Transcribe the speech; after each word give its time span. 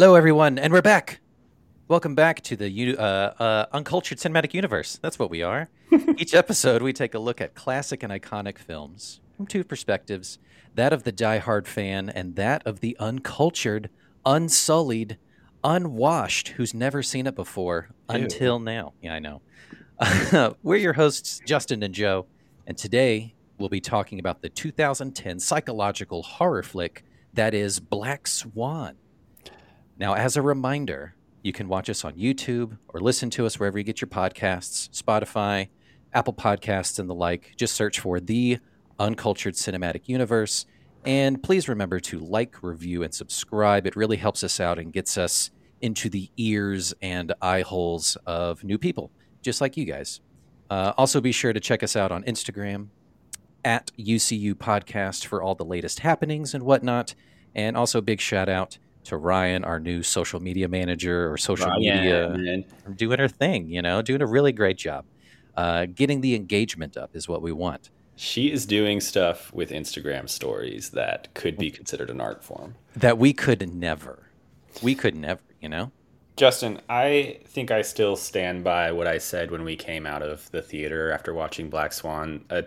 Hello, 0.00 0.14
everyone, 0.14 0.60
and 0.60 0.72
we're 0.72 0.80
back. 0.80 1.18
Welcome 1.88 2.14
back 2.14 2.40
to 2.42 2.54
the 2.54 2.96
uh, 2.96 3.02
uh, 3.02 3.66
Uncultured 3.72 4.18
Cinematic 4.18 4.54
Universe. 4.54 4.96
That's 5.02 5.18
what 5.18 5.28
we 5.28 5.42
are. 5.42 5.70
Each 6.16 6.34
episode, 6.34 6.82
we 6.82 6.92
take 6.92 7.14
a 7.14 7.18
look 7.18 7.40
at 7.40 7.56
classic 7.56 8.04
and 8.04 8.12
iconic 8.12 8.58
films 8.58 9.18
from 9.36 9.48
two 9.48 9.64
perspectives 9.64 10.38
that 10.76 10.92
of 10.92 11.02
the 11.02 11.10
die-hard 11.10 11.66
fan 11.66 12.10
and 12.10 12.36
that 12.36 12.64
of 12.64 12.78
the 12.78 12.96
uncultured, 13.00 13.90
unsullied, 14.24 15.18
unwashed 15.64 16.50
who's 16.50 16.72
never 16.72 17.02
seen 17.02 17.26
it 17.26 17.34
before 17.34 17.88
until 18.08 18.60
now. 18.60 18.92
Yeah, 19.02 19.14
I 19.14 19.18
know. 19.18 19.42
we're 20.62 20.76
your 20.76 20.92
hosts, 20.92 21.40
Justin 21.44 21.82
and 21.82 21.92
Joe, 21.92 22.26
and 22.68 22.78
today 22.78 23.34
we'll 23.58 23.68
be 23.68 23.80
talking 23.80 24.20
about 24.20 24.42
the 24.42 24.48
2010 24.48 25.40
psychological 25.40 26.22
horror 26.22 26.62
flick 26.62 27.02
that 27.34 27.52
is 27.52 27.80
Black 27.80 28.28
Swan. 28.28 28.94
Now, 29.98 30.14
as 30.14 30.36
a 30.36 30.42
reminder, 30.42 31.16
you 31.42 31.52
can 31.52 31.68
watch 31.68 31.90
us 31.90 32.04
on 32.04 32.14
YouTube 32.14 32.78
or 32.88 33.00
listen 33.00 33.30
to 33.30 33.46
us 33.46 33.58
wherever 33.58 33.78
you 33.78 33.84
get 33.84 34.00
your 34.00 34.08
podcasts, 34.08 34.88
Spotify, 34.90 35.68
Apple 36.12 36.34
Podcasts, 36.34 37.00
and 37.00 37.10
the 37.10 37.14
like. 37.14 37.54
Just 37.56 37.74
search 37.74 37.98
for 37.98 38.20
the 38.20 38.58
Uncultured 39.00 39.54
Cinematic 39.54 40.02
Universe. 40.06 40.66
And 41.04 41.42
please 41.42 41.68
remember 41.68 41.98
to 42.00 42.18
like, 42.20 42.62
review, 42.62 43.02
and 43.02 43.12
subscribe. 43.12 43.86
It 43.88 43.96
really 43.96 44.16
helps 44.16 44.44
us 44.44 44.60
out 44.60 44.78
and 44.78 44.92
gets 44.92 45.18
us 45.18 45.50
into 45.80 46.08
the 46.08 46.30
ears 46.36 46.94
and 47.02 47.32
eye 47.42 47.62
holes 47.62 48.16
of 48.24 48.62
new 48.62 48.78
people, 48.78 49.10
just 49.42 49.60
like 49.60 49.76
you 49.76 49.84
guys. 49.84 50.20
Uh, 50.70 50.92
also, 50.96 51.20
be 51.20 51.32
sure 51.32 51.52
to 51.52 51.60
check 51.60 51.82
us 51.82 51.96
out 51.96 52.12
on 52.12 52.22
Instagram 52.22 52.88
at 53.64 53.90
UCU 53.98 54.54
Podcast 54.54 55.26
for 55.26 55.42
all 55.42 55.56
the 55.56 55.64
latest 55.64 56.00
happenings 56.00 56.54
and 56.54 56.62
whatnot. 56.62 57.16
And 57.54 57.76
also, 57.76 58.00
big 58.00 58.20
shout 58.20 58.48
out 58.48 58.78
to 59.08 59.16
Ryan, 59.16 59.64
our 59.64 59.80
new 59.80 60.02
social 60.02 60.40
media 60.40 60.68
manager 60.68 61.30
or 61.30 61.36
social 61.36 61.68
Ryan, 61.68 62.32
media, 62.42 62.64
doing 62.94 63.18
her 63.18 63.28
thing, 63.28 63.68
you 63.68 63.82
know, 63.82 64.02
doing 64.02 64.22
a 64.22 64.26
really 64.26 64.52
great 64.52 64.78
job. 64.78 65.04
Uh, 65.56 65.86
getting 65.86 66.20
the 66.20 66.34
engagement 66.34 66.96
up 66.96 67.16
is 67.16 67.28
what 67.28 67.42
we 67.42 67.50
want. 67.50 67.90
She 68.16 68.52
is 68.52 68.66
doing 68.66 69.00
stuff 69.00 69.52
with 69.52 69.70
Instagram 69.70 70.28
stories 70.28 70.90
that 70.90 71.32
could 71.34 71.56
be 71.56 71.70
considered 71.70 72.10
an 72.10 72.20
art 72.20 72.42
form. 72.44 72.74
That 72.96 73.18
we 73.18 73.32
could 73.32 73.72
never, 73.74 74.30
we 74.82 74.94
could 74.94 75.14
never, 75.14 75.40
you 75.60 75.68
know? 75.68 75.92
Justin, 76.36 76.80
I 76.88 77.40
think 77.46 77.70
I 77.70 77.82
still 77.82 78.14
stand 78.14 78.62
by 78.62 78.92
what 78.92 79.08
I 79.08 79.18
said 79.18 79.50
when 79.50 79.64
we 79.64 79.74
came 79.74 80.06
out 80.06 80.22
of 80.22 80.48
the 80.52 80.62
theater 80.62 81.10
after 81.10 81.34
watching 81.34 81.68
Black 81.68 81.92
Swan. 81.92 82.44
Uh, 82.50 82.62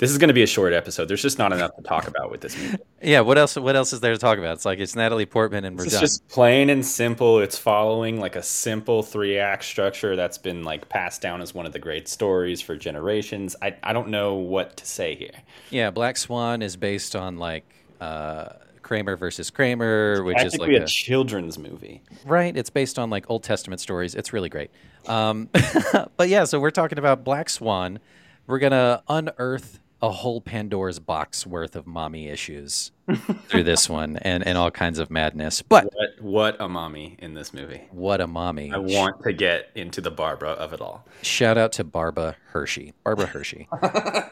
this 0.00 0.10
is 0.10 0.18
going 0.18 0.28
to 0.28 0.34
be 0.34 0.42
a 0.42 0.46
short 0.46 0.72
episode. 0.72 1.06
There's 1.06 1.22
just 1.22 1.38
not 1.38 1.52
enough 1.52 1.76
to 1.76 1.82
talk 1.82 2.08
about 2.08 2.30
with 2.30 2.40
this 2.40 2.56
movie. 2.58 2.78
Yeah. 3.02 3.20
What 3.20 3.38
else? 3.38 3.56
What 3.56 3.76
else 3.76 3.94
is 3.94 4.00
there 4.00 4.12
to 4.12 4.18
talk 4.18 4.36
about? 4.36 4.52
It's 4.54 4.66
like 4.66 4.78
it's 4.78 4.94
Natalie 4.94 5.24
Portman 5.24 5.64
and 5.64 5.78
we're 5.78 5.84
It's 5.84 5.94
done. 5.94 6.02
just 6.02 6.28
plain 6.28 6.68
and 6.68 6.84
simple. 6.84 7.38
It's 7.38 7.56
following 7.56 8.20
like 8.20 8.36
a 8.36 8.42
simple 8.42 9.02
three 9.02 9.38
act 9.38 9.64
structure 9.64 10.16
that's 10.16 10.36
been 10.36 10.64
like 10.64 10.90
passed 10.90 11.22
down 11.22 11.40
as 11.40 11.54
one 11.54 11.64
of 11.64 11.72
the 11.72 11.78
great 11.78 12.08
stories 12.08 12.60
for 12.60 12.76
generations. 12.76 13.56
I, 13.62 13.74
I 13.82 13.94
don't 13.94 14.08
know 14.08 14.34
what 14.34 14.76
to 14.76 14.86
say 14.86 15.14
here. 15.14 15.30
Yeah, 15.70 15.90
Black 15.90 16.18
Swan 16.18 16.60
is 16.60 16.76
based 16.76 17.16
on 17.16 17.38
like 17.38 17.64
uh, 18.02 18.50
Kramer 18.82 19.16
versus 19.16 19.50
Kramer, 19.50 20.22
which 20.22 20.42
is 20.42 20.58
like 20.58 20.70
a 20.72 20.82
a, 20.82 20.86
children's 20.86 21.58
movie. 21.58 22.02
right. 22.26 22.54
It's 22.54 22.70
based 22.70 22.98
on 22.98 23.08
like 23.08 23.30
Old 23.30 23.44
Testament 23.44 23.80
stories. 23.80 24.14
It's 24.14 24.34
really 24.34 24.50
great. 24.50 24.70
Um, 25.06 25.48
but 26.18 26.28
yeah, 26.28 26.44
so 26.44 26.60
we're 26.60 26.70
talking 26.70 26.98
about 26.98 27.24
Black 27.24 27.48
Swan. 27.48 27.98
We're 28.46 28.58
gonna 28.58 29.02
unearth 29.08 29.80
a 30.02 30.10
whole 30.10 30.40
Pandora's 30.40 30.98
box 30.98 31.46
worth 31.46 31.76
of 31.76 31.86
mommy 31.86 32.28
issues 32.28 32.90
through 33.48 33.64
this 33.64 33.88
one, 33.88 34.16
and 34.18 34.46
and 34.46 34.56
all 34.56 34.70
kinds 34.70 34.98
of 34.98 35.10
madness. 35.10 35.62
But 35.62 35.84
What 35.92 36.20
what 36.20 36.56
a 36.60 36.68
mommy 36.68 37.16
in 37.18 37.34
this 37.34 37.52
movie. 37.52 37.82
what 37.90 38.20
a 38.20 38.26
mommy! 38.26 38.72
I 38.72 38.78
want 38.78 39.22
to 39.24 39.32
get 39.32 39.70
into 39.74 40.00
the 40.00 40.10
Barbara 40.10 40.50
of 40.50 40.72
it 40.72 40.80
all. 40.80 41.06
Shout 41.22 41.58
out 41.58 41.72
to 41.72 41.84
Barbara 41.84 42.36
Hershey. 42.48 42.94
Barbara 43.04 43.26
Hershey. 43.26 43.68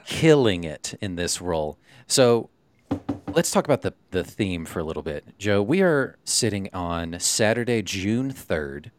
Killing 0.07 0.65
it 0.65 0.95
in 1.01 1.17
this 1.17 1.41
role. 1.41 1.79
So 2.07 2.49
let's 3.35 3.51
talk 3.51 3.65
about 3.67 3.83
the, 3.83 3.93
the 4.11 4.25
theme 4.25 4.65
for 4.65 4.79
a 4.81 4.85
little 4.85 5.03
bit. 5.03 5.39
Joe, 5.39 5.63
we 5.63 5.83
are 5.83 6.17
sitting 6.25 6.69
on 6.73 7.19
Saturday, 7.21 7.83
June 7.83 8.33
3rd. 8.33 8.91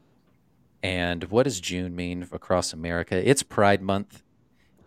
And 0.84 1.26
what 1.26 1.44
does 1.44 1.60
June 1.60 1.96
mean 1.96 2.28
across 2.32 2.72
America? 2.72 3.28
It's 3.28 3.44
Pride 3.44 3.82
Month. 3.82 4.22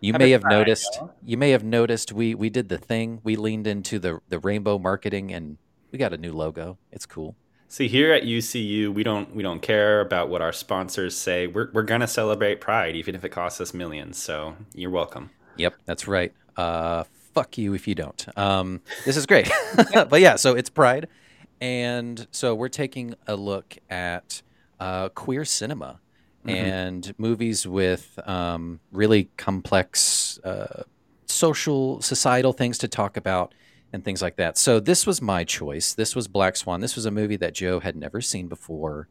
You 0.03 0.11
may 0.13 0.31
have 0.31 0.43
noticed. 0.43 0.97
y'all. 0.99 1.13
You 1.23 1.37
may 1.37 1.51
have 1.51 1.63
noticed 1.63 2.11
we 2.11 2.35
we 2.35 2.49
did 2.49 2.67
the 2.67 2.77
thing. 2.77 3.21
We 3.23 3.37
leaned 3.37 3.67
into 3.67 3.99
the 3.99 4.19
the 4.27 4.37
rainbow 4.37 4.77
marketing, 4.77 5.31
and 5.31 5.57
we 5.91 5.97
got 5.97 6.11
a 6.11 6.17
new 6.17 6.33
logo. 6.33 6.77
It's 6.91 7.05
cool. 7.05 7.37
See, 7.69 7.87
here 7.87 8.11
at 8.11 8.23
UCU, 8.23 8.93
we 8.93 9.01
don't 9.01 9.33
we 9.33 9.41
don't 9.41 9.61
care 9.61 10.01
about 10.01 10.27
what 10.27 10.41
our 10.41 10.51
sponsors 10.51 11.15
say. 11.15 11.47
We're 11.47 11.71
we're 11.71 11.83
gonna 11.83 12.07
celebrate 12.07 12.59
Pride, 12.59 12.97
even 12.97 13.15
if 13.15 13.23
it 13.23 13.29
costs 13.29 13.61
us 13.61 13.73
millions. 13.73 14.17
So 14.21 14.57
you're 14.73 14.91
welcome. 14.91 15.29
Yep, 15.55 15.75
that's 15.85 16.05
right. 16.05 16.33
Uh, 16.57 17.05
fuck 17.33 17.57
you 17.57 17.73
if 17.73 17.87
you 17.87 17.95
don't. 17.95 18.27
Um, 18.37 18.81
this 19.05 19.15
is 19.15 19.25
great. 19.25 19.49
but 19.93 20.19
yeah, 20.19 20.35
so 20.35 20.53
it's 20.53 20.69
Pride. 20.69 21.07
And 21.61 22.27
so 22.31 22.53
we're 22.53 22.67
taking 22.67 23.15
a 23.25 23.37
look 23.37 23.77
at 23.89 24.41
uh, 24.81 25.07
queer 25.09 25.45
cinema 25.45 26.01
and 26.49 27.13
movies 27.17 27.67
with 27.67 28.19
um, 28.27 28.79
really 28.91 29.29
complex 29.37 30.39
uh, 30.43 30.83
social, 31.25 32.01
societal 32.01 32.53
things 32.53 32.77
to 32.79 32.87
talk 32.87 33.17
about 33.17 33.53
and 33.91 34.03
things 34.03 34.21
like 34.21 34.37
that. 34.37 34.57
So 34.57 34.79
this 34.79 35.05
was 35.05 35.21
my 35.21 35.43
choice. 35.43 35.93
This 35.93 36.15
was 36.15 36.27
Black 36.27 36.55
Swan. 36.55 36.81
This 36.81 36.95
was 36.95 37.05
a 37.05 37.11
movie 37.11 37.37
that 37.37 37.53
Joe 37.53 37.79
had 37.79 37.95
never 37.95 38.21
seen 38.21 38.47
before. 38.47 39.07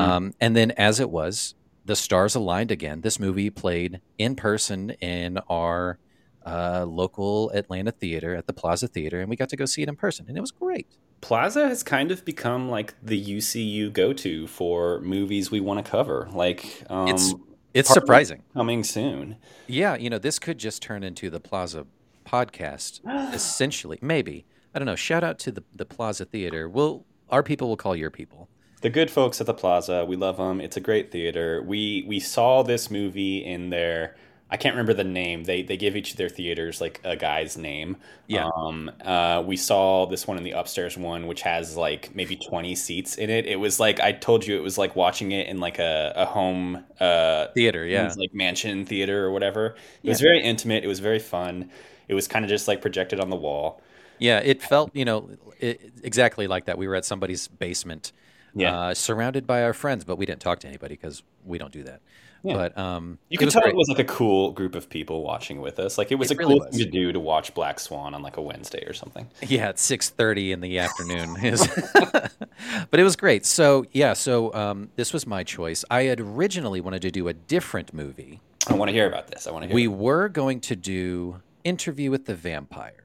Um, 0.00 0.34
and 0.40 0.56
then, 0.56 0.70
as 0.72 1.00
it 1.00 1.10
was, 1.10 1.54
the 1.84 1.96
stars 1.96 2.34
aligned 2.34 2.70
again. 2.70 3.02
This 3.02 3.20
movie 3.20 3.50
played 3.50 4.00
in 4.18 4.34
person 4.34 4.90
in 5.00 5.38
our 5.48 5.98
uh, 6.44 6.84
local 6.88 7.50
Atlanta 7.50 7.92
theater 7.92 8.34
at 8.34 8.46
the 8.46 8.52
Plaza 8.52 8.88
Theater, 8.88 9.20
and 9.20 9.28
we 9.28 9.36
got 9.36 9.48
to 9.50 9.56
go 9.56 9.66
see 9.66 9.82
it 9.82 9.88
in 9.88 9.96
person, 9.96 10.26
and 10.28 10.36
it 10.36 10.40
was 10.40 10.50
great. 10.50 10.96
Plaza 11.20 11.68
has 11.68 11.82
kind 11.82 12.10
of 12.10 12.24
become 12.24 12.68
like 12.70 12.94
the 13.02 13.22
UCU 13.22 13.92
go 13.92 14.12
to 14.12 14.46
for 14.46 15.00
movies 15.00 15.50
we 15.50 15.60
want 15.60 15.84
to 15.84 15.90
cover. 15.90 16.28
Like 16.32 16.84
um, 16.88 17.08
It's 17.08 17.34
it's 17.74 17.92
surprising. 17.92 18.42
coming 18.54 18.84
soon. 18.84 19.36
Yeah, 19.66 19.96
you 19.96 20.08
know, 20.08 20.18
this 20.18 20.38
could 20.38 20.58
just 20.58 20.82
turn 20.82 21.02
into 21.02 21.28
the 21.30 21.40
Plaza 21.40 21.86
podcast, 22.24 23.00
essentially. 23.34 23.98
Maybe 24.00 24.46
I 24.74 24.78
don't 24.78 24.86
know. 24.86 24.96
Shout 24.96 25.24
out 25.24 25.38
to 25.40 25.52
the 25.52 25.64
the 25.74 25.86
Plaza 25.86 26.24
Theater. 26.24 26.68
We'll 26.68 27.04
our 27.30 27.42
people 27.42 27.68
will 27.68 27.76
call 27.76 27.96
your 27.96 28.10
people. 28.10 28.48
The 28.82 28.90
good 28.90 29.10
folks 29.10 29.40
at 29.40 29.46
the 29.46 29.54
Plaza, 29.54 30.04
we 30.04 30.16
love 30.16 30.36
them. 30.36 30.60
It's 30.60 30.76
a 30.76 30.80
great 30.80 31.10
theater. 31.10 31.62
We 31.62 32.04
we 32.06 32.20
saw 32.20 32.62
this 32.62 32.90
movie 32.90 33.44
in 33.44 33.70
their 33.70 34.16
I 34.48 34.56
can't 34.56 34.74
remember 34.74 34.94
the 34.94 35.04
name. 35.04 35.42
They 35.44 35.62
they 35.62 35.76
give 35.76 35.96
each 35.96 36.12
of 36.12 36.18
their 36.18 36.28
theaters 36.28 36.80
like 36.80 37.00
a 37.02 37.16
guy's 37.16 37.56
name. 37.56 37.96
Yeah. 38.28 38.48
Um. 38.56 38.90
Uh. 39.04 39.42
We 39.44 39.56
saw 39.56 40.06
this 40.06 40.26
one 40.26 40.38
in 40.38 40.44
the 40.44 40.52
upstairs 40.52 40.96
one, 40.96 41.26
which 41.26 41.42
has 41.42 41.76
like 41.76 42.14
maybe 42.14 42.36
twenty 42.36 42.74
seats 42.76 43.16
in 43.16 43.28
it. 43.28 43.46
It 43.46 43.56
was 43.56 43.80
like 43.80 43.98
I 43.98 44.12
told 44.12 44.46
you, 44.46 44.56
it 44.56 44.62
was 44.62 44.78
like 44.78 44.94
watching 44.94 45.32
it 45.32 45.48
in 45.48 45.58
like 45.58 45.78
a 45.80 46.12
a 46.14 46.24
home 46.26 46.84
uh 47.00 47.48
Theater, 47.54 47.84
it 47.84 47.92
yeah. 47.92 48.04
was 48.04 48.16
like 48.16 48.32
mansion 48.34 48.86
theater 48.86 49.24
or 49.24 49.32
whatever. 49.32 49.74
It 50.02 50.08
was 50.08 50.20
very 50.20 50.40
intimate. 50.40 50.84
It 50.84 50.88
was 50.88 51.00
very 51.00 51.18
fun. 51.18 51.70
It 52.08 52.14
was 52.14 52.28
kind 52.28 52.44
of 52.44 52.48
just 52.48 52.68
like 52.68 52.80
projected 52.80 53.18
on 53.18 53.30
the 53.30 53.36
wall. 53.36 53.80
Yeah, 54.18 54.38
it 54.38 54.62
felt, 54.62 54.94
you 54.94 55.04
know, 55.04 55.28
it, 55.58 55.92
exactly 56.02 56.46
like 56.46 56.66
that. 56.66 56.78
We 56.78 56.86
were 56.88 56.94
at 56.94 57.04
somebody's 57.04 57.48
basement, 57.48 58.12
Yeah. 58.54 58.78
uh, 58.78 58.94
surrounded 58.94 59.46
by 59.46 59.62
our 59.62 59.74
friends, 59.74 60.04
but 60.04 60.16
we 60.16 60.24
didn't 60.24 60.40
talk 60.40 60.60
to 60.60 60.68
anybody 60.68 60.94
because 60.94 61.22
we 61.44 61.58
don't 61.58 61.72
do 61.72 61.82
that. 61.82 62.00
Yeah. 62.46 62.54
But 62.54 62.78
um, 62.78 63.18
You 63.28 63.38
could 63.38 63.50
tell 63.50 63.62
great. 63.62 63.74
it 63.74 63.76
was 63.76 63.88
like 63.88 63.98
a 63.98 64.04
cool 64.04 64.52
group 64.52 64.74
of 64.74 64.88
people 64.88 65.22
watching 65.22 65.60
with 65.60 65.78
us. 65.78 65.98
Like 65.98 66.12
it 66.12 66.14
was 66.14 66.30
It 66.30 66.34
a 66.34 66.38
really 66.38 66.54
cool 66.58 66.66
was. 66.66 66.76
thing 66.76 66.84
to 66.84 66.90
do 66.90 67.12
to 67.12 67.20
watch 67.20 67.54
Black 67.54 67.80
Swan 67.80 68.14
on 68.14 68.22
like 68.22 68.36
a 68.36 68.42
Wednesday 68.42 68.84
or 68.86 68.92
something. 68.92 69.28
Yeah, 69.42 69.68
at 69.68 69.78
six 69.78 70.08
thirty 70.10 70.52
in 70.52 70.60
the 70.60 70.78
afternoon. 70.78 71.36
Is- 71.44 71.66
but 72.90 73.00
it 73.00 73.02
was 73.02 73.16
great. 73.16 73.44
So 73.46 73.84
yeah, 73.92 74.12
so 74.12 74.52
um, 74.54 74.90
this 74.96 75.12
was 75.12 75.26
my 75.26 75.44
choice. 75.44 75.84
I 75.90 76.02
had 76.04 76.20
originally 76.20 76.80
wanted 76.80 77.02
to 77.02 77.10
do 77.10 77.28
a 77.28 77.32
different 77.34 77.92
movie. 77.92 78.40
I 78.68 78.74
want 78.74 78.88
to 78.88 78.92
hear 78.92 79.06
about 79.06 79.28
this. 79.28 79.46
I 79.46 79.50
want 79.52 79.62
to 79.62 79.68
hear. 79.68 79.74
We 79.74 79.88
were 79.88 80.28
going 80.28 80.60
to 80.60 80.76
do 80.76 81.40
Interview 81.64 82.10
with 82.10 82.26
the 82.26 82.34
Vampire, 82.34 83.04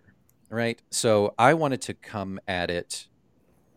right? 0.49 0.79
So 0.91 1.33
I 1.37 1.53
wanted 1.53 1.81
to 1.83 1.93
come 1.93 2.39
at 2.47 2.69
it 2.69 3.07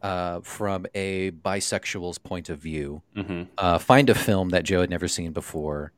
uh, 0.05 0.41
from 0.43 0.87
a 0.95 1.31
bisexual's 1.33 2.19
point 2.19 2.51
of 2.51 2.61
view. 2.61 3.03
hmm 3.17 3.43
uh, 3.57 3.79
find 3.79 4.11
a 4.11 4.15
film 4.15 4.51
that 4.51 4.65
Joe 4.65 4.81
had 4.81 4.91
never 4.91 5.07
seen 5.09 5.33
before, 5.33 5.93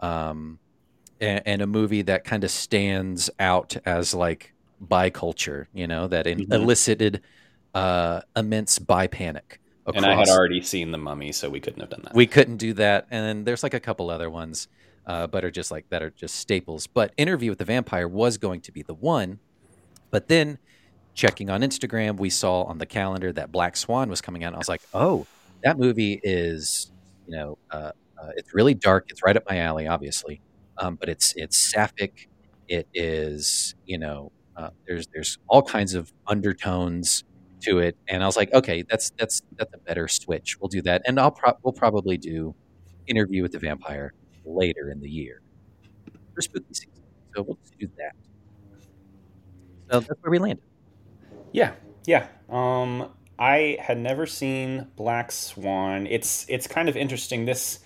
um, 0.00 0.58
and, 1.20 1.42
and 1.46 1.62
a 1.62 1.66
movie 1.66 2.02
that 2.02 2.24
kind 2.24 2.42
of 2.42 2.50
stands 2.50 3.30
out 3.38 3.76
as 3.84 4.14
like 4.14 4.54
bi 4.80 5.10
culture, 5.10 5.68
you 5.74 5.86
know, 5.86 6.08
that 6.08 6.26
in, 6.26 6.46
Mhm. 6.46 6.54
elicited 6.54 7.22
uh, 7.74 8.20
immense 8.34 8.78
bi 8.78 9.06
panic. 9.06 9.60
And 9.94 10.04
I 10.06 10.14
had 10.14 10.28
already 10.28 10.62
seen 10.62 10.90
The 10.90 10.98
Mummy, 10.98 11.32
so 11.32 11.50
we 11.50 11.60
couldn't 11.60 11.80
have 11.80 11.90
done 11.90 12.02
that. 12.04 12.14
We 12.14 12.26
couldn't 12.26 12.56
do 12.56 12.72
that, 12.74 13.06
and 13.10 13.24
then 13.26 13.44
there's 13.44 13.62
like 13.62 13.74
a 13.74 13.80
couple 13.80 14.10
other 14.10 14.30
ones, 14.30 14.68
uh, 15.06 15.26
but 15.26 15.44
are 15.44 15.50
just 15.50 15.70
like 15.70 15.86
that 15.90 16.02
are 16.02 16.10
just 16.10 16.36
staples. 16.36 16.86
But 16.86 17.12
Interview 17.16 17.50
with 17.50 17.58
the 17.58 17.64
Vampire 17.64 18.08
was 18.08 18.38
going 18.38 18.62
to 18.62 18.72
be 18.72 18.82
the 18.82 18.94
one, 18.94 19.40
but 20.10 20.28
then 20.28 20.58
checking 21.14 21.50
on 21.50 21.60
Instagram, 21.60 22.18
we 22.18 22.30
saw 22.30 22.62
on 22.64 22.78
the 22.78 22.86
calendar 22.86 23.32
that 23.32 23.52
Black 23.52 23.76
Swan 23.76 24.08
was 24.08 24.20
coming 24.20 24.44
out, 24.44 24.48
and 24.48 24.56
I 24.56 24.58
was 24.58 24.68
like, 24.68 24.82
oh, 24.94 25.26
that 25.62 25.78
movie 25.78 26.20
is, 26.22 26.90
you 27.26 27.36
know, 27.36 27.58
uh, 27.70 27.92
uh, 28.20 28.28
it's 28.36 28.54
really 28.54 28.74
dark. 28.74 29.06
It's 29.08 29.22
right 29.22 29.36
up 29.36 29.44
my 29.48 29.58
alley, 29.58 29.86
obviously, 29.86 30.40
um, 30.78 30.96
but 30.96 31.08
it's 31.08 31.34
it's 31.36 31.56
sapphic. 31.56 32.28
It 32.68 32.88
is, 32.94 33.74
you 33.86 33.98
know, 33.98 34.32
uh, 34.56 34.70
there's 34.86 35.06
there's 35.08 35.38
all 35.48 35.62
kinds 35.62 35.94
of 35.94 36.12
undertones 36.26 37.24
to 37.62 37.78
it, 37.78 37.96
and 38.08 38.22
I 38.22 38.26
was 38.26 38.36
like, 38.36 38.52
okay, 38.52 38.82
that's 38.88 39.10
that's 39.18 39.42
that's 39.56 39.72
a 39.74 39.78
better 39.78 40.08
switch. 40.08 40.58
We'll 40.60 40.68
do 40.68 40.82
that, 40.82 41.02
and 41.06 41.18
I'll 41.18 41.30
pro- 41.30 41.56
we'll 41.62 41.72
probably 41.72 42.16
do 42.16 42.54
Interview 43.06 43.42
with 43.42 43.52
the 43.52 43.58
Vampire 43.58 44.12
later 44.44 44.90
in 44.90 45.00
the 45.00 45.08
year 45.08 45.42
for 46.34 46.40
spooky 46.40 46.72
season. 46.72 47.02
So 47.34 47.42
we'll 47.42 47.58
do 47.78 47.88
that. 47.98 48.14
So 49.90 50.00
that's 50.00 50.22
where 50.22 50.30
we 50.30 50.38
landed. 50.38 50.64
Yeah, 51.52 51.72
yeah. 52.06 52.26
Um, 52.48 53.10
I 53.38 53.78
had 53.80 53.98
never 53.98 54.26
seen 54.26 54.88
Black 54.96 55.32
Swan. 55.32 56.06
It's 56.06 56.46
it's 56.48 56.66
kind 56.66 56.88
of 56.88 56.96
interesting. 56.96 57.44
This 57.44 57.80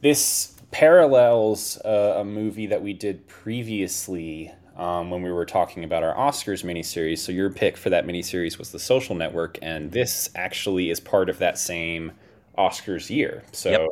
this 0.00 0.54
parallels 0.70 1.78
uh, 1.84 2.16
a 2.18 2.24
movie 2.24 2.66
that 2.66 2.82
we 2.82 2.92
did 2.92 3.26
previously 3.26 4.52
um, 4.76 5.10
when 5.10 5.22
we 5.22 5.32
were 5.32 5.44
talking 5.44 5.84
about 5.84 6.02
our 6.02 6.14
Oscars 6.14 6.64
miniseries. 6.64 7.18
So 7.18 7.32
your 7.32 7.50
pick 7.50 7.76
for 7.76 7.90
that 7.90 8.06
miniseries 8.06 8.58
was 8.58 8.70
The 8.70 8.78
Social 8.78 9.14
Network, 9.14 9.58
and 9.60 9.90
this 9.90 10.30
actually 10.34 10.90
is 10.90 11.00
part 11.00 11.28
of 11.28 11.38
that 11.38 11.58
same 11.58 12.12
Oscars 12.56 13.10
year. 13.10 13.42
So 13.52 13.70
yep. 13.70 13.88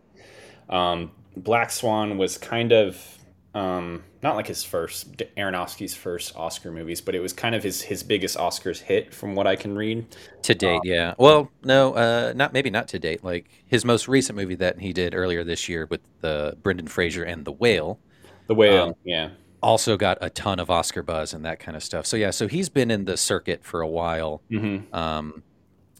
um, 0.69 1.11
Black 1.37 1.71
Swan 1.71 2.19
was 2.19 2.39
kind 2.39 2.73
of 2.73 3.16
um, 3.57 4.05
not 4.23 4.37
like 4.37 4.47
his 4.47 4.63
first 4.63 5.17
Aronofsky's 5.39 5.95
first 5.95 6.37
Oscar 6.37 6.71
movies, 6.71 7.01
but 7.01 7.15
it 7.15 7.21
was 7.21 7.33
kind 7.33 7.55
of 7.55 7.63
his 7.63 7.81
his 7.81 8.03
biggest 8.03 8.37
Oscars 8.37 8.81
hit 8.81 9.15
from 9.15 9.35
what 9.35 9.47
I 9.47 9.57
can 9.57 9.75
read 9.75 10.05
to 10.43 10.55
date. 10.55 10.77
Um, 10.77 10.81
yeah, 10.85 11.15
well, 11.17 11.51
no, 11.65 11.95
uh, 11.95 12.35
not 12.37 12.53
maybe 12.53 12.69
not 12.69 12.87
to 12.89 12.99
date. 12.99 13.25
Like 13.25 13.49
his 13.65 13.83
most 13.83 14.09
recent 14.09 14.37
movie 14.37 14.57
that 14.57 14.79
he 14.79 14.93
did 14.93 15.15
earlier 15.15 15.43
this 15.43 15.71
year 15.71 15.87
with 15.87 16.03
the 16.21 16.59
Brendan 16.63 16.87
Fraser 16.87 17.25
and 17.25 17.47
The 17.47 17.53
Whale. 17.53 17.99
The 18.47 18.55
Whale, 18.55 18.89
um, 18.89 18.95
yeah, 19.05 19.31
also 19.63 19.97
got 19.97 20.19
a 20.21 20.29
ton 20.29 20.61
of 20.61 20.71
Oscar 20.71 21.03
buzz 21.03 21.33
and 21.33 21.43
that 21.47 21.59
kind 21.59 21.79
of 21.79 21.83
stuff. 21.83 22.05
So 22.05 22.19
yeah, 22.19 22.33
so 22.33 22.49
he's 22.49 22.69
been 22.69 22.91
in 22.91 23.07
the 23.07 23.17
circuit 23.17 23.65
for 23.65 23.81
a 23.81 23.89
while. 23.89 24.43
Mm-hmm. 24.51 24.95
Um, 24.95 25.43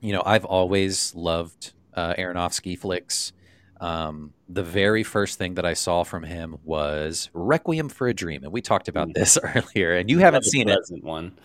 you 0.03 0.13
know, 0.13 0.23
I've 0.27 0.45
always 0.45 1.15
loved 1.15 1.73
uh, 1.95 2.13
Aronofsky 2.19 2.79
flicks. 2.79 3.33
Um, 3.81 4.35
the 4.49 4.63
very 4.63 5.03
first 5.03 5.39
thing 5.39 5.55
that 5.55 5.65
I 5.65 5.75
saw 5.75 6.05
from 6.05 6.23
him 6.23 6.57
was 6.65 7.31
Requiem 7.33 7.89
for 7.89 8.07
a 8.09 8.15
Dream, 8.15 8.45
and 8.45 8.53
we 8.53 8.63
talked 8.63 8.89
about 8.89 9.09
mm-hmm. 9.09 9.21
this 9.21 9.39
earlier, 9.43 9.97
and 9.97 10.09
you 10.09 10.19
haven't 10.19 10.45
seen 10.45 10.69
it. 10.69 10.79
One, 11.03 11.39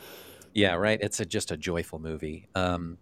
yeah, 0.54 0.76
right. 0.76 1.00
It's 1.02 1.20
a, 1.20 1.26
just 1.26 1.52
a 1.52 1.58
joyful 1.58 2.00
movie. 2.00 2.48
Um, 2.56 2.98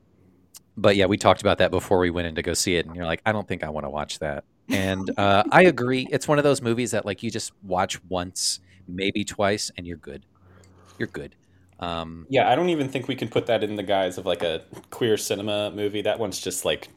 but 0.78 0.96
yeah, 0.96 1.06
we 1.06 1.18
talked 1.18 1.42
about 1.42 1.58
that 1.58 1.72
before 1.72 2.00
we 2.00 2.10
went 2.10 2.28
in 2.28 2.36
to 2.36 2.42
go 2.42 2.54
see 2.54 2.76
it, 2.76 2.86
and 2.86 2.96
you're 2.96 3.06
like, 3.06 3.22
I 3.26 3.32
don't 3.32 3.48
think 3.48 3.64
I 3.64 3.70
want 3.70 3.86
to 3.86 3.90
watch 3.90 4.20
that. 4.20 4.46
And 4.70 5.12
uh, 5.18 5.44
I 5.52 5.64
agree. 5.64 6.08
It's 6.12 6.28
one 6.28 6.38
of 6.38 6.44
those 6.44 6.62
movies 6.62 6.92
that 6.92 7.06
like 7.06 7.24
you 7.24 7.32
just 7.32 7.52
watch 7.64 8.02
once, 8.06 8.60
maybe 8.88 9.26
twice, 9.26 9.72
and 9.78 9.86
you're 9.86 9.98
good. 9.98 10.26
You're 10.98 11.08
good. 11.08 11.36
Um, 11.80 12.28
yeah, 12.30 12.50
I 12.50 12.56
don't 12.56 12.70
even 12.70 12.90
think 12.90 13.08
we 13.08 13.16
can 13.16 13.30
put 13.30 13.48
that 13.48 13.64
in 13.64 13.76
the 13.76 13.84
guise 13.84 14.18
of 14.18 14.26
like 14.26 14.44
a 14.44 14.64
queer 14.92 15.18
cinema 15.18 15.72
movie. 15.72 16.02
That 16.02 16.20
one's 16.20 16.40
just 16.40 16.66
like 16.66 16.90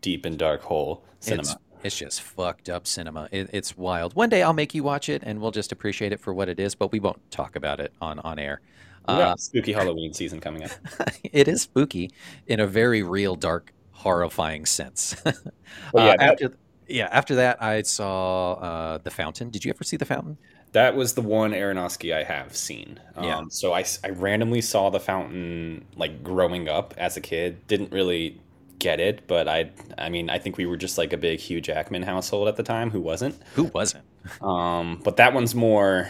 deep 0.00 0.24
and 0.24 0.38
dark 0.38 0.62
hole 0.62 1.04
cinema. 1.20 1.58
It's, 1.82 1.96
just 1.96 2.22
fucked 2.22 2.68
up 2.68 2.86
cinema. 2.86 3.28
It, 3.30 3.50
it's 3.52 3.76
wild. 3.76 4.14
One 4.14 4.28
day 4.28 4.42
I'll 4.42 4.52
make 4.52 4.74
you 4.74 4.82
watch 4.82 5.08
it, 5.08 5.22
and 5.24 5.40
we'll 5.40 5.50
just 5.50 5.72
appreciate 5.72 6.12
it 6.12 6.20
for 6.20 6.34
what 6.34 6.48
it 6.48 6.58
is. 6.58 6.74
But 6.74 6.92
we 6.92 7.00
won't 7.00 7.30
talk 7.30 7.56
about 7.56 7.80
it 7.80 7.92
on 8.00 8.18
on 8.20 8.38
air. 8.38 8.60
Uh, 9.08 9.36
spooky 9.36 9.72
Halloween 9.72 10.12
season 10.12 10.40
coming 10.40 10.64
up. 10.64 10.70
it 11.24 11.48
is 11.48 11.62
spooky 11.62 12.10
in 12.46 12.60
a 12.60 12.66
very 12.66 13.02
real, 13.02 13.36
dark, 13.36 13.72
horrifying 13.92 14.66
sense. 14.66 15.16
well, 15.92 16.06
yeah, 16.06 16.12
uh, 16.12 16.16
that, 16.16 16.20
after 16.20 16.52
yeah, 16.88 17.08
after 17.10 17.36
that 17.36 17.62
I 17.62 17.82
saw 17.82 18.54
uh, 18.54 18.98
the 18.98 19.10
Fountain. 19.10 19.50
Did 19.50 19.64
you 19.64 19.70
ever 19.70 19.84
see 19.84 19.96
the 19.96 20.04
Fountain? 20.04 20.38
That 20.72 20.96
was 20.96 21.14
the 21.14 21.22
one 21.22 21.52
Aronofsky 21.52 22.14
I 22.14 22.22
have 22.24 22.56
seen. 22.56 23.00
Um, 23.14 23.24
yeah. 23.24 23.42
So 23.48 23.72
I, 23.72 23.84
I 24.04 24.10
randomly 24.10 24.60
saw 24.60 24.90
the 24.90 25.00
Fountain 25.00 25.84
like 25.96 26.22
growing 26.22 26.68
up 26.68 26.92
as 26.98 27.16
a 27.16 27.20
kid. 27.20 27.66
Didn't 27.66 27.92
really 27.92 28.40
get 28.78 29.00
it, 29.00 29.26
but 29.26 29.48
I 29.48 29.70
I 29.98 30.08
mean 30.08 30.30
I 30.30 30.38
think 30.38 30.56
we 30.56 30.66
were 30.66 30.76
just 30.76 30.98
like 30.98 31.12
a 31.12 31.16
big 31.16 31.40
Hugh 31.40 31.60
Jackman 31.60 32.02
household 32.02 32.48
at 32.48 32.56
the 32.56 32.62
time. 32.62 32.90
Who 32.90 33.00
wasn't? 33.00 33.40
Who 33.54 33.64
wasn't? 33.64 34.04
um, 34.42 35.00
but 35.04 35.16
that 35.16 35.34
one's 35.34 35.54
more. 35.54 36.08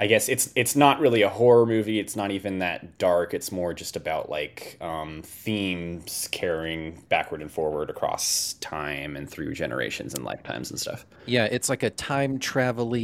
I 0.00 0.06
guess 0.06 0.28
it's 0.28 0.52
it's 0.54 0.76
not 0.76 1.00
really 1.00 1.22
a 1.22 1.28
horror 1.28 1.66
movie. 1.66 1.98
It's 1.98 2.14
not 2.14 2.30
even 2.30 2.60
that 2.60 2.98
dark. 2.98 3.34
It's 3.34 3.50
more 3.50 3.74
just 3.74 3.96
about 3.96 4.30
like 4.30 4.76
um, 4.80 5.22
themes 5.24 6.28
carrying 6.30 7.02
backward 7.08 7.42
and 7.42 7.50
forward 7.50 7.90
across 7.90 8.52
time 8.60 9.16
and 9.16 9.28
through 9.28 9.54
generations 9.54 10.14
and 10.14 10.24
lifetimes 10.24 10.70
and 10.70 10.78
stuff. 10.78 11.04
Yeah, 11.26 11.46
it's 11.46 11.68
like 11.68 11.82
a 11.82 11.90
time 11.90 12.38
travel 12.38 12.94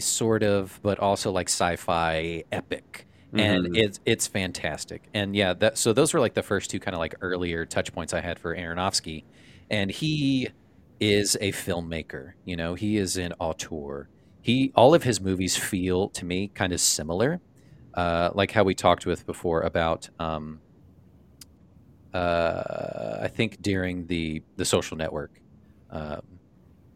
sort 0.00 0.42
of, 0.42 0.80
but 0.82 0.98
also 0.98 1.30
like 1.30 1.48
sci-fi 1.48 2.44
epic 2.50 3.07
and 3.32 3.66
mm-hmm. 3.66 3.74
it's 3.74 4.00
it's 4.06 4.26
fantastic. 4.26 5.02
And 5.12 5.36
yeah, 5.36 5.52
that 5.54 5.76
so 5.78 5.92
those 5.92 6.14
were 6.14 6.20
like 6.20 6.34
the 6.34 6.42
first 6.42 6.70
two 6.70 6.80
kind 6.80 6.94
of 6.94 6.98
like 6.98 7.14
earlier 7.20 7.66
touch 7.66 7.92
points 7.92 8.14
I 8.14 8.20
had 8.20 8.38
for 8.38 8.56
Aronofsky, 8.56 9.24
and 9.70 9.90
he 9.90 10.48
is 11.00 11.36
a 11.40 11.52
filmmaker. 11.52 12.32
You 12.44 12.56
know, 12.56 12.74
he 12.74 12.96
is 12.96 13.16
an 13.16 13.34
auteur. 13.38 14.08
He 14.40 14.72
all 14.74 14.94
of 14.94 15.02
his 15.02 15.20
movies 15.20 15.56
feel 15.56 16.08
to 16.10 16.24
me 16.24 16.48
kind 16.48 16.72
of 16.72 16.80
similar, 16.80 17.40
uh, 17.94 18.30
like 18.34 18.52
how 18.52 18.64
we 18.64 18.74
talked 18.74 19.04
with 19.04 19.26
before 19.26 19.62
about. 19.62 20.08
Um, 20.18 20.60
uh, 22.14 23.18
I 23.22 23.28
think 23.28 23.60
during 23.60 24.06
the 24.06 24.42
the 24.56 24.64
social 24.64 24.96
network, 24.96 25.38
uh, 25.90 26.22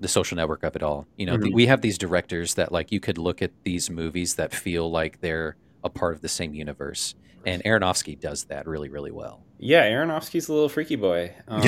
the 0.00 0.08
social 0.08 0.37
network 0.37 0.62
of 0.62 0.76
it 0.76 0.82
all. 0.82 1.06
You 1.17 1.26
know, 1.26 1.34
mm-hmm. 1.34 1.43
the, 1.43 1.52
we 1.52 1.67
have 1.67 1.82
these 1.82 1.99
directors 1.99 2.55
that 2.55 2.73
like 2.73 2.90
you 2.90 3.01
could 3.01 3.19
look 3.19 3.43
at 3.43 3.51
these 3.65 3.91
movies 3.91 4.36
that 4.36 4.55
feel 4.55 4.91
like 4.91 5.20
they're 5.20 5.56
a 5.84 5.91
part 5.91 6.15
of 6.15 6.20
the 6.20 6.29
same 6.29 6.55
universe. 6.55 7.15
And 7.44 7.62
Aronofsky 7.65 8.19
does 8.19 8.44
that 8.44 8.67
really, 8.67 8.89
really 8.89 9.10
well. 9.10 9.43
Yeah, 9.58 9.89
Aronofsky's 9.89 10.48
a 10.48 10.53
little 10.53 10.69
freaky 10.69 10.96
boy. 10.96 11.34
Um, 11.48 11.62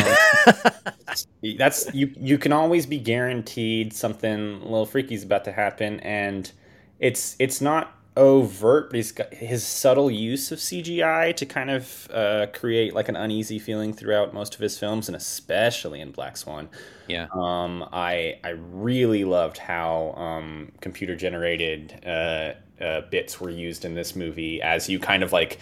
that's 1.59 1.93
you. 1.95 2.13
You 2.17 2.39
can 2.39 2.53
always 2.53 2.87
be 2.87 2.99
guaranteed 2.99 3.93
something 3.93 4.55
a 4.55 4.65
little 4.65 4.87
freaky 4.87 5.15
is 5.15 5.23
about 5.23 5.45
to 5.45 5.53
happen, 5.53 6.01
and 6.01 6.51
it's 6.99 7.37
it's 7.39 7.61
not 7.61 7.97
overt, 8.17 8.91
but 8.91 8.97
he's 8.97 9.13
got 9.13 9.35
his 9.35 9.67
subtle 9.67 10.11
use 10.11 10.53
of 10.53 10.59
CGI 10.59 11.35
to 11.37 11.47
kind 11.47 11.71
of 11.71 12.09
uh, 12.13 12.47
create 12.53 12.95
like 12.95 13.09
an 13.09 13.17
uneasy 13.17 13.59
feeling 13.59 13.93
throughout 13.93 14.33
most 14.33 14.55
of 14.55 14.61
his 14.61 14.79
films, 14.79 15.09
and 15.09 15.17
especially 15.17 16.01
in 16.01 16.13
Black 16.13 16.37
Swan. 16.37 16.69
Yeah. 17.09 17.27
Um, 17.33 17.89
I 17.93 18.39
I 18.45 18.51
really 18.51 19.25
loved 19.25 19.59
how 19.59 20.13
um, 20.13 20.73
computer 20.81 21.17
generated 21.17 22.01
uh, 22.07 22.53
uh, 22.83 23.03
bits 23.11 23.41
were 23.41 23.51
used 23.51 23.85
in 23.85 23.95
this 23.95 24.15
movie 24.15 24.63
as 24.63 24.89
you 24.89 24.99
kind 24.99 25.23
of 25.23 25.33
like 25.33 25.59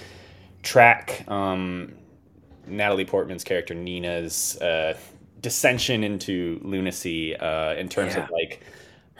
track 0.62 1.24
um, 1.28 1.94
Natalie 2.66 3.04
Portman's 3.04 3.44
character 3.44 3.74
Nina's 3.74 4.56
uh, 4.60 4.96
dissension 5.40 6.04
into 6.04 6.60
lunacy 6.62 7.36
uh, 7.36 7.74
in 7.74 7.88
terms 7.88 8.14
yeah. 8.14 8.24
of 8.24 8.30
like 8.30 8.62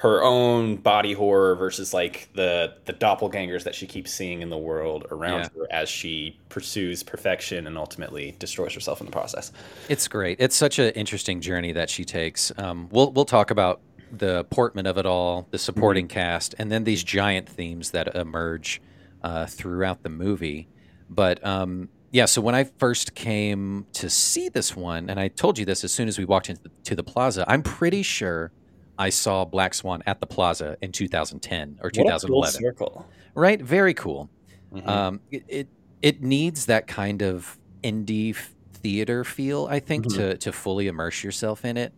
her 0.03 0.21
own 0.25 0.75
body 0.75 1.13
horror 1.13 1.55
versus 1.55 1.95
like 1.95 2.29
the 2.35 2.75
the 2.87 2.93
doppelgangers 2.93 3.63
that 3.63 3.73
she 3.73 3.87
keeps 3.87 4.13
seeing 4.13 4.43
in 4.43 4.51
the 4.51 4.59
world 4.59 5.07
around 5.13 5.43
yeah. 5.43 5.49
her 5.57 5.69
as 5.71 5.89
she 5.89 6.37
pursues 6.49 7.05
perfection 7.05 7.69
and 7.69 7.79
ultimately 7.79 8.35
destroys 8.41 8.75
herself 8.75 9.01
in 9.01 9.07
the 9.07 9.13
process. 9.13 9.53
It's 9.89 10.09
great. 10.09 10.39
It's 10.41 10.57
such 10.57 10.81
an 10.81 10.91
interesting 10.95 11.41
journey 11.41 11.71
that 11.71 11.89
she 11.89 12.05
takes. 12.05 12.51
Um, 12.59 12.89
we'll 12.91 13.13
we'll 13.13 13.25
talk 13.25 13.53
about 13.53 13.81
the 14.11 14.43
Portman 14.51 14.87
of 14.87 14.99
it 14.99 15.07
all, 15.07 15.47
the 15.53 15.59
supporting 15.59 16.09
mm-hmm. 16.09 16.19
cast, 16.19 16.57
and 16.59 16.71
then 16.71 16.83
these 16.83 17.05
giant 17.05 17.49
themes 17.49 17.93
that 17.93 18.17
emerge 18.17 18.83
uh, 19.23 19.47
throughout 19.47 20.03
the 20.03 20.09
movie. 20.09 20.67
But 21.11 21.47
um, 21.47 21.89
yeah, 22.11 22.25
so 22.25 22.43
when 22.43 22.57
I 22.57 22.65
first 22.65 23.15
came 23.15 23.87
to 23.93 24.11
see 24.11 24.49
this 24.49 24.75
one, 24.75 25.09
and 25.09 25.21
I 25.21 25.29
told 25.29 25.61
you 25.61 25.65
this 25.65 25.85
as 25.85 25.93
soon 25.93 26.09
as 26.09 26.19
we 26.19 26.25
walked 26.25 26.51
into 26.51 26.65
the, 26.65 26.71
to 26.87 26.97
the 26.97 27.05
plaza, 27.05 27.45
I'm 27.47 27.63
pretty 27.63 28.03
sure 28.03 28.51
I 28.99 29.11
saw 29.11 29.45
Black 29.45 29.75
Swan 29.75 30.03
at 30.07 30.21
the 30.21 30.27
Plaza 30.27 30.77
in 30.83 30.93
2010 30.93 31.79
or 31.83 31.91
2011. 31.91 32.61
circle. 32.61 33.07
Right, 33.35 33.61
very 33.61 33.95
cool. 33.95 34.31
Mm-hmm. 34.73 34.89
Um, 34.89 35.21
it, 35.31 35.45
it, 35.49 35.69
it 36.03 36.23
needs 36.23 36.67
that 36.67 36.87
kind 36.87 37.23
of 37.23 37.59
indie 37.83 38.37
theater 38.75 39.25
feel, 39.25 39.67
I 39.71 39.81
think, 39.81 40.07
mm-hmm. 40.07 40.19
to 40.19 40.37
to 40.39 40.53
fully 40.53 40.89
immerse 40.89 41.23
yourself 41.25 41.65
in 41.65 41.77
it. 41.77 41.93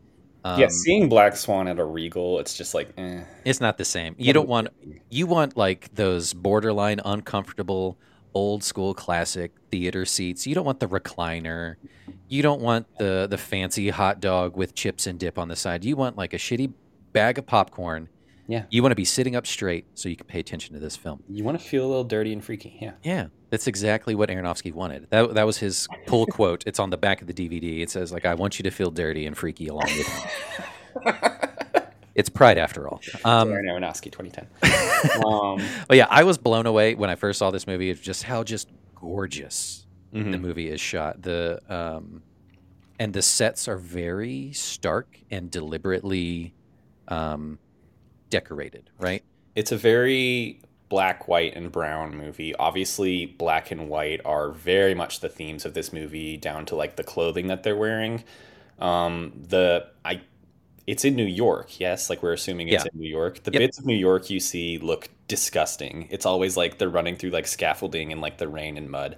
Um, 0.45 0.61
yeah, 0.61 0.69
seeing 0.69 1.09
Black 1.09 1.37
Swan 1.37 1.69
at 1.69 1.79
a 1.79 1.85
Regal, 1.85 2.39
it's 2.39 2.55
just 2.55 2.75
like, 2.75 2.93
eh. 2.99 3.23
it's 3.47 3.63
not 3.63 3.79
the 3.79 3.85
same. 3.85 4.15
You 4.19 4.35
don't 4.35 4.49
want 4.49 4.69
you 5.09 5.27
want 5.27 5.57
like 5.57 5.95
those 5.95 6.35
borderline 6.35 7.01
uncomfortable 7.05 7.99
old 8.35 8.63
school 8.63 8.93
classic 8.93 9.53
theater 9.71 10.05
seats. 10.05 10.47
You 10.47 10.55
don't 10.55 10.67
want 10.67 10.81
the 10.81 10.89
recliner. 10.89 11.77
You 12.29 12.43
don't 12.43 12.61
want 12.61 12.87
the 12.99 13.27
the 13.29 13.39
fancy 13.39 13.89
hot 13.89 14.21
dog 14.21 14.57
with 14.57 14.75
chips 14.75 15.07
and 15.07 15.19
dip 15.19 15.39
on 15.39 15.49
the 15.49 15.57
side. 15.57 15.85
You 15.85 15.97
want 15.97 16.19
like 16.19 16.35
a 16.35 16.39
shitty 16.39 16.73
bag 17.15 17.39
of 17.39 17.47
popcorn 17.47 18.11
Yeah. 18.47 18.65
You 18.69 18.83
want 18.83 18.91
to 18.93 18.97
be 18.97 19.07
sitting 19.07 19.35
up 19.35 19.47
straight 19.47 19.87
so 19.95 20.11
you 20.11 20.17
can 20.17 20.27
pay 20.27 20.39
attention 20.39 20.75
to 20.75 20.81
this 20.81 20.97
film. 20.97 21.23
You 21.31 21.45
want 21.45 21.59
to 21.59 21.65
feel 21.67 21.87
a 21.87 21.89
little 21.89 22.05
dirty 22.05 22.31
and 22.31 22.45
freaky. 22.45 22.77
Yeah. 22.79 22.93
Yeah, 23.03 23.29
that's 23.49 23.67
exactly 23.67 24.15
what 24.15 24.29
Aronofsky 24.29 24.75
wanted. 24.75 25.09
That 25.09 25.33
that 25.33 25.47
was 25.47 25.57
his 25.57 25.89
pull 26.07 26.27
quote. 26.27 26.63
It's 26.67 26.79
on 26.79 26.91
the 26.91 26.99
back 26.99 27.23
of 27.23 27.27
the 27.27 27.33
DVD. 27.33 27.81
It 27.81 27.89
says 27.89 28.13
like, 28.13 28.27
"I 28.27 28.35
want 28.35 28.59
you 28.59 28.65
to 28.65 28.71
feel 28.71 28.91
dirty 28.91 29.25
and 29.25 29.35
freaky 29.35 29.69
along 29.69 29.89
with 29.97 30.09
me." 31.07 31.13
it's 32.15 32.29
pride 32.29 32.59
after 32.59 32.87
all. 32.87 33.01
Um, 33.25 33.49
Darren 33.49 33.65
Aronofsky, 33.65 34.13
2010. 34.13 35.25
um, 35.25 35.63
but 35.89 35.97
yeah, 35.97 36.07
I 36.11 36.25
was 36.25 36.37
blown 36.37 36.67
away 36.67 36.95
when 36.95 37.09
I 37.09 37.15
first 37.15 37.39
saw 37.39 37.51
this 37.51 37.67
movie 37.67 37.91
of 37.91 38.03
just 38.03 38.25
how 38.25 38.45
just 38.45 38.69
gorgeous 38.95 39.87
the 40.13 40.21
mhm. 40.21 40.41
movie 40.41 40.69
is 40.69 40.81
shot. 40.81 41.23
The 41.23 41.61
um, 41.69 42.23
and 42.99 43.13
the 43.13 43.23
sets 43.23 43.69
are 43.69 43.77
very 43.79 44.53
stark 44.53 45.19
and 45.31 45.51
deliberately 45.51 46.55
um, 47.09 47.59
decorated. 48.31 48.91
Right? 48.99 49.23
It's 49.55 49.73
a 49.73 49.77
very 49.77 50.61
black, 50.89 51.29
white, 51.29 51.55
and 51.57 51.73
brown 51.73 52.17
movie. 52.17 52.55
Obviously, 52.55 53.27
black 53.27 53.71
and 53.71 53.89
white 53.89 54.21
are 54.25 54.51
very 54.51 54.95
much 54.95 55.21
the 55.21 55.29
themes 55.29 55.65
of 55.65 55.75
this 55.75 55.93
movie, 55.93 56.37
down 56.37 56.67
to 56.67 56.77
like 56.77 56.97
the 56.97 57.05
clothing 57.05 57.49
that 57.49 57.63
they're 57.63 57.77
wearing. 57.77 58.25
Um, 58.79 59.33
the 59.49 59.87
I, 60.05 60.21
it's 60.87 61.05
in 61.05 61.17
New 61.17 61.25
York, 61.27 61.81
yes. 61.81 62.11
Like 62.11 62.23
we're 62.23 62.33
assuming 62.33 62.69
it's 62.69 62.85
Yeah. 62.85 62.91
in 62.93 63.01
New 63.01 63.09
York. 63.09 63.43
The 63.45 63.53
Yep. 63.53 63.61
bits 63.61 63.79
of 63.79 63.87
New 63.87 63.97
York 63.97 64.29
you 64.31 64.41
see 64.41 64.79
look 64.79 65.09
disgusting. 65.29 66.09
It's 66.11 66.27
always 66.27 66.57
like 66.57 66.79
they're 66.79 66.89
running 66.91 67.17
through 67.17 67.31
like 67.31 67.47
scaffolding 67.47 68.13
and 68.13 68.21
like 68.21 68.37
the 68.39 68.49
rain 68.49 68.77
and 68.77 68.91
mud. 68.91 69.17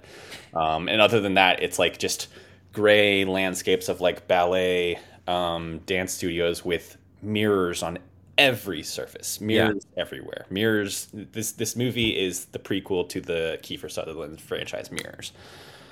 Um, 0.53 0.87
and 0.87 1.01
other 1.01 1.19
than 1.19 1.33
that, 1.33 1.61
it's 1.61 1.77
like 1.77 1.97
just 1.99 2.27
gray 2.71 3.25
landscapes 3.25 3.89
of 3.89 3.99
like 3.99 4.27
ballet 4.27 4.99
um, 5.27 5.79
dance 5.85 6.13
studios 6.13 6.63
with 6.63 6.97
mirrors 7.27 7.83
on 7.83 7.99
every 8.37 8.83
surface 8.83 9.41
mirrors 9.41 9.85
everywhere 9.97 10.45
mirrors 10.49 11.07
this 11.11 11.51
this 11.53 11.75
movie 11.75 12.15
is 12.17 12.45
the 12.45 12.59
prequel 12.59 13.07
to 13.09 13.19
the 13.19 13.59
Kiefer 13.63 13.89
Sutherland 13.91 14.39
franchise 14.39 14.91
mirrors 14.91 15.31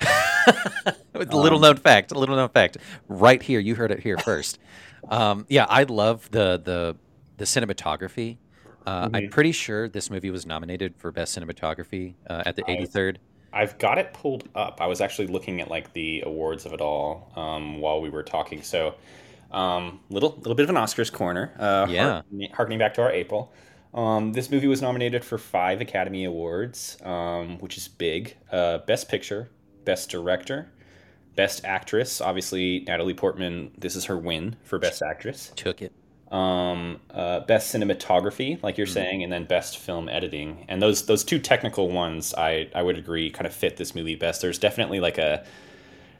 A 1.14 1.36
little 1.36 1.58
known 1.58 1.76
fact. 1.76 2.12
A 2.12 2.18
little 2.18 2.36
known 2.36 2.50
fact. 2.50 2.76
Right 3.08 3.42
here, 3.42 3.58
you 3.58 3.74
heard 3.74 3.90
it 3.90 4.00
here 4.00 4.18
first. 4.18 4.58
Um, 5.08 5.46
yeah, 5.48 5.64
I 5.68 5.84
love 5.84 6.30
the 6.30 6.60
the 6.62 6.96
the 7.38 7.44
cinematography. 7.46 8.36
Uh, 8.86 9.08
I'm 9.12 9.22
Mhm. 9.24 9.30
pretty 9.30 9.52
sure 9.52 9.88
this 9.88 10.10
movie 10.10 10.30
was 10.30 10.44
nominated 10.46 10.94
for 10.98 11.10
best 11.10 11.36
cinematography 11.36 12.14
uh, 12.28 12.42
at 12.46 12.54
the 12.56 12.62
I- 12.70 12.76
83rd. 12.76 13.16
I've 13.52 13.78
got 13.78 13.96
it 13.96 14.12
pulled 14.12 14.48
up 14.54 14.80
I 14.82 14.86
was 14.86 15.00
actually 15.00 15.28
looking 15.28 15.62
at 15.62 15.70
like 15.70 15.92
the 15.94 16.22
awards 16.26 16.66
of 16.66 16.74
it 16.74 16.80
all 16.82 17.32
um, 17.36 17.80
while 17.80 18.00
we 18.02 18.10
were 18.10 18.22
talking 18.22 18.62
so 18.62 18.94
um, 19.50 20.00
little 20.10 20.34
little 20.38 20.54
bit 20.54 20.64
of 20.64 20.70
an 20.70 20.76
Oscars 20.76 21.12
corner 21.12 21.52
uh, 21.58 21.86
Yeah. 21.88 22.12
harkening, 22.22 22.50
harkening 22.52 22.78
back 22.78 22.94
to 22.94 23.02
our 23.02 23.12
April 23.12 23.52
um, 23.94 24.32
this 24.32 24.50
movie 24.50 24.66
was 24.66 24.82
nominated 24.82 25.24
for 25.24 25.38
five 25.38 25.80
Academy 25.80 26.24
Awards 26.24 26.98
um, 27.04 27.58
which 27.58 27.76
is 27.76 27.88
big 27.88 28.36
uh, 28.52 28.78
best 28.78 29.08
picture 29.08 29.50
best 29.84 30.10
director 30.10 30.70
best 31.36 31.64
actress 31.64 32.20
obviously 32.20 32.80
Natalie 32.86 33.14
Portman 33.14 33.70
this 33.78 33.94
is 33.96 34.06
her 34.06 34.16
win 34.18 34.56
for 34.64 34.78
best 34.78 35.02
actress 35.02 35.52
Took 35.56 35.82
it. 35.82 35.92
um, 36.32 37.00
uh, 37.10 37.40
best 37.40 37.72
cinematography, 37.72 38.60
like 38.62 38.76
you're 38.78 38.86
Mhm. 38.86 38.90
saying, 38.90 39.22
and 39.22 39.32
then 39.32 39.44
best 39.44 39.78
film 39.78 40.08
editing. 40.08 40.64
And 40.68 40.82
those 40.82 41.06
those 41.06 41.22
two 41.22 41.38
technical 41.38 41.88
ones, 41.88 42.34
I 42.36 42.68
I 42.74 42.82
would 42.82 42.98
agree, 42.98 43.30
kind 43.30 43.46
of 43.46 43.54
fit 43.54 43.76
this 43.76 43.94
movie 43.94 44.16
best. 44.16 44.40
There's 44.42 44.58
definitely 44.58 44.98
like 44.98 45.18
a 45.18 45.44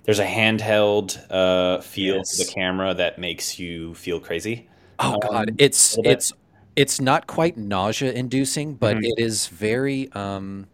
there's 0.06 0.18
a 0.20 0.26
handheld 0.26 1.18
uh, 1.30 1.80
feel 1.82 2.22
to 2.22 2.36
the 2.38 2.50
camera 2.52 2.94
that 2.94 3.18
makes 3.18 3.58
you 3.58 3.94
feel 3.94 4.20
crazy. 4.20 4.68
Oh 4.98 5.18
God, 5.18 5.50
Um, 5.50 5.56
it's 5.58 5.98
it's 6.04 6.32
it's 6.76 7.00
not 7.00 7.26
quite 7.26 7.56
nausea 7.56 8.12
inducing, 8.12 8.74
but 8.74 8.96
Mhm. 8.96 9.04
it 9.04 9.18
is 9.18 9.48
very. 9.48 10.10
Um, 10.12 10.66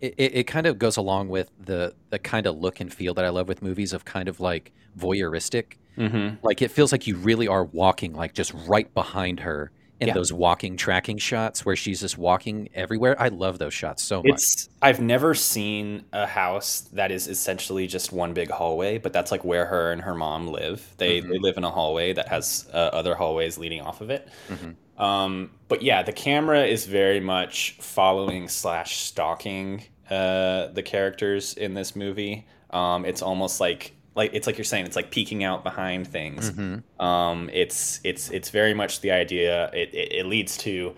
it, 0.00 0.14
it 0.18 0.34
it 0.34 0.44
kind 0.44 0.66
of 0.66 0.78
goes 0.78 0.96
along 0.96 1.28
with 1.28 1.50
the 1.58 1.94
the 2.10 2.18
kind 2.18 2.46
of 2.46 2.58
look 2.58 2.80
and 2.80 2.92
feel 2.92 3.14
that 3.14 3.24
I 3.24 3.30
love 3.30 3.48
with 3.48 3.62
movies 3.62 3.92
of 3.92 4.04
kind 4.04 4.28
of 4.28 4.40
like 4.40 4.72
voyeuristic. 4.98 5.74
Mm-hmm. 5.96 6.36
Like 6.42 6.62
it 6.62 6.70
feels 6.70 6.92
like 6.92 7.06
you 7.06 7.16
really 7.16 7.48
are 7.48 7.64
walking 7.64 8.14
like 8.14 8.34
just 8.34 8.52
right 8.66 8.92
behind 8.94 9.40
her 9.40 9.70
in 10.02 10.08
Yeah. 10.08 10.14
those 10.14 10.32
walking 10.32 10.76
tracking 10.76 11.16
shots 11.16 11.64
where 11.64 11.76
she's 11.76 12.00
just 12.00 12.18
walking 12.18 12.68
everywhere. 12.74 13.14
I 13.22 13.28
love 13.28 13.60
those 13.60 13.72
shots 13.72 14.02
so 14.02 14.20
much. 14.24 14.42
I've 14.82 15.00
never 15.00 15.32
seen 15.32 16.04
a 16.12 16.26
house 16.26 16.80
that 16.92 17.12
is 17.12 17.28
essentially 17.28 17.86
just 17.86 18.12
one 18.12 18.34
big 18.34 18.50
hallway, 18.50 18.98
but 18.98 19.12
that's 19.12 19.30
like 19.30 19.44
where 19.44 19.64
her 19.66 19.92
and 19.92 20.02
her 20.02 20.14
mom 20.16 20.48
live. 20.48 20.84
They 20.96 21.20
Mhm. 21.20 21.28
they 21.30 21.38
live 21.38 21.56
in 21.56 21.62
a 21.62 21.70
hallway 21.70 22.12
that 22.14 22.26
has 22.28 22.68
uh, 22.74 22.76
other 22.92 23.14
hallways 23.14 23.58
leading 23.58 23.80
off 23.80 24.00
of 24.00 24.10
it. 24.10 24.28
Mhm. 24.48 24.74
Um, 25.00 25.50
but 25.68 25.82
yeah, 25.82 26.02
the 26.02 26.12
camera 26.12 26.64
is 26.64 26.84
very 26.84 27.20
much 27.20 27.76
following 27.80 28.48
slash 28.48 28.96
stalking 28.98 29.84
uh, 30.10 30.66
the 30.66 30.82
characters 30.82 31.54
in 31.54 31.74
this 31.74 31.94
movie. 31.96 32.44
Um, 32.70 33.04
it's 33.04 33.22
almost 33.22 33.60
like 33.60 33.92
like 34.14 34.30
it's 34.34 34.46
like 34.46 34.58
you're 34.58 34.64
saying 34.64 34.86
it's 34.86 34.96
like 34.96 35.10
peeking 35.10 35.44
out 35.44 35.64
behind 35.64 36.06
things. 36.08 36.52
Mhm. 36.52 36.82
Um, 37.00 37.50
it's 37.52 38.00
it's 38.04 38.30
it's 38.30 38.50
very 38.50 38.74
much 38.74 39.00
the 39.00 39.10
idea. 39.12 39.70
It 39.72 39.94
it, 39.94 40.12
it 40.12 40.26
leads 40.26 40.56
to 40.58 40.94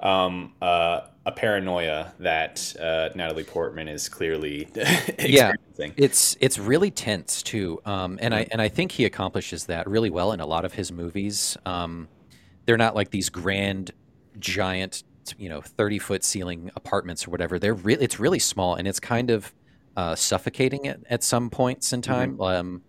um, 0.00 0.54
uh, 0.62 1.02
a 1.26 1.32
paranoia 1.32 2.14
that 2.20 2.74
uh, 2.80 3.10
Natalie 3.14 3.44
Portman 3.44 3.88
is 3.88 4.08
clearly 4.08 4.68
experiencing. 5.18 5.96
It's 5.96 6.36
it's 6.40 6.58
really 6.58 6.90
tense 6.90 7.42
too, 7.42 7.80
um, 7.84 8.18
and 8.20 8.34
Mm-hmm. 8.34 8.34
I 8.34 8.46
and 8.50 8.60
I 8.60 8.68
think 8.68 8.92
he 8.92 9.04
accomplishes 9.04 9.66
that 9.66 9.88
really 9.88 10.10
well 10.10 10.32
in 10.32 10.40
a 10.40 10.46
lot 10.46 10.64
of 10.64 10.74
his 10.74 10.90
movies. 10.90 11.56
Um, 11.64 12.08
they're 12.66 12.76
not 12.78 12.94
like 12.96 13.10
these 13.10 13.30
grand, 13.30 13.92
giant, 14.38 15.04
you 15.38 15.48
know, 15.48 15.60
thirty 15.60 15.98
foot 16.00 16.24
ceiling 16.24 16.70
apartments 16.76 17.28
or 17.28 17.30
whatever. 17.30 17.58
They're 17.60 17.74
really 17.74 18.04
it's 18.04 18.20
really 18.20 18.40
small, 18.40 18.74
and 18.74 18.88
it's 18.88 19.00
kind 19.00 19.30
of 19.30 19.54
uh, 19.96 20.14
suffocating 20.14 20.86
it 20.86 21.00
at 21.10 21.22
some 21.22 21.50
points 21.50 21.92
in 21.92 22.02
time. 22.02 22.40
Um, 22.40 22.82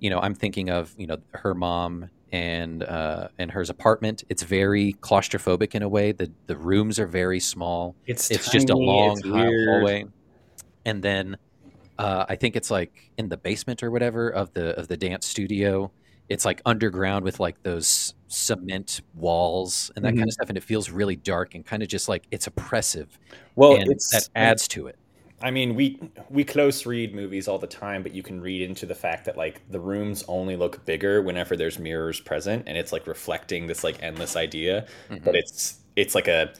you 0.00 0.10
know, 0.10 0.20
I'm 0.20 0.34
thinking 0.34 0.70
of 0.70 0.92
you 0.96 1.06
know 1.06 1.18
her 1.34 1.54
mom 1.54 2.10
and 2.32 2.82
uh, 2.82 3.28
and 3.38 3.50
hers 3.50 3.70
apartment. 3.70 4.24
It's 4.28 4.42
very 4.42 4.94
claustrophobic 5.02 5.74
in 5.74 5.82
a 5.82 5.88
way. 5.88 6.12
The 6.12 6.32
the 6.48 6.56
rooms 6.56 6.98
are 6.98 7.06
very 7.06 7.40
small 7.40 7.96
It's 8.06 8.30
it's 8.30 8.50
just 8.50 8.70
a 8.70 8.76
long 8.76 9.22
high 9.22 9.50
hallway 9.68 10.04
and 10.84 11.02
then 11.02 11.36
uh, 11.98 12.24
i 12.28 12.36
think 12.36 12.56
it's 12.56 12.70
like 12.70 12.92
in 13.18 13.28
the 13.28 13.36
basement 13.36 13.82
or 13.82 13.90
whatever 13.90 14.28
of 14.30 14.52
the 14.54 14.78
of 14.78 14.88
the 14.88 14.96
dance 14.96 15.26
studio 15.26 15.92
it's 16.28 16.44
like 16.44 16.60
underground 16.66 17.24
with 17.24 17.40
like 17.40 17.56
those 17.62 18.14
cement 18.28 19.00
walls 19.14 19.90
and 19.96 20.04
that 20.04 20.12
kind 20.16 20.24
Mhm. 20.24 20.28
of 20.28 20.32
stuff 20.32 20.48
and 20.48 20.58
it 20.58 20.64
feels 20.64 20.90
really 20.90 21.16
dark 21.16 21.54
and 21.54 21.64
kind 21.66 21.82
of 21.82 21.88
just 21.88 22.08
like 22.08 22.26
it's 22.30 22.46
oppressive 22.46 23.18
Well, 23.56 23.76
it's 23.86 24.10
that 24.12 24.28
adds 24.34 24.68
to 24.68 24.86
it 24.88 24.96
I 25.44 25.50
mean, 25.50 25.74
we 25.74 26.00
we 26.30 26.42
close 26.44 26.86
read 26.86 27.14
movies 27.14 27.48
all 27.48 27.58
the 27.58 27.66
time, 27.66 28.02
but 28.02 28.12
you 28.14 28.22
can 28.22 28.40
read 28.40 28.62
into 28.62 28.86
the 28.86 28.94
fact 28.94 29.26
that 29.26 29.36
like 29.36 29.60
the 29.70 29.80
rooms 29.80 30.24
only 30.26 30.56
look 30.56 30.84
bigger 30.86 31.22
whenever 31.22 31.56
there's 31.56 31.78
mirrors 31.78 32.18
present, 32.20 32.64
and 32.66 32.78
it's 32.78 32.92
like 32.92 33.06
reflecting 33.06 33.66
this 33.66 33.84
like 33.84 34.02
endless 34.02 34.36
idea. 34.36 34.86
Mhm. 35.10 35.22
But 35.22 35.36
it's 35.36 35.80
it's 35.96 36.14
like 36.14 36.28
a 36.28 36.54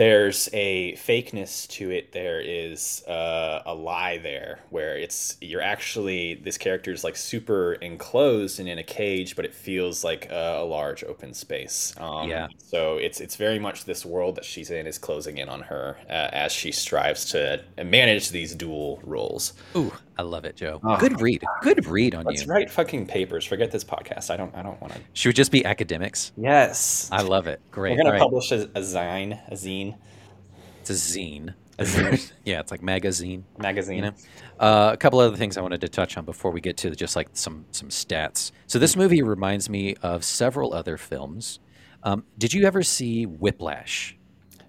there's 0.00 0.48
a 0.54 0.94
fakeness 0.94 1.68
to 1.68 1.90
it. 1.90 2.12
There 2.12 2.40
is 2.40 3.04
uh, 3.06 3.60
a 3.66 3.74
lie 3.74 4.16
there 4.16 4.60
where 4.70 4.96
it's 4.96 5.36
you're 5.42 5.60
actually 5.60 6.36
this 6.36 6.56
character 6.56 6.90
is 6.90 7.04
like 7.04 7.16
super 7.16 7.74
enclosed 7.74 8.60
and 8.60 8.66
in 8.66 8.78
a 8.78 8.82
cage, 8.82 9.36
but 9.36 9.44
it 9.44 9.54
feels 9.54 10.02
like 10.02 10.30
a, 10.30 10.60
a 10.60 10.64
large 10.64 11.04
open 11.04 11.34
space. 11.34 11.92
Um, 11.98 12.30
Yeah. 12.30 12.48
So 12.56 12.96
it's 12.96 13.20
it's 13.20 13.36
very 13.36 13.58
much 13.58 13.84
this 13.84 14.06
world 14.06 14.36
that 14.36 14.46
she's 14.46 14.70
in 14.70 14.86
is 14.86 14.96
closing 14.96 15.36
in 15.36 15.50
on 15.50 15.60
her 15.60 15.98
uh, 16.08 16.30
as 16.32 16.50
she 16.50 16.72
strives 16.72 17.26
to 17.32 17.62
manage 17.84 18.30
these 18.30 18.54
dual 18.54 19.00
roles. 19.04 19.52
ooh 19.76 19.92
i 20.20 20.22
love 20.22 20.44
it 20.44 20.54
joe 20.56 20.78
Oh, 20.84 20.96
good 20.98 21.20
read 21.20 21.42
good 21.62 21.86
read 21.86 22.14
on 22.14 22.24
Let's 22.24 22.42
you 22.42 22.48
write 22.48 22.70
fucking 22.70 23.06
papers. 23.06 23.44
Forget 23.46 23.70
this 23.70 23.84
podcast. 23.84 24.30
I 24.30 24.36
don't. 24.36 24.54
I 24.54 24.62
don't 24.62 24.80
want 24.80 24.92
to. 24.92 25.00
should 25.14 25.30
we 25.30 25.32
just 25.32 25.50
be 25.50 25.64
academics 25.64 26.32
Yes. 26.36 27.08
i 27.10 27.22
love 27.22 27.46
it 27.46 27.60
great 27.70 27.92
We're 27.92 27.98
gonna 28.04 28.10
right. 28.12 28.20
publish 28.20 28.52
a, 28.52 28.62
a 28.74 28.80
zine, 28.80 29.40
a 29.48 29.54
zine, 29.54 29.96
it's 30.80 30.90
a 30.90 30.92
zine 30.92 31.54
A 31.78 31.84
zine. 31.92 32.32
yeah 32.44 32.60
it's 32.60 32.70
like 32.70 32.82
magazine 32.82 33.44
magazine. 33.58 33.96
You 33.96 34.02
know? 34.02 34.12
Uh, 34.58 34.90
a 34.92 34.96
couple 34.98 35.18
other 35.20 35.36
things 35.38 35.56
I 35.56 35.62
wanted 35.62 35.80
to 35.80 35.88
touch 35.88 36.18
on 36.18 36.26
before 36.26 36.50
we 36.50 36.60
get 36.60 36.76
to 36.78 36.90
just 36.94 37.16
like 37.16 37.28
some 37.32 37.64
some 37.70 37.88
stats. 37.88 38.52
So 38.66 38.78
this 38.78 38.94
movie 38.96 39.22
reminds 39.22 39.70
me 39.70 39.94
of 40.02 40.22
several 40.22 40.74
other 40.74 40.98
films. 40.98 41.60
Um, 42.02 42.24
did 42.36 42.52
you 42.52 42.66
ever 42.66 42.82
see 42.82 43.24
Whiplash? 43.24 44.18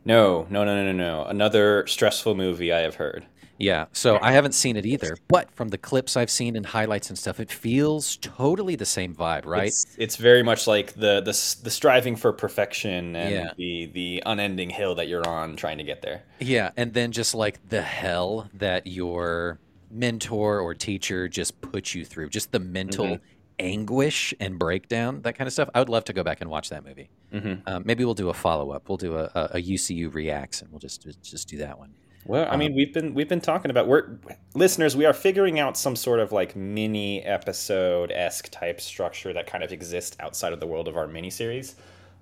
No, 0.05 0.47
no, 0.49 0.63
no, 0.63 0.73
no, 0.75 0.91
no, 0.91 0.93
no. 0.93 1.25
Another 1.25 1.85
stressful 1.87 2.35
movie 2.35 2.71
I 2.71 2.79
have 2.79 2.95
heard. 2.95 3.25
Yeah. 3.61 3.85
So 3.93 4.17
I 4.21 4.31
haven't 4.31 4.53
seen 4.53 4.75
it 4.77 4.85
either, 4.85 5.15
but 5.27 5.51
from 5.51 5.69
the 5.69 5.77
clips 5.77 6.17
I've 6.17 6.29
seen 6.29 6.55
and 6.55 6.65
highlights 6.65 7.09
and 7.09 7.17
stuff, 7.17 7.39
it 7.39 7.51
feels 7.51 8.17
totally 8.17 8.75
the 8.75 8.85
same 8.85 9.13
vibe, 9.15 9.45
right? 9.45 9.67
It's, 9.67 9.85
it's 9.97 10.15
very 10.17 10.43
much 10.43 10.67
like 10.67 10.93
the, 10.93 11.21
the 11.21 11.31
the 11.63 11.69
striving 11.69 12.15
for 12.15 12.33
perfection 12.33 13.15
and 13.15 13.31
Yeah. 13.33 13.51
the 13.57 13.85
the 13.93 14.23
unending 14.25 14.69
hill 14.69 14.95
that 14.95 15.07
you're 15.07 15.27
on 15.27 15.55
trying 15.55 15.77
to 15.77 15.83
get 15.83 16.01
there. 16.01 16.23
Yeah, 16.39 16.71
and 16.77 16.93
then 16.93 17.11
just 17.11 17.35
like 17.35 17.59
the 17.69 17.81
hell 17.81 18.49
that 18.55 18.87
your 18.87 19.59
mentor 19.89 20.59
or 20.59 20.73
teacher 20.73 21.27
just 21.27 21.59
puts 21.61 21.93
you 21.93 22.05
through, 22.05 22.29
just 22.29 22.51
the 22.51 22.59
mental 22.59 23.05
Mhm. 23.05 23.19
anguish 23.59 24.33
and 24.39 24.57
breakdown, 24.57 25.21
that 25.21 25.35
kind 25.37 25.47
of 25.47 25.53
stuff. 25.53 25.69
I 25.75 25.79
would 25.79 25.89
love 25.89 26.05
to 26.05 26.13
go 26.13 26.23
back 26.23 26.41
and 26.41 26.49
watch 26.49 26.69
that 26.69 26.83
movie. 26.85 27.09
Mhm. 27.33 27.61
Um, 27.67 27.83
maybe 27.85 28.03
we'll 28.05 28.13
do 28.15 28.29
a 28.29 28.33
follow 28.33 28.71
up. 28.71 28.89
We'll 28.89 28.97
do 28.97 29.17
a, 29.17 29.25
a, 29.35 29.49
a 29.55 29.61
UCU 29.61 30.09
reacts, 30.13 30.61
and 30.61 30.71
we'll 30.71 30.79
just 30.79 31.05
just 31.21 31.47
do 31.47 31.57
that 31.57 31.77
one. 31.77 31.93
Well, 32.25 32.47
I 32.51 32.55
mean, 32.55 32.75
we've 32.75 32.93
been 32.93 33.13
we've 33.13 33.29
been 33.29 33.41
talking 33.41 33.71
about 33.71 33.87
we're 33.87 34.17
listeners. 34.53 34.95
We 34.95 35.05
are 35.05 35.13
figuring 35.13 35.59
out 35.59 35.77
some 35.77 35.95
sort 35.95 36.19
of 36.19 36.31
like 36.31 36.55
mini 36.55 37.23
episode 37.23 38.11
esque 38.11 38.49
type 38.51 38.79
structure 38.79 39.33
that 39.33 39.47
kind 39.47 39.63
of 39.63 39.71
exists 39.71 40.15
outside 40.19 40.53
of 40.53 40.59
the 40.59 40.67
world 40.67 40.87
of 40.87 40.97
our 40.97 41.07
miniseries. 41.07 41.73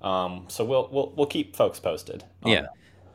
Um, 0.01 0.45
so 0.47 0.63
we'll 0.63 0.89
we'll 0.91 1.13
we'll 1.15 1.27
keep 1.27 1.55
folks 1.55 1.79
posted. 1.79 2.23
Yeah, 2.45 2.61
that. 2.61 2.69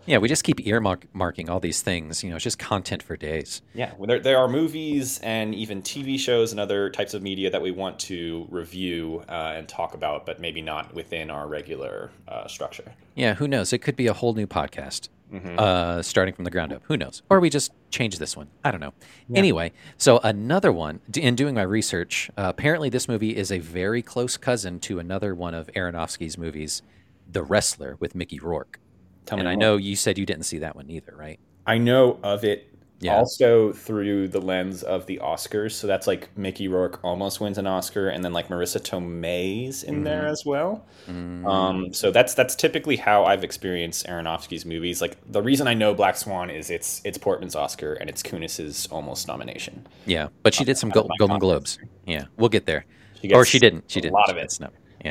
yeah. 0.05 0.19
We 0.19 0.29
just 0.29 0.45
keep 0.45 0.59
earmarking 0.59 1.49
all 1.49 1.61
these 1.61 1.81
things. 1.81 2.23
You 2.23 2.29
know, 2.29 2.37
it's 2.37 2.45
just 2.45 2.59
content 2.59 3.03
for 3.03 3.17
days. 3.17 3.62
yeah. 3.73 3.93
Well, 3.97 4.07
There 4.07 4.21
there 4.21 4.38
are 4.38 4.49
movies 4.49 5.19
and 5.21 5.55
even 5.55 5.81
TV 5.81 6.19
shows 6.19 6.50
and 6.50 6.61
other 6.61 6.91
types 6.91 7.14
of 7.14 7.23
media 7.23 7.49
that 7.50 7.62
we 7.62 7.71
want 7.71 7.99
to 8.00 8.47
review 8.50 9.25
uh, 9.29 9.55
and 9.57 9.67
talk 9.67 9.95
about, 9.95 10.26
but 10.26 10.38
maybe 10.38 10.61
not 10.61 10.93
within 10.95 11.31
our 11.31 11.49
regular 11.49 12.11
uh, 12.29 12.47
structure. 12.47 12.93
Yeah, 13.14 13.35
who 13.35 13.49
knows? 13.49 13.73
It 13.73 13.79
could 13.79 13.97
be 13.97 14.07
a 14.07 14.12
whole 14.12 14.35
new 14.35 14.47
podcast, 14.47 15.09
uh, 15.33 16.02
starting 16.02 16.35
from 16.35 16.45
the 16.45 16.50
ground 16.50 16.73
up. 16.73 16.83
Who 16.85 16.97
knows? 16.97 17.23
Or 17.28 17.40
we 17.40 17.50
just 17.50 17.73
change 17.90 18.19
this 18.19 18.37
one. 18.37 18.49
I 18.64 18.71
don't 18.71 18.81
know. 18.81 18.93
Anyway, 19.35 19.73
so 19.97 20.19
another 20.23 20.73
one. 20.73 21.00
In 21.16 21.35
doing 21.35 21.54
my 21.54 21.62
research, 21.62 22.31
uh, 22.37 22.45
apparently 22.49 22.88
this 22.88 23.09
movie 23.09 23.37
is 23.37 23.50
a 23.50 23.59
very 23.59 24.02
close 24.02 24.37
cousin 24.37 24.78
to 24.81 24.99
another 24.99 25.35
one 25.35 25.54
of 25.54 25.69
Aronofsky's 25.75 26.38
movies, 26.38 26.83
The 27.31 27.43
Wrestler 27.43 27.97
with 28.00 28.14
Mickey 28.14 28.38
Rourke. 28.38 28.78
Tell 29.26 29.38
and 29.38 29.47
me 29.47 29.52
I 29.52 29.54
more. 29.54 29.61
know 29.61 29.76
you 29.76 29.97
said 29.97 30.19
you 30.19 30.26
didn't 30.26 30.45
see 30.45 30.59
that 30.59 30.76
one 30.76 30.90
either, 30.90 31.14
right? 31.16 31.40
I 31.66 31.78
know 31.78 32.19
of 32.23 32.45
it 32.45 32.69
Yeah. 33.04 33.16
also 33.16 33.73
through 33.73 34.28
the 34.28 34.40
lens 34.40 34.82
of 34.82 35.06
the 35.06 35.18
Oscars. 35.23 35.73
So 35.73 35.87
that's 35.87 36.06
like 36.06 36.37
Mickey 36.37 36.68
Rourke 36.68 37.00
almost 37.04 37.40
wins 37.40 37.58
an 37.58 37.66
Oscar, 37.66 38.08
and 38.08 38.25
then 38.25 38.32
like 38.32 38.49
Marisa 38.49 38.80
Tomei's 38.80 39.82
in 39.82 39.94
Mm-hmm. 39.96 40.04
there 40.04 40.26
as 40.26 40.42
well. 40.46 40.87
Um, 41.08 41.92
so 41.92 42.11
that's 42.11 42.34
that's 42.34 42.54
typically 42.54 42.96
how 42.96 43.25
I've 43.25 43.44
experienced 43.44 44.06
Aronofsky's 44.06 44.64
movies. 44.64 45.00
Like 45.00 45.16
the 45.30 45.42
reason 45.42 45.66
I 45.68 45.75
know 45.75 45.94
Black 45.94 46.16
Swan 46.16 46.50
is 46.50 46.70
it's 46.70 47.00
it's 47.04 47.18
Portman's 47.18 47.54
Oscar 47.54 47.94
and 47.94 48.08
it's 48.11 48.23
Kunis's 48.23 48.87
almost 48.90 49.28
nomination. 49.28 49.87
Yeah, 50.06 50.28
but 50.42 50.54
she 50.54 50.64
did 50.64 50.78
some 50.78 50.88
my 50.88 50.94
Golden. 51.18 51.38
Globes. 51.38 51.78
Yeah, 52.06 52.25
we'll 52.37 52.49
get 52.49 52.66
there. 52.66 52.84
She 53.20 53.32
or 53.32 53.44
she 53.44 53.58
didn't. 53.58 53.84
She 53.90 53.99
a 54.00 54.02
didn't. 54.02 54.14
lot 54.14 54.30
of 54.30 54.37
it. 54.37 54.40
gets 54.42 54.61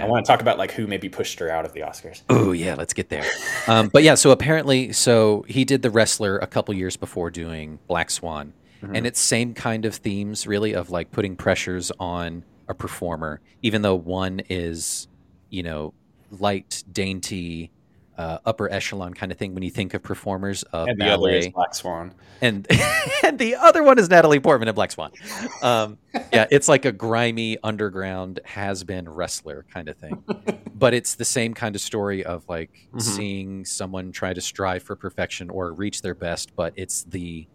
no- 0.01 0.05
I 0.07 0.09
want 0.09 0.25
to 0.25 0.31
talk 0.31 0.41
about 0.41 0.57
like 0.57 0.71
who 0.71 0.87
maybe 0.87 1.09
pushed 1.09 1.39
her 1.39 1.49
out 1.49 1.65
of 1.65 1.73
the 1.73 1.81
Oscars. 1.81 2.21
Oh 2.29 2.51
yeah, 2.51 2.75
let's 2.75 2.93
get 2.93 3.09
there. 3.09 3.25
Um, 3.67 3.89
but 3.89 4.03
yeah, 4.03 4.15
so 4.15 4.31
apparently, 4.31 4.91
so 4.93 5.45
he 5.47 5.65
did 5.65 5.81
the 5.81 5.89
wrestler 5.89 6.37
a 6.37 6.47
couple 6.47 6.73
years 6.73 6.97
before 6.97 7.29
doing 7.29 7.79
Black 7.87 8.09
Swan, 8.09 8.53
and 8.81 9.05
it's 9.07 9.19
same 9.19 9.53
kind 9.53 9.85
of 9.85 9.95
themes 9.95 10.45
really 10.45 10.73
of 10.73 10.89
like 10.89 11.11
putting 11.11 11.35
pressures 11.35 11.91
on 11.99 12.43
a 12.67 12.73
performer, 12.73 13.39
even 13.61 13.81
though 13.81 13.95
one 13.95 14.41
is, 14.49 15.07
you 15.49 15.63
know, 15.63 15.93
light, 16.31 16.83
dainty, 16.91 17.71
uh, 18.17 18.37
upper 18.45 18.71
echelon 18.71 19.13
kind 19.13 19.31
of 19.31 19.37
thing. 19.37 19.53
When 19.53 19.63
you 19.63 19.71
think 19.71 19.93
of 19.93 20.03
performers 20.03 20.63
of 20.63 20.87
And 20.87 20.99
the 20.99 21.05
other 21.09 21.29
is 21.29 21.47
Black 21.49 21.73
Swan. 21.73 22.13
and 22.41 22.67
and 23.23 23.39
the 23.39 23.55
other 23.55 23.83
one 23.83 23.97
is 23.99 24.09
Natalie 24.09 24.39
Portman 24.39 24.67
in 24.69 24.75
Black 24.75 24.91
Swan. 24.91 25.11
Um, 25.61 25.97
yeah, 26.31 26.45
it's 26.51 26.67
like 26.67 26.85
a 26.85 26.91
grimy 26.91 27.57
underground 27.63 28.39
has 28.45 28.83
been 28.83 29.09
wrestler 29.09 29.65
kind 29.73 29.89
of 29.89 29.97
thing, 29.97 30.23
but 30.75 30.93
it's 30.93 31.15
the 31.15 31.25
same 31.25 31.53
kind 31.53 31.75
of 31.75 31.81
story 31.81 32.23
of 32.23 32.47
like 32.47 32.69
Mhm. 32.93 33.01
seeing 33.01 33.65
someone 33.65 34.11
try 34.11 34.33
to 34.33 34.41
strive 34.41 34.83
for 34.83 34.95
perfection 34.95 35.49
or 35.49 35.73
reach 35.73 36.01
their 36.01 36.15
best, 36.15 36.55
but 36.55 36.73
it's 36.75 37.03
the 37.05 37.47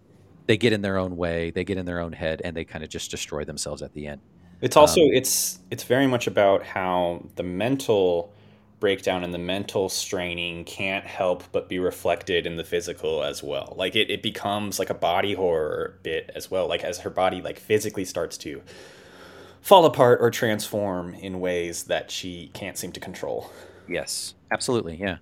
they 0.46 0.56
get 0.56 0.72
in 0.72 0.80
their 0.80 0.96
own 0.96 1.16
way, 1.16 1.50
they 1.50 1.62
get 1.62 1.76
in 1.76 1.84
their 1.84 2.00
own 2.00 2.12
head, 2.12 2.40
and 2.42 2.56
they 2.56 2.64
kind 2.64 2.82
of 2.82 2.88
just 2.90 3.10
destroy 3.10 3.44
themselves 3.44 3.82
at 3.82 3.92
the 3.92 4.06
end. 4.06 4.20
It's 4.60 4.76
also 4.76 5.02
Um, 5.02 5.10
it's 5.12 5.60
it's 5.70 5.84
very 5.84 6.06
much 6.08 6.26
about 6.26 6.64
how 6.64 7.22
the 7.36 7.42
mental 7.44 8.32
breakdown 8.80 9.24
and 9.24 9.34
the 9.34 9.38
mental 9.38 9.88
straining 9.88 10.64
can't 10.64 11.04
help 11.04 11.44
but 11.52 11.68
be 11.68 11.78
reflected 11.78 12.46
in 12.46 12.56
the 12.56 12.64
physical 12.64 13.22
as 13.22 13.42
well. 13.42 13.74
Like 13.76 13.96
it, 13.96 14.10
it 14.10 14.22
becomes 14.22 14.78
like 14.78 14.90
a 14.90 14.94
body 14.94 15.34
horror 15.34 15.98
bit 16.02 16.30
as 16.34 16.50
well. 16.50 16.68
Like 16.68 16.84
as 16.84 17.00
her 17.00 17.10
body 17.10 17.42
like 17.42 17.58
physically 17.58 18.04
starts 18.04 18.38
to 18.38 18.62
fall 19.60 19.84
apart 19.84 20.20
or 20.20 20.30
transform 20.30 21.14
in 21.14 21.40
ways 21.40 21.84
that 21.84 22.10
she 22.10 22.50
can't 22.54 22.76
seem 22.76 22.92
to 22.92 23.00
control. 23.00 23.50
Yes, 23.88 24.34
absolutely. 24.50 24.96
Yeah. 24.96 25.18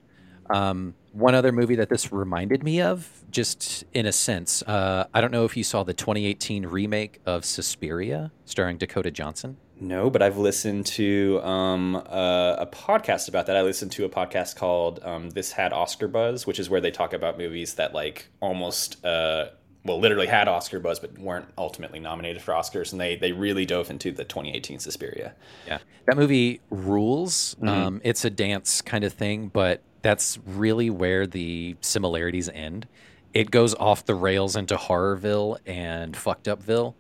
Um, 0.51 0.95
one 1.13 1.35
other 1.35 1.51
movie 1.51 1.77
that 1.77 1.89
this 1.89 2.13
reminded 2.13 2.63
me 2.63 2.81
of, 2.81 3.25
just 3.31 3.85
in 3.93 4.07
a 4.07 4.13
sense, 4.13 4.63
uh, 4.63 5.07
I 5.13 5.21
don't 5.21 5.33
know 5.33 5.45
if 5.45 5.57
you 5.57 5.65
saw 5.65 5.83
the 5.83 5.95
2018 5.95 6.67
remake 6.67 7.21
of 7.27 7.45
Suspiria 7.45 8.31
starring 8.45 8.79
Dakota 8.79 9.11
Johnson. 9.11 9.57
No, 9.79 10.09
but 10.09 10.23
I've 10.23 10.39
listened 10.39 10.87
to 10.87 11.41
um, 11.43 11.97
a, 11.97 12.57
a 12.61 12.67
podcast 12.67 13.29
about 13.29 13.47
that. 13.47 13.57
I 13.57 13.63
listened 13.63 13.93
to 13.93 14.05
a 14.05 14.09
podcast 14.09 14.57
called 14.57 15.01
um, 15.03 15.31
"This 15.31 15.53
Had 15.53 15.73
Oscar 15.73 16.09
Buzz," 16.09 16.47
which 16.47 16.59
is 16.59 16.71
where 16.71 16.81
they 16.81 16.91
talk 16.91 17.13
about 17.13 17.37
movies 17.37 17.75
that 17.75 17.93
like 17.93 18.29
almost, 18.41 19.05
uh, 19.05 19.49
well, 19.85 20.01
literally 20.01 20.27
had 20.27 20.49
Oscar 20.49 20.81
buzz, 20.81 20.99
but 20.99 21.19
weren't 21.19 21.47
ultimately 21.59 22.01
nominated 22.01 22.41
for 22.43 22.53
Oscars. 22.55 22.93
And 22.93 23.01
they 23.01 23.17
they 23.17 23.33
really 23.33 23.67
dove 23.67 23.91
into 23.91 24.11
the 24.13 24.25
2018 24.25 24.79
Suspiria. 24.79 25.35
Yeah. 25.67 25.79
That 26.07 26.17
movie 26.17 26.61
rules. 26.71 27.55
Mhm. 27.61 27.69
Um, 27.69 28.01
it's 28.03 28.25
a 28.25 28.31
dance 28.31 28.81
kind 28.81 29.05
of 29.05 29.13
thing, 29.13 29.49
but 29.49 29.83
that's 30.01 30.39
really 30.47 30.89
where 30.89 31.27
the 31.27 31.77
similarities 31.83 32.49
end. 32.49 32.87
It 33.35 33.51
goes 33.51 33.75
off 33.75 34.07
the 34.07 34.15
rails 34.15 34.57
into 34.57 34.77
Horrorville 34.77 35.59
and 35.67 36.17
Fucked 36.17 36.47
Upville. 36.47 36.95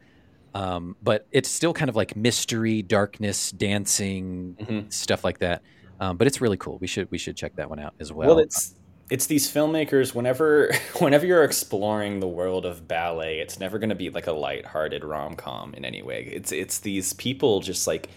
Um, 0.56 0.96
but 1.02 1.26
it's 1.32 1.50
still 1.50 1.72
kind 1.74 1.88
of 1.88 1.96
like 1.96 2.16
mystery, 2.16 2.80
darkness, 2.82 3.50
dancing, 3.50 4.56
Mhm. 4.60 4.92
stuff 4.92 5.22
like 5.24 5.38
that. 5.40 5.62
Um, 6.00 6.16
but 6.16 6.26
it's 6.26 6.40
really 6.40 6.56
cool. 6.56 6.78
We 6.78 6.86
should 6.86 7.10
we 7.10 7.18
should 7.18 7.36
check 7.36 7.56
that 7.56 7.68
one 7.68 7.78
out 7.78 7.94
as 8.00 8.12
well. 8.12 8.28
Well, 8.28 8.38
it's 8.38 8.74
it's 9.10 9.26
these 9.26 9.50
filmmakers. 9.52 10.14
Whenever 10.14 10.72
whenever 10.98 11.26
you're 11.26 11.44
exploring 11.44 12.20
the 12.20 12.28
world 12.28 12.64
of 12.64 12.88
ballet, 12.88 13.38
it's 13.38 13.58
never 13.60 13.78
going 13.78 13.90
to 13.90 13.94
be 13.94 14.10
like 14.10 14.26
a 14.26 14.32
lighthearted 14.32 15.04
rom 15.04 15.36
com 15.36 15.74
in 15.74 15.84
any 15.84 16.02
way. 16.02 16.24
It's 16.32 16.52
it's 16.52 16.80
these 16.80 17.12
people 17.14 17.60
just 17.60 17.86
like 17.86 18.08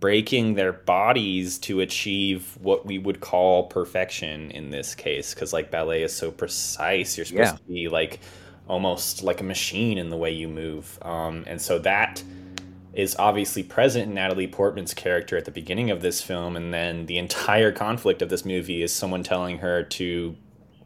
breaking 0.00 0.54
their 0.54 0.72
bodies 0.72 1.58
to 1.58 1.80
achieve 1.80 2.58
what 2.60 2.84
we 2.84 2.98
would 2.98 3.20
call 3.20 3.64
perfection 3.68 4.50
in 4.50 4.70
this 4.70 4.94
case 4.94 5.32
because 5.34 5.52
like 5.54 5.70
ballet 5.70 6.02
is 6.02 6.12
so 6.12 6.30
precise 6.30 7.16
you're 7.16 7.24
supposed 7.24 7.52
Yeah. 7.54 7.56
to 7.56 7.62
be 7.64 7.88
like 7.88 8.20
almost 8.68 9.22
like 9.22 9.40
a 9.40 9.44
machine 9.44 9.98
in 9.98 10.10
the 10.10 10.16
way 10.16 10.30
you 10.30 10.48
move 10.48 10.98
um, 11.02 11.44
and 11.46 11.60
so 11.60 11.78
that 11.78 12.22
is 12.96 13.14
obviously 13.18 13.62
present 13.62 14.08
in 14.08 14.14
Natalie 14.14 14.48
Portman's 14.48 14.94
character 14.94 15.36
at 15.36 15.44
the 15.44 15.50
beginning 15.50 15.90
of 15.90 16.00
this 16.00 16.22
film, 16.22 16.56
and 16.56 16.72
then 16.72 17.04
the 17.04 17.18
entire 17.18 17.70
conflict 17.70 18.22
of 18.22 18.30
this 18.30 18.44
movie 18.46 18.82
is 18.82 18.92
someone 18.92 19.22
telling 19.22 19.58
her 19.58 19.82
to 19.82 20.34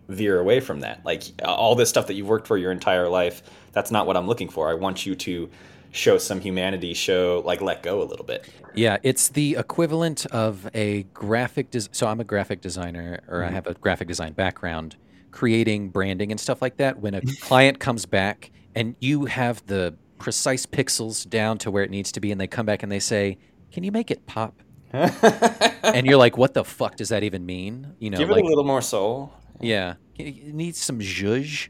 veer 0.08 0.40
away 0.40 0.58
from 0.58 0.80
that. 0.80 1.04
Like 1.04 1.22
all 1.44 1.76
this 1.76 1.88
stuff 1.88 2.08
that 2.08 2.14
you've 2.14 2.28
worked 2.28 2.48
for 2.48 2.58
your 2.58 2.72
entire 2.72 3.08
life, 3.08 3.42
that's 3.70 3.92
not 3.92 4.08
what 4.08 4.16
I'm 4.16 4.26
looking 4.26 4.48
for. 4.48 4.68
I 4.68 4.74
want 4.74 5.06
you 5.06 5.14
to 5.14 5.48
show 5.92 6.18
some 6.18 6.40
humanity, 6.40 6.94
show 6.94 7.44
like 7.46 7.60
let 7.60 7.84
go 7.84 8.02
a 8.02 8.04
little 8.04 8.26
bit. 8.26 8.52
Yeah, 8.74 8.98
it's 9.04 9.28
the 9.28 9.54
equivalent 9.56 10.26
of 10.26 10.68
a 10.74 11.04
graphic. 11.14 11.70
Des- 11.70 11.88
so 11.92 12.08
I'm 12.08 12.18
a 12.18 12.24
graphic 12.24 12.60
designer, 12.60 13.20
or 13.28 13.44
I 13.44 13.50
have 13.50 13.68
a 13.68 13.74
graphic 13.74 14.08
design 14.08 14.32
background, 14.32 14.96
creating 15.30 15.90
branding 15.90 16.30
and 16.30 16.40
stuff 16.40 16.60
like 16.62 16.76
that. 16.78 16.98
When 16.98 17.14
a 17.14 17.20
client 17.40 17.78
comes 17.80 18.06
back 18.06 18.50
and 18.74 18.96
you 19.00 19.26
have 19.26 19.64
the 19.66 19.96
precise 20.18 20.66
pixels 20.66 21.28
down 21.28 21.58
to 21.58 21.70
where 21.70 21.82
it 21.82 21.90
needs 21.90 22.12
to 22.12 22.20
be, 22.20 22.30
and 22.30 22.40
they 22.40 22.46
come 22.46 22.66
back 22.66 22.82
and 22.82 22.90
they 22.92 23.00
say, 23.00 23.38
"Can 23.72 23.84
you 23.84 23.92
make 23.92 24.10
it 24.10 24.26
pop?" 24.26 24.62
and 24.92 26.06
you're 26.06 26.18
like, 26.18 26.36
"What 26.36 26.54
the 26.54 26.64
fuck 26.64 26.96
does 26.96 27.08
that 27.10 27.22
even 27.22 27.46
mean?" 27.46 27.94
You 27.98 28.10
know, 28.10 28.18
Give 28.18 28.28
like, 28.28 28.40
it 28.40 28.44
a 28.44 28.48
little 28.48 28.64
more 28.64 28.82
soul. 28.82 29.32
yeah, 29.60 29.94
it 30.18 30.54
needs 30.54 30.78
some 30.78 31.00
zhuzh. 31.00 31.68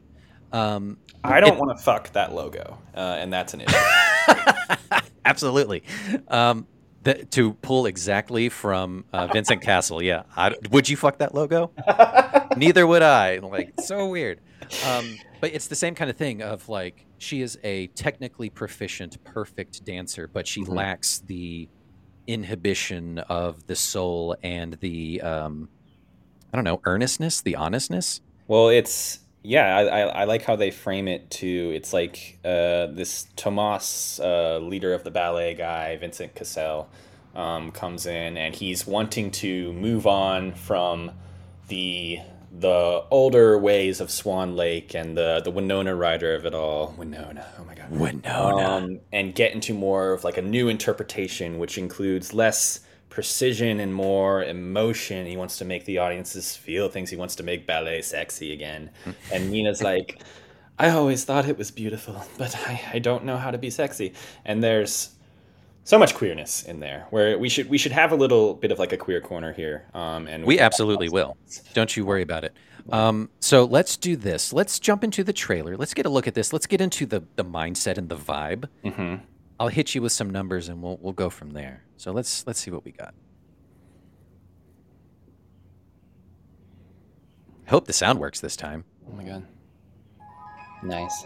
Um, 0.51 0.97
I 1.23 1.39
don't 1.39 1.57
want 1.57 1.77
to 1.77 1.83
fuck 1.83 2.11
that 2.13 2.33
logo, 2.33 2.79
uh, 2.95 3.17
and 3.19 3.31
that's 3.31 3.53
an 3.53 3.61
issue. 3.61 3.77
Absolutely. 5.25 5.83
Um, 6.27 6.67
to 7.31 7.53
pull 7.55 7.85
exactly 7.87 8.49
from 8.49 9.05
uh, 9.11 9.27
Vincent 9.27 9.61
Cassel, 9.61 10.01
yeah. 10.03 10.23
I, 10.35 10.53
would 10.71 10.87
you 10.87 10.95
fuck 10.97 11.17
that 11.19 11.33
logo? 11.33 11.71
Neither 12.57 12.85
would 12.85 13.01
I. 13.01 13.37
Like, 13.39 13.73
so 13.81 14.07
weird. 14.07 14.39
Um, 14.87 15.17
but 15.39 15.53
it's 15.53 15.67
the 15.67 15.75
same 15.75 15.95
kind 15.95 16.09
of 16.09 16.17
thing 16.17 16.41
of 16.41 16.69
like, 16.69 17.05
she 17.17 17.41
is 17.41 17.57
a 17.63 17.87
technically 17.87 18.49
proficient, 18.49 19.23
perfect 19.23 19.83
dancer, 19.83 20.27
but 20.27 20.47
she 20.47 20.61
Mhm. 20.63 20.75
lacks 20.75 21.19
the 21.25 21.67
inhibition 22.27 23.17
of 23.19 23.65
the 23.67 23.75
soul 23.75 24.35
and 24.43 24.73
the, 24.75 25.21
um, 25.21 25.69
I 26.53 26.57
don't 26.57 26.63
know, 26.63 26.81
earnestness, 26.85 27.41
the 27.41 27.55
honestness. 27.55 28.21
Well, 28.47 28.69
it's 28.69 29.19
yeah. 29.43 29.75
I, 29.75 29.81
I, 29.81 29.99
I 30.01 30.23
like 30.25 30.43
how 30.43 30.55
they 30.55 30.71
frame 30.71 31.07
it 31.07 31.29
too. 31.29 31.71
It's 31.73 31.93
like 31.93 32.39
uh, 32.43 32.87
this 32.87 33.27
Thomas, 33.35 34.19
uh, 34.19 34.59
leader 34.59 34.93
of 34.93 35.03
the 35.03 35.11
ballet 35.11 35.53
guy, 35.53 35.97
Vincent 35.97 36.35
Cassel, 36.35 36.89
um, 37.35 37.71
comes 37.71 38.05
in 38.05 38.37
and 38.37 38.55
he's 38.55 38.85
wanting 38.85 39.31
to 39.31 39.73
move 39.73 40.07
on 40.07 40.53
from 40.53 41.11
the 41.67 42.19
the 42.53 43.05
older 43.09 43.57
ways 43.57 44.01
of 44.01 44.11
Swan 44.11 44.57
Lake 44.57 44.93
and 44.93 45.17
the 45.17 45.41
the 45.41 45.51
Winona 45.51 45.95
Ryder 45.95 46.35
of 46.35 46.45
it 46.45 46.53
all. 46.53 46.93
Winona, 46.97 47.45
oh 47.57 47.63
my 47.63 47.75
god, 47.75 47.89
Winona, 47.89 48.67
um, 48.67 48.99
and 49.13 49.33
get 49.33 49.53
into 49.53 49.73
more 49.73 50.11
of 50.11 50.25
like 50.25 50.37
a 50.37 50.41
new 50.41 50.67
interpretation, 50.67 51.59
which 51.59 51.77
includes 51.77 52.33
less 52.33 52.81
precision 53.11 53.79
and 53.81 53.93
more 53.93 54.43
emotion. 54.43 55.27
He 55.27 55.37
wants 55.37 55.57
to 55.59 55.65
make 55.65 55.85
the 55.85 55.99
audiences 55.99 56.55
feel 56.55 56.89
things. 56.89 57.11
He 57.11 57.17
wants 57.17 57.35
to 57.35 57.43
make 57.43 57.67
ballet 57.67 58.01
sexy 58.01 58.53
again. 58.53 58.89
And 59.31 59.51
Nina's 59.51 59.83
like, 59.83 60.19
I 60.79 60.89
always 60.89 61.23
thought 61.25 61.47
it 61.47 61.57
was 61.57 61.69
beautiful, 61.69 62.23
but 62.39 62.55
I, 62.67 62.81
I 62.93 62.99
don't 62.99 63.23
know 63.25 63.37
how 63.37 63.51
to 63.51 63.59
be 63.59 63.69
sexy. 63.69 64.13
And 64.45 64.63
there's 64.63 65.11
so 65.83 65.99
much 65.99 66.15
queerness 66.15 66.63
in 66.63 66.79
there 66.79 67.05
where 67.09 67.37
we 67.37 67.49
should 67.49 67.69
we 67.69 67.77
should 67.77 67.91
have 67.91 68.11
a 68.11 68.15
little 68.15 68.53
bit 68.53 68.71
of 68.71 68.79
like 68.79 68.93
a 68.93 68.97
queer 68.97 69.19
corner 69.19 69.51
here. 69.51 69.85
Um, 69.93 70.27
and 70.27 70.45
we 70.45 70.59
absolutely 70.59 71.09
will. 71.09 71.37
Don't 71.73 71.95
you 71.95 72.05
worry 72.05 72.21
about 72.21 72.43
it. 72.43 72.53
Um, 72.91 73.29
so 73.39 73.65
let's 73.65 73.97
do 73.97 74.15
this. 74.15 74.53
Let's 74.53 74.79
jump 74.79 75.03
into 75.03 75.23
the 75.23 75.33
trailer. 75.33 75.77
Let's 75.77 75.93
get 75.93 76.05
a 76.05 76.09
look 76.09 76.27
at 76.27 76.33
this. 76.33 76.53
Let's 76.53 76.67
get 76.67 76.81
into 76.81 77.05
the 77.05 77.23
the 77.35 77.45
mindset 77.45 77.97
and 77.97 78.09
the 78.09 78.17
vibe. 78.17 78.69
Mm-hmm. 78.85 79.15
I'll 79.61 79.67
hit 79.67 79.93
you 79.93 80.01
with 80.01 80.11
some 80.11 80.31
numbers 80.31 80.69
and 80.69 80.81
we'll 80.81 80.97
we'll 80.99 81.13
go 81.13 81.29
from 81.29 81.51
there. 81.51 81.83
So 81.95 82.11
let's 82.11 82.47
let's 82.47 82.59
see 82.59 82.71
what 82.71 82.83
we 82.83 82.91
got. 82.91 83.13
I 87.67 87.69
Hope 87.69 87.85
the 87.85 87.93
sound 87.93 88.17
works 88.17 88.39
this 88.39 88.55
time. 88.55 88.85
Oh 89.07 89.13
my 89.13 89.23
god. 89.23 89.45
Nice. 90.81 91.25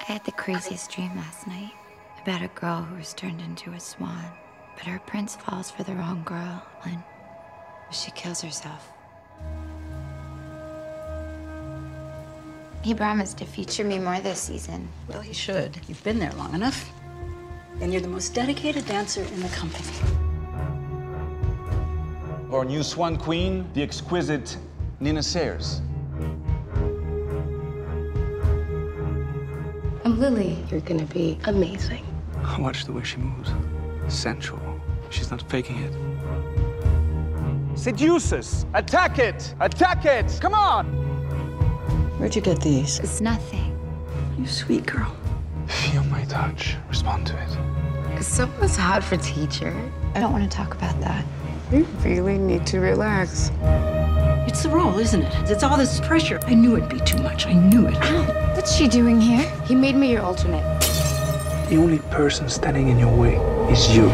I 0.00 0.04
had 0.04 0.24
the 0.24 0.32
craziest 0.32 0.90
dream 0.90 1.14
last 1.14 1.46
night 1.46 1.72
about 2.22 2.40
a 2.40 2.48
girl 2.48 2.80
who 2.80 2.96
was 2.96 3.12
turned 3.12 3.42
into 3.42 3.72
a 3.72 3.78
swan, 3.78 4.24
but 4.74 4.86
her 4.86 4.98
prince 5.00 5.36
falls 5.36 5.70
for 5.70 5.82
the 5.82 5.94
wrong 5.94 6.22
girl 6.24 6.62
and 6.86 7.02
she 7.90 8.10
kills 8.12 8.40
herself. 8.40 8.90
He 12.80 12.94
promised 12.94 13.36
to 13.36 13.44
feature 13.44 13.84
me 13.84 13.98
more 13.98 14.18
this 14.20 14.40
season. 14.40 14.88
Well, 15.08 15.20
he 15.20 15.34
should. 15.34 15.78
You've 15.86 16.02
been 16.02 16.18
there 16.18 16.32
long 16.32 16.54
enough. 16.54 16.90
And 17.82 17.92
you're 17.92 18.00
the 18.00 18.06
most 18.06 18.32
dedicated 18.32 18.86
dancer 18.86 19.22
in 19.22 19.40
the 19.40 19.48
company. 19.48 19.88
Our 22.52 22.64
new 22.64 22.84
swan 22.84 23.16
queen, 23.16 23.68
the 23.74 23.82
exquisite 23.82 24.56
Nina 25.00 25.20
Sayers. 25.20 25.82
I'm 30.04 30.20
Lily. 30.20 30.64
You're 30.70 30.78
gonna 30.82 31.06
be 31.06 31.40
amazing. 31.46 32.06
I 32.44 32.60
watch 32.60 32.84
the 32.84 32.92
way 32.92 33.02
she 33.02 33.16
moves. 33.16 33.50
Sensual. 34.06 34.80
She's 35.10 35.32
not 35.32 35.42
faking 35.50 35.78
it. 35.78 35.92
Seduce 37.76 38.32
us! 38.32 38.64
Attack 38.74 39.18
it! 39.18 39.56
Attack 39.58 40.04
it! 40.04 40.38
Come 40.40 40.54
on! 40.54 40.86
Where'd 42.20 42.36
you 42.36 42.42
get 42.42 42.60
these? 42.60 43.00
It's 43.00 43.20
nothing. 43.20 43.76
You 44.38 44.46
sweet 44.46 44.86
girl. 44.86 45.16
Feel 45.66 46.04
my 46.04 46.24
touch. 46.26 46.76
Respond 46.88 47.26
to 47.26 47.36
it. 47.42 47.71
Someone's 48.22 48.76
hot 48.76 49.02
for 49.02 49.16
teacher. 49.16 49.74
I 50.14 50.20
don't 50.20 50.32
want 50.32 50.48
to 50.50 50.56
talk 50.56 50.74
about 50.74 50.98
that. 51.00 51.24
You 51.72 51.84
really 52.04 52.38
need 52.38 52.64
to 52.68 52.78
relax. 52.78 53.50
It's 54.48 54.62
the 54.62 54.68
role, 54.70 54.98
isn't 54.98 55.22
it? 55.22 55.50
It's 55.50 55.62
all 55.62 55.76
this 55.76 56.00
pressure. 56.00 56.38
I 56.46 56.54
knew 56.54 56.76
it'd 56.76 56.88
be 56.88 57.00
too 57.00 57.18
much. 57.18 57.46
I 57.46 57.52
knew 57.52 57.88
it. 57.88 57.96
What's 58.54 58.74
she 58.74 58.86
doing 58.86 59.20
here? 59.20 59.50
He 59.64 59.74
made 59.74 59.96
me 59.96 60.12
your 60.12 60.22
alternate. 60.22 60.62
The 61.68 61.76
only 61.76 61.98
person 62.10 62.48
standing 62.48 62.88
in 62.88 62.98
your 62.98 63.14
way 63.14 63.36
is 63.72 63.94
you. 63.94 64.08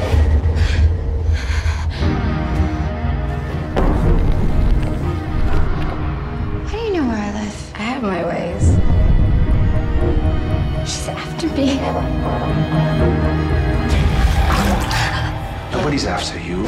Nobody's 15.99 16.31
after 16.31 16.39
you. 16.39 16.63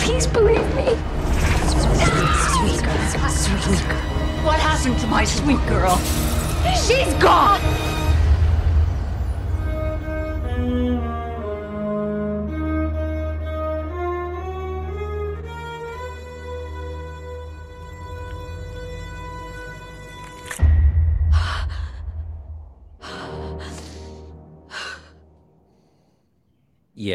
Please 0.00 0.26
believe 0.26 0.74
me. 0.74 0.88
Sweet 2.50 2.84
girl. 2.84 3.30
Sweet 3.30 3.88
girl. 3.88 4.44
What 4.44 4.58
happened 4.58 4.98
to 4.98 5.06
my 5.06 5.24
sweet 5.24 5.66
girl? 5.66 5.96
She's 6.74 7.14
gone. 7.14 7.87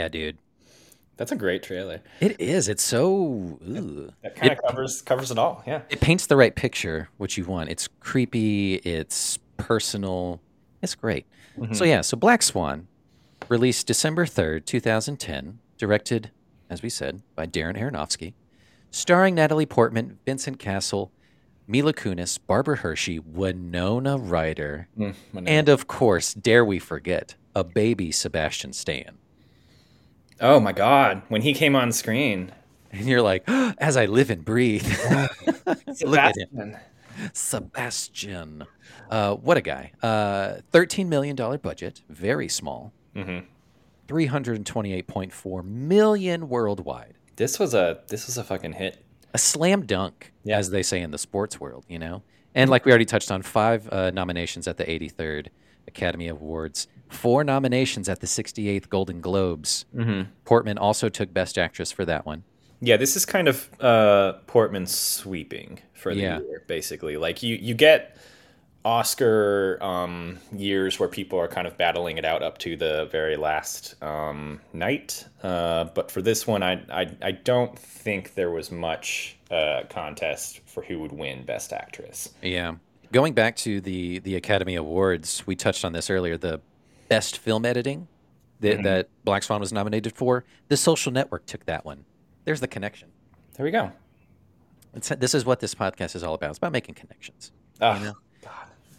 Yeah, 0.03 0.09
dude. 0.09 0.37
That's 1.15 1.31
a 1.31 1.37
great 1.37 1.63
trailer. 1.63 2.01
It 2.19 2.41
is. 2.41 2.67
It's 2.67 2.83
so. 2.83 3.13
Ooh. 3.13 4.11
That 4.21 4.35
kind 4.35 4.51
of 4.51 4.61
covers 4.61 5.01
covers 5.01 5.31
it 5.31 5.37
all. 5.37 5.63
Yeah. 5.65 5.83
It 5.89 6.01
paints 6.01 6.25
the 6.25 6.35
right 6.35 6.53
picture, 6.53 7.07
which 7.15 7.37
you 7.37 7.45
want. 7.45 7.69
It's 7.69 7.87
creepy. 8.01 8.75
It's 8.75 9.39
personal. 9.55 10.41
It's 10.81 10.93
great. 10.93 11.25
Mm-hmm. 11.57 11.73
So 11.73 11.85
yeah. 11.85 12.01
So 12.01 12.17
Black 12.17 12.43
Swan, 12.43 12.89
released 13.47 13.87
December 13.87 14.25
third, 14.25 14.65
two 14.65 14.81
thousand 14.81 15.21
ten, 15.21 15.59
directed, 15.77 16.31
as 16.69 16.81
we 16.81 16.89
said, 16.89 17.21
by 17.33 17.47
Darren 17.47 17.79
Aronofsky, 17.79 18.33
starring 18.91 19.35
Natalie 19.35 19.65
Portman, 19.65 20.19
Vincent 20.25 20.59
Cassel, 20.59 21.13
Mila 21.65 21.93
Kunis, 21.93 22.37
Barbara 22.45 22.75
Hershey, 22.75 23.19
Winona 23.19 24.17
Ryder, 24.17 24.89
mm, 24.97 25.15
and 25.45 25.69
of 25.69 25.87
course, 25.87 26.33
dare 26.33 26.65
we 26.65 26.77
forget, 26.77 27.35
a 27.55 27.63
baby 27.63 28.11
Sebastian 28.11 28.73
Stan. 28.73 29.19
Oh 30.43 30.59
my 30.59 30.73
god, 30.73 31.23
when 31.29 31.41
he 31.41 31.53
came 31.53 31.75
on 31.75 31.91
screen. 31.91 32.51
And 32.91 33.07
you're 33.07 33.21
like, 33.23 33.43
as 33.47 33.97
I 33.97 34.05
live 34.05 34.29
and 34.29 34.45
breathe. 34.45 34.85
Look 35.65 36.19
at 36.19 36.35
him. 36.37 36.75
Sebastian. 36.75 36.77
Sebastian. 37.33 38.63
Uh, 39.09 39.35
what 39.35 39.57
a 39.57 39.61
guy. 39.61 39.91
Uh, 40.03 40.55
$13 40.71 41.07
million 41.07 41.35
budget, 41.35 42.01
very 42.09 42.47
small. 42.47 42.93
Mhm. 43.15 43.45
328.4 44.07 45.63
million 45.63 46.49
worldwide. 46.49 47.13
This 47.35 47.57
was 47.59 47.73
a 47.73 47.99
this 48.07 48.27
was 48.27 48.37
a 48.37 48.43
fucking 48.43 48.73
hit. 48.73 49.03
A 49.33 49.37
slam 49.37 49.85
dunk, 49.85 50.31
Yeah. 50.43 50.57
as 50.57 50.69
they 50.69 50.83
say 50.83 51.01
in 51.01 51.11
the 51.11 51.17
sports 51.17 51.59
world, 51.59 51.85
you 51.87 51.97
know? 51.97 52.21
And 52.53 52.69
like 52.69 52.85
we 52.85 52.91
already 52.91 53.05
touched 53.05 53.31
on, 53.31 53.41
five 53.41 53.89
uh, 53.91 54.11
nominations 54.11 54.67
at 54.67 54.77
the 54.77 54.83
83rd 54.83 55.47
Academy 55.87 56.27
Awards, 56.27 56.87
four 57.13 57.43
nominations 57.43 58.09
at 58.09 58.19
the 58.19 58.27
68th 58.27 58.89
Golden 58.89 59.21
Globes. 59.21 59.85
Mm-hmm. 59.95 60.31
Portman 60.45 60.77
also 60.77 61.09
took 61.09 61.33
Best 61.33 61.57
Actress 61.57 61.91
for 61.91 62.05
that 62.05 62.25
one. 62.25 62.43
Yeah, 62.81 62.97
this 62.97 63.15
is 63.15 63.25
kind 63.25 63.47
of 63.47 63.69
uh, 63.79 64.33
Portman 64.47 64.87
sweeping 64.87 65.79
for 65.93 66.13
the 66.13 66.21
Yeah. 66.21 66.39
year, 66.39 66.63
basically. 66.67 67.15
Like 67.17 67.41
you, 67.41 67.55
you 67.55 67.73
get 67.73 68.17
Oscar 68.85 69.77
um, 69.81 70.37
years 70.51 70.99
where 70.99 71.07
people 71.07 71.39
are 71.39 71.47
kind 71.47 71.65
of 71.65 71.77
battling 71.77 72.17
it 72.17 72.25
out 72.25 72.43
up 72.43 72.57
to 72.59 72.75
the 72.75 73.05
very 73.11 73.37
last 73.37 73.95
um, 74.03 74.59
night, 74.73 75.25
uh, 75.41 75.85
but 75.85 76.11
for 76.11 76.21
this 76.21 76.45
one, 76.45 76.61
I, 76.63 76.81
I, 76.91 77.09
I 77.21 77.31
don't 77.31 77.77
think 77.79 78.35
there 78.35 78.51
was 78.51 78.71
much 78.71 79.37
uh, 79.49 79.83
contest 79.89 80.59
for 80.65 80.83
who 80.83 80.99
would 80.99 81.13
win 81.13 81.45
Best 81.45 81.71
Actress. 81.71 82.33
Yeah. 82.41 82.75
Going 83.13 83.33
back 83.33 83.55
to 83.57 83.79
the 83.79 84.19
the 84.19 84.35
Academy 84.35 84.75
Awards, 84.75 85.45
we 85.45 85.55
touched 85.55 85.85
on 85.85 85.93
this 85.93 86.09
earlier. 86.09 86.35
The 86.35 86.59
best 87.13 87.37
film 87.37 87.63
editing 87.65 88.07
that, 88.59 88.73
Mm-hmm. 88.75 88.83
that 88.83 89.07
Black 89.23 89.43
Swan 89.43 89.59
was 89.59 89.71
nominated 89.71 90.13
for, 90.15 90.43
The 90.69 90.77
Social 90.77 91.11
Network 91.11 91.45
took 91.45 91.65
that 91.65 91.85
one. 91.85 92.05
There's 92.45 92.59
the 92.59 92.67
connection. 92.67 93.09
There 93.55 93.63
we 93.65 93.71
go. 93.71 93.91
It's, 94.95 95.09
this 95.09 95.33
is 95.35 95.45
what 95.45 95.59
this 95.59 95.75
podcast 95.75 96.15
is 96.15 96.23
all 96.23 96.33
about. 96.33 96.49
It's 96.49 96.57
about 96.57 96.71
making 96.71 96.95
connections. 96.95 97.51
Oh, 97.81 98.13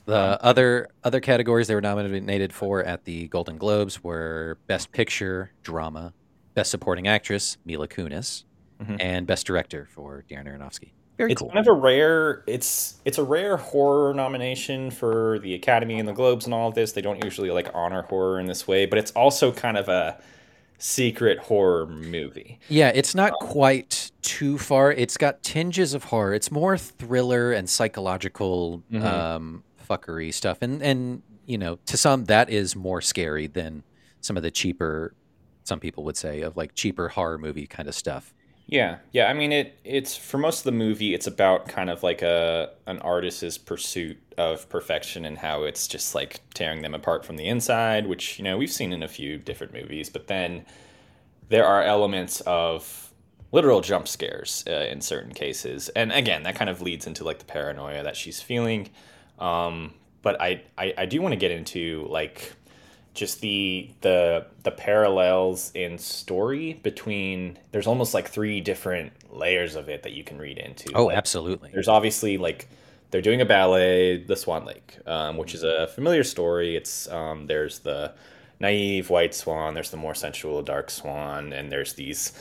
The 0.06 0.38
other 0.44 0.88
other 1.02 1.20
categories 1.20 1.66
they 1.68 1.74
were 1.74 1.80
nominated 1.80 2.52
for 2.52 2.82
at 2.84 3.04
the 3.04 3.26
Golden 3.28 3.56
Globes 3.56 4.04
were 4.04 4.58
Best 4.66 4.92
Picture, 4.92 5.50
Drama, 5.62 6.12
Best 6.54 6.70
Supporting 6.70 7.08
Actress, 7.08 7.56
Mila 7.64 7.88
Kunis, 7.88 8.44
and 9.00 9.26
Best 9.26 9.46
Director 9.46 9.88
for 9.90 10.24
Darren 10.28 10.46
Aronofsky. 10.46 10.90
Very 11.16 11.28
Mm-hmm. 11.28 11.32
it's 11.32 11.40
cool. 11.40 11.48
kind 11.50 11.60
of 11.60 11.66
a 11.68 11.72
rare 11.78 12.42
it's 12.46 12.96
it's 13.04 13.18
a 13.18 13.22
rare 13.24 13.56
horror 13.56 14.12
nomination 14.14 14.90
for 14.90 15.38
the 15.40 15.54
academy 15.54 15.98
and 15.98 16.08
the 16.08 16.12
globes 16.12 16.44
and 16.44 16.52
all 16.54 16.68
of 16.68 16.74
this 16.74 16.92
they 16.92 17.00
don't 17.02 17.22
usually 17.24 17.50
like 17.50 17.68
honor 17.72 18.02
horror 18.02 18.40
in 18.40 18.46
this 18.46 18.66
way 18.66 18.84
but 18.86 18.98
it's 18.98 19.12
also 19.12 19.52
kind 19.52 19.76
of 19.76 19.88
a 19.88 20.20
secret 20.78 21.38
horror 21.38 21.86
movie 21.86 22.58
Yeah, 22.68 22.88
it's 22.94 23.14
not 23.14 23.32
quite 23.34 24.10
too 24.22 24.58
far. 24.58 24.90
It's 24.92 25.16
got 25.16 25.42
tinges 25.42 25.94
of 25.94 26.04
horror. 26.04 26.34
It's 26.34 26.50
more 26.50 26.76
thriller 26.76 27.52
and 27.52 27.70
psychological 27.70 28.82
um, 29.00 29.62
fuckery 29.88 30.34
stuff, 30.34 30.58
and 30.62 30.82
and 30.82 31.22
you 31.46 31.58
know, 31.58 31.78
to 31.86 31.96
some 31.96 32.24
that 32.24 32.50
is 32.50 32.74
more 32.74 33.00
scary 33.00 33.46
than 33.46 33.82
some 34.20 34.36
of 34.36 34.42
the 34.42 34.50
cheaper, 34.50 35.14
some 35.62 35.78
people 35.78 36.02
would 36.04 36.16
say, 36.16 36.40
of 36.40 36.56
like 36.56 36.74
cheaper 36.74 37.08
horror 37.08 37.38
movie 37.38 37.66
kind 37.66 37.88
of 37.88 37.94
stuff. 37.94 38.34
Yeah, 38.66 38.98
yeah. 39.12 39.26
I 39.26 39.34
mean, 39.34 39.52
it 39.52 39.78
it's 39.84 40.16
for 40.16 40.38
most 40.38 40.60
of 40.60 40.64
the 40.64 40.72
movie, 40.72 41.12
it's 41.14 41.26
about 41.26 41.68
kind 41.68 41.90
of 41.90 42.02
like 42.02 42.22
a 42.22 42.70
an 42.86 42.98
artist's 43.00 43.58
pursuit 43.58 44.16
of 44.38 44.68
perfection 44.70 45.24
and 45.26 45.36
how 45.38 45.64
it's 45.64 45.86
just 45.86 46.14
like 46.14 46.40
tearing 46.54 46.80
them 46.82 46.94
apart 46.94 47.24
from 47.26 47.36
the 47.36 47.46
inside, 47.46 48.06
which 48.06 48.38
you 48.38 48.44
know 48.44 48.56
we've 48.56 48.72
seen 48.72 48.92
in 48.92 49.02
a 49.02 49.08
few 49.08 49.36
different 49.38 49.74
movies. 49.74 50.08
But 50.08 50.28
then 50.28 50.64
there 51.50 51.66
are 51.66 51.82
elements 51.82 52.40
of 52.42 53.12
literal 53.52 53.80
jump 53.82 54.08
scares 54.08 54.64
uh, 54.68 54.86
in 54.90 55.00
certain 55.00 55.34
cases, 55.34 55.90
and 55.90 56.12
again, 56.12 56.42
that 56.44 56.56
kind 56.56 56.70
of 56.70 56.82
leads 56.82 57.06
into 57.06 57.24
like 57.24 57.38
the 57.40 57.44
paranoia 57.46 58.02
that 58.04 58.16
she's 58.16 58.40
feeling. 58.40 58.90
Um, 59.38 59.94
but 60.22 60.40
I, 60.40 60.62
I 60.78 60.94
I 60.98 61.06
do 61.06 61.22
want 61.22 61.32
to 61.32 61.36
get 61.38 61.50
into 61.50 62.06
like 62.10 62.54
just 63.14 63.40
the 63.40 63.90
the 64.00 64.46
the 64.64 64.70
parallels 64.70 65.70
in 65.74 65.98
story 65.98 66.74
between 66.82 67.58
there's 67.70 67.86
almost 67.86 68.12
like 68.12 68.28
three 68.28 68.60
different 68.60 69.12
layers 69.32 69.76
of 69.76 69.88
it 69.88 70.02
that 70.02 70.12
you 70.12 70.24
can 70.24 70.38
read 70.38 70.58
into. 70.58 70.92
Oh, 70.94 71.06
Like, 71.06 71.16
absolutely. 71.16 71.70
There's 71.72 71.88
obviously 71.88 72.36
like 72.38 72.68
they're 73.10 73.22
doing 73.22 73.40
a 73.40 73.44
ballet, 73.44 74.18
The 74.24 74.34
Swan 74.36 74.64
Lake, 74.64 74.98
um, 75.06 75.36
which 75.36 75.54
is 75.54 75.62
a 75.62 75.86
familiar 75.88 76.24
story. 76.24 76.76
It's 76.76 77.08
um, 77.08 77.46
there's 77.46 77.78
the 77.80 78.12
naive 78.60 79.10
white 79.10 79.34
swan, 79.34 79.74
there's 79.74 79.90
the 79.90 79.96
more 79.96 80.14
sensual 80.14 80.62
dark 80.62 80.90
swan, 80.90 81.52
and 81.52 81.70
there's 81.70 81.94
these 81.94 82.32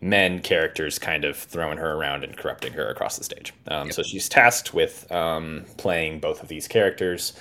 men 0.00 0.40
characters 0.40 0.98
kind 0.98 1.24
of 1.24 1.36
throwing 1.36 1.78
her 1.78 1.92
around 1.92 2.24
and 2.24 2.36
corrupting 2.36 2.72
her 2.72 2.88
across 2.88 3.18
the 3.18 3.24
stage. 3.24 3.52
Um, 3.68 3.90
So 3.90 4.02
she's 4.02 4.28
tasked 4.28 4.72
with 4.72 5.10
um, 5.12 5.64
playing 5.76 6.20
both 6.20 6.42
of 6.42 6.48
these 6.48 6.66
characters. 6.68 7.32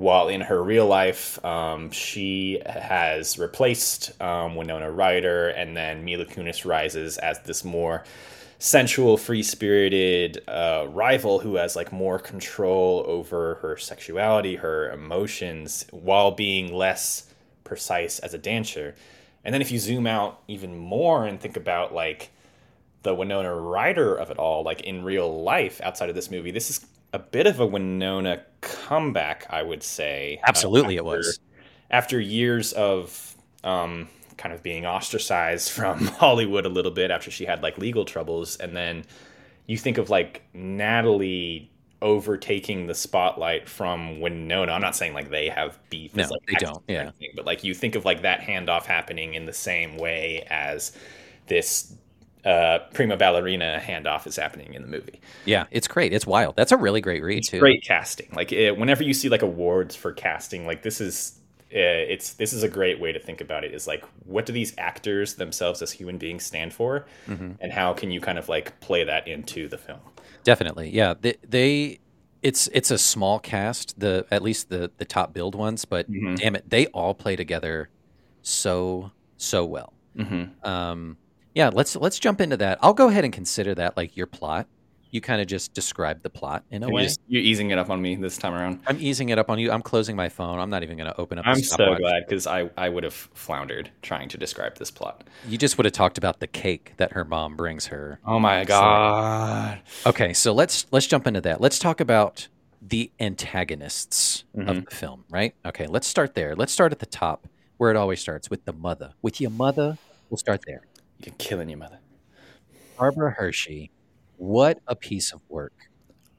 While 0.00 0.28
in 0.28 0.40
her 0.40 0.62
real 0.62 0.86
life, 0.86 1.44
um, 1.44 1.90
she 1.90 2.58
has 2.64 3.38
replaced 3.38 4.18
um, 4.22 4.56
Winona 4.56 4.90
Ryder, 4.90 5.50
and 5.50 5.76
then 5.76 6.06
Mila 6.06 6.24
Kunis 6.24 6.64
rises 6.64 7.18
as 7.18 7.38
this 7.40 7.64
more 7.64 8.04
sensual, 8.58 9.18
free 9.18 9.42
spirited 9.42 10.42
uh, 10.48 10.86
rival 10.88 11.40
who 11.40 11.56
has 11.56 11.76
like 11.76 11.92
more 11.92 12.18
control 12.18 13.04
over 13.06 13.56
her 13.56 13.76
sexuality, 13.76 14.56
her 14.56 14.90
emotions, 14.90 15.84
while 15.90 16.30
being 16.30 16.72
less 16.72 17.30
precise 17.62 18.20
as 18.20 18.32
a 18.32 18.38
dancer. 18.38 18.94
And 19.44 19.52
then 19.52 19.60
if 19.60 19.70
you 19.70 19.78
zoom 19.78 20.06
out 20.06 20.40
even 20.48 20.78
more 20.78 21.26
and 21.26 21.38
think 21.38 21.58
about 21.58 21.92
like 21.92 22.30
the 23.02 23.14
Winona 23.14 23.54
Ryder 23.54 24.14
of 24.14 24.30
it 24.30 24.38
all, 24.38 24.62
like 24.62 24.80
in 24.80 25.04
real 25.04 25.42
life 25.42 25.78
outside 25.82 26.08
of 26.08 26.14
this 26.14 26.30
movie, 26.30 26.52
this 26.52 26.70
is 26.70 26.86
a 27.12 27.18
bit 27.18 27.46
of 27.46 27.60
a 27.60 27.66
Winona 27.66 28.42
comeback, 28.60 29.46
I 29.50 29.62
would 29.62 29.82
say. 29.82 30.38
uh, 30.42 30.48
Absolutely, 30.48 30.96
it 30.96 31.04
was. 31.04 31.38
After 31.90 32.20
years 32.20 32.72
of 32.72 33.34
um, 33.64 34.08
kind 34.36 34.54
of 34.54 34.62
being 34.62 34.86
ostracized 34.86 35.70
from 35.72 36.06
Hollywood 36.06 36.66
a 36.66 36.68
little 36.68 36.92
bit 36.92 37.10
after 37.10 37.30
she 37.30 37.44
had 37.44 37.62
like 37.62 37.78
legal 37.78 38.04
troubles, 38.04 38.56
and 38.56 38.76
then 38.76 39.04
you 39.66 39.76
think 39.76 39.98
of 39.98 40.10
like 40.10 40.42
Natalie 40.52 41.70
overtaking 42.02 42.86
the 42.86 42.94
spotlight 42.94 43.68
from 43.68 44.20
Winona. 44.20 44.72
I'm 44.72 44.80
not 44.80 44.96
saying 44.96 45.12
like 45.12 45.30
they 45.30 45.48
have 45.48 45.78
beef. 45.90 46.14
No, 46.16 46.24
as, 46.24 46.30
like, 46.30 46.46
they 46.46 46.54
don't, 46.54 46.82
yeah. 46.88 47.10
but 47.36 47.44
like 47.44 47.62
you 47.64 47.74
think 47.74 47.94
of 47.94 48.04
like 48.04 48.22
that 48.22 48.40
handoff 48.40 48.84
happening 48.84 49.34
in 49.34 49.46
the 49.46 49.52
same 49.52 49.98
way 49.98 50.46
as 50.48 50.92
this 51.46 51.94
uh, 52.44 52.78
prima 52.94 53.16
ballerina 53.16 53.80
handoff 53.84 54.26
is 54.26 54.36
happening 54.36 54.74
in 54.74 54.82
the 54.82 54.88
movie. 54.88 55.20
Yeah, 55.44 55.66
it's 55.70 55.86
great. 55.88 56.12
It's 56.12 56.26
wild. 56.26 56.56
That's 56.56 56.72
a 56.72 56.76
really 56.76 57.00
great 57.00 57.22
read 57.22 57.44
too. 57.44 57.58
Great 57.60 57.82
casting. 57.84 58.28
Like 58.34 58.52
it, 58.52 58.76
whenever 58.78 59.02
you 59.02 59.12
see 59.14 59.28
like 59.28 59.42
awards 59.42 59.94
for 59.96 60.12
casting, 60.12 60.66
like 60.66 60.82
this 60.82 61.00
is. 61.00 61.36
Uh, 61.72 61.78
it's 62.10 62.32
this 62.32 62.52
is 62.52 62.64
a 62.64 62.68
great 62.68 62.98
way 62.98 63.12
to 63.12 63.20
think 63.20 63.40
about 63.40 63.62
it. 63.62 63.72
Is 63.72 63.86
like, 63.86 64.04
what 64.26 64.44
do 64.44 64.52
these 64.52 64.74
actors 64.76 65.34
themselves 65.34 65.82
as 65.82 65.92
human 65.92 66.18
beings 66.18 66.44
stand 66.44 66.74
for, 66.74 67.06
Mm-hmm. 67.28 67.52
and 67.60 67.72
how 67.72 67.92
can 67.92 68.10
you 68.10 68.20
kind 68.20 68.38
of 68.40 68.48
like 68.48 68.80
play 68.80 69.04
that 69.04 69.28
into 69.28 69.68
the 69.68 69.78
film? 69.78 70.00
Definitely. 70.42 70.90
Yeah. 70.90 71.14
They, 71.20 71.36
they 71.48 72.00
it's 72.42 72.66
it's 72.72 72.90
a 72.90 72.98
small 72.98 73.38
cast, 73.38 74.00
the 74.00 74.26
at 74.32 74.42
least 74.42 74.68
the 74.68 74.90
the 74.96 75.04
top 75.04 75.32
build 75.32 75.54
ones, 75.54 75.84
but 75.84 76.10
Mhm. 76.10 76.40
damn 76.40 76.56
it, 76.56 76.68
they 76.68 76.86
all 76.88 77.14
play 77.14 77.36
together 77.36 77.88
so 78.42 79.12
so 79.36 79.64
well. 79.64 79.92
Mm-hmm. 80.16 80.68
Um 80.68 81.16
yeah, 81.54 81.70
let's 81.72 81.96
let's 81.96 82.18
jump 82.18 82.40
into 82.40 82.56
that. 82.58 82.78
I'll 82.82 82.94
go 82.94 83.08
ahead 83.08 83.24
and 83.24 83.32
consider 83.32 83.74
that 83.76 83.96
like 83.96 84.16
your 84.16 84.26
plot. 84.26 84.66
You 85.12 85.20
kind 85.20 85.40
of 85.40 85.48
just 85.48 85.74
describe 85.74 86.22
the 86.22 86.30
plot 86.30 86.62
in 86.70 86.84
a 86.84 86.86
You 86.86 86.94
way. 86.94 87.02
just, 87.02 87.18
you're 87.26 87.42
easing 87.42 87.70
it 87.72 87.78
up 87.78 87.90
on 87.90 88.00
me 88.00 88.14
this 88.14 88.38
time 88.38 88.54
around. 88.54 88.78
I'm 88.86 88.96
easing 89.00 89.30
it 89.30 89.40
up 89.40 89.50
on 89.50 89.58
you. 89.58 89.72
I'm 89.72 89.82
closing 89.82 90.14
my 90.14 90.28
phone. 90.28 90.60
I'm 90.60 90.70
not 90.70 90.84
even 90.84 90.96
going 90.96 91.10
to 91.12 91.20
open 91.20 91.36
up. 91.36 91.48
I'm 91.48 91.60
so 91.60 91.96
glad 91.96 92.22
because 92.28 92.46
I, 92.46 92.70
I 92.78 92.88
would 92.88 93.02
have 93.02 93.12
floundered 93.12 93.90
trying 94.02 94.28
to 94.28 94.38
describe 94.38 94.76
this 94.76 94.88
plot. 94.92 95.24
You 95.48 95.58
just 95.58 95.76
would 95.78 95.84
have 95.84 95.94
talked 95.94 96.16
about 96.16 96.38
the 96.38 96.46
cake 96.46 96.92
that 96.98 97.14
her 97.14 97.24
mom 97.24 97.56
brings 97.56 97.86
her. 97.86 98.20
Oh 98.24 98.38
my 98.38 98.62
god! 98.64 99.80
Okay, 100.06 100.32
so 100.32 100.52
let's 100.52 100.86
let's 100.92 101.08
jump 101.08 101.26
into 101.26 101.40
that. 101.40 101.60
Let's 101.60 101.80
talk 101.80 102.00
about 102.00 102.46
the 102.80 103.10
antagonists 103.18 104.44
Mm-hmm. 104.56 104.68
of 104.68 104.84
the 104.84 104.90
film, 104.90 105.24
right? 105.30 105.54
Okay, 105.64 105.86
let's 105.86 106.06
start 106.08 106.34
there. 106.34 106.56
Let's 106.56 106.72
start 106.72 106.90
at 106.92 106.98
the 106.98 107.06
top 107.06 107.46
where 107.76 107.90
it 107.92 107.96
always 107.96 108.20
starts 108.20 108.50
with 108.50 108.64
the 108.64 108.72
mother. 108.72 109.12
With 109.22 109.40
your 109.40 109.50
mother, 109.50 109.96
we'll 110.28 110.38
start 110.38 110.60
there. 110.66 110.82
You're 111.24 111.34
killing 111.38 111.68
your 111.68 111.78
mother. 111.78 111.98
Barbara 112.98 113.30
Hershey, 113.30 113.90
what 114.36 114.78
a 114.86 114.94
piece 114.96 115.32
of 115.32 115.40
work. 115.48 115.72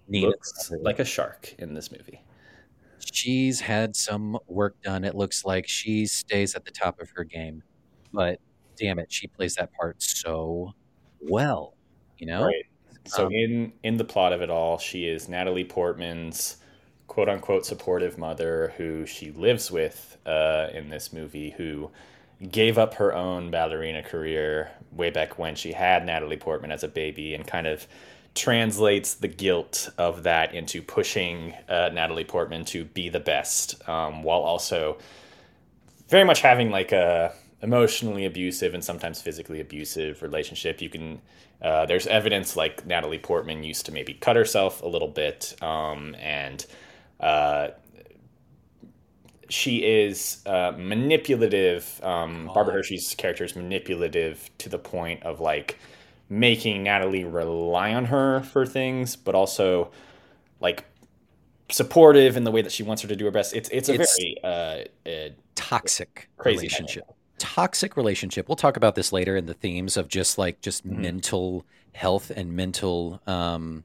Nina 0.08 0.28
Looks 0.28 0.72
like 0.82 1.00
a 1.00 1.06
shark 1.06 1.54
in 1.60 1.74
this 1.74 1.91
movie. 1.91 2.22
she's 3.00 3.60
had 3.60 3.96
some 3.96 4.38
work 4.48 4.76
done. 4.82 5.04
It 5.04 5.15
looks 5.15 5.46
like 5.46 5.67
she 5.67 6.06
stays 6.06 6.56
at 6.56 6.65
the 6.65 6.72
top 6.72 7.00
of 7.00 7.10
her 7.12 7.24
game, 7.24 7.63
but 8.13 8.39
damn 8.76 9.00
it, 9.00 9.12
she 9.12 9.28
plays 9.28 9.56
that 9.56 9.72
part 9.74 10.02
so 10.02 10.74
well. 11.22 11.76
You 12.17 12.28
know, 12.28 12.46
Right. 12.46 12.65
So 13.08 13.26
Um, 13.28 13.32
in 13.34 13.74
in 13.84 13.98
the 13.98 14.04
plot 14.04 14.32
of 14.34 14.41
it 14.41 14.50
all, 14.52 14.78
she 14.78 15.08
is 15.08 15.28
Natalie 15.28 15.63
Portman's 15.65 16.58
quote 17.08 17.30
unquote 17.30 17.65
supportive 17.65 18.17
mother 18.17 18.74
who 18.78 19.06
she 19.08 19.32
lives 19.32 19.72
with 19.72 20.17
uh, 20.26 20.67
in 20.74 20.89
this 20.89 21.12
movie, 21.12 21.50
who 21.52 21.89
gave 22.49 22.77
up 22.77 22.95
her 22.95 23.13
own 23.13 23.51
ballerina 23.51 24.01
career 24.01 24.71
way 24.91 25.10
back 25.10 25.38
when 25.38 25.56
she 25.56 25.71
had 25.73 26.06
Natalie 26.06 26.38
Portman 26.38 26.71
as 26.71 26.84
a 26.84 26.88
baby, 26.88 27.34
and 27.34 27.45
kind 27.45 27.67
of 27.67 27.88
translates 28.34 29.15
the 29.15 29.27
guilt 29.27 29.89
of 29.97 30.23
that 30.23 30.54
into 30.54 30.82
pushing 30.82 31.54
uh, 31.67 31.89
Natalie 31.93 32.23
Portman 32.23 32.65
to 32.65 32.86
be 32.86 33.10
the 33.10 33.19
best, 33.19 33.88
um, 33.89 34.23
while 34.23 34.39
also 34.39 34.97
very 36.08 36.23
much 36.23 36.41
having 36.41 36.71
like 36.71 36.91
a 36.91 37.34
emotionally 37.62 38.25
abusive 38.25 38.73
and 38.73 38.84
sometimes 38.84 39.21
physically 39.21 39.60
abusive 39.60 40.21
relationship. 40.21 40.82
You 40.82 40.89
can 40.89 41.21
uh, 41.62 41.86
there's 41.86 42.08
evidence 42.08 42.56
like 42.56 42.86
Natalie 42.86 43.19
Portman 43.19 43.63
used 43.63 43.86
to 43.86 43.91
maybe 43.91 44.13
cut 44.15 44.36
herself 44.36 44.82
a 44.82 44.88
little 44.88 45.08
bit, 45.08 45.56
um, 45.62 46.15
and 46.19 46.65
uh, 47.19 47.69
she 49.52 49.78
is 49.84 50.42
uh, 50.46 50.72
manipulative. 50.78 52.00
Um, 52.04 52.50
Barbara 52.54 52.74
Hershey's 52.74 53.14
character 53.16 53.44
is 53.44 53.56
manipulative 53.56 54.50
to 54.60 54.70
the 54.70 54.80
point 54.80 55.24
of 55.24 55.40
like 55.40 55.78
making 56.30 56.84
Natalie 56.84 57.26
rely 57.26 57.94
on 57.94 58.06
her 58.06 58.42
for 58.42 58.66
things, 58.66 59.16
but 59.16 59.36
also 59.36 59.92
like 60.60 60.86
supportive 61.70 62.36
in 62.38 62.44
the 62.44 62.52
way 62.52 62.62
that 62.62 62.72
she 62.72 62.84
wants 62.84 63.02
her 63.02 63.08
to 63.08 63.16
do 63.16 63.26
her 63.26 63.32
best. 63.32 63.56
It's 63.56 63.70
it's 63.70 63.90
a 63.90 63.94
It's- 63.94 64.18
very 64.18 64.38
uh, 64.44 65.10
uh, 65.10 65.30
toxic 65.56 66.30
Crazy 66.38 66.58
relationship. 66.58 67.04
Toxic 67.38 67.98
relationship. 67.98 68.48
We'll 68.48 68.56
talk 68.56 68.78
about 68.78 68.96
this 68.96 69.12
later 69.12 69.36
in 69.36 69.48
the 69.48 69.54
themes 69.54 69.98
of 69.98 70.08
just 70.08 70.38
like 70.38 70.62
just 70.62 70.88
Mm-hmm. 70.88 71.02
mental 71.02 71.66
health 71.94 72.32
and 72.34 72.54
mental 72.56 73.20
um, 73.28 73.84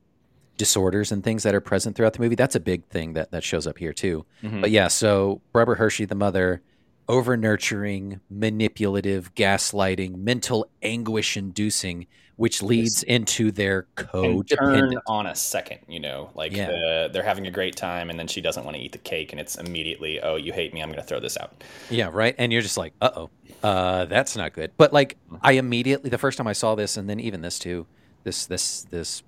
disorders 0.57 1.13
and 1.13 1.23
things 1.23 1.43
that 1.43 1.55
are 1.55 1.61
present 1.61 1.97
throughout 1.97 2.13
the 2.15 2.21
movie. 2.21 2.35
That's 2.35 2.55
a 2.55 2.61
big 2.61 2.85
thing 2.87 3.13
that 3.15 3.31
that 3.31 3.45
shows 3.45 3.67
up 3.67 3.79
here 3.79 3.93
too. 3.93 4.25
Mm-hmm. 4.43 4.61
But 4.63 4.71
yeah, 4.71 4.89
so 4.89 5.41
Barbara 5.53 5.77
Hershey, 5.77 6.05
the 6.05 6.15
mother, 6.15 6.63
over 7.09 7.37
nurturing, 7.37 8.21
manipulative, 8.31 9.35
gaslighting, 9.35 10.17
mental 10.17 10.67
anguish 10.83 11.37
inducing, 11.37 12.07
which 12.37 12.63
leads 12.63 13.03
into 13.05 13.51
their 13.53 13.87
codependent. 13.97 14.59
turn 14.59 14.95
on 15.07 15.27
a 15.27 15.35
second, 15.35 15.79
you 15.89 16.01
know, 16.01 16.31
like 16.35 16.55
Yeah. 16.55 16.69
uh, 16.71 17.09
they're 17.09 17.23
having 17.23 17.47
a 17.47 17.51
great 17.51 17.77
time 17.77 18.11
and 18.11 18.19
then 18.19 18.27
she 18.27 18.41
doesn't 18.41 18.65
want 18.65 18.77
to 18.77 18.83
eat 18.83 18.93
the 18.93 18.99
cake 18.99 19.33
and 19.33 19.41
it's 19.41 19.57
immediately, 19.57 20.21
oh, 20.21 20.37
you 20.37 20.53
hate 20.53 20.75
me, 20.75 20.83
I'm 20.83 20.89
going 20.89 21.01
to 21.01 21.07
throw 21.07 21.21
this 21.21 21.39
out. 21.39 21.63
Yeah, 21.91 22.11
right. 22.13 22.35
And 22.39 22.53
you're 22.53 22.63
just 22.63 22.77
like, 22.77 22.93
uh 23.01 23.11
oh, 23.15 23.31
uh, 23.63 24.05
that's 24.07 24.37
not 24.37 24.53
good. 24.53 24.73
But 24.77 24.93
like, 24.93 25.17
I 25.43 25.53
immediately 25.53 26.11
the 26.11 26.19
first 26.19 26.37
time 26.37 26.47
I 26.47 26.53
saw 26.53 26.75
this, 26.75 26.97
and 26.97 27.09
then 27.09 27.21
even 27.21 27.41
this 27.41 27.59
too, 27.59 27.87
this 28.25 28.47
this 28.47 28.83
this 28.91 29.23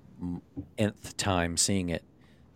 nth 0.76 1.16
time 1.16 1.57
seeing 1.57 1.88
it, 1.88 2.04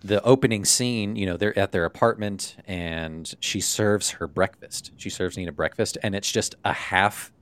the 0.00 0.22
opening 0.22 0.64
scene. 0.64 1.16
You 1.16 1.26
know, 1.26 1.36
they're 1.36 1.58
at 1.58 1.72
their 1.72 1.84
apartment, 1.84 2.56
and 2.66 3.32
she 3.40 3.60
serves 3.60 4.10
her 4.10 4.26
breakfast. 4.26 4.92
She 4.96 5.10
serves 5.10 5.36
Nina 5.36 5.52
breakfast, 5.52 5.98
and 6.02 6.14
it's 6.14 6.30
just 6.30 6.54
a 6.64 6.72
half 6.72 7.32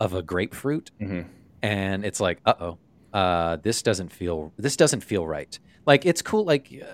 of 0.00 0.14
a 0.14 0.22
grapefruit, 0.22 0.90
and 1.62 2.04
it's 2.04 2.20
like, 2.20 2.40
uh 2.46 2.54
oh, 2.60 2.78
uh, 3.12 3.56
this 3.56 3.82
doesn't 3.82 4.12
feel 4.12 4.52
this 4.56 4.76
doesn't 4.76 5.02
feel 5.02 5.26
right. 5.26 5.58
Like 5.86 6.06
it's 6.06 6.22
cool, 6.22 6.44
like. 6.44 6.72
Uh, 6.72 6.92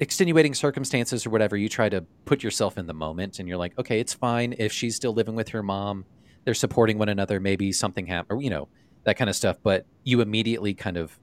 extenuating 0.00 0.52
circumstances 0.52 1.24
or 1.24 1.30
whatever 1.30 1.56
you 1.56 1.68
try 1.68 1.88
to 1.88 2.00
put 2.24 2.42
yourself 2.42 2.76
in 2.78 2.88
the 2.88 2.92
moment 2.92 3.38
and 3.38 3.48
you're 3.48 3.56
like 3.56 3.78
okay 3.78 4.00
it's 4.00 4.12
fine 4.12 4.52
if 4.58 4.72
she's 4.72 4.96
still 4.96 5.12
living 5.12 5.36
with 5.36 5.50
her 5.50 5.62
mom 5.62 6.04
they're 6.44 6.52
supporting 6.52 6.98
one 6.98 7.08
another 7.08 7.38
maybe 7.38 7.70
something 7.70 8.04
happened 8.04 8.36
or 8.36 8.42
you 8.42 8.50
know 8.50 8.68
that 9.04 9.16
kind 9.16 9.30
of 9.30 9.36
stuff. 9.36 9.58
But 9.62 9.86
you 10.02 10.20
immediately 10.20 10.74
kind 10.74 10.96
of 10.96 11.18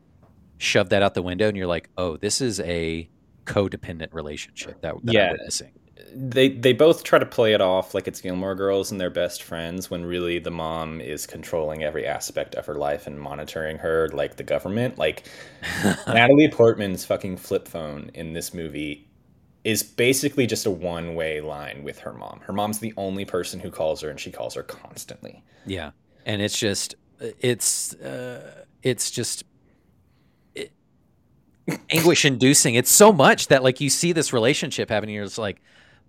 shove 0.62 0.90
that 0.90 1.02
out 1.02 1.14
the 1.16 1.22
window, 1.22 1.48
and 1.48 1.58
you're 1.58 1.68
like, 1.68 1.90
oh, 1.98 2.18
this 2.18 2.40
is 2.40 2.60
a 2.62 3.10
codependent 3.46 4.14
relationship 4.14 4.80
that, 4.82 4.96
that 5.04 5.14
Yeah. 5.14 5.32
Witnessing. 5.32 5.72
they 6.14 6.50
they 6.50 6.74
both 6.74 7.04
try 7.04 7.18
to 7.20 7.26
play 7.26 7.54
it 7.54 7.62
off 7.62 7.94
like 7.94 8.08
it's 8.08 8.22
Gilmore 8.22 8.54
Girls 8.56 8.92
and 8.92 9.00
they're 9.00 9.10
best 9.10 9.42
friends 9.44 9.90
when 9.90 10.06
really 10.06 10.40
the 10.40 10.52
mom 10.52 11.00
is 11.02 11.26
controlling 11.26 11.84
every 11.84 12.06
aspect 12.06 12.54
of 12.56 12.66
her 12.66 12.76
life 12.76 13.08
and 13.08 13.20
monitoring 13.20 13.78
her 13.78 14.10
like 14.10 14.36
the 14.36 14.44
government. 14.44 14.98
Like 14.98 15.28
Natalie 16.08 16.50
Portman's 16.50 17.06
fucking 17.06 17.38
flip 17.38 17.68
phone 17.68 18.12
in 18.14 18.34
this 18.34 18.54
movie 18.54 19.08
is 19.64 19.84
basically 19.84 20.46
just 20.48 20.66
a 20.66 20.72
one 20.72 21.16
way 21.16 21.40
line 21.42 21.84
with 21.84 22.00
her 22.00 22.14
mom. 22.14 22.40
Her 22.44 22.54
mom's 22.54 22.80
the 22.80 22.94
only 22.98 23.26
person 23.26 23.60
who 23.60 23.72
calls 23.72 24.02
her 24.02 24.10
and 24.10 24.20
she 24.20 24.32
calls 24.32 24.54
her 24.56 24.64
constantly. 24.64 25.44
Yeah, 25.66 25.92
and 26.26 26.42
it's 26.42 26.60
just 26.60 26.96
it's 27.20 27.94
uh, 27.96 28.66
it's 28.84 29.12
just 29.12 29.44
anguish 31.90 32.26
inducing. 32.26 32.76
It's 32.76 32.92
so 32.92 33.12
much 33.14 33.48
that 33.48 33.64
like 33.64 33.80
you 33.82 33.90
see 33.90 34.12
this 34.12 34.34
relationship 34.34 34.90
happening. 34.90 35.16
You're 35.16 35.26
just 35.26 35.38
like, 35.38 35.62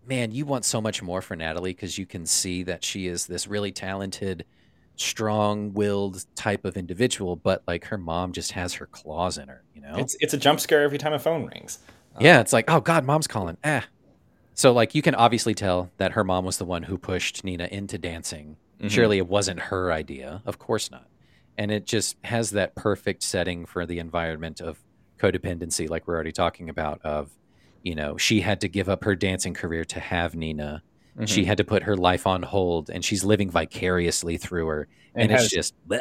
man, 0.06 0.30
you 0.32 0.44
want 0.46 0.64
so 0.64 0.80
much 0.80 1.02
more 1.02 1.22
for 1.22 1.36
Natalie 1.36 1.72
because 1.72 1.98
you 1.98 2.06
can 2.06 2.26
see 2.26 2.62
that 2.64 2.84
she 2.84 3.06
is 3.06 3.26
this 3.26 3.46
really 3.46 3.70
talented, 3.72 4.44
strong-willed 4.96 6.24
type 6.34 6.64
of 6.64 6.76
individual, 6.76 7.36
but 7.36 7.62
like 7.66 7.84
her 7.86 7.98
mom 7.98 8.32
just 8.32 8.52
has 8.52 8.74
her 8.74 8.86
claws 8.86 9.38
in 9.38 9.48
her. 9.48 9.62
You 9.74 9.82
know, 9.82 9.94
It's 9.96 10.16
it's 10.20 10.34
a 10.34 10.38
jump 10.38 10.60
scare 10.60 10.82
every 10.82 10.98
time 10.98 11.12
a 11.12 11.18
phone 11.18 11.46
rings. 11.46 11.78
yeah, 12.20 12.40
it's 12.40 12.52
like, 12.52 12.70
oh 12.70 12.80
God, 12.80 13.04
mom's 13.04 13.26
calling. 13.26 13.56
Ah. 13.64 13.84
So 14.54 14.72
like 14.72 14.94
you 14.94 15.02
can 15.02 15.14
obviously 15.14 15.54
tell 15.54 15.90
that 15.98 16.12
her 16.12 16.24
mom 16.24 16.44
was 16.44 16.58
the 16.58 16.64
one 16.64 16.82
who 16.82 16.98
pushed 16.98 17.44
Nina 17.44 17.68
into 17.70 17.98
dancing. 17.98 18.56
Surely 18.88 19.18
it 19.18 19.28
wasn't 19.28 19.60
her 19.60 19.92
idea. 19.92 20.42
Of 20.44 20.58
course 20.58 20.90
not. 20.90 21.06
And 21.56 21.70
it 21.70 21.86
just 21.86 22.16
has 22.24 22.50
that 22.50 22.74
perfect 22.74 23.22
setting 23.22 23.64
for 23.64 23.86
the 23.86 24.00
environment 24.00 24.60
of 24.60 24.76
codependency, 25.22 25.88
like 25.88 26.06
we're 26.06 26.14
already 26.14 26.32
talking 26.32 26.68
about, 26.68 27.00
of, 27.04 27.30
you 27.82 27.94
know, 27.94 28.16
she 28.16 28.40
had 28.40 28.61
to 28.62 28.68
give 28.68 28.88
up 28.88 29.04
her 29.04 29.14
dancing 29.14 29.54
career 29.54 29.85
to 29.85 30.00
have 30.00 30.35
Nina. 30.35 30.82
She 31.26 31.44
had 31.44 31.58
to 31.58 31.64
put 31.64 31.82
her 31.82 31.94
life 31.94 32.26
on 32.26 32.42
hold 32.42 32.88
and 32.88 33.04
she's 33.04 33.22
living 33.22 33.50
vicariously 33.50 34.38
through 34.38 34.66
her. 34.66 34.88
And, 35.14 35.30
And 35.30 35.40
it's 35.40 35.50
just 35.50 35.74
bleh. 35.87 36.00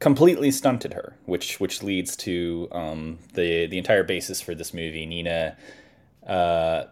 completely 0.00 0.50
stunted 0.50 0.92
her, 0.92 1.16
which 1.26 1.60
which 1.60 1.84
leads 1.84 2.16
to 2.16 2.66
um, 2.72 3.18
the 3.34 3.66
the 3.68 3.78
entire 3.78 4.02
basis 4.02 4.40
for 4.40 4.56
this 4.56 4.74
movie. 4.74 5.06
Nina 5.06 5.56
uh, 6.26 6.84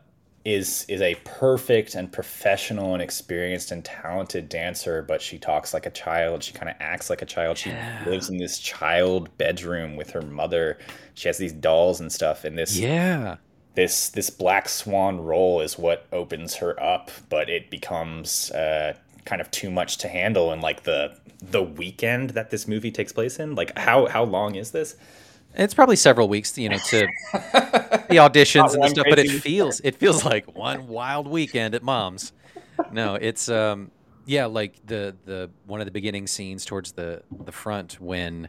is 0.44 0.86
is 0.88 1.02
a 1.02 1.16
perfect 1.24 1.96
and 1.96 2.12
professional 2.12 2.94
and 2.94 3.02
experienced 3.02 3.72
and 3.72 3.84
talented 3.84 4.48
dancer, 4.48 5.02
but 5.02 5.20
she 5.20 5.36
talks 5.36 5.74
like 5.74 5.84
a 5.84 5.90
child. 5.90 6.44
She 6.44 6.52
kind 6.52 6.68
of 6.68 6.76
acts 6.78 7.10
like 7.10 7.22
a 7.22 7.26
child. 7.26 7.58
She 7.58 7.72
lives 8.06 8.30
in 8.30 8.38
this 8.38 8.60
child 8.60 9.36
bedroom 9.36 9.96
with 9.96 10.10
her 10.10 10.22
mother. 10.22 10.78
She 11.18 11.28
has 11.28 11.36
these 11.36 11.52
dolls 11.52 12.00
and 12.00 12.12
stuff. 12.12 12.44
And 12.44 12.56
this 12.56 12.78
yeah. 12.78 13.36
this 13.74 14.08
this 14.10 14.30
black 14.30 14.68
swan 14.68 15.20
role 15.20 15.60
is 15.60 15.76
what 15.76 16.06
opens 16.12 16.54
her 16.56 16.80
up, 16.80 17.10
but 17.28 17.50
it 17.50 17.70
becomes 17.70 18.52
uh, 18.52 18.94
kind 19.24 19.40
of 19.40 19.50
too 19.50 19.68
much 19.68 19.98
to 19.98 20.08
handle 20.08 20.52
in 20.52 20.60
like 20.60 20.84
the 20.84 21.18
the 21.42 21.62
weekend 21.62 22.30
that 22.30 22.50
this 22.50 22.68
movie 22.68 22.92
takes 22.92 23.12
place 23.12 23.40
in. 23.40 23.56
Like 23.56 23.76
how 23.76 24.06
how 24.06 24.22
long 24.22 24.54
is 24.54 24.70
this? 24.70 24.94
It's 25.54 25.74
probably 25.74 25.96
several 25.96 26.28
weeks, 26.28 26.56
you 26.56 26.68
know, 26.68 26.78
to 26.78 27.08
the 27.32 28.16
auditions 28.16 28.74
and 28.80 28.88
stuff, 28.90 29.06
but 29.08 29.18
it 29.18 29.42
feels 29.42 29.80
it 29.80 29.96
feels 29.96 30.24
like 30.24 30.54
one 30.54 30.86
wild 30.86 31.26
weekend 31.26 31.74
at 31.74 31.82
mom's. 31.82 32.32
No, 32.92 33.16
it's 33.16 33.48
um 33.48 33.90
yeah, 34.24 34.46
like 34.46 34.86
the 34.86 35.16
the 35.24 35.50
one 35.66 35.80
of 35.80 35.86
the 35.86 35.90
beginning 35.90 36.28
scenes 36.28 36.64
towards 36.64 36.92
the 36.92 37.22
the 37.44 37.50
front 37.50 38.00
when 38.00 38.48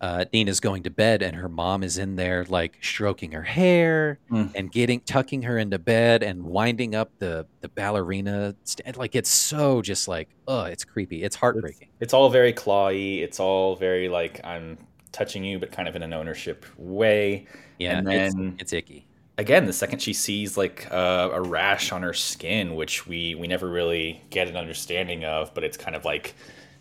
uh, 0.00 0.24
Nina's 0.32 0.60
going 0.60 0.82
to 0.82 0.90
bed 0.90 1.22
and 1.22 1.34
her 1.36 1.48
mom 1.48 1.82
is 1.82 1.96
in 1.98 2.16
there 2.16 2.44
like 2.48 2.76
stroking 2.82 3.32
her 3.32 3.42
hair 3.42 4.18
Mm. 4.30 4.52
and 4.54 4.70
getting 4.72 5.00
tucking 5.00 5.42
her 5.42 5.56
into 5.58 5.78
bed 5.78 6.22
and 6.22 6.42
winding 6.44 6.94
up 6.94 7.10
the 7.18 7.46
the 7.60 7.68
ballerina 7.68 8.54
st- 8.64 8.96
like 8.96 9.14
it's 9.14 9.30
so 9.30 9.80
just 9.82 10.06
like 10.08 10.28
oh 10.48 10.64
it's 10.64 10.84
creepy 10.84 11.22
it's 11.22 11.36
heartbreaking 11.36 11.88
It's 12.00 12.12
all 12.12 12.28
very 12.28 12.52
clawy. 12.52 13.22
It's 13.22 13.40
all 13.40 13.76
very 13.76 14.08
like 14.08 14.40
I'm 14.44 14.76
touching 15.12 15.44
you, 15.44 15.58
but 15.58 15.72
kind 15.72 15.88
of 15.88 15.96
in 15.96 16.02
an 16.02 16.12
ownership 16.12 16.66
way. 16.76 17.46
yeah 17.78 17.98
and 17.98 18.10
it's, 18.12 18.34
it's 18.60 18.72
icky 18.72 19.06
again, 19.38 19.66
the 19.66 19.72
second 19.72 20.00
she 20.00 20.12
sees 20.14 20.56
like 20.56 20.86
uh, 20.90 21.28
a 21.32 21.40
rash 21.42 21.92
on 21.92 22.02
her 22.02 22.12
skin, 22.14 22.74
which 22.74 23.06
we 23.06 23.34
we 23.34 23.46
never 23.46 23.68
really 23.68 24.22
get 24.30 24.48
an 24.48 24.56
understanding 24.56 25.24
of, 25.24 25.52
but 25.54 25.62
it's 25.64 25.76
kind 25.76 25.94
of 25.96 26.04
like 26.04 26.34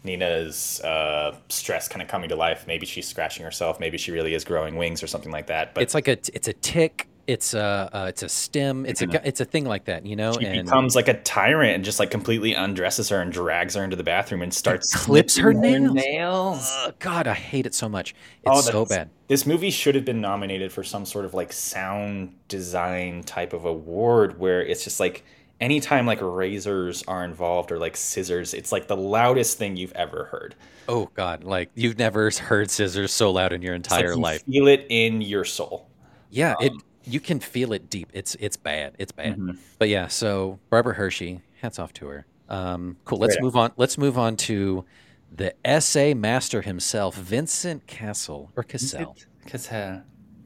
Nina's 0.06 0.80
uh, 0.82 1.36
stress 1.50 1.88
kind 1.88 2.02
of 2.02 2.08
coming 2.08 2.30
to 2.30 2.36
life. 2.36 2.66
Maybe 2.68 2.86
she's 2.86 3.08
scratching 3.08 3.44
herself. 3.44 3.80
Maybe 3.80 3.98
she 3.98 4.12
really 4.12 4.34
is 4.34 4.44
growing 4.44 4.76
wings 4.76 5.04
or 5.04 5.08
something 5.08 5.32
like 5.32 5.48
that. 5.48 5.74
But 5.74 5.84
it's 5.84 5.94
like 5.94 6.08
a 6.08 6.18
it's 6.34 6.48
a 6.48 6.54
tick 6.54 7.08
it's 7.28 7.54
a 7.54 7.90
uh, 7.92 8.06
it's 8.06 8.24
a 8.24 8.30
stem 8.30 8.86
it's 8.86 9.02
a 9.02 9.28
it's 9.28 9.42
a 9.42 9.46
thing 9.46 9.66
like 9.66 9.86
that 9.86 10.06
you 10.06 10.16
know 10.16 10.34
she 10.34 10.46
and 10.46 10.66
becomes 10.66 10.96
like 10.96 11.08
a 11.08 11.20
tyrant 11.22 11.76
and 11.76 11.84
just 11.84 12.00
like 12.00 12.12
completely 12.12 12.54
undresses 12.54 13.10
her 13.10 13.20
and 13.20 13.32
drags 13.32 13.76
her 13.76 13.84
into 13.84 13.96
the 13.96 14.04
bathroom 14.04 14.42
and 14.42 14.54
starts 14.54 14.94
clips 14.96 15.36
her 15.38 15.52
snipping 15.52 15.94
nails. 15.94 15.96
nails. 15.96 16.72
Ugh, 16.86 16.96
god 17.00 17.28
i 17.28 17.34
hate 17.34 17.66
it 17.66 17.74
so 17.74 17.90
much 17.90 18.14
Oh, 18.46 18.60
it's 18.60 18.68
so 18.68 18.86
bad 18.86 19.10
This 19.28 19.48
movie 19.48 19.72
should 19.72 19.96
have 19.96 20.06
been 20.06 20.22
nominated 20.22 20.72
for 20.72 20.84
some 20.84 21.06
sort 21.06 21.26
of 21.26 21.34
like 21.34 21.52
sound 21.52 22.36
design 22.48 23.24
type 23.24 23.54
of 23.54 23.66
award 23.66 24.40
where 24.40 24.62
it's 24.62 24.84
just 24.84 25.00
like 25.00 25.24
anytime 25.62 26.06
like 26.06 26.20
razors 26.22 27.04
are 27.04 27.24
involved 27.24 27.72
or 27.72 27.78
like 27.80 27.96
scissors, 27.98 28.54
it's 28.54 28.72
like 28.72 28.88
the 28.88 28.98
loudest 28.98 29.58
thing 29.58 29.76
you've 29.78 29.94
ever 29.94 30.26
heard. 30.26 30.56
oh 30.88 31.10
god. 31.14 31.44
Like 31.44 31.70
you've 31.76 31.98
never 31.98 32.30
heard 32.32 32.70
scissors 32.70 33.12
so 33.12 33.32
loud 33.32 33.54
in 33.54 33.62
your 33.62 33.76
It's 33.76 33.90
like 33.90 34.00
entire 34.02 34.14
you 34.16 34.22
life. 34.22 34.44
feel 34.46 34.68
it 34.68 34.86
in 34.90 35.22
your 35.22 35.46
soul. 35.46 35.90
yeah 36.30 36.56
it 36.60 36.72
Um, 36.72 36.82
you 37.08 37.20
can 37.20 37.40
feel 37.40 37.72
it 37.74 37.90
deep. 37.90 38.10
It's 38.14 38.36
it's 38.40 38.58
bad. 38.58 38.96
It's 38.98 39.12
bad. 39.12 39.38
Mhm. 39.38 39.58
but 39.80 39.90
yeah 39.90 40.08
so 40.08 40.60
barbara 40.70 40.94
hershey 40.96 41.42
hats 41.62 41.80
off 41.80 41.94
to 41.94 42.08
her. 42.08 42.26
Um 42.50 42.98
cool. 43.06 43.20
Let's 43.20 43.40
move 43.42 43.56
on 43.56 43.72
let's 43.78 43.98
move 43.98 44.18
on 44.18 44.36
to 44.38 44.86
the 45.32 45.54
essay 45.66 46.14
master 46.14 46.62
himself 46.62 47.16
vincent 47.16 47.86
castle 47.88 48.52
or 48.56 48.64
Cassel. 48.64 49.16
Cause 49.48 49.72
uh, 49.72 50.02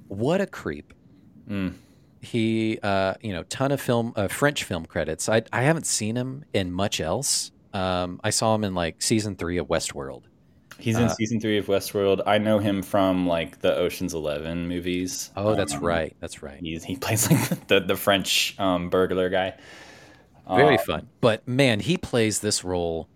what 0.08 0.41
a 0.41 0.48
creep. 0.48 0.93
Mm. 1.50 1.74
He 2.21 2.79
uh 2.84 3.13
you 3.21 3.32
know 3.34 3.43
ton 3.43 3.71
of 3.71 3.79
film 3.82 4.13
uh, 4.15 4.27
french 4.27 4.63
film 4.63 4.86
credits. 4.86 5.29
I 5.29 5.43
i 5.53 5.62
haven't 5.62 5.86
seen 5.86 6.15
him 6.15 6.45
in 6.53 6.71
much 6.71 6.99
else. 6.99 7.51
Um 7.73 8.19
i 8.23 8.29
saw 8.29 8.55
him 8.55 8.63
in 8.63 8.73
like 8.75 9.01
season 9.01 9.36
three 9.36 9.58
of 9.58 9.67
westworld. 9.67 10.23
He's 10.77 10.97
in 10.97 11.03
Uh, 11.05 11.10
season 11.10 11.41
three 11.41 11.58
of 11.58 11.65
Westworld. 11.65 12.21
I 12.25 12.38
know 12.38 12.58
him 12.58 12.82
from 12.84 13.27
like 13.27 13.60
the 13.60 13.75
Ocean's 13.75 14.13
Eleven 14.13 14.69
movies. 14.69 15.29
oh 15.36 15.53
that's 15.53 15.73
Um, 15.73 15.82
right. 15.84 16.15
That's 16.21 16.41
right. 16.41 16.58
He's, 16.62 16.86
he 16.86 16.95
plays 16.95 17.29
like 17.29 17.67
the 17.67 17.82
the 17.82 17.97
French 17.97 18.55
um, 18.60 18.89
burglar 18.89 19.29
guy. 19.29 19.55
very 20.47 20.77
Uh, 20.77 20.84
fun. 20.84 21.10
But 21.19 21.45
man 21.47 21.82
he 21.82 21.97
plays 21.97 22.39
this 22.39 22.63
role 22.63 23.10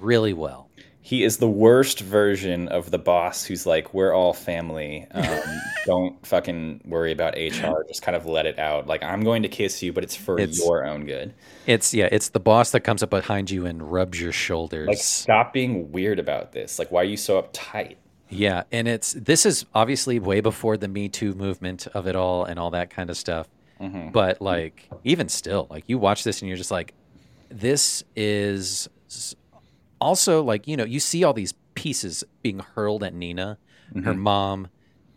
really 0.00 0.32
well 0.32 0.68
he 1.06 1.22
is 1.22 1.36
the 1.36 1.48
worst 1.48 2.00
version 2.00 2.66
of 2.68 2.90
the 2.90 2.96
boss 2.98 3.44
who's 3.44 3.66
like, 3.66 3.92
we're 3.92 4.14
all 4.14 4.32
family. 4.32 5.06
Um, 5.10 5.60
don't 5.84 6.26
fucking 6.26 6.80
worry 6.86 7.12
about 7.12 7.34
HR. 7.34 7.84
Just 7.86 8.00
kind 8.00 8.16
of 8.16 8.24
let 8.24 8.46
it 8.46 8.58
out. 8.58 8.86
Like, 8.86 9.02
I'm 9.02 9.22
going 9.22 9.42
to 9.42 9.48
kiss 9.50 9.82
you, 9.82 9.92
but 9.92 10.02
it's 10.02 10.16
for 10.16 10.40
It's- 10.40 10.58
your 10.58 10.86
own 10.86 11.04
good. 11.04 11.34
it's 11.66 11.92
yeah 11.92 12.08
it's 12.10 12.30
the 12.30 12.40
boss 12.40 12.70
that 12.70 12.80
comes 12.80 13.02
up 13.02 13.10
behind 13.10 13.50
you 13.50 13.66
and 13.66 13.82
rubs 13.92 14.18
your 14.18 14.32
shoulders 14.32 14.88
Like, 14.88 14.96
stop 14.96 15.52
being 15.52 15.92
weird 15.92 16.18
about 16.18 16.52
this. 16.52 16.78
Like, 16.78 16.90
why 16.90 17.02
are 17.02 17.04
you 17.04 17.18
so 17.18 17.40
uptight? 17.42 17.96
Yeah, 18.30 18.62
and 18.72 18.88
it's 18.88 19.12
this 19.12 19.44
is 19.44 19.66
obviously 19.74 20.18
way 20.18 20.40
before 20.40 20.78
the 20.78 20.88
Me 20.88 21.10
Too 21.10 21.34
movement 21.34 21.86
of 21.92 22.06
it 22.06 22.16
all 22.16 22.44
and 22.46 22.58
all 22.58 22.70
that 22.70 22.88
kind 22.88 23.10
of 23.10 23.18
stuff. 23.18 23.46
Mm-hmm. 23.78 24.08
But 24.10 24.40
like 24.40 24.88
even 25.04 25.28
still, 25.28 25.66
like 25.68 25.84
you 25.86 25.98
watch 25.98 26.24
this 26.24 26.40
and 26.40 26.48
you're 26.48 26.56
just 26.56 26.70
like 26.70 26.94
this 27.50 28.02
is 28.16 28.88
also 30.00 30.42
like, 30.42 30.66
you 30.68 30.76
know, 30.76 30.84
you 30.84 31.00
see 31.00 31.24
all 31.24 31.32
these 31.32 31.54
pieces 31.74 32.24
being 32.42 32.60
hurled 32.60 33.02
at 33.02 33.14
Nina, 33.14 33.58
her 33.94 34.14
Mhm. 34.14 34.18
mom, 34.18 34.68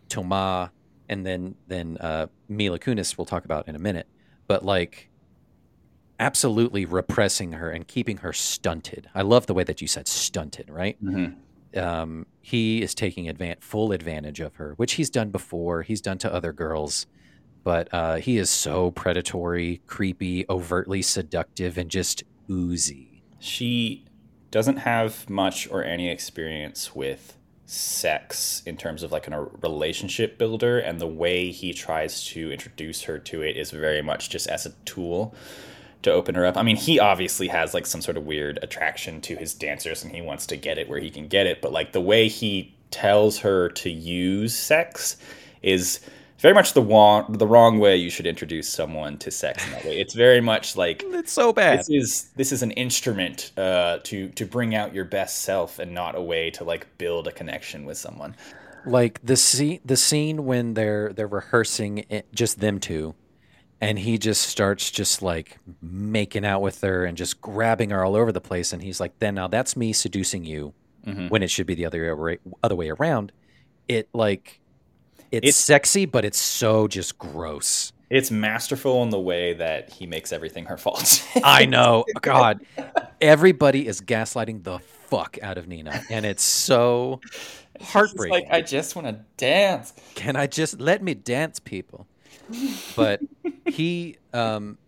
Thomas, 0.08 0.70
and 1.08 1.24
then 1.26 1.54
then 1.68 1.96
uh 2.00 2.26
Mila 2.48 2.78
Kunis 2.78 3.16
we'll 3.16 3.24
talk 3.24 3.44
about 3.44 3.68
in 3.68 3.74
a 3.76 3.78
minute. 3.78 4.06
But 4.46 4.64
like 4.64 5.08
absolutely 6.20 6.84
repressing 6.84 7.52
her 7.52 7.70
and 7.70 7.86
keeping 7.86 8.18
her 8.18 8.32
stunted. 8.32 9.08
I 9.14 9.22
love 9.22 9.46
the 9.46 9.54
way 9.54 9.62
that 9.64 9.80
you 9.80 9.86
said 9.86 10.08
stunted, 10.08 10.68
right? 10.68 11.02
Mhm. 11.02 11.36
um, 11.76 12.24
he 12.40 12.80
is 12.80 12.94
taking 12.94 13.26
advan- 13.26 13.60
full 13.62 13.92
advantage 13.92 14.40
of 14.40 14.56
her, 14.56 14.72
which 14.78 14.94
he's 14.94 15.10
done 15.10 15.28
before. 15.30 15.82
He's 15.82 16.00
done 16.00 16.16
to 16.18 16.32
other 16.32 16.50
girls, 16.50 17.06
but 17.62 17.92
uh, 17.92 18.16
he 18.16 18.38
is 18.38 18.48
so 18.48 18.90
predatory, 18.90 19.82
creepy, 19.86 20.46
overtly 20.48 21.02
seductive, 21.02 21.76
and 21.76 21.90
just 21.90 22.24
oozy. 22.50 23.22
She 23.38 24.06
doesn't 24.50 24.78
have 24.78 25.28
much 25.28 25.68
or 25.70 25.84
any 25.84 26.10
experience 26.10 26.94
with 26.94 27.36
sex 27.66 28.62
in 28.64 28.78
terms 28.78 29.02
of 29.02 29.12
like 29.12 29.28
a 29.28 29.40
relationship 29.60 30.38
builder 30.38 30.78
and 30.78 30.98
the 30.98 31.06
way 31.06 31.50
he 31.50 31.74
tries 31.74 32.24
to 32.24 32.50
introduce 32.50 33.02
her 33.02 33.18
to 33.18 33.42
it 33.42 33.56
is 33.58 33.70
very 33.70 34.00
much 34.00 34.30
just 34.30 34.46
as 34.46 34.64
a 34.64 34.70
tool 34.86 35.34
to 36.00 36.10
open 36.10 36.34
her 36.34 36.46
up. 36.46 36.56
I 36.56 36.62
mean, 36.62 36.76
he 36.76 36.98
obviously 36.98 37.48
has 37.48 37.74
like 37.74 37.84
some 37.84 38.00
sort 38.00 38.16
of 38.16 38.24
weird 38.24 38.58
attraction 38.62 39.20
to 39.22 39.36
his 39.36 39.52
dancers 39.52 40.02
and 40.02 40.14
he 40.14 40.22
wants 40.22 40.46
to 40.46 40.56
get 40.56 40.78
it 40.78 40.88
where 40.88 41.00
he 41.00 41.10
can 41.10 41.28
get 41.28 41.46
it, 41.46 41.60
but 41.60 41.72
like 41.72 41.92
the 41.92 42.00
way 42.00 42.28
he 42.28 42.74
tells 42.90 43.40
her 43.40 43.68
to 43.68 43.90
use 43.90 44.56
sex 44.56 45.18
is 45.60 46.00
very 46.38 46.54
much 46.54 46.72
the 46.72 46.82
wrong 46.82 47.32
the 47.32 47.46
wrong 47.46 47.78
way 47.78 47.96
you 47.96 48.10
should 48.10 48.26
introduce 48.26 48.68
someone 48.68 49.18
to 49.18 49.30
sex 49.30 49.64
in 49.66 49.72
that 49.72 49.84
way. 49.84 50.00
It's 50.00 50.14
very 50.14 50.40
much 50.40 50.76
like 50.76 51.02
It's 51.06 51.32
so 51.32 51.52
bad. 51.52 51.80
this 51.80 51.90
is 51.90 52.30
this 52.36 52.52
is 52.52 52.62
an 52.62 52.70
instrument 52.72 53.52
uh, 53.56 53.98
to 54.04 54.28
to 54.30 54.46
bring 54.46 54.74
out 54.74 54.94
your 54.94 55.04
best 55.04 55.42
self 55.42 55.78
and 55.78 55.92
not 55.92 56.14
a 56.14 56.22
way 56.22 56.50
to 56.50 56.64
like 56.64 56.86
build 56.98 57.26
a 57.28 57.32
connection 57.32 57.84
with 57.84 57.98
someone. 57.98 58.34
like 58.86 59.20
the 59.22 59.36
scene 59.36 59.80
the 59.84 59.96
scene 59.96 60.44
when 60.44 60.74
they're 60.74 61.12
they're 61.12 61.26
rehearsing 61.26 62.04
it, 62.08 62.32
just 62.32 62.60
them 62.60 62.78
two 62.78 63.14
and 63.80 63.98
he 63.98 64.18
just 64.18 64.42
starts 64.42 64.90
just 64.90 65.22
like 65.22 65.58
making 65.82 66.44
out 66.44 66.62
with 66.62 66.80
her 66.80 67.04
and 67.04 67.16
just 67.16 67.40
grabbing 67.40 67.90
her 67.90 68.04
all 68.04 68.16
over 68.16 68.32
the 68.32 68.40
place 68.40 68.72
and 68.72 68.82
he's 68.82 69.00
like 69.00 69.18
then 69.18 69.34
now 69.34 69.48
that's 69.48 69.76
me 69.76 69.92
seducing 69.92 70.44
you 70.44 70.72
when 71.28 71.42
it 71.42 71.50
should 71.50 71.66
be 71.66 71.74
the 71.74 71.86
other 71.86 72.14
way, 72.16 72.38
other 72.62 72.76
way 72.76 72.90
around 72.90 73.32
it 73.88 74.08
like 74.12 74.60
it's, 75.30 75.44
It's- 75.46 75.56
sexy 75.56 76.04
but 76.06 76.24
it's 76.24 76.38
so 76.38 76.88
just 76.88 77.18
gross 77.18 77.92
It's 78.10 78.30
masterful 78.30 79.02
in 79.02 79.10
the 79.10 79.20
way 79.20 79.52
that 79.54 79.90
he 79.90 80.06
makes 80.06 80.32
everything 80.32 80.64
her 80.66 80.76
fault. 80.76 81.22
i 81.44 81.64
know 81.66 82.04
god 82.22 82.60
everybody 83.20 83.86
is 83.86 84.00
gaslighting 84.00 84.64
the 84.64 84.78
fuck 84.78 85.38
out 85.42 85.58
of 85.58 85.66
nina 85.68 86.02
and 86.10 86.24
it's 86.26 86.42
so 86.42 87.20
heartbreaking 87.80 88.30
like 88.32 88.46
I 88.50 88.60
just 88.60 88.96
want 88.96 89.06
to 89.08 89.20
dance. 89.36 89.92
can 90.16 90.34
I 90.36 90.46
just 90.48 90.80
let 90.80 91.00
me 91.02 91.14
dance, 91.14 91.60
people? 91.60 92.06
But 92.96 93.20
he 93.66 94.16
um, 94.32 94.78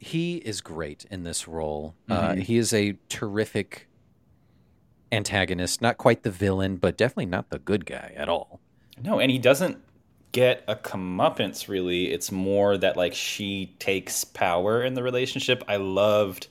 he 0.00 0.36
is 0.36 0.60
great 0.60 1.06
in 1.10 1.22
this 1.24 1.48
role. 1.48 1.94
Uh, 2.10 2.32
Mhm. 2.32 2.42
he 2.42 2.58
is 2.58 2.74
a 2.74 2.98
terrific 3.08 3.88
antagonist, 5.12 5.80
not 5.80 5.96
quite 5.98 6.22
the 6.24 6.30
villain, 6.30 6.76
but 6.76 6.96
definitely 6.98 7.26
not 7.26 7.48
the 7.50 7.58
good 7.58 7.86
guy 7.86 8.12
at 8.16 8.28
all. 8.28 8.60
No, 9.02 9.20
and 9.20 9.30
he 9.30 9.38
doesn't 9.38 9.78
get 10.32 10.64
a 10.68 10.76
comeuppance 10.76 11.66
really. 11.66 12.12
It's 12.12 12.30
more 12.30 12.76
that 12.76 12.96
like 12.96 13.14
she 13.14 13.74
takes 13.78 14.24
power 14.24 14.82
in 14.82 14.94
the 14.94 15.02
relationship. 15.02 15.64
I 15.66 15.76
loved 15.76 16.48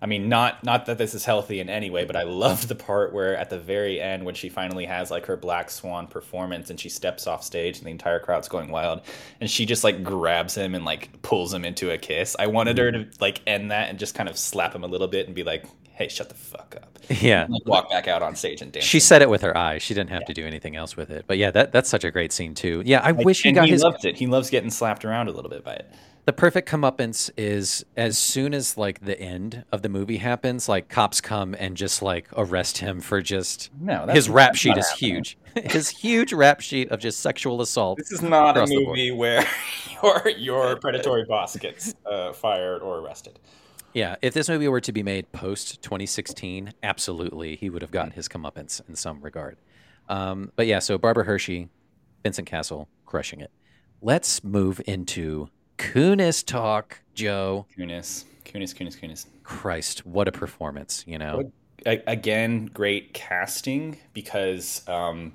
I 0.00 0.06
mean 0.06 0.28
not 0.28 0.64
not 0.64 0.86
that 0.86 0.98
this 0.98 1.14
is 1.14 1.24
healthy 1.24 1.60
in 1.60 1.68
any 1.68 1.88
way, 1.88 2.04
but 2.04 2.16
I 2.16 2.22
loved 2.24 2.66
the 2.68 2.74
part 2.74 3.12
where 3.12 3.36
at 3.36 3.50
the 3.50 3.58
very 3.58 4.00
end 4.00 4.24
when 4.24 4.34
she 4.34 4.48
finally 4.48 4.86
has 4.86 5.10
like 5.12 5.26
her 5.26 5.36
black 5.36 5.70
swan 5.70 6.08
performance 6.08 6.70
and 6.70 6.80
she 6.80 6.88
steps 6.88 7.28
off 7.28 7.44
stage 7.44 7.78
and 7.78 7.86
the 7.86 7.92
entire 7.92 8.18
crowd's 8.18 8.48
going 8.48 8.70
wild 8.70 9.02
and 9.40 9.48
she 9.48 9.66
just 9.66 9.84
like 9.84 10.02
grabs 10.02 10.56
him 10.56 10.74
and 10.74 10.84
like 10.84 11.22
pulls 11.22 11.54
him 11.54 11.64
into 11.64 11.92
a 11.92 11.98
kiss. 11.98 12.34
I 12.40 12.48
wanted 12.48 12.78
her 12.78 12.90
to 12.90 13.06
like 13.20 13.40
end 13.46 13.70
that 13.70 13.88
and 13.88 14.00
just 14.00 14.16
kind 14.16 14.28
of 14.28 14.36
slap 14.36 14.74
him 14.74 14.82
a 14.82 14.88
little 14.88 15.08
bit 15.08 15.26
and 15.26 15.34
be 15.34 15.44
like, 15.44 15.64
"Hey, 15.98 16.08
shut 16.08 16.28
the 16.28 16.34
fuck 16.34 16.76
up." 16.80 16.98
Yeah. 17.10 17.46
Walk 17.66 17.90
back 17.90 18.06
out 18.08 18.22
on 18.22 18.36
stage 18.36 18.60
and 18.62 18.70
dance. 18.72 18.84
She 18.84 19.00
said 19.00 19.20
it 19.22 19.28
with 19.30 19.42
her 19.42 19.56
eyes. 19.56 19.82
She 19.82 19.94
didn't 19.94 20.10
have 20.10 20.24
to 20.26 20.34
do 20.34 20.46
anything 20.46 20.76
else 20.76 20.96
with 20.96 21.10
it. 21.10 21.24
But 21.26 21.38
yeah, 21.38 21.50
that 21.50 21.72
that's 21.72 21.88
such 21.88 22.04
a 22.04 22.10
great 22.10 22.32
scene 22.32 22.54
too. 22.54 22.82
Yeah, 22.84 23.00
I 23.02 23.12
wish 23.12 23.42
he 23.42 23.52
got 23.52 23.64
he 23.66 23.72
his 23.72 23.82
loves 23.82 24.04
it. 24.04 24.16
He 24.16 24.26
loves 24.26 24.50
getting 24.50 24.70
slapped 24.70 25.04
around 25.04 25.28
a 25.28 25.32
little 25.32 25.50
bit 25.50 25.64
by 25.64 25.74
it. 25.74 25.90
the 26.26 26.32
perfect 26.34 26.68
comeuppance 26.68 27.30
is 27.38 27.84
as 27.96 28.18
soon 28.18 28.52
as 28.52 28.76
like 28.76 29.00
the 29.00 29.18
end 29.18 29.64
of 29.72 29.80
the 29.80 29.88
movie 29.88 30.18
happens, 30.18 30.68
like 30.68 30.90
cops 30.90 31.20
come 31.22 31.54
and 31.58 31.76
just 31.78 32.02
like 32.02 32.28
arrest 32.36 32.76
him 32.78 33.00
for 33.00 33.22
just 33.22 33.70
No, 33.80 34.04
that's 34.04 34.14
his 34.16 34.28
rap 34.28 34.54
sheet 34.54 34.76
is 34.76 34.86
happening. 34.90 35.14
huge. 35.14 35.38
his 35.72 35.88
huge 35.88 36.34
rap 36.34 36.60
sheet 36.60 36.90
of 36.90 37.00
just 37.00 37.20
sexual 37.20 37.62
assault. 37.62 37.96
This 37.96 38.12
is 38.12 38.20
not 38.20 38.48
a 38.58 38.60
across 38.60 38.68
the 38.68 38.76
board. 38.84 38.88
movie 38.98 39.10
where 39.12 39.46
your 40.02 40.28
your 40.36 40.76
predatory 40.76 41.24
boss 41.24 41.56
gets 41.56 41.94
uh, 42.04 42.34
fired 42.34 42.82
or 42.82 42.98
arrested. 42.98 43.38
Yeah, 43.94 44.16
if 44.22 44.34
this 44.34 44.48
movie 44.48 44.68
were 44.68 44.80
to 44.80 44.92
be 44.92 45.02
made 45.02 45.30
post 45.32 45.82
2016, 45.82 46.72
absolutely 46.82 47.56
he 47.56 47.70
would 47.70 47.82
have 47.82 47.90
gotten 47.90 48.12
his 48.12 48.28
comeuppance 48.28 48.80
in 48.88 48.94
some 48.94 49.20
regard. 49.20 49.56
Um, 50.08 50.52
but 50.56 50.66
yeah, 50.66 50.78
so 50.78 50.98
Barbara 50.98 51.24
Hershey, 51.24 51.68
Vincent 52.22 52.46
Cassel, 52.46 52.88
crushing 53.06 53.40
it. 53.40 53.50
Let's 54.00 54.44
move 54.44 54.80
into 54.86 55.48
Kunis 55.78 56.44
talk, 56.44 57.00
Joe. 57.14 57.66
Kunis, 57.76 58.24
Kunis, 58.44 58.74
Kunis, 58.74 58.98
Kunis. 58.98 59.26
Christ, 59.42 60.06
what 60.06 60.28
a 60.28 60.32
performance! 60.32 61.04
You 61.06 61.18
know, 61.18 61.52
again, 61.86 62.66
great 62.66 63.14
casting 63.14 63.98
because 64.12 64.86
um, 64.88 65.32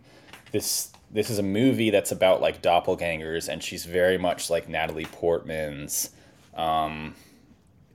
this 0.52 0.92
this 1.12 1.30
is 1.30 1.40
a 1.40 1.44
movie 1.44 1.90
that's 1.90 2.12
about 2.12 2.42
like 2.42 2.62
doppelgangers, 2.62 3.50
and 3.50 3.62
she's 3.64 3.86
very 3.86 4.18
much 4.18 4.50
like 4.50 4.70
Natalie 4.70 5.06
Portman's 5.06 6.12
um, 6.56 7.16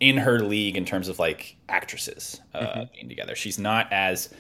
in 0.01 0.19
her 0.19 0.41
league 0.41 0.77
in 0.77 0.85
terms 0.85 1.09
of 1.09 1.19
like 1.19 1.57
actresses 1.69 2.41
uh, 2.55 2.85
being 2.95 3.09
together. 3.09 3.35
She's 3.35 3.59
not 3.59 3.93
as 3.93 4.33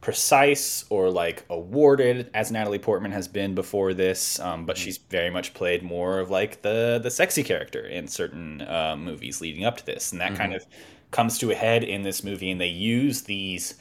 precise 0.00 0.84
or 0.90 1.10
like 1.10 1.44
awarded 1.48 2.30
as 2.34 2.50
Natalie 2.50 2.78
Portman 2.78 3.12
has 3.12 3.26
been 3.26 3.54
before 3.54 3.94
this, 3.94 4.38
um, 4.38 4.66
but 4.66 4.76
she's 4.76 4.98
very 4.98 5.30
much 5.30 5.54
played 5.54 5.82
more 5.82 6.20
of 6.20 6.30
like 6.30 6.62
the 6.62 7.00
the 7.02 7.10
sexy 7.10 7.42
character 7.42 7.86
in 7.86 8.06
certain 8.08 8.60
uh, 8.62 8.96
movies 8.98 9.40
leading 9.40 9.64
up 9.64 9.78
to 9.78 9.86
this, 9.86 10.12
and 10.12 10.20
that 10.20 10.34
kind 10.36 10.54
of 10.54 10.66
comes 11.10 11.38
to 11.38 11.50
a 11.50 11.54
head 11.54 11.84
in 11.84 12.02
this 12.02 12.22
movie. 12.22 12.50
And 12.50 12.60
they 12.60 12.66
use 12.66 13.22
these 13.22 13.74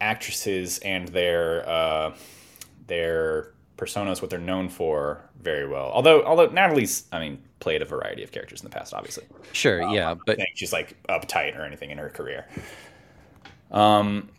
actresses 0.00 0.78
and 0.78 1.08
their 1.08 1.68
uh, 1.68 2.14
their 2.86 3.53
personas, 3.76 4.20
what 4.20 4.30
they're 4.30 4.38
known 4.38 4.68
for, 4.68 5.28
very 5.40 5.66
well. 5.66 5.90
Although 5.92 6.24
although 6.24 6.46
Natalie's, 6.46 7.04
I 7.12 7.18
mean, 7.20 7.42
played 7.60 7.82
a 7.82 7.84
variety 7.84 8.22
of 8.22 8.32
characters 8.32 8.60
in 8.60 8.68
the 8.68 8.74
past, 8.74 8.94
obviously. 8.94 9.24
sure, 9.52 9.82
yeah, 9.92 10.14
but 10.26 10.38
she's 10.54 10.72
like 10.72 10.96
uptight 11.08 11.58
or 11.58 11.64
anything 11.64 11.90
in 11.90 11.98
her 11.98 12.08
career. 12.08 12.46
Um, 13.70 14.30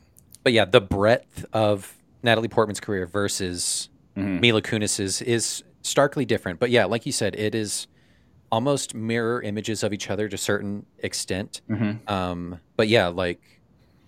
but 0.44 0.54
yeah, 0.54 0.66
the 0.66 0.82
breadth 0.82 1.46
of 1.54 1.96
Natalie 2.24 2.48
Portman's 2.48 2.80
career 2.80 3.06
versus 3.06 3.90
Mila 4.16 4.62
Kunis's 4.62 5.22
is 5.22 5.64
starkly 5.82 6.26
different. 6.26 6.60
But 6.60 6.70
yeah, 6.70 6.86
like 6.86 7.06
you 7.06 7.12
said, 7.12 7.36
it 7.36 7.54
is 7.54 7.88
almost 8.52 8.94
mirror 8.96 9.42
images 9.42 9.84
of 9.84 9.92
each 9.92 10.10
other 10.10 10.30
to 10.30 10.36
a 10.36 10.38
certain 10.38 10.86
extent. 11.00 11.62
Um, 12.08 12.60
but 12.78 12.88
yeah, 12.88 13.08
like 13.08 13.42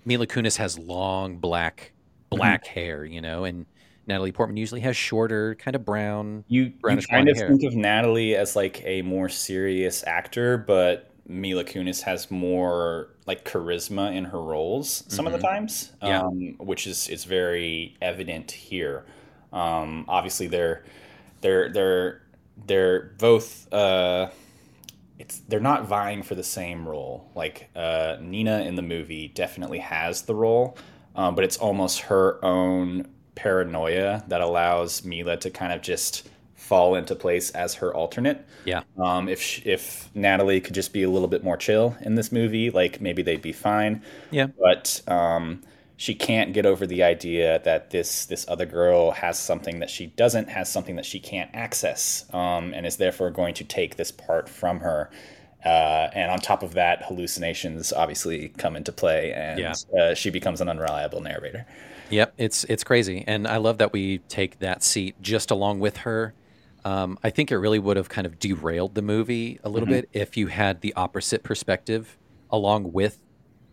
Mila 0.05 0.27
Kunis 0.27 0.57
has 0.57 0.79
long 0.79 1.37
black 1.37 1.91
black 2.29 2.65
hair, 2.65 3.03
you 3.03 3.19
know, 3.21 3.43
and 3.43 3.65
Natalie 4.07 4.31
Portman 4.31 4.57
usually 4.57 4.81
has 4.81 4.95
shorter, 4.95 5.55
kind 5.55 5.75
of 5.75 5.83
brown. 5.85 6.43
you, 6.47 6.63
you 6.63 6.97
kind 7.09 7.29
of 7.29 7.35
hair. 7.37 7.49
think 7.49 7.63
of 7.63 7.75
Natalie 7.75 8.35
as 8.35 8.55
like 8.55 8.81
a 8.85 9.01
more 9.01 9.27
serious 9.29 10.03
actor, 10.07 10.57
but 10.57 11.11
Mila 11.27 11.65
Kunis 11.65 12.01
has 12.03 12.31
more 12.31 13.09
like 13.25 13.43
charisma 13.43 14.15
in 14.15 14.23
her 14.23 14.41
roles 14.41 15.03
some 15.09 15.27
of 15.27 15.33
the 15.33 15.39
times, 15.39 15.91
Yeah. 16.01 16.21
um, 16.21 16.55
which 16.57 16.87
is 16.87 17.09
is 17.09 17.25
very 17.25 17.97
evident 18.01 18.51
here. 18.51 19.05
Um, 19.51 20.05
obviously, 20.07 20.47
they're 20.47 20.85
they're 21.41 21.69
they're 21.69 22.21
they're 22.65 23.11
both. 23.19 23.71
Uh, 23.73 24.29
it's 25.19 25.39
they're 25.49 25.59
not 25.59 25.85
vying 25.87 26.23
for 26.23 26.35
the 26.35 26.43
same 26.43 26.87
role. 26.87 27.29
Like 27.35 27.69
uh, 27.75 28.17
Nina 28.21 28.61
in 28.61 28.75
the 28.75 28.81
movie 28.81 29.27
definitely 29.27 29.79
has 29.79 30.21
the 30.21 30.35
role, 30.35 30.77
um, 31.15 31.35
but 31.35 31.43
it's 31.43 31.57
almost 31.57 31.99
her 32.01 32.43
own 32.45 33.07
paranoia 33.37 34.23
that 34.27 34.41
allows 34.41 35.05
Mila 35.05 35.37
to 35.37 35.49
kind 35.49 35.71
of 35.71 35.81
just 35.81 36.27
fall 36.55 36.95
into 36.95 37.15
place 37.15 37.51
as 37.51 37.75
her 37.75 37.93
alternate. 37.93 38.45
Yeah. 38.65 38.81
Um, 38.97 39.29
if 39.29 39.41
sh- 39.41 39.61
if 39.63 40.09
Natalie 40.13 40.59
could 40.59 40.73
just 40.73 40.91
be 40.91 41.03
a 41.03 41.09
little 41.09 41.29
bit 41.29 41.43
more 41.43 41.55
chill 41.55 41.95
in 42.01 42.15
this 42.15 42.31
movie, 42.31 42.69
like 42.71 42.99
maybe 42.99 43.21
they'd 43.21 43.41
be 43.41 43.53
fine. 43.53 44.01
Yeah. 44.31 44.47
But 44.59 45.01
um, 45.07 45.61
she 45.95 46.13
can't 46.13 46.53
get 46.53 46.65
over 46.65 46.85
the 46.85 47.03
idea 47.03 47.61
that 47.63 47.91
this 47.91 48.25
this 48.25 48.45
other 48.49 48.65
girl 48.65 49.11
has 49.11 49.39
something 49.39 49.79
that 49.79 49.89
she 49.89 50.07
doesn't, 50.07 50.49
has 50.49 50.69
something 50.69 50.95
that 50.97 51.05
she 51.05 51.19
can't 51.19 51.49
access, 51.53 52.25
um, 52.33 52.73
and 52.73 52.85
is 52.85 52.97
therefore 52.97 53.29
going 53.29 53.53
to 53.53 53.63
take 53.63 53.95
this 53.95 54.11
part 54.11 54.49
from 54.49 54.79
her. 54.79 55.09
Uh, 55.67 56.09
and 56.13 56.31
on 56.31 56.39
top 56.39 56.63
of 56.63 56.73
that, 56.75 57.03
hallucinations 57.03 57.91
obviously 57.91 58.49
come 58.57 58.77
into 58.77 58.91
play, 58.93 59.33
and 59.33 59.59
Yeah. 59.59 59.73
uh, 59.99 60.13
she 60.13 60.29
becomes 60.29 60.61
an 60.61 60.69
unreliable 60.69 61.19
narrator. 61.19 61.65
Yep, 62.09 62.33
it's 62.37 62.63
it's 62.65 62.85
crazy, 62.85 63.25
and 63.27 63.45
I 63.45 63.57
love 63.57 63.77
that 63.79 63.91
we 63.91 64.19
take 64.29 64.59
that 64.59 64.81
seat 64.81 65.15
just 65.21 65.51
along 65.51 65.81
with 65.81 65.97
her. 65.97 66.33
Um, 66.85 67.19
I 67.21 67.31
think 67.31 67.51
it 67.51 67.57
really 67.57 67.79
would 67.79 67.97
have 67.97 68.07
kind 68.07 68.25
of 68.25 68.39
derailed 68.39 68.95
the 68.95 69.01
movie 69.01 69.59
a 69.61 69.67
little 69.67 69.89
bit 69.89 70.07
if 70.13 70.37
you 70.37 70.47
had 70.47 70.79
the 70.79 70.93
opposite 70.93 71.43
perspective 71.43 72.17
along 72.49 72.93
with 72.93 73.21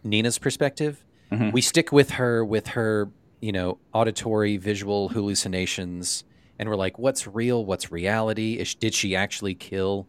Nina's 0.02 0.38
perspective. 0.38 1.04
We 1.52 1.60
stick 1.62 1.90
with 1.92 2.10
her 2.12 2.44
with 2.44 2.68
her, 2.68 3.10
you 3.40 3.50
know, 3.52 3.78
auditory, 3.92 4.56
visual 4.56 5.08
hallucinations, 5.10 6.22
and 6.58 6.68
we're 6.68 6.76
like, 6.76 6.98
what's 6.98 7.26
real? 7.26 7.64
What's 7.64 7.90
reality? 7.92 8.54
Is, 8.54 8.74
did 8.74 8.94
she 8.94 9.14
actually 9.16 9.54
kill 9.54 10.06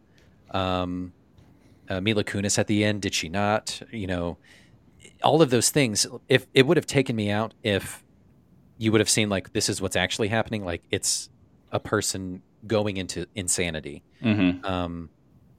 um, 0.51 1.13
uh, 1.89 2.01
Mila 2.01 2.23
Kunis 2.23 2.57
at 2.57 2.67
the 2.67 2.83
end? 2.83 3.01
Did 3.01 3.13
she 3.13 3.29
not? 3.29 3.81
You 3.91 4.07
know, 4.07 4.38
all 5.23 5.41
of 5.41 5.49
those 5.49 5.69
things. 5.69 6.05
If 6.29 6.47
it 6.53 6.65
would 6.67 6.77
have 6.77 6.86
taken 6.86 7.15
me 7.15 7.29
out 7.29 7.53
if 7.63 8.03
you 8.77 8.91
would 8.91 9.01
have 9.01 9.09
seen 9.09 9.29
like 9.29 9.53
this 9.53 9.69
is 9.69 9.81
what's 9.81 9.95
actually 9.95 10.27
happening. 10.27 10.65
Like 10.65 10.83
it's 10.91 11.29
a 11.71 11.79
person 11.79 12.41
going 12.67 12.97
into 12.97 13.27
insanity. 13.36 14.03
Mm-hmm. 14.23 14.65
Um, 14.65 15.09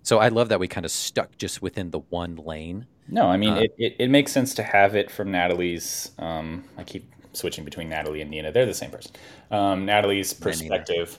so 0.03 0.19
I 0.19 0.29
love 0.29 0.51
that 0.51 0.61
we 0.61 0.69
kind 0.69 0.85
of 0.85 0.93
stuck 0.93 1.37
just 1.39 1.63
within 1.63 1.91
the 1.91 2.01
one 2.11 2.37
lane. 2.37 2.87
No, 3.09 3.27
I 3.27 3.37
mean 3.37 3.55
Uh, 3.55 3.61
it, 3.61 3.75
it, 3.79 3.97
it 3.99 4.11
makes 4.11 4.33
sense 4.33 4.55
to 4.55 4.63
have 4.63 4.97
it 4.97 5.11
from 5.11 5.31
Natalie's. 5.31 6.13
Um, 6.19 6.65
I 6.77 6.85
keep 6.85 7.13
switching 7.33 7.65
between 7.65 7.89
Natalie 7.89 8.21
and 8.21 8.31
Nina. 8.31 8.53
They're 8.53 8.67
the 8.67 8.75
same 8.75 8.91
person. 8.91 9.13
Um, 9.51 9.87
Natalie's 9.87 10.33
perspective. 10.33 11.19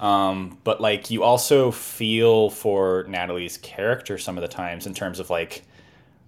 Um, 0.00 0.58
but 0.64 0.80
like 0.80 1.10
you 1.10 1.22
also 1.22 1.70
feel 1.70 2.50
for 2.50 3.04
Natalie's 3.08 3.58
character 3.58 4.18
some 4.18 4.36
of 4.36 4.42
the 4.42 4.48
times 4.48 4.86
in 4.86 4.94
terms 4.94 5.20
of 5.20 5.30
like 5.30 5.62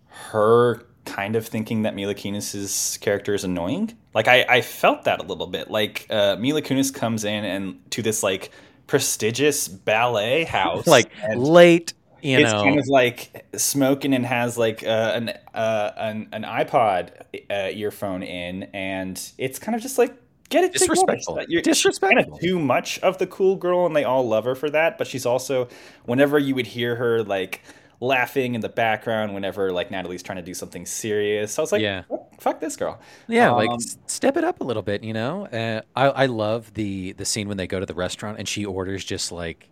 her 0.08 0.86
kind 1.04 1.36
of 1.36 1.46
thinking 1.46 1.82
that 1.82 1.94
Mila 1.94 2.14
Kunis's 2.14 2.98
character 3.00 3.34
is 3.34 3.44
annoying. 3.44 3.96
Like 4.14 4.28
I, 4.28 4.44
I 4.48 4.60
felt 4.60 5.04
that 5.04 5.20
a 5.20 5.22
little 5.22 5.46
bit. 5.46 5.70
Like 5.70 6.06
uh, 6.10 6.36
Mila 6.38 6.62
Kunis 6.62 6.92
comes 6.92 7.24
in 7.24 7.44
and 7.44 7.90
to 7.92 8.02
this 8.02 8.22
like 8.22 8.50
prestigious 8.86 9.68
ballet 9.68 10.44
house, 10.44 10.86
like 10.88 11.10
late, 11.34 11.94
you 12.20 12.38
it's 12.38 12.52
know. 12.52 12.62
kind 12.62 12.78
of 12.78 12.86
like 12.88 13.46
smoking 13.56 14.14
and 14.14 14.26
has 14.26 14.58
like 14.58 14.84
uh, 14.84 15.12
an 15.14 15.28
uh, 15.54 15.92
an 15.96 16.28
an 16.32 16.42
iPod 16.42 17.10
uh, 17.50 17.70
earphone 17.72 18.22
in, 18.22 18.64
and 18.74 19.32
it's 19.38 19.58
kind 19.58 19.74
of 19.74 19.82
just 19.82 19.98
like 19.98 20.14
get 20.48 20.64
it 20.64 20.72
together. 20.72 20.94
Disrespectful. 20.94 21.40
You're, 21.48 21.62
Disrespectful. 21.62 22.22
Kind 22.22 22.32
of 22.34 22.40
too 22.40 22.58
much 22.58 22.98
of 23.00 23.18
the 23.18 23.26
cool 23.26 23.56
girl, 23.56 23.86
and 23.86 23.94
they 23.96 24.04
all 24.04 24.26
love 24.26 24.44
her 24.44 24.54
for 24.54 24.70
that. 24.70 24.98
But 24.98 25.06
she's 25.06 25.26
also, 25.26 25.68
whenever 26.04 26.38
you 26.38 26.54
would 26.54 26.66
hear 26.66 26.96
her 26.96 27.22
like 27.22 27.62
laughing 28.00 28.54
in 28.54 28.60
the 28.60 28.68
background, 28.68 29.34
whenever 29.34 29.72
like 29.72 29.90
Natalie's 29.90 30.22
trying 30.22 30.36
to 30.36 30.42
do 30.42 30.54
something 30.54 30.86
serious, 30.86 31.58
I 31.58 31.62
was 31.62 31.72
like, 31.72 31.82
Yeah. 31.82 32.02
"Fuck- 32.08 32.40
fuck 32.40 32.60
this 32.60 32.76
girl. 32.76 33.00
Yeah, 33.26 33.50
like 33.50 33.70
Um, 33.70 33.76
s- 33.76 33.98
step 34.06 34.36
it 34.36 34.44
up 34.44 34.60
a 34.60 34.64
little 34.64 34.82
bit, 34.82 35.02
you 35.02 35.12
know. 35.12 35.46
Uh, 35.46 35.80
I 35.96 36.04
I 36.22 36.26
love 36.26 36.72
the 36.74 37.12
the 37.12 37.24
scene 37.24 37.48
when 37.48 37.56
they 37.56 37.66
go 37.66 37.80
to 37.80 37.86
the 37.86 37.94
restaurant 37.94 38.38
and 38.38 38.46
she 38.48 38.64
orders 38.64 39.04
just 39.04 39.32
like 39.32 39.68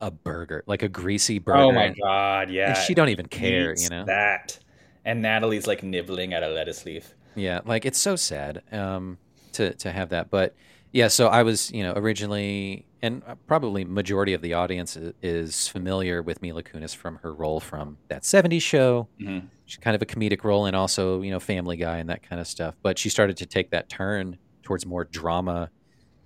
a 0.00 0.10
burger, 0.10 0.62
like 0.66 0.82
a 0.82 0.88
greasy 0.88 1.38
burger. 1.38 1.58
oh 1.58 1.72
my 1.72 1.84
and- 1.84 1.96
god, 2.02 2.50
yeah. 2.50 2.74
she 2.74 2.94
don't 2.94 3.08
even 3.10 3.26
care, 3.26 3.74
you 3.78 3.88
know. 3.88 4.04
that. 4.04 4.58
And 5.04 5.22
Natalie's 5.22 5.66
like 5.66 5.82
nibbling 5.82 6.34
at 6.34 6.42
a 6.42 6.48
lettuce 6.48 6.84
leaf. 6.84 7.14
Yeah, 7.34 7.60
like 7.64 7.84
it's 7.86 7.98
so 7.98 8.14
sad 8.16 8.62
um, 8.72 9.18
to 9.58 9.74
to 9.74 9.92
have 9.92 10.08
that, 10.10 10.30
but 10.30 10.54
yeah. 10.92 11.08
So 11.08 11.28
I 11.28 11.42
was, 11.42 11.70
you 11.70 11.82
know, 11.82 11.92
originally, 11.94 12.86
and 13.02 13.22
probably 13.46 13.84
majority 13.84 14.32
of 14.34 14.40
the 14.42 14.54
audience 14.54 14.96
is 15.22 15.68
familiar 15.68 16.22
with 16.22 16.40
Mila 16.42 16.62
Kunis 16.62 16.96
from 16.96 17.16
her 17.22 17.32
role 17.34 17.60
from 17.60 17.98
that 18.08 18.22
'70s 18.22 18.62
show. 18.62 19.06
Mhm. 19.20 19.48
She's 19.66 19.78
kind 19.78 19.94
of 19.94 20.00
a 20.02 20.06
comedic 20.06 20.44
role, 20.44 20.64
and 20.66 20.74
also, 20.74 21.20
you 21.22 21.30
know, 21.30 21.38
Family 21.40 21.76
Guy 21.76 21.98
and 21.98 22.08
that 22.08 22.22
kind 22.22 22.40
of 22.40 22.46
stuff. 22.46 22.74
But 22.82 22.98
she 22.98 23.10
started 23.10 23.36
to 23.36 23.46
take 23.46 23.70
that 23.70 23.88
turn 23.90 24.38
towards 24.62 24.86
more 24.86 25.04
drama, 25.04 25.70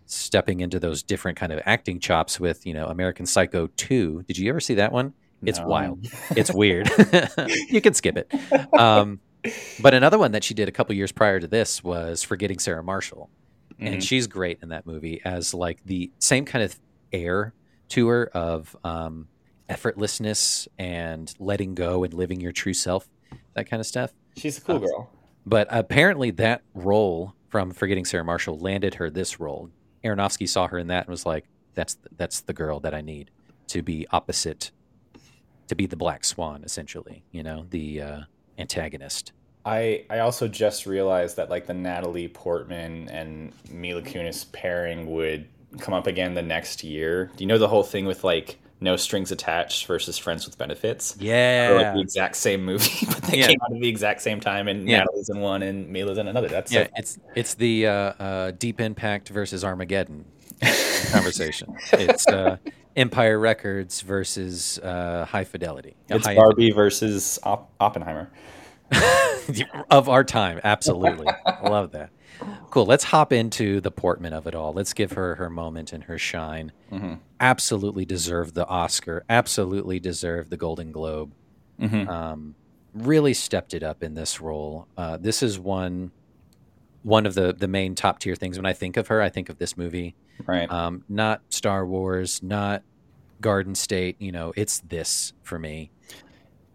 stepping 0.07 0.61
into 0.61 0.79
those 0.79 1.03
different 1.03 1.37
kind 1.39 1.53
of 1.53 1.61
acting 1.67 1.99
chops 1.99 2.39
with, 2.39 2.65
you 2.67 2.75
know, 2.75 2.87
American 2.87 3.27
Psycho 3.27 3.67
2. 3.77 4.25
Did 4.29 4.39
you 4.39 4.49
ever 4.49 4.61
see 4.61 4.75
that 4.75 4.93
one? 4.93 5.15
It's 5.45 5.59
No. 5.59 5.67
wild. 5.67 6.07
It's 6.37 6.53
weird. 6.55 6.89
you 7.69 7.81
can 7.81 7.95
skip 7.95 8.17
it. 8.17 8.33
Um, 8.79 9.19
but 9.81 9.95
another 9.95 10.19
one 10.19 10.33
that 10.33 10.45
she 10.45 10.55
did 10.55 10.69
a 10.69 10.73
couple 10.73 10.95
years 10.95 11.13
prior 11.13 11.41
to 11.41 11.47
this 11.49 11.83
was 11.83 12.23
Forgetting 12.23 12.59
Sarah 12.59 12.83
Marshall. 12.83 13.31
And 13.79 13.97
Mhm. 13.97 14.03
she's 14.03 14.27
great 14.27 14.59
in 14.63 14.69
that 14.69 14.87
movie 14.87 15.21
as 15.25 15.53
like 15.55 15.81
the 15.85 16.11
same 16.19 16.45
kind 16.45 16.63
of 16.65 16.79
air 17.13 17.55
to 17.89 18.09
her 18.09 18.27
of 18.29 18.77
um, 18.85 19.29
effortlessness 19.69 20.69
and 20.79 21.35
letting 21.39 21.75
go 21.75 22.05
and 22.05 22.15
living 22.15 22.41
your 22.41 22.53
true 22.53 22.75
self, 22.75 23.09
that 23.55 23.69
kind 23.69 23.81
of 23.81 23.87
stuff. 23.87 24.13
She's 24.37 24.59
a 24.59 24.61
cool 24.61 24.77
Uh, 24.77 24.79
girl. 24.81 25.11
But 25.45 25.67
apparently, 25.71 26.31
that 26.33 26.63
role 26.75 27.35
from 27.49 27.73
Forgetting 27.73 28.05
Sarah 28.05 28.25
Marshall 28.25 28.59
landed 28.59 28.95
her 28.95 29.11
this 29.11 29.41
role. 29.41 29.71
Aronofsky 30.05 30.49
saw 30.49 30.69
her 30.69 30.79
in 30.79 30.87
that 30.87 31.07
and 31.07 31.11
was 31.11 31.27
like, 31.27 31.47
"That's 31.75 31.97
that's 32.17 32.41
the 32.41 32.53
girl 32.53 32.79
that 32.81 32.95
I 32.95 33.01
need 33.01 33.31
to 33.69 33.83
be 33.83 34.07
opposite, 34.11 34.71
to 35.67 35.75
be 35.75 35.87
the 35.87 35.97
Black 35.97 36.25
Swan, 36.25 36.63
essentially. 36.63 37.25
You 37.33 37.43
know, 37.43 37.67
the 37.71 38.01
uh, 38.01 38.21
antagonist." 38.59 39.33
I 39.65 40.05
I 40.11 40.19
also 40.21 40.49
just 40.49 40.87
realized 40.87 41.37
that 41.37 41.49
like 41.51 41.67
the 41.67 41.75
Natalie 41.75 42.29
Portman 42.29 43.09
and 43.09 43.53
Mila 43.71 44.03
Kunis 44.03 44.51
pairing 44.53 45.11
would 45.13 45.47
come 45.81 45.95
up 45.95 46.07
again 46.07 46.35
the 46.35 46.43
next 46.43 46.83
year. 46.85 47.31
Do 47.37 47.45
you 47.45 47.49
know 47.49 47.59
the 47.59 47.69
whole 47.69 47.85
thing 47.85 48.05
with 48.05 48.25
like 48.25 48.59
No 48.81 48.97
Strings 48.97 49.31
Attached 49.31 49.87
versus 49.87 50.19
Friends 50.19 50.45
with 50.47 50.59
Benefits? 50.59 51.13
They're 51.13 51.75
like 51.77 51.83
Yeah, 51.85 51.95
the 51.95 52.01
exact 52.01 52.37
same 52.37 52.65
movie, 52.65 53.07
but 53.07 53.23
they 53.23 53.39
Yeah. 53.39 53.47
came 53.47 53.59
out 53.63 53.73
at 53.73 53.81
the 53.81 53.89
exact 53.89 54.21
same 54.23 54.41
time, 54.41 54.67
and 54.69 54.89
Yeah. 54.89 54.99
Natalie's 55.05 55.29
in 55.29 55.39
one 55.41 55.63
and 55.63 55.89
Mila's 55.89 56.19
in 56.19 56.27
another. 56.27 56.49
That's 56.49 56.73
so 56.73 56.81
yeah. 56.81 56.89
It's 56.97 57.19
it's 57.37 57.55
the 57.55 57.87
uh, 57.87 57.93
uh, 57.93 58.51
Deep 58.59 58.81
Impact 58.81 59.29
versus 59.29 59.63
Armageddon 59.65 60.25
conversation. 61.13 61.75
It's 61.93 62.27
uh, 62.27 62.57
Empire 62.97 63.39
Records 63.39 64.01
versus 64.03 64.79
uh, 64.79 65.25
High 65.25 65.45
Fidelity. 65.45 65.97
It's 66.09 66.27
High 66.27 66.35
Barbie 66.35 66.71
versus 66.71 67.39
Op- 67.43 67.73
Oppenheimer. 67.81 68.31
of 69.91 70.09
our 70.09 70.25
time. 70.25 70.61
Absolutely. 70.63 71.27
Love 71.63 71.93
that. 71.93 72.11
Cool. 72.71 72.87
Let's 72.87 73.05
hop 73.05 73.33
into 73.33 73.81
the 73.81 73.91
Portman 73.91 74.33
of 74.33 74.47
it 74.47 74.55
all. 74.55 74.73
Let's 74.73 74.93
give 74.93 75.13
her 75.13 75.37
her 75.37 75.49
moment 75.49 75.93
and 75.93 76.05
her 76.05 76.19
shine. 76.19 76.73
Mm-hmm. 76.91 77.15
Absolutely 77.41 78.05
deserved 78.05 78.55
the 78.55 78.67
Oscar. 78.67 79.25
Absolutely 79.29 80.01
deserved 80.01 80.51
the 80.51 80.57
Golden 80.57 80.93
Globe. 80.93 81.33
Mhm. 81.81 82.09
Um, 82.09 82.55
really 82.95 83.35
stepped 83.35 83.75
it 83.75 83.83
up 83.83 84.03
in 84.03 84.15
this 84.15 84.41
role. 84.41 84.87
Uh, 84.97 85.17
this 85.17 85.43
is 85.43 85.59
one 85.59 86.11
one 87.03 87.27
of 87.27 87.35
the 87.35 87.53
the 87.53 87.69
main 87.69 87.95
top 87.95 88.19
tier 88.19 88.35
things 88.35 88.59
when 88.59 88.67
I 88.67 88.73
think 88.73 88.97
of 88.97 89.09
her. 89.09 89.21
I 89.23 89.29
think 89.29 89.49
of 89.49 89.59
this 89.59 89.77
movie. 89.77 90.15
Right. 90.47 90.71
Um, 90.71 91.05
not 91.09 91.41
Star 91.51 91.87
Wars, 91.87 92.43
not 92.43 92.83
Garden 93.41 93.75
State. 93.75 94.17
You 94.19 94.33
know, 94.33 94.53
it's 94.57 94.81
this 94.81 95.33
for 95.43 95.59
me. 95.59 95.91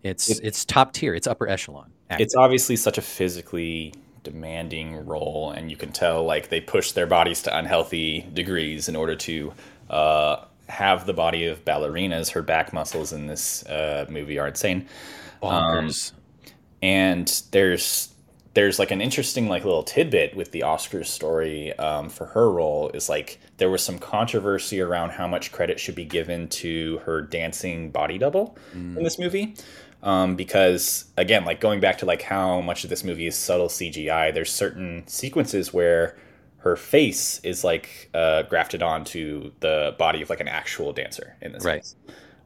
It's 0.04 0.30
It- 0.30 0.40
it's 0.44 0.64
top 0.66 0.94
tier. 0.94 1.14
It's 1.14 1.28
upper 1.28 1.48
echelon. 1.48 1.92
it's 2.12 2.36
obviously 2.36 2.76
such 2.78 2.98
a 2.98 3.02
physically 3.02 3.94
demanding 4.24 5.06
role 5.06 5.52
and 5.52 5.70
you 5.72 5.76
can 5.78 5.92
tell 5.92 6.24
like 6.24 6.50
they 6.50 6.60
push 6.62 6.92
their 6.94 7.08
bodies 7.08 7.42
to 7.42 7.58
unhealthy 7.58 8.26
degrees 8.34 8.88
in 8.90 8.96
order 8.96 9.16
to 9.16 9.54
uh, 9.90 10.38
have 10.68 11.06
the 11.06 11.14
body 11.14 11.46
of 11.48 11.64
ballerinas 11.66 12.32
her 12.32 12.42
back 12.42 12.74
muscles 12.74 13.12
in 13.14 13.28
this 13.28 13.66
uh, 13.68 14.06
movie 14.10 14.38
are 14.40 14.48
insane 14.50 14.86
bonkers. 15.42 16.12
and 16.82 17.42
there's 17.52 18.10
there's 18.58 18.80
like 18.80 18.90
an 18.90 19.02
interesting 19.02 19.48
like 19.48 19.64
little 19.64 19.84
tidbit 19.84 20.36
with 20.36 20.50
the 20.52 20.62
Oscars 20.62 21.06
story 21.06 21.78
um, 21.78 22.10
for 22.10 22.26
her 22.26 22.50
role 22.50 22.90
is 22.90 23.08
like 23.08 23.40
there 23.58 23.70
was 23.70 23.84
some 23.84 24.00
controversy 24.00 24.82
around 24.82 25.12
how 25.12 25.28
much 25.28 25.52
credit 25.52 25.80
should 25.80 25.94
be 25.94 26.04
given 26.06 26.48
to 26.50 26.98
her 27.06 27.22
dancing 27.22 27.92
body 27.92 28.18
double 28.18 28.58
in 28.74 29.04
this 29.04 29.20
movie 29.20 29.54
um, 30.02 30.36
because 30.36 31.06
again 31.18 31.46
like 31.46 31.60
going 31.60 31.80
back 31.80 32.00
to 32.00 32.08
like 32.08 32.24
how 32.24 32.60
much 32.60 32.84
of 32.84 32.90
this 32.90 33.04
movie 33.04 33.28
is 33.28 33.36
subtle 33.36 33.68
CGI 33.68 34.34
there's 34.34 34.52
certain 34.52 35.04
sequences 35.08 35.72
where 35.72 36.18
her 36.58 36.76
face 36.76 37.40
is 37.44 37.64
like 37.64 38.10
uh, 38.16 38.42
grafted 38.42 38.82
onto 38.82 39.52
the 39.60 39.96
body 40.00 40.24
of 40.24 40.32
like 40.32 40.40
an 40.40 40.48
actual 40.48 40.94
dancer 40.94 41.36
in 41.44 41.52
this 41.52 41.64
Right. 41.64 41.82
case 41.84 41.96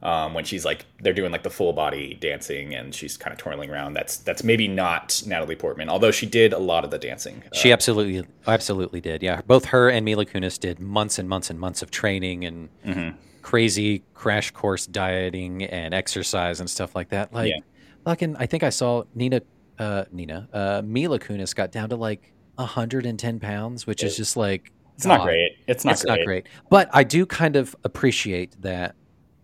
um, 0.02 0.34
when 0.34 0.44
she's 0.44 0.64
like 0.64 0.84
they're 1.00 1.12
doing 1.12 1.30
like 1.32 1.42
the 1.44 1.50
full 1.50 1.72
body 1.72 2.14
dancing 2.20 2.74
and 2.74 2.94
she's 2.94 3.16
kind 3.16 3.32
of 3.32 3.38
twirling 3.38 3.70
around. 3.70 3.94
That's 3.94 4.16
that's 4.18 4.42
maybe 4.42 4.66
not 4.68 5.22
Natalie 5.26 5.56
Portman, 5.56 5.88
although 5.88 6.10
she 6.10 6.26
did 6.26 6.52
a 6.52 6.58
lot 6.58 6.84
of 6.84 6.90
the 6.90 6.98
dancing. 6.98 7.42
Uh, 7.52 7.56
She 7.56 7.72
absolutely, 7.72 8.26
absolutely 8.46 9.00
did. 9.00 9.22
Yeah, 9.22 9.40
both 9.46 9.66
her 9.66 9.88
and 9.88 10.04
Mila 10.04 10.26
Kunis 10.26 10.58
did 10.58 10.80
months 10.80 11.18
and 11.18 11.28
months 11.28 11.50
and 11.50 11.58
months 11.60 11.82
of 11.82 11.90
training 11.90 12.44
and 12.44 12.68
Mm-hmm. 12.86 13.16
crazy 13.42 14.02
crash 14.14 14.50
course 14.50 14.86
dieting 14.86 15.64
and 15.64 15.92
exercise 15.94 16.60
and 16.60 16.68
stuff 16.70 16.94
like 16.94 17.08
that. 17.10 17.32
Like, 17.32 17.50
Yeah. 17.50 17.60
fucking, 18.04 18.36
I 18.38 18.46
think 18.46 18.62
I 18.62 18.70
saw 18.70 19.04
Nina, 19.14 19.42
uh, 19.78 20.04
Nina, 20.12 20.48
uh, 20.52 20.82
Mila 20.84 21.18
Kunis 21.18 21.54
got 21.54 21.72
down 21.72 21.88
to 21.90 21.96
like 21.96 22.32
110 22.56 23.40
pounds, 23.40 23.86
which 23.86 24.02
is 24.02 24.16
just 24.16 24.36
like 24.36 24.72
it's 24.96 25.06
not 25.06 25.22
great. 25.22 25.52
It's 25.66 25.84
not 25.84 25.90
great. 25.90 25.94
it's 25.94 26.04
great. 26.04 26.18
not 26.18 26.24
great. 26.26 26.46
But 26.70 26.90
I 26.92 27.02
do 27.04 27.26
kind 27.26 27.56
of 27.56 27.74
appreciate 27.84 28.60
that, 28.62 28.94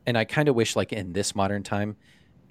and 0.09 0.17
I 0.17 0.25
kind 0.25 0.49
of 0.49 0.55
wish, 0.55 0.75
like 0.75 0.95
in 0.95 1.13
this 1.13 1.35
modern 1.35 1.63
time, 1.63 1.95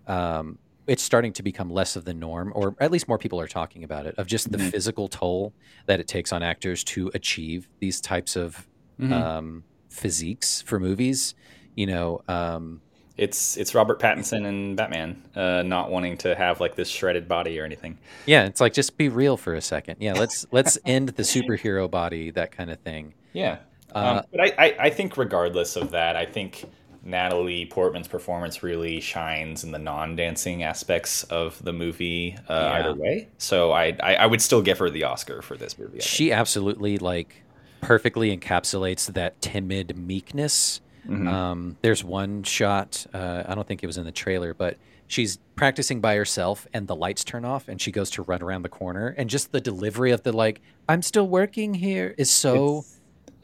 um, 0.05 0.59
it's 0.85 1.01
starting 1.01 1.33
to 1.33 1.41
become 1.43 1.71
less 1.71 1.95
of 1.95 2.05
the 2.05 2.13
norm, 2.13 2.51
or 2.55 2.75
at 2.79 2.91
least 2.91 3.07
more 3.07 3.17
people 3.17 3.39
are 3.41 3.47
talking 3.47 3.83
about 3.83 4.05
it, 4.05 4.13
of 4.19 4.27
just 4.27 4.51
the 4.51 4.59
Mhm. 4.59 4.69
physical 4.69 5.07
toll 5.07 5.53
that 5.87 5.99
it 5.99 6.07
takes 6.07 6.31
on 6.31 6.43
actors 6.43 6.83
to 6.83 7.09
achieve 7.15 7.67
these 7.79 7.99
types 7.99 8.35
of 8.35 8.67
Mhm. 8.99 9.11
um, 9.11 9.63
physiques 9.89 10.61
for 10.61 10.79
movies. 10.79 11.33
You 11.75 11.87
know, 11.87 12.21
um, 12.27 12.81
It's 13.17 13.57
it's 13.57 13.73
Robert 13.73 13.99
Pattinson 13.99 14.45
and 14.45 14.77
Batman 14.77 15.23
uh, 15.35 15.63
not 15.65 15.89
wanting 15.89 16.15
to 16.19 16.35
have 16.35 16.59
like 16.61 16.75
this 16.75 16.87
shredded 16.87 17.27
body 17.27 17.59
or 17.59 17.65
anything. 17.65 17.97
yeah, 18.27 18.45
it's 18.45 18.61
like 18.61 18.73
just 18.73 18.95
be 18.97 19.09
real 19.09 19.35
for 19.35 19.55
a 19.55 19.61
second. 19.61 19.97
Yeah, 19.99 20.13
let's 20.13 20.45
let's 20.51 20.77
end 20.85 21.09
the 21.09 21.23
superhero 21.23 21.89
body, 21.89 22.29
that 22.31 22.51
kind 22.51 22.69
of 22.69 22.77
thing. 22.81 23.15
Yeah. 23.33 23.57
Uh, 23.95 23.97
um, 24.19 24.25
but 24.31 24.41
I, 24.41 24.53
I, 24.65 24.75
I 24.79 24.89
think 24.91 25.17
regardless 25.17 25.75
of 25.75 25.89
that, 25.91 26.15
I 26.15 26.25
think 26.25 26.65
Natalie 27.07 27.65
Portman's 27.65 28.07
performance 28.07 28.61
really 28.61 28.99
shines 28.99 29.63
in 29.63 29.71
the 29.71 29.79
non-dancing 29.79 30.61
aspects 30.63 31.23
of 31.23 31.63
the 31.63 31.73
movie 31.73 32.35
uh, 32.49 32.53
Yeah. 32.53 32.73
either 32.79 32.93
way. 32.93 33.27
So 33.37 33.71
I, 33.71 33.95
I 34.03 34.15
I 34.15 34.25
would 34.25 34.41
still 34.41 34.61
give 34.61 34.77
her 34.79 34.89
the 34.89 35.03
Oscar 35.05 35.41
for 35.41 35.55
this 35.57 35.79
movie. 35.79 35.89
I 35.97 36.01
think. 36.01 36.03
She 36.03 36.31
absolutely 36.31 36.97
like 36.97 37.43
perfectly 37.81 38.35
encapsulates 38.37 39.13
that 39.13 39.41
timid 39.41 39.97
meekness 39.97 40.81
Um, 41.09 41.77
there's 41.81 42.03
one 42.03 42.43
shot. 42.43 43.07
Uh, 43.13 43.43
I 43.47 43.55
don't 43.55 43.65
think 43.65 43.81
it 43.81 43.87
was 43.87 43.97
in 43.97 44.03
the 44.03 44.11
trailer, 44.11 44.53
but 44.53 44.75
she's 45.07 45.37
practicing 45.55 46.01
by 46.01 46.15
herself, 46.17 46.67
and 46.73 46.85
the 46.85 46.97
lights 46.97 47.23
turn 47.23 47.45
off, 47.45 47.69
and 47.69 47.79
she 47.79 47.93
goes 47.93 48.09
to 48.11 48.23
run 48.23 48.41
around 48.43 48.63
the 48.63 48.69
corner, 48.69 49.15
and 49.17 49.29
just 49.29 49.53
the 49.53 49.61
delivery 49.61 50.11
of 50.11 50.23
the 50.23 50.33
like, 50.33 50.59
"I'm 50.89 51.01
still 51.01 51.25
working 51.29 51.75
here" 51.75 52.13
is 52.17 52.29
so. 52.29 52.83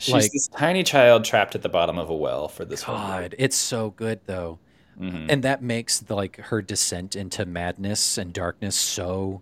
She's 0.03 0.13
like- 0.13 0.31
this 0.31 0.47
tiny 0.47 0.83
child 0.83 1.23
trapped 1.25 1.55
at 1.55 1.61
the 1.61 1.69
bottom 1.69 1.97
of 1.97 2.09
a 2.09 2.15
well 2.15 2.47
for 2.47 2.65
this 2.65 2.87
movie. 2.87 2.99
God, 2.99 3.35
it's 3.37 3.55
so 3.55 3.91
good 3.91 4.19
though, 4.25 4.59
Mm-hmm. 4.99 5.25
and 5.29 5.43
that 5.43 5.63
makes 5.63 5.99
the, 5.99 6.15
like 6.15 6.37
her 6.37 6.61
descent 6.61 7.15
into 7.15 7.45
madness 7.47 8.17
and 8.19 8.31
darkness 8.31 8.75
so 8.75 9.41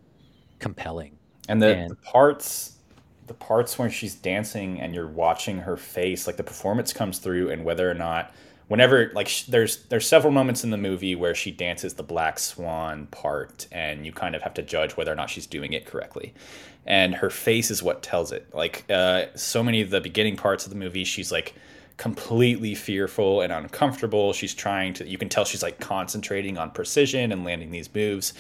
compelling. 0.59 1.17
and 1.49 1.61
the, 1.61 1.75
And- 1.75 1.91
the 1.91 1.95
parts 1.95 2.77
the 3.27 3.33
parts 3.35 3.79
where 3.79 3.89
she's 3.89 4.15
dancing 4.15 4.79
and 4.81 4.93
you're 4.93 5.07
watching 5.07 5.57
her 5.59 5.77
face 5.77 6.27
like 6.27 6.35
the 6.37 6.43
performance 6.43 6.91
comes 6.91 7.17
through 7.19 7.49
and 7.49 7.63
whether 7.63 7.89
or 7.89 7.93
not 7.93 8.33
whenever 8.67 9.09
like 9.13 9.27
sh- 9.29 9.43
there's 9.43 9.85
there's 9.85 10.05
several 10.05 10.33
moments 10.33 10.65
in 10.65 10.69
the 10.69 10.77
movie 10.77 11.15
where 11.15 11.33
she 11.33 11.49
dances 11.49 11.93
the 11.93 12.03
black 12.03 12.39
swan 12.39 13.07
part 13.07 13.67
and 13.71 14.05
you 14.05 14.11
kind 14.11 14.35
of 14.35 14.41
have 14.41 14.53
to 14.53 14.61
judge 14.61 14.97
whether 14.97 15.11
or 15.11 15.15
not 15.15 15.29
she's 15.29 15.47
doing 15.47 15.71
it 15.71 15.85
correctly 15.85 16.33
and 16.85 17.15
her 17.15 17.29
face 17.29 17.71
is 17.71 17.83
what 17.83 18.01
tells 18.03 18.31
it. 18.31 18.47
Like 18.53 18.85
uh, 18.89 19.25
so 19.35 19.63
many 19.63 19.81
of 19.81 19.89
the 19.89 20.01
beginning 20.01 20.35
parts 20.35 20.65
of 20.65 20.71
the 20.71 20.77
movie 20.77 21.03
she's 21.03 21.31
like 21.31 21.53
completely 21.97 22.73
fearful 22.73 23.41
and 23.41 23.53
uncomfortable. 23.53 24.33
She's 24.33 24.53
trying 24.53 24.93
to 24.95 25.07
you 25.07 25.17
can 25.17 25.29
tell 25.29 25.45
she's 25.45 25.63
like 25.63 25.79
concentrating 25.79 26.57
on 26.57 26.71
precision 26.71 27.31
and 27.31 27.43
landing 27.43 27.71
these 27.71 27.93
moves. 27.93 28.33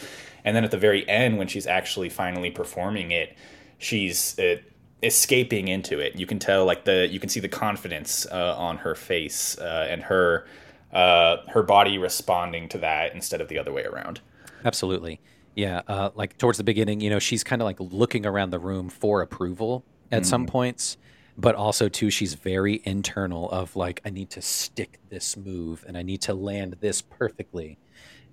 And 0.43 0.55
then 0.55 0.63
at 0.63 0.71
the 0.71 0.77
very 0.77 1.07
end 1.07 1.37
when 1.37 1.47
she's 1.47 1.67
actually 1.67 2.09
finally 2.09 2.49
performing 2.49 3.11
it 3.11 3.37
she's 3.81 4.37
uh, 4.39 4.57
escaping 5.03 5.67
into 5.67 5.99
it. 5.99 6.15
You 6.15 6.25
can 6.25 6.39
tell 6.39 6.65
like 6.65 6.85
the 6.85 7.07
you 7.09 7.19
can 7.19 7.29
see 7.29 7.39
the 7.39 7.49
confidence 7.49 8.25
uh, 8.31 8.55
on 8.57 8.77
her 8.77 8.95
face 8.95 9.57
uh, 9.57 9.87
and 9.89 10.03
her 10.03 10.45
uh, 10.93 11.37
her 11.49 11.63
body 11.63 11.97
responding 11.97 12.69
to 12.69 12.77
that 12.77 13.13
instead 13.13 13.41
of 13.41 13.49
the 13.49 13.57
other 13.57 13.73
way 13.73 13.83
around. 13.83 14.21
Absolutely. 14.63 15.19
Yeah. 15.55 15.81
Uh, 15.87 16.09
like 16.15 16.37
towards 16.37 16.57
the 16.57 16.63
beginning, 16.63 17.01
you 17.01 17.09
know, 17.09 17.19
she's 17.19 17.43
kind 17.43 17.61
of 17.61 17.65
like 17.65 17.79
looking 17.79 18.25
around 18.25 18.51
the 18.51 18.59
room 18.59 18.89
for 18.89 19.21
approval 19.21 19.83
at 20.11 20.25
some 20.25 20.45
points, 20.45 20.97
but 21.37 21.55
also, 21.55 21.87
too, 21.87 22.09
she's 22.09 22.33
very 22.33 22.81
internal 22.83 23.49
of 23.49 23.75
like, 23.75 24.01
I 24.05 24.09
need 24.09 24.29
to 24.31 24.41
stick 24.41 24.99
this 25.09 25.37
move 25.37 25.85
and 25.87 25.97
I 25.97 26.03
need 26.03 26.21
to 26.23 26.33
land 26.33 26.77
this 26.81 27.01
perfectly. 27.01 27.77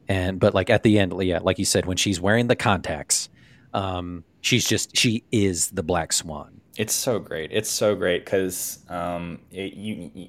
And, 0.09 0.41
but 0.41 0.55
like 0.55 0.71
at 0.71 0.83
the 0.83 0.99
end, 0.99 1.14
yeah, 1.23 1.39
like 1.43 1.59
you 1.59 1.64
said, 1.64 1.87
when 1.87 1.97
she's 1.97 2.21
wearing 2.21 2.49
the 2.49 2.57
contacts, 2.57 3.29
um, 3.75 4.25
she's 4.41 4.66
just, 4.66 4.97
she 4.97 5.23
is 5.31 5.71
the 5.71 5.83
Black 5.83 6.12
Swan. 6.12 6.61
It's 6.77 6.95
so 6.95 7.19
great. 7.19 7.51
It's 7.53 7.71
so 7.71 7.95
great 7.95 8.25
because 8.25 8.79
um, 8.89 9.41
it, 9.51 9.75
you, 9.75 10.11
you- 10.14 10.29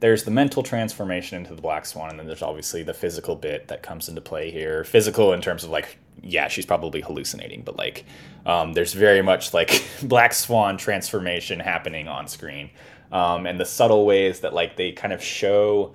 there's 0.00 0.24
the 0.24 0.30
mental 0.30 0.62
transformation 0.62 1.38
into 1.38 1.54
the 1.54 1.62
black 1.62 1.86
swan, 1.86 2.10
and 2.10 2.18
then 2.18 2.26
there's 2.26 2.42
obviously 2.42 2.82
the 2.82 2.92
physical 2.92 3.36
bit 3.36 3.68
that 3.68 3.82
comes 3.82 4.08
into 4.08 4.20
play 4.20 4.50
here. 4.50 4.84
Physical 4.84 5.32
in 5.32 5.40
terms 5.40 5.64
of 5.64 5.70
like, 5.70 5.96
yeah, 6.22 6.48
she's 6.48 6.66
probably 6.66 7.00
hallucinating, 7.00 7.62
but 7.62 7.76
like, 7.76 8.04
um, 8.46 8.72
there's 8.72 8.92
very 8.92 9.22
much 9.22 9.52
like 9.54 9.84
black 10.02 10.32
swan 10.34 10.76
transformation 10.76 11.60
happening 11.60 12.08
on 12.08 12.28
screen, 12.28 12.70
um, 13.12 13.46
and 13.46 13.58
the 13.60 13.64
subtle 13.64 14.06
ways 14.06 14.40
that 14.40 14.54
like 14.54 14.76
they 14.76 14.92
kind 14.92 15.12
of 15.12 15.22
show 15.22 15.94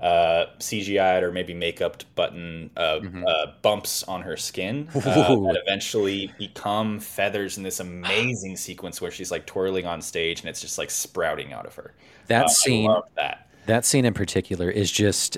uh, 0.00 0.46
CGI'd 0.60 1.22
or 1.24 1.32
maybe 1.32 1.54
makeup 1.54 2.04
button 2.14 2.70
uh, 2.76 3.00
uh, 3.26 3.46
bumps 3.62 4.04
on 4.04 4.22
her 4.22 4.36
skin 4.36 4.88
uh, 5.04 5.34
that 5.40 5.56
eventually 5.66 6.32
become 6.38 7.00
feathers 7.00 7.56
in 7.56 7.64
this 7.64 7.80
amazing 7.80 8.56
sequence 8.56 9.00
where 9.00 9.10
she's 9.10 9.30
like 9.32 9.44
twirling 9.46 9.86
on 9.86 10.00
stage 10.00 10.40
and 10.40 10.48
it's 10.48 10.60
just 10.60 10.78
like 10.78 10.90
sprouting 10.90 11.52
out 11.52 11.66
of 11.66 11.74
her. 11.74 11.94
That 12.28 12.46
Uh, 12.46 12.48
scene, 12.48 12.88
I 12.90 12.94
love 12.94 13.04
that. 13.16 13.48
that 13.66 13.84
scene 13.84 14.04
in 14.04 14.14
particular 14.14 14.70
is 14.70 14.90
just 14.92 15.36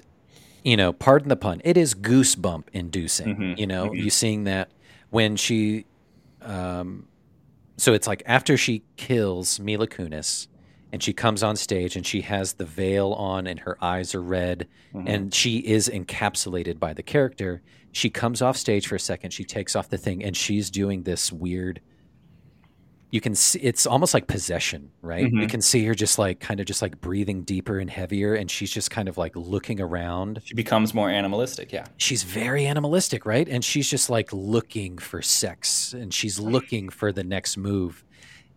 you 0.65 0.77
know 0.77 0.93
pardon 0.93 1.29
the 1.29 1.37
pun 1.37 1.61
it 1.65 1.77
is 1.77 1.95
goosebump 1.95 2.65
inducing 2.73 3.37
mm-hmm. 3.37 3.59
you 3.59 3.67
know 3.67 3.87
mm-hmm. 3.87 3.97
you 3.97 4.11
seeing 4.11 4.45
that 4.45 4.71
when 5.11 5.37
she 5.37 5.85
um 6.43 7.07
so 7.77 7.93
it's 7.93 8.07
like 8.07 8.23
after 8.27 8.57
she 8.57 8.83
kills 8.97 9.61
mila 9.61 9.87
kunis 9.87 10.47
and 10.93 11.03
she 11.03 11.13
comes 11.13 11.43
on 11.43 11.55
stage 11.57 11.95
and 11.97 12.07
she 12.07 12.23
has 12.23 12.55
the 12.55 12.65
veil 12.65 13.13
on 13.13 13.47
and 13.47 13.61
her 13.61 13.83
eyes 13.83 14.15
are 14.15 14.23
red 14.23 14.67
mm-hmm. 14.95 15.07
and 15.07 15.35
she 15.35 15.59
is 15.59 15.89
encapsulated 15.89 16.79
by 16.79 16.93
the 16.93 17.03
character 17.03 17.63
she 17.93 18.11
comes 18.11 18.41
off 18.43 18.57
stage 18.57 18.87
for 18.87 18.97
a 18.97 19.01
second 19.01 19.33
she 19.33 19.45
takes 19.45 19.75
off 19.75 19.89
the 19.89 19.99
thing 19.99 20.23
and 20.23 20.37
she's 20.37 20.71
doing 20.71 21.03
this 21.03 21.33
weird 21.33 21.81
you 23.11 23.21
can 23.21 23.35
see 23.35 23.59
it's 23.61 23.87
almost 23.87 24.15
like 24.15 24.27
possession 24.27 24.91
right? 25.03 25.23
You 25.23 25.29
mm-hmm. 25.29 25.47
can 25.47 25.61
see 25.61 25.85
her 25.87 25.95
just 25.95 26.19
like 26.19 26.41
kind 26.41 26.61
of 26.61 26.67
just 26.67 26.83
like 26.83 27.01
breathing 27.01 27.43
deeper 27.43 27.79
and 27.79 27.91
heavier 27.91 28.35
and 28.35 28.51
she's 28.51 28.71
just 28.71 28.91
kind 28.91 29.09
of 29.09 29.19
like 29.19 29.35
looking 29.35 29.81
around. 29.81 30.41
She 30.45 30.55
becomes 30.55 30.95
more 30.95 31.11
animalistic. 31.11 31.73
Yeah. 31.73 31.87
she's 31.97 32.23
very 32.23 32.67
animalistic 32.67 33.27
right? 33.27 33.49
And 33.49 33.65
she's 33.65 33.89
just 33.89 34.11
like 34.11 34.33
looking 34.33 34.99
for 34.99 35.23
sex 35.23 35.93
and 35.93 36.15
she's 36.15 36.39
looking 36.39 36.89
for 36.89 37.13
the 37.13 37.25
next 37.25 37.57
move. 37.57 38.05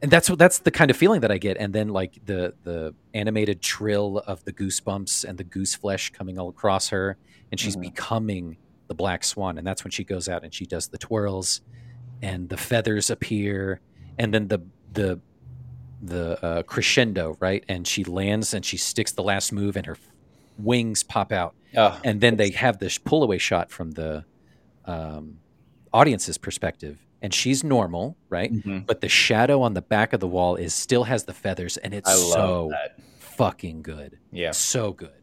And 0.01 0.11
that's 0.11 0.29
what 0.29 0.37
that's 0.37 0.59
the 0.59 0.71
kind 0.71 0.91
of 0.91 0.97
feeling 0.97 1.21
that 1.21 1.31
i 1.31 1.37
get 1.37 1.55
and 1.55 1.71
then 1.73 1.87
like 1.87 2.19
the 2.25 2.53
the 2.63 2.93
animated 3.13 3.61
trill 3.61 4.17
of 4.27 4.43
the 4.43 4.51
goosebumps 4.51 5.23
and 5.23 5.37
the 5.37 5.45
goose 5.45 5.75
flesh 5.75 6.09
coming 6.09 6.37
all 6.37 6.49
across 6.49 6.89
her 6.89 7.17
and 7.51 7.59
she's 7.59 7.75
mm-hmm. 7.75 7.83
becoming 7.83 8.57
the 8.89 8.93
black 8.93 9.23
swan 9.23 9.57
and 9.57 9.65
that's 9.65 9.85
when 9.85 9.91
she 9.91 10.03
goes 10.03 10.27
out 10.27 10.43
and 10.43 10.53
she 10.53 10.65
does 10.65 10.89
the 10.89 10.97
twirls 10.97 11.61
and 12.21 12.49
the 12.49 12.57
feathers 12.57 13.09
appear 13.09 13.79
and 14.17 14.33
then 14.33 14.47
the 14.47 14.59
the 14.91 15.19
the 16.01 16.43
uh, 16.45 16.63
crescendo 16.63 17.37
right 17.39 17.63
and 17.69 17.87
she 17.87 18.03
lands 18.03 18.53
and 18.53 18.65
she 18.65 18.75
sticks 18.77 19.11
the 19.13 19.23
last 19.23 19.51
move 19.53 19.75
and 19.77 19.85
her 19.85 19.97
wings 20.57 21.03
pop 21.03 21.31
out 21.31 21.55
Oh, 21.75 21.99
and 22.03 22.21
then 22.21 22.35
they 22.37 22.51
have 22.51 22.77
this 22.77 22.97
pull 22.99 23.23
away 23.23 23.39
shot 23.39 23.71
from 23.71 23.91
the 23.91 24.25
um, 24.85 25.39
audience's 25.93 26.37
perspective 26.37 26.99
and 27.21 27.33
she's 27.33 27.63
normal 27.63 28.17
right 28.29 28.51
Mhm. 28.51 28.85
but 28.85 29.01
the 29.01 29.09
shadow 29.09 29.61
on 29.61 29.73
the 29.73 29.81
back 29.81 30.11
of 30.13 30.19
the 30.19 30.27
wall 30.27 30.55
is 30.55 30.73
still 30.73 31.05
has 31.05 31.23
the 31.23 31.33
feathers 31.33 31.77
and 31.77 31.93
it's 31.93 32.11
so 32.33 32.69
that. 32.71 32.99
fucking 33.19 33.81
good 33.81 34.19
Yeah. 34.31 34.51
so 34.51 34.91
good 34.93 35.21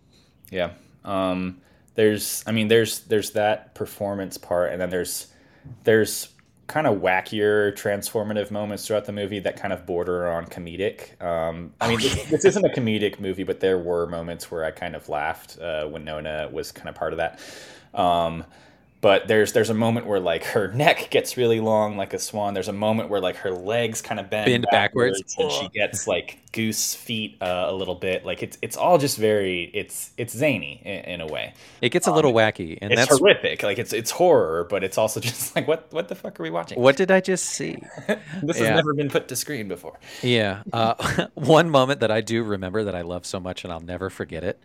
Yeah. 0.50 0.70
Um, 1.04 1.60
there's, 1.94 2.42
I 2.46 2.52
mean, 2.52 2.68
there's 2.68 3.00
there's 3.00 3.30
that 3.32 3.74
performance 3.74 4.36
part, 4.38 4.72
and 4.72 4.80
then 4.80 4.90
there's 4.90 5.28
there's 5.84 6.28
kind 6.70 6.86
of 6.86 6.98
wackier 6.98 7.72
transformative 7.72 8.52
moments 8.52 8.86
throughout 8.86 9.04
the 9.04 9.12
movie 9.12 9.40
that 9.40 9.56
kind 9.56 9.72
of 9.72 9.84
border 9.86 10.28
on 10.28 10.46
comedic. 10.46 11.20
Um, 11.20 11.72
I 11.80 11.88
mean, 11.88 11.98
this, 11.98 12.30
this 12.30 12.44
isn't 12.44 12.64
a 12.64 12.68
comedic 12.68 13.18
movie, 13.18 13.42
but 13.42 13.58
there 13.58 13.76
were 13.76 14.06
moments 14.06 14.52
where 14.52 14.64
I 14.64 14.70
kind 14.70 14.94
of 14.94 15.08
laughed 15.08 15.58
uh, 15.58 15.86
when 15.86 16.04
Nona 16.04 16.48
was 16.52 16.70
kind 16.70 16.88
of 16.88 16.94
part 16.94 17.12
of 17.12 17.16
that. 17.16 17.40
Um, 17.92 18.44
but 19.00 19.28
there's 19.28 19.52
there's 19.52 19.70
a 19.70 19.74
moment 19.74 20.06
where 20.06 20.20
like 20.20 20.44
her 20.44 20.68
neck 20.74 21.08
gets 21.10 21.36
really 21.36 21.60
long 21.60 21.96
like 21.96 22.12
a 22.14 22.18
swan. 22.18 22.54
There's 22.54 22.68
a 22.68 22.72
moment 22.72 23.08
where 23.08 23.20
like 23.20 23.36
her 23.36 23.50
legs 23.50 24.02
kind 24.02 24.20
of 24.20 24.28
bend, 24.28 24.46
Bend 24.46 24.66
backwards. 24.70 25.22
and 25.38 25.50
she 25.50 25.68
gets 25.68 26.06
like 26.06 26.38
goose 26.52 26.94
feet 26.94 27.38
uh, 27.40 27.66
a 27.68 27.72
little 27.72 27.94
bit. 27.94 28.26
Like 28.26 28.42
it's 28.42 28.58
it's 28.60 28.76
all 28.76 28.98
just 28.98 29.16
very 29.16 29.70
it's 29.72 30.10
it's 30.18 30.34
zany 30.36 30.82
in, 30.84 31.14
in 31.14 31.20
a 31.20 31.26
way. 31.26 31.54
it 31.80 31.90
gets 31.90 32.06
a 32.08 32.12
little 32.12 32.32
wacky 32.32 32.78
and 32.82 32.92
Um, 32.92 32.98
It's 32.98 33.08
that's 33.08 33.18
horrific. 33.18 33.62
Like 33.62 33.78
it's 33.78 33.92
it's 33.92 34.10
horror, 34.10 34.66
but 34.68 34.84
it's 34.84 34.98
also 34.98 35.20
just 35.30 35.54
like 35.56 35.66
what 35.66 35.86
what 35.92 36.08
the 36.08 36.14
fuck 36.14 36.38
are 36.38 36.42
we 36.42 36.50
watching? 36.50 36.78
what 36.80 36.96
did 36.96 37.10
i 37.10 37.20
just 37.20 37.44
see 37.46 37.82
This 38.42 38.58
Yeah. 38.60 38.66
has 38.66 38.76
never 38.76 38.92
been 38.94 39.08
put 39.08 39.28
to 39.28 39.36
screen 39.36 39.68
before. 39.68 39.98
Yeah. 40.22 40.62
Uh, 40.72 41.26
one 41.34 41.70
moment 41.70 42.00
that 42.00 42.10
I 42.10 42.20
do 42.20 42.42
remember 42.42 42.84
that 42.84 42.94
I 42.94 43.00
love 43.02 43.24
so 43.24 43.40
much 43.40 43.64
and 43.64 43.72
I'll 43.72 43.80
never 43.80 44.10
forget 44.10 44.44
it. 44.44 44.60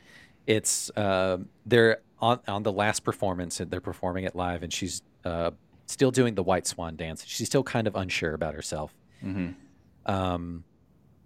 It's 0.48 0.90
uh, 0.92 1.38
they're 1.66 2.00
on 2.20 2.40
on 2.48 2.64
the 2.64 2.72
last 2.72 3.04
performance 3.04 3.60
and 3.60 3.70
they're 3.70 3.82
performing 3.82 4.24
it 4.26 4.36
live 4.36 4.64
and 4.64 4.72
she's 4.72 5.02
uh, 5.26 5.52
still 5.86 6.12
doing 6.12 6.36
the 6.36 6.44
white 6.44 6.68
swan 6.68 6.96
dance. 6.96 7.24
She's 7.26 7.48
still 7.48 7.64
kind 7.64 7.88
of 7.88 7.96
unsure 7.96 8.34
about 8.34 8.54
herself. 8.54 8.94
Um, 10.06 10.64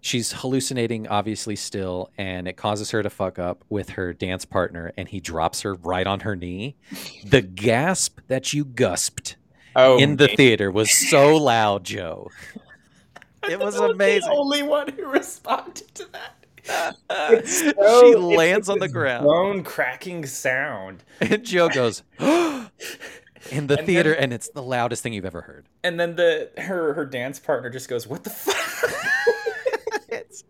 she's 0.00 0.32
hallucinating, 0.32 1.06
obviously, 1.08 1.54
still, 1.56 2.10
and 2.16 2.48
it 2.48 2.56
causes 2.56 2.90
her 2.92 3.02
to 3.02 3.10
fuck 3.10 3.38
up 3.38 3.62
with 3.68 3.90
her 3.90 4.14
dance 4.14 4.46
partner, 4.46 4.92
and 4.96 5.06
he 5.08 5.20
drops 5.20 5.60
her 5.62 5.74
right 5.74 6.06
on 6.06 6.20
her 6.20 6.34
knee. 6.34 6.76
The 7.24 7.42
gasp 7.42 8.20
that 8.28 8.52
you 8.54 8.64
gusped 8.64 9.36
Oh, 9.76 9.98
in 9.98 10.16
the 10.16 10.28
theater 10.28 10.70
was 10.70 10.90
so 11.10 11.36
loud, 11.36 11.84
Joe. 11.84 12.30
It 13.48 13.58
was 13.58 13.74
amazing. 13.76 14.28
The 14.28 14.36
only 14.36 14.62
one 14.62 14.88
who 14.88 15.06
responded 15.10 15.94
to 15.94 16.04
that. 16.12 16.39
she 17.46 18.14
lands 18.14 18.68
it's 18.68 18.68
on 18.68 18.78
the 18.78 18.88
ground, 18.88 19.24
Bone 19.26 19.62
cracking 19.64 20.26
sound, 20.26 21.02
and 21.20 21.44
Joe 21.44 21.68
goes 21.68 22.02
in 22.18 23.66
the 23.66 23.78
And 23.78 23.86
theater, 23.86 24.10
then- 24.14 24.24
and 24.24 24.32
it's 24.32 24.48
the 24.50 24.62
loudest 24.62 25.02
thing 25.02 25.12
you've 25.12 25.24
ever 25.24 25.40
heard. 25.42 25.66
and 25.82 25.98
then 25.98 26.16
the 26.16 26.50
her 26.58 26.94
her 26.94 27.04
dance 27.06 27.38
partner 27.38 27.70
just 27.70 27.88
goes, 27.88 28.06
"What 28.06 28.24
the 28.24 28.30
fuck?" 28.30 28.56
it's, 30.10 30.44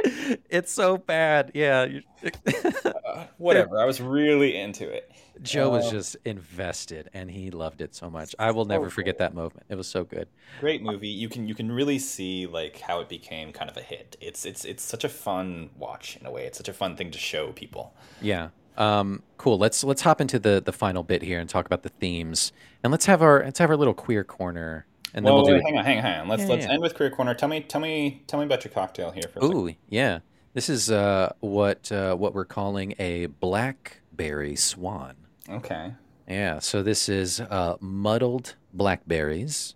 it's 0.48 0.72
so 0.72 0.96
bad. 0.96 1.52
Yeah. 1.54 2.00
Uh, 2.46 3.26
whatever. 3.38 3.78
I 3.78 3.84
was 3.84 4.00
really 4.00 4.56
into 4.56 4.88
it. 4.88 5.10
Joe 5.42 5.70
was 5.70 5.86
Uh, 5.86 5.90
just 5.92 6.16
invested 6.26 7.08
and 7.14 7.30
he 7.30 7.50
loved 7.50 7.80
it 7.80 7.94
so 7.94 8.10
much. 8.10 8.34
I 8.38 8.50
will 8.50 8.66
never 8.66 8.90
forget 8.90 9.18
that 9.18 9.34
moment. 9.34 9.64
It 9.70 9.74
was 9.74 9.86
so 9.86 10.04
good. 10.04 10.28
Great 10.60 10.82
movie. 10.82 11.08
You 11.08 11.28
can 11.30 11.48
you 11.48 11.54
can 11.54 11.72
really 11.72 11.98
see 11.98 12.46
like 12.46 12.78
how 12.80 13.00
it 13.00 13.08
became 13.08 13.52
kind 13.52 13.70
of 13.70 13.76
a 13.76 13.80
hit. 13.82 14.16
It's 14.20 14.44
it's 14.44 14.64
it's 14.66 14.82
such 14.82 15.02
a 15.04 15.08
fun 15.08 15.70
watch 15.78 16.18
in 16.20 16.26
a 16.26 16.30
way. 16.30 16.44
It's 16.44 16.58
such 16.58 16.68
a 16.68 16.74
fun 16.74 16.94
thing 16.94 17.10
to 17.12 17.18
show 17.18 17.52
people. 17.52 17.94
Yeah. 18.20 18.50
Um, 18.76 19.22
cool. 19.38 19.56
Let's 19.56 19.82
let's 19.82 20.02
hop 20.02 20.20
into 20.20 20.38
the 20.38 20.60
the 20.62 20.72
final 20.72 21.02
bit 21.02 21.22
here 21.22 21.40
and 21.40 21.48
talk 21.48 21.64
about 21.64 21.84
the 21.84 21.88
themes. 21.88 22.52
And 22.84 22.90
let's 22.90 23.06
have 23.06 23.22
our 23.22 23.42
let's 23.42 23.58
have 23.60 23.70
our 23.70 23.76
little 23.76 23.94
queer 23.94 24.24
corner. 24.24 24.84
And 25.14 25.24
then 25.26 25.32
well, 25.34 25.44
we'll 25.44 25.58
do 25.58 25.62
hang 25.64 25.76
on, 25.78 25.84
hang 25.84 25.98
on, 25.98 26.02
hang 26.04 26.20
on. 26.20 26.28
Let's 26.28 26.42
Yeah, 26.42 26.48
let's 26.48 26.66
yeah. 26.66 26.72
end 26.72 26.82
with 26.82 26.94
career 26.94 27.10
corner. 27.10 27.34
Tell 27.34 27.48
me 27.48 27.60
tell 27.60 27.80
me 27.80 28.22
tell 28.26 28.38
me 28.40 28.46
about 28.46 28.64
your 28.64 28.72
cocktail 28.72 29.10
here 29.10 29.24
for 29.32 29.40
a 29.40 29.42
second. 29.42 29.56
Ooh, 29.56 29.74
yeah. 29.88 30.20
This 30.52 30.68
is 30.68 30.90
uh, 30.90 31.32
what 31.40 31.90
uh, 31.92 32.14
what 32.16 32.34
we're 32.34 32.44
calling 32.44 32.94
a 32.98 33.26
blackberry 33.26 34.56
swan. 34.56 35.14
Okay. 35.48 35.92
Yeah. 36.28 36.58
So 36.60 36.82
this 36.82 37.08
is 37.08 37.40
uh, 37.40 37.76
muddled 37.80 38.54
blackberries 38.72 39.74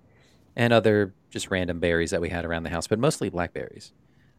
and 0.57 0.72
other 0.72 1.14
just 1.30 1.51
random 1.51 1.80
berries 1.80 2.11
that 2.11 2.20
we 2.20 2.28
had 2.28 2.45
around 2.45 2.62
the 2.62 2.70
house, 2.70 2.87
but 2.87 2.99
mostly 2.99 3.28
blackberries. 3.28 3.93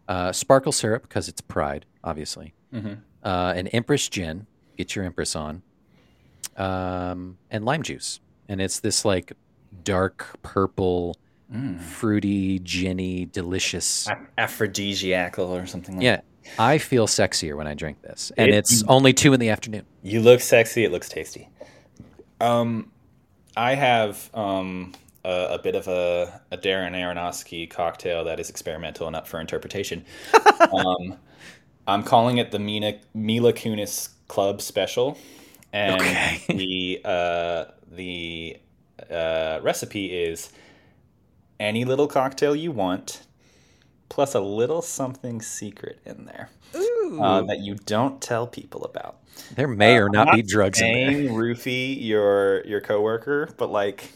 Uh, 0.08 0.32
sparkle 0.32 0.72
syrup 0.72 1.02
because 1.04 1.28
it's 1.28 1.42
pride, 1.42 1.86
obviously. 2.04 2.54
Mhm. 2.74 3.00
Uh, 3.24 3.54
an 3.56 3.68
Empress 3.70 4.08
gin. 4.08 4.46
Get 4.78 4.96
your 4.96 5.04
Empress 5.04 5.36
on. 5.36 5.62
Um, 6.58 7.38
and 7.52 7.66
lime 7.66 7.84
juice, 7.84 8.20
and 8.48 8.62
it's 8.62 8.80
this 8.80 9.04
like 9.04 9.34
dark 9.84 10.40
purple, 10.42 11.18
Mm. 11.54 11.80
fruity, 11.80 12.58
ginny, 12.60 13.26
delicious. 13.26 14.08
Aphrodisiacal 14.38 15.56
or 15.56 15.68
something 15.68 15.96
like 15.98 16.04
Yeah, 16.04 16.22
I 16.58 16.80
feel 16.80 17.06
sexier 17.08 17.56
when 17.56 17.68
I 17.68 17.76
drink 17.76 18.02
this, 18.02 18.32
and 18.36 18.50
It- 18.50 18.56
it's 18.56 18.84
only 18.88 19.14
two 19.14 19.32
in 19.34 19.40
the 19.40 19.50
afternoon. 19.50 19.86
You 20.02 20.22
look 20.22 20.42
sexy. 20.42 20.84
It 20.86 20.92
looks 20.92 21.08
tasty. 21.08 21.50
Um, 22.42 22.92
I 23.56 23.76
have 23.76 24.30
um 24.34 24.94
a, 25.24 25.48
a 25.52 25.60
bit 25.60 25.76
of 25.76 25.88
a, 25.88 26.42
a 26.52 26.58
Darren 26.58 26.92
Aronofsky 26.94 27.70
cocktail 27.70 28.24
that 28.26 28.40
is 28.40 28.50
experimental 28.50 29.08
and 29.08 29.16
up 29.16 29.28
for 29.28 29.40
interpretation. 29.40 30.04
um, 30.74 31.16
I'm 31.88 32.04
calling 32.04 32.38
it 32.40 32.52
the 32.52 32.60
Mina, 32.60 32.96
Mila 33.14 33.54
Kunis 33.54 34.10
Club 34.28 34.62
Special, 34.62 35.18
and 35.74 36.02
Okay. 36.02 36.42
the 36.50 37.02
uh, 37.06 37.66
the 37.92 38.58
uh, 39.10 39.60
recipe 39.62 40.18
is 40.18 40.52
any 41.60 41.86
little 41.86 42.08
cocktail 42.08 42.56
you 42.56 42.72
want, 42.72 43.24
plus 44.10 44.34
a 44.36 44.40
little 44.40 44.82
something 44.82 45.42
secret 45.42 46.00
in 46.06 46.26
there 46.26 46.50
uh, 47.20 47.42
that 47.44 47.60
you 47.60 47.76
don't 47.76 48.22
tell 48.22 48.48
people 48.48 48.84
about. 48.84 49.18
There 49.56 49.68
may 49.68 49.98
or 49.98 50.08
I'm 50.08 50.12
not 50.12 50.34
be 50.34 50.42
drugs 50.42 50.82
in 50.82 50.94
there. 50.94 51.12
roofie 51.34 52.02
your 52.04 52.66
your 52.66 52.82
coworker, 52.82 53.50
but 53.58 53.70
like 53.70 54.12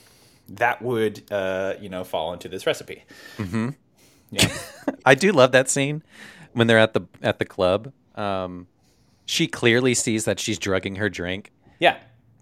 that 0.49 0.81
would 0.81 1.23
uh, 1.31 1.75
you 1.79 1.89
know 1.89 2.03
fall 2.03 2.33
into 2.33 2.47
this 2.47 2.65
recipe. 2.65 3.03
hmm 3.37 3.69
Yeah. 4.31 4.47
I 5.05 5.15
do 5.15 5.31
love 5.31 5.51
that 5.51 5.69
scene 5.69 6.03
when 6.53 6.67
they're 6.67 6.79
at 6.79 6.93
the 6.93 7.01
at 7.21 7.39
the 7.39 7.45
club. 7.45 7.91
Um, 8.15 8.67
she 9.25 9.47
clearly 9.47 9.93
sees 9.93 10.25
that 10.25 10.39
she's 10.39 10.57
drugging 10.57 10.95
her 10.95 11.09
drink, 11.09 11.51
yeah. 11.79 11.97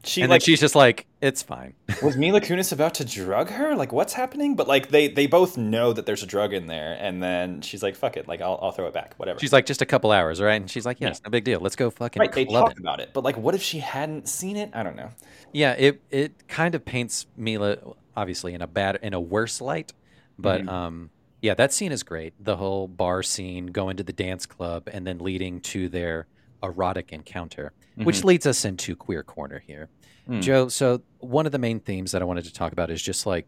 She 0.07 0.21
and 0.21 0.29
like 0.29 0.41
she's 0.41 0.59
just 0.59 0.75
like, 0.75 1.05
"It's 1.21 1.43
fine." 1.43 1.73
was 2.01 2.15
Mila 2.17 2.41
Kunis 2.41 2.71
about 2.71 2.93
to 2.95 3.05
drug 3.05 3.49
her? 3.49 3.75
Like 3.75 3.91
what's 3.91 4.13
happening? 4.13 4.55
But 4.55 4.67
like 4.67 4.89
they 4.89 5.07
they 5.07 5.27
both 5.27 5.57
know 5.57 5.93
that 5.93 6.05
there's 6.05 6.23
a 6.23 6.25
drug 6.25 6.53
in 6.53 6.67
there, 6.67 6.97
and 6.99 7.21
then 7.21 7.61
she's 7.61 7.83
like, 7.83 7.95
"Fuck 7.95 8.17
it, 8.17 8.27
like 8.27 8.41
I'll 8.41 8.59
I'll 8.61 8.71
throw 8.71 8.87
it 8.87 8.93
back, 8.93 9.15
whatever." 9.17 9.39
She's 9.39 9.53
like, 9.53 9.65
"Just 9.65 9.81
a 9.81 9.85
couple 9.85 10.11
hours, 10.11 10.41
right?" 10.41 10.59
And 10.59 10.69
she's 10.69 10.85
like, 10.85 10.99
"Yes, 10.99 11.21
no 11.23 11.29
big 11.29 11.43
deal. 11.43 11.59
Let's 11.59 11.75
go 11.75 11.89
fucking 11.89 12.19
right. 12.19 12.31
They 12.31 12.45
talk 12.45 12.71
it." 12.71 12.79
about 12.79 12.99
it, 12.99 13.11
but 13.13 13.23
like, 13.23 13.37
what 13.37 13.53
if 13.55 13.61
she 13.61 13.79
hadn't 13.79 14.27
seen 14.29 14.55
it? 14.55 14.69
I 14.73 14.83
don't 14.83 14.95
know. 14.95 15.09
Yeah, 15.53 15.73
it 15.73 16.01
it 16.09 16.47
kind 16.47 16.73
of 16.75 16.85
paints 16.85 17.27
Mila 17.35 17.77
obviously 18.15 18.53
in 18.53 18.61
a 18.61 18.67
bad 18.67 18.99
in 19.01 19.13
a 19.13 19.19
worse 19.19 19.61
light, 19.61 19.93
but 20.39 20.61
Mhm. 20.61 20.69
um 20.69 21.09
yeah, 21.41 21.53
that 21.53 21.71
scene 21.71 21.91
is 21.91 22.01
great. 22.01 22.33
The 22.43 22.57
whole 22.57 22.87
bar 22.87 23.21
scene, 23.21 23.67
going 23.67 23.97
to 23.97 24.03
the 24.03 24.13
dance 24.13 24.45
club, 24.47 24.87
and 24.91 25.05
then 25.05 25.19
leading 25.19 25.61
to 25.61 25.87
their 25.87 26.25
erotic 26.63 27.13
encounter, 27.13 27.73
which 27.95 28.23
leads 28.23 28.47
us 28.47 28.65
into 28.65 28.95
queer 28.95 29.21
corner 29.21 29.59
here. 29.59 29.87
Mm. 30.27 30.41
Joe, 30.41 30.67
so 30.67 31.01
one 31.19 31.45
of 31.45 31.51
the 31.51 31.59
main 31.59 31.79
themes 31.79 32.11
that 32.11 32.21
I 32.21 32.25
wanted 32.25 32.45
to 32.45 32.53
talk 32.53 32.71
about 32.73 32.89
is 32.89 33.01
just 33.01 33.25
like 33.25 33.47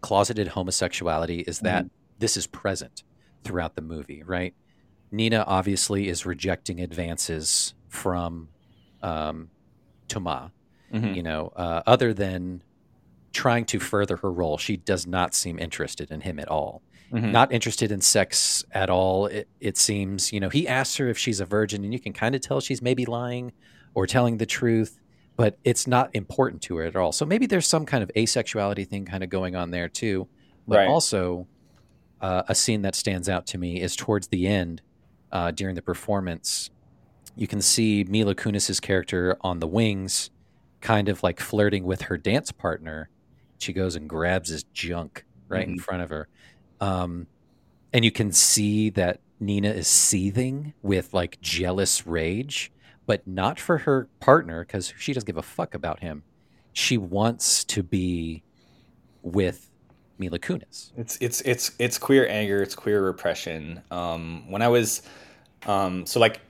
closeted 0.00 0.48
homosexuality 0.48 1.40
is 1.40 1.60
that 1.60 1.86
this 2.18 2.36
is 2.36 2.46
present 2.46 3.02
throughout 3.44 3.74
the 3.76 3.82
movie, 3.82 4.22
right? 4.22 4.54
Nina 5.12 5.44
obviously 5.46 6.08
is 6.08 6.24
rejecting 6.26 6.80
advances 6.80 7.74
from 7.88 8.48
um, 9.02 9.50
Thomas 10.08 10.50
Mhm. 10.92 11.14
you 11.14 11.22
know, 11.22 11.52
uh, 11.54 11.82
other 11.86 12.12
than 12.12 12.62
trying 13.32 13.64
to 13.66 13.78
further 13.78 14.16
her 14.16 14.30
role, 14.32 14.58
she 14.58 14.76
does 14.76 15.06
not 15.06 15.34
seem 15.34 15.56
interested 15.58 16.10
in 16.10 16.20
him 16.22 16.40
at 16.40 16.48
all. 16.48 16.82
Mhm. 17.12 17.30
Not 17.30 17.52
interested 17.52 17.92
in 17.92 18.00
sex 18.00 18.64
at 18.72 18.90
all. 18.90 19.26
It, 19.26 19.48
it 19.60 19.76
seems, 19.78 20.32
you 20.32 20.40
know, 20.40 20.48
he 20.48 20.66
asks 20.66 20.96
her 20.96 21.08
if 21.08 21.16
she's 21.16 21.38
a 21.38 21.44
virgin, 21.44 21.84
and 21.84 21.92
you 21.92 22.00
can 22.00 22.12
kind 22.12 22.34
of 22.34 22.40
tell 22.40 22.60
she's 22.60 22.82
maybe 22.82 23.06
lying 23.06 23.52
or 23.94 24.06
telling 24.06 24.38
the 24.38 24.46
truth, 24.46 24.98
but 25.36 25.58
it's 25.64 25.86
not 25.86 26.10
important 26.14 26.62
to 26.62 26.76
her 26.76 26.84
at 26.84 26.96
all. 26.96 27.12
So 27.12 27.24
maybe 27.24 27.46
there's 27.46 27.66
some 27.66 27.86
kind 27.86 28.02
of 28.02 28.10
asexuality 28.14 28.86
thing 28.86 29.04
kind 29.04 29.24
of 29.24 29.30
going 29.30 29.56
on 29.56 29.70
there 29.70 29.88
too. 29.88 30.28
But 30.68 30.78
Right. 30.78 30.88
also, 30.88 31.46
uh, 32.20 32.42
a 32.48 32.54
scene 32.54 32.82
that 32.82 32.94
stands 32.94 33.28
out 33.28 33.46
to 33.48 33.58
me 33.58 33.80
is 33.80 33.96
towards 33.96 34.28
the 34.28 34.46
end 34.46 34.82
uh, 35.32 35.50
during 35.52 35.74
the 35.74 35.82
performance. 35.82 36.70
You 37.36 37.46
can 37.46 37.62
see 37.62 38.04
Mila 38.04 38.34
Kunis's 38.34 38.80
character 38.80 39.36
on 39.40 39.60
the 39.60 39.66
wings, 39.66 40.30
kind 40.80 41.08
of 41.08 41.22
like 41.22 41.40
flirting 41.40 41.84
with 41.84 42.02
her 42.02 42.18
dance 42.18 42.50
partner. 42.52 43.08
She 43.58 43.72
goes 43.72 43.94
and 43.96 44.08
grabs 44.08 44.48
his 44.50 44.64
junk 44.74 45.24
right 45.48 45.66
in 45.66 45.76
Mhm. 45.76 45.80
front 45.80 46.02
of 46.02 46.10
her, 46.10 46.28
um, 46.80 47.26
and 47.92 48.04
you 48.04 48.10
can 48.10 48.32
see 48.32 48.90
that 48.90 49.20
Nina 49.38 49.70
is 49.70 49.88
seething 49.88 50.74
with 50.82 51.14
like 51.14 51.40
jealous 51.40 52.06
rage, 52.06 52.70
but 53.10 53.26
not 53.26 53.58
for 53.58 53.78
her 53.78 54.06
partner 54.20 54.64
because 54.64 54.94
she 54.96 55.12
doesn't 55.12 55.26
give 55.26 55.36
a 55.36 55.42
fuck 55.42 55.74
about 55.74 55.98
him. 55.98 56.22
She 56.72 56.96
wants 56.96 57.64
to 57.64 57.82
be 57.82 58.44
with 59.22 59.68
Mila 60.16 60.38
Kunis. 60.38 60.92
It's 60.96 61.18
it's 61.20 61.40
it's 61.40 61.72
it's 61.80 61.98
queer 61.98 62.28
anger. 62.28 62.62
It's 62.62 62.76
queer 62.76 63.02
repression. 63.02 63.82
Um, 63.90 64.48
when 64.48 64.62
I 64.62 64.68
was, 64.68 65.02
um, 65.66 66.06
so 66.06 66.20
like, 66.20 66.40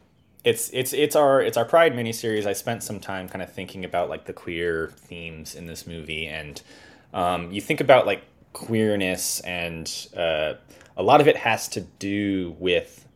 it's 0.45 0.69
it's 0.75 0.93
it's 0.93 1.17
our 1.17 1.41
it's 1.41 1.57
our 1.57 1.65
Pride 1.65 1.95
miniseries. 1.95 2.45
I 2.45 2.53
spent 2.53 2.83
some 2.83 3.01
time 3.01 3.27
kind 3.27 3.41
of 3.41 3.51
thinking 3.51 3.87
about 3.87 4.11
like 4.11 4.27
the 4.27 4.35
queer 4.35 4.93
themes 4.95 5.55
in 5.55 5.65
this 5.65 5.87
movie, 5.87 6.27
and 6.27 6.61
um, 7.15 7.51
you 7.51 7.63
think 7.63 7.81
about 7.81 8.05
like 8.05 8.23
queerness, 8.53 9.41
and 9.41 9.91
uh, 10.15 10.53
a 10.95 11.03
lot 11.03 11.23
of 11.23 11.27
it 11.27 11.39
has 11.39 11.69
to 11.69 11.81
do 11.81 12.55
with 12.59 13.09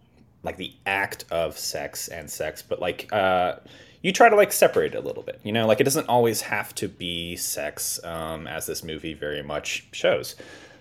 like 0.44 0.56
the 0.56 0.72
act 0.86 1.24
of 1.30 1.58
sex 1.58 2.08
and 2.08 2.30
sex, 2.30 2.62
but 2.62 2.80
like 2.80 3.08
uh, 3.12 3.56
you 4.02 4.12
try 4.12 4.28
to 4.28 4.36
like 4.36 4.52
separate 4.52 4.94
it 4.94 4.98
a 4.98 5.00
little 5.00 5.22
bit. 5.22 5.40
You 5.42 5.52
know, 5.52 5.66
like 5.66 5.80
it 5.80 5.84
doesn't 5.84 6.08
always 6.08 6.42
have 6.42 6.74
to 6.76 6.88
be 6.88 7.36
sex, 7.36 7.98
um, 8.04 8.46
as 8.46 8.66
this 8.66 8.84
movie 8.84 9.14
very 9.14 9.42
much 9.42 9.88
shows. 9.92 10.36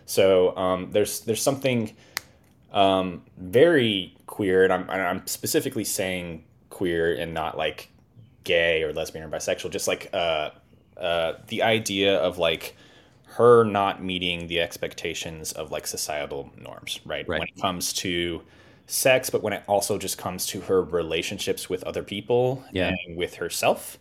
So 0.05 0.55
um, 0.57 0.91
there's 0.91 1.21
there's 1.21 1.41
something 1.41 1.95
um, 2.73 3.23
very 3.37 4.15
queer, 4.27 4.65
and 4.65 4.73
I'm 4.73 4.89
I'm 4.89 5.25
specifically 5.25 5.85
saying 5.85 6.43
queer 6.69 7.15
and 7.15 7.33
not 7.33 7.57
like 7.57 7.89
gay 8.43 8.83
or 8.83 8.91
lesbian 8.91 9.23
or 9.23 9.29
bisexual. 9.29 9.71
Just 9.71 9.87
like 9.87 10.09
uh, 10.13 10.49
uh, 10.97 11.33
the 11.47 11.63
idea 11.63 12.17
of 12.17 12.37
like 12.37 12.75
her 13.25 13.63
not 13.63 14.03
meeting 14.03 14.47
the 14.47 14.59
expectations 14.59 15.53
of 15.53 15.71
like 15.71 15.87
societal 15.87 16.51
norms, 16.57 16.99
right? 17.05 17.27
Right. 17.27 17.39
When 17.39 17.47
it 17.47 17.61
comes 17.61 17.93
to 17.93 18.43
sex, 18.87 19.29
but 19.29 19.41
when 19.43 19.53
it 19.53 19.63
also 19.67 19.97
just 19.97 20.17
comes 20.17 20.45
to 20.47 20.61
her 20.61 20.81
relationships 20.81 21.69
with 21.69 21.83
other 21.83 22.03
people 22.03 22.63
Yeah. 22.71 22.91
and 23.07 23.17
with 23.17 23.35
herself, 23.35 23.97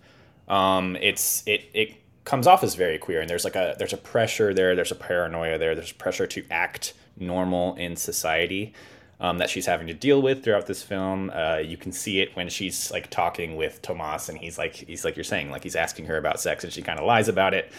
um, 0.49 0.97
it's 1.01 1.43
it 1.47 1.65
it 1.73 1.95
comes 2.25 2.47
off 2.47 2.63
as 2.63 2.75
very 2.75 2.99
queer, 2.99 3.21
and 3.21 3.29
there's 3.31 3.45
like 3.45 3.57
a 3.57 3.75
there's 3.79 3.93
a 3.93 3.97
pressure 3.99 4.53
there, 4.55 4.75
there's 4.77 4.93
a 4.93 4.97
paranoia 4.97 5.59
there, 5.59 5.75
there's 5.75 5.93
pressure 5.93 6.27
to 6.29 6.45
act 6.51 6.95
normal 7.17 7.75
in 7.77 7.97
society. 7.97 8.73
Um, 9.21 9.39
that 9.39 9.49
she's 9.49 9.67
having 9.67 9.87
to 9.87 9.95
deal 9.95 10.21
with 10.21 10.43
throughout 10.43 10.67
this 10.67 10.83
film. 10.83 11.31
Uh, 11.33 11.59
you 11.59 11.77
can 11.77 11.93
see 11.93 12.19
it 12.19 12.35
when 12.35 12.49
she's 12.49 12.91
like 12.91 13.09
talking 13.09 13.55
with 13.55 13.81
Thomas, 13.81 14.29
and 14.29 14.37
he's 14.37 14.59
like, 14.59 14.75
he's 14.75 15.05
like 15.05 15.15
you're 15.17 15.23
saying, 15.23 15.49
like 15.49 15.63
he's 15.63 15.77
asking 15.77 16.07
her 16.07 16.17
about 16.17 16.41
sex, 16.41 16.65
and 16.65 16.73
she 16.73 16.83
kind 16.83 16.99
of 16.99 17.07
lies 17.07 17.29
about 17.29 17.55
it. 17.55 17.71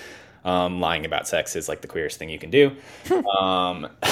Um, 0.46 0.80
lying 0.80 1.06
about 1.06 1.28
sex 1.28 1.58
is 1.58 1.68
like 1.68 1.82
the 1.82 1.88
queerest 1.90 2.18
thing 2.18 2.30
you 2.30 2.40
can 2.40 2.50
do. 2.50 2.72
um, 3.38 3.90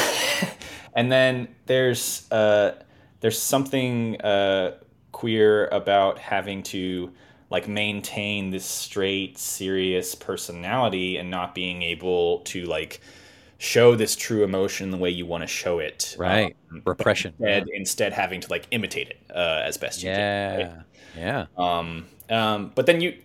and 0.93 1.11
then 1.11 1.47
there's 1.65 2.29
uh, 2.31 2.73
there's 3.19 3.39
something 3.39 4.19
uh, 4.21 4.77
queer 5.11 5.67
about 5.67 6.17
having 6.17 6.63
to 6.63 7.11
like 7.49 7.67
maintain 7.67 8.49
this 8.49 8.65
straight, 8.65 9.37
serious 9.37 10.15
personality 10.15 11.17
and 11.17 11.29
not 11.29 11.53
being 11.53 11.83
able 11.83 12.39
to 12.39 12.65
like 12.65 13.01
show 13.57 13.95
this 13.95 14.15
true 14.15 14.43
emotion 14.43 14.89
the 14.89 14.97
way 14.97 15.09
you 15.09 15.25
want 15.25 15.43
to 15.43 15.47
show 15.47 15.79
it. 15.79 16.15
Right. 16.17 16.55
um, 16.71 16.81
Repression. 16.85 17.33
Instead, 17.39 17.67
instead 17.73 18.13
having 18.13 18.41
to 18.41 18.49
like 18.49 18.67
imitate 18.71 19.09
it 19.09 19.19
uh, 19.35 19.61
as 19.63 19.77
best 19.77 20.01
you 20.01 20.09
can. 20.09 20.59
right? 20.59 20.83
Yeah. 21.15 21.45
Yeah. 21.57 21.79
Um, 21.79 22.07
um, 22.29 22.71
but 22.73 22.85
then 22.85 23.01
you, 23.01 23.17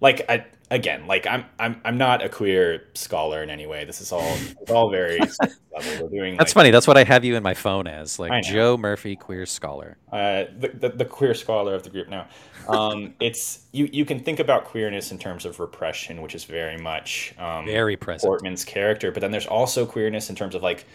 like, 0.00 0.24
I 0.28 0.44
again, 0.70 1.06
like, 1.06 1.26
I'm 1.26 1.44
I'm 1.58 1.80
I'm 1.84 1.98
not 1.98 2.24
a 2.24 2.28
queer 2.28 2.84
scholar 2.94 3.42
in 3.42 3.50
any 3.50 3.66
way. 3.66 3.84
This 3.84 4.00
is 4.00 4.12
all 4.12 4.36
it's 4.60 4.70
all 4.70 4.90
very 4.90 5.18
level. 5.72 6.02
We're 6.02 6.08
doing 6.08 6.36
That's 6.36 6.50
like, 6.50 6.54
funny. 6.54 6.70
That's 6.70 6.86
what 6.86 6.96
I 6.96 7.04
have 7.04 7.24
you 7.24 7.36
in 7.36 7.42
my 7.42 7.54
phone 7.54 7.86
as, 7.86 8.18
like. 8.18 8.42
Joe 8.44 8.76
Murphy, 8.76 9.16
queer 9.16 9.46
scholar. 9.46 9.96
uh, 10.12 10.44
the, 10.58 10.68
the 10.68 10.88
the 10.90 11.04
queer 11.04 11.34
scholar 11.34 11.74
of 11.74 11.82
the 11.82 11.90
group 11.90 12.08
now. 12.08 12.28
Um, 12.68 13.14
it's 13.20 13.66
you 13.72 13.88
you 13.92 14.04
can 14.04 14.20
think 14.20 14.38
about 14.38 14.64
queerness 14.64 15.10
in 15.12 15.18
terms 15.18 15.44
of 15.44 15.60
repression, 15.60 16.22
which 16.22 16.34
is 16.34 16.44
very 16.44 16.76
much 16.78 17.34
um, 17.38 17.66
Very 17.66 17.96
present. 17.96 18.28
Portman's 18.28 18.64
character, 18.64 19.10
but 19.10 19.20
then 19.20 19.30
there's 19.30 19.46
also 19.46 19.84
queerness 19.86 20.30
in 20.30 20.36
terms 20.36 20.54
of 20.54 20.62
like 20.62 20.86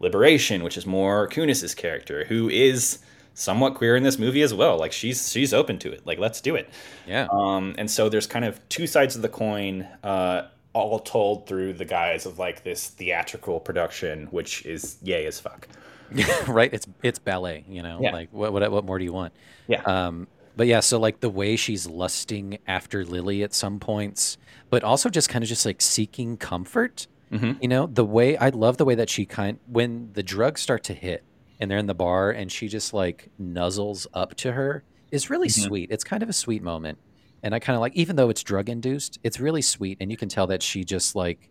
liberation, 0.00 0.64
which 0.64 0.76
is 0.76 0.86
more 0.86 1.28
Kunis's 1.28 1.74
character, 1.74 2.24
who 2.24 2.48
is 2.48 2.98
somewhat 3.40 3.74
queer 3.74 3.96
in 3.96 4.02
this 4.02 4.18
movie 4.18 4.42
as 4.42 4.52
well. 4.52 4.78
Like 4.78 4.92
she's 4.92 5.32
she's 5.32 5.54
open 5.54 5.78
to 5.80 5.90
it. 5.90 6.06
Like 6.06 6.18
let's 6.18 6.40
do 6.40 6.54
it. 6.54 6.68
Yeah. 7.06 7.26
Um, 7.32 7.74
and 7.78 7.90
so 7.90 8.08
there's 8.08 8.26
kind 8.26 8.44
of 8.44 8.60
two 8.68 8.86
sides 8.86 9.16
of 9.16 9.22
the 9.22 9.28
coin, 9.28 9.88
uh, 10.04 10.48
all 10.72 11.00
told 11.00 11.46
through 11.46 11.72
the 11.72 11.84
guise 11.84 12.26
of 12.26 12.38
like 12.38 12.62
this 12.62 12.88
theatrical 12.88 13.58
production, 13.58 14.28
which 14.30 14.64
is 14.66 14.98
yay 15.02 15.26
as 15.26 15.40
fuck. 15.40 15.66
right. 16.46 16.72
It's 16.72 16.86
it's 17.02 17.18
ballet. 17.18 17.64
You 17.68 17.82
know. 17.82 17.98
Yeah. 18.00 18.12
Like 18.12 18.28
what 18.32 18.52
what 18.52 18.70
what 18.70 18.84
more 18.84 18.98
do 18.98 19.04
you 19.04 19.12
want? 19.12 19.32
Yeah. 19.66 19.82
Um. 19.82 20.28
But 20.56 20.66
yeah. 20.66 20.80
So 20.80 20.98
like 20.98 21.20
the 21.20 21.30
way 21.30 21.56
she's 21.56 21.86
lusting 21.86 22.58
after 22.66 23.04
Lily 23.04 23.42
at 23.42 23.54
some 23.54 23.80
points, 23.80 24.36
but 24.68 24.84
also 24.84 25.08
just 25.08 25.28
kind 25.28 25.42
of 25.42 25.48
just 25.48 25.64
like 25.64 25.80
seeking 25.80 26.36
comfort. 26.36 27.06
Mhm. 27.32 27.58
You 27.62 27.68
know, 27.68 27.86
the 27.86 28.04
way 28.04 28.36
I 28.36 28.48
love 28.48 28.76
the 28.76 28.84
way 28.84 28.96
that 28.96 29.08
she 29.08 29.24
kind 29.24 29.58
when 29.66 30.10
the 30.12 30.22
drugs 30.22 30.60
start 30.60 30.82
to 30.84 30.94
hit 30.94 31.22
and 31.60 31.70
they're 31.70 31.78
in 31.78 31.86
the 31.86 31.94
bar 31.94 32.30
and 32.30 32.50
she 32.50 32.66
just 32.66 32.92
like 32.92 33.28
nuzzles 33.40 34.06
up 34.14 34.34
to 34.36 34.52
her 34.52 34.82
is 35.12 35.30
really 35.30 35.48
Mhm. 35.48 35.66
sweet. 35.66 35.90
It's 35.92 36.02
kind 36.04 36.22
of 36.22 36.28
a 36.28 36.32
sweet 36.32 36.62
moment. 36.62 36.98
And 37.42 37.54
I 37.54 37.58
kind 37.58 37.74
of 37.76 37.80
like 37.80 37.94
even 37.94 38.16
though 38.16 38.30
it's 38.30 38.42
drug 38.42 38.68
induced, 38.68 39.18
it's 39.22 39.38
really 39.38 39.62
sweet 39.62 39.98
and 40.00 40.10
you 40.10 40.16
can 40.16 40.28
tell 40.28 40.46
that 40.48 40.62
she 40.62 40.84
just 40.84 41.14
like 41.14 41.48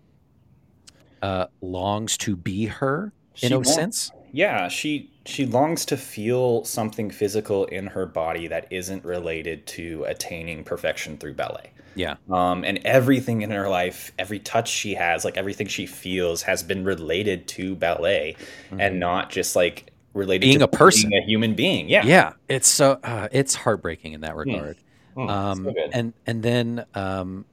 uh 1.21 1.45
longs 1.61 2.17
to 2.17 2.35
be 2.35 2.65
her 2.67 3.11
in 3.41 3.49
She 3.49 3.53
a 3.53 3.57
wants- 3.57 3.73
sense. 3.73 4.11
Yeah, 4.31 4.67
she 4.67 5.09
she 5.25 5.45
longs 5.45 5.85
to 5.85 5.97
feel 5.97 6.63
something 6.63 7.09
physical 7.11 7.65
in 7.65 7.87
her 7.87 8.05
body 8.05 8.47
that 8.47 8.67
isn't 8.71 9.03
related 9.05 9.65
to 9.67 10.03
attaining 10.07 10.63
perfection 10.63 11.17
through 11.17 11.33
ballet. 11.35 11.71
Yeah. 11.95 12.15
Um, 12.29 12.63
and 12.63 12.79
everything 12.85 13.41
in 13.41 13.49
her 13.51 13.67
life, 13.67 14.11
every 14.17 14.39
touch 14.39 14.69
she 14.69 14.93
has, 14.93 15.25
like 15.25 15.35
everything 15.37 15.67
she 15.67 15.85
feels, 15.85 16.43
has 16.43 16.63
been 16.63 16.83
related 16.83 17.47
to 17.49 17.75
ballet, 17.75 18.35
and 18.71 18.99
not 18.99 19.29
just 19.31 19.55
like 19.55 19.91
related 20.13 20.45
Mm-hmm. 20.45 20.49
Being 20.49 20.59
to 20.59 20.65
a 20.65 20.67
person. 20.67 21.09
being 21.09 21.23
a 21.23 21.25
human 21.25 21.53
being. 21.55 21.89
Yeah, 21.89 22.03
Yeah, 22.05 22.33
it's 22.47 22.67
so 22.67 22.99
uh, 23.03 23.27
it's 23.31 23.55
heartbreaking 23.55 24.13
in 24.13 24.21
that 24.21 24.35
regard. 24.35 24.77
Mm, 25.15 25.29
um, 25.29 25.63
so 25.65 25.73
and 25.93 26.13
and 26.25 26.43
then 26.43 26.85
um, 26.95 27.45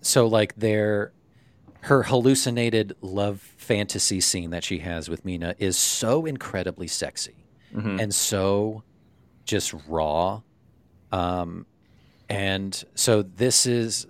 so 0.00 0.26
like 0.26 0.54
their 0.56 1.12
her 1.80 2.02
hallucinated 2.04 2.96
love 3.02 3.40
fantasy 3.58 4.20
scene 4.20 4.50
that 4.50 4.64
she 4.64 4.78
has 4.78 5.08
with 5.10 5.24
Mina 5.24 5.54
is 5.58 5.76
so 5.76 6.24
incredibly 6.26 6.86
sexy 6.86 7.34
Mhm. 7.74 8.00
and 8.00 8.14
so 8.14 8.82
just 9.44 9.74
raw. 9.88 10.40
Um, 11.12 11.66
and 12.30 12.82
so 12.94 13.22
this 13.22 13.66
is 13.66 14.06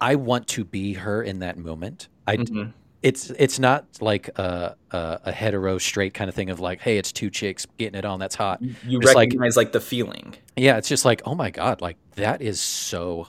I 0.00 0.16
want 0.16 0.48
to 0.48 0.64
be 0.64 0.94
her 0.94 1.22
in 1.22 1.38
that 1.40 1.56
moment. 1.58 2.08
I 2.26 2.38
Mhm. 2.38 2.72
It's 3.02 3.30
it's 3.30 3.58
not 3.58 3.86
like 4.00 4.28
a, 4.38 4.76
a 4.90 5.20
a 5.26 5.32
hetero 5.32 5.78
straight 5.78 6.12
kind 6.14 6.28
of 6.28 6.34
thing 6.34 6.50
of 6.50 6.60
like, 6.60 6.80
hey, 6.80 6.98
it's 6.98 7.12
two 7.12 7.30
chicks 7.30 7.66
getting 7.78 7.98
it 7.98 8.04
on. 8.04 8.18
That's 8.18 8.34
hot. 8.34 8.60
you 8.62 8.98
It's 8.98 9.14
like- 9.14 9.28
recognize 9.28 9.56
like, 9.56 9.72
the 9.72 9.80
feeling. 9.80 10.34
Yeah, 10.56 10.76
it's 10.76 10.88
just 10.88 11.04
like, 11.04 11.22
oh 11.24 11.34
my 11.34 11.50
god, 11.50 11.80
like 11.80 11.96
that 12.16 12.42
is 12.42 12.60
so 12.60 13.28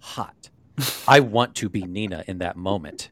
hot. 0.00 0.50
I 1.08 1.20
want 1.20 1.56
to 1.56 1.68
be 1.68 1.82
Nina 1.82 2.24
in 2.28 2.38
that 2.38 2.56
moment. 2.56 3.10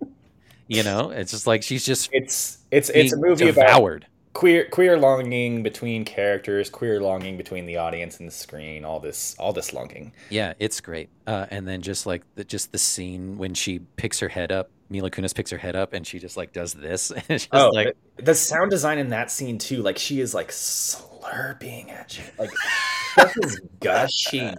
You 0.69 0.83
know, 0.83 1.11
it's 1.11 1.31
just 1.33 1.47
like 1.47 1.63
she's 1.63 1.85
just 1.85 2.09
It's 2.13 2.59
it's 2.71 2.89
it's 2.91 3.13
a 3.13 3.17
movie 3.17 3.49
about 3.49 3.67
devoured. 3.67 4.07
queer 4.33 4.65
queer 4.69 4.99
longing 4.99 5.63
between 5.63 6.05
characters, 6.05 6.71
queer 6.71 7.01
longing 7.01 7.37
between 7.37 7.67
the 7.67 7.77
audience 7.79 8.19
and 8.21 8.29
the 8.29 8.33
screen. 8.33 8.85
All 8.85 8.99
this 9.01 9.35
all 9.39 9.53
this 9.53 9.73
longing. 9.73 10.13
Yeah, 10.31 10.55
it's 10.59 10.81
great. 10.81 11.09
Uh, 11.27 11.47
and 11.51 11.67
then 11.67 11.83
just 11.83 12.07
like 12.07 12.23
the, 12.37 12.45
just 12.45 12.71
the 12.73 12.79
scene 12.79 13.39
when 13.39 13.55
she 13.55 13.81
picks 13.97 14.19
her 14.21 14.29
head 14.29 14.51
up, 14.53 14.71
Mila 14.89 15.11
Kunis 15.11 15.35
picks 15.35 15.51
her 15.51 15.59
head 15.59 15.75
up, 15.77 15.93
and 15.93 16.07
she 16.07 16.19
just 16.19 16.37
like 16.37 16.53
does 16.53 16.73
this. 16.75 17.13
Oh, 17.53 17.71
like 17.71 17.97
the, 18.17 18.35
sound 18.35 18.71
design 18.71 18.99
in 18.99 19.09
that 19.11 19.31
scene 19.31 19.59
too. 19.59 19.83
Like 19.83 19.99
she 19.99 20.21
is 20.21 20.35
like 20.35 20.49
slurping 20.51 21.91
at 21.91 22.17
you. 22.19 22.25
Like 22.39 22.51
stuff 23.13 23.35
is 23.43 23.61
gushing. 23.81 24.57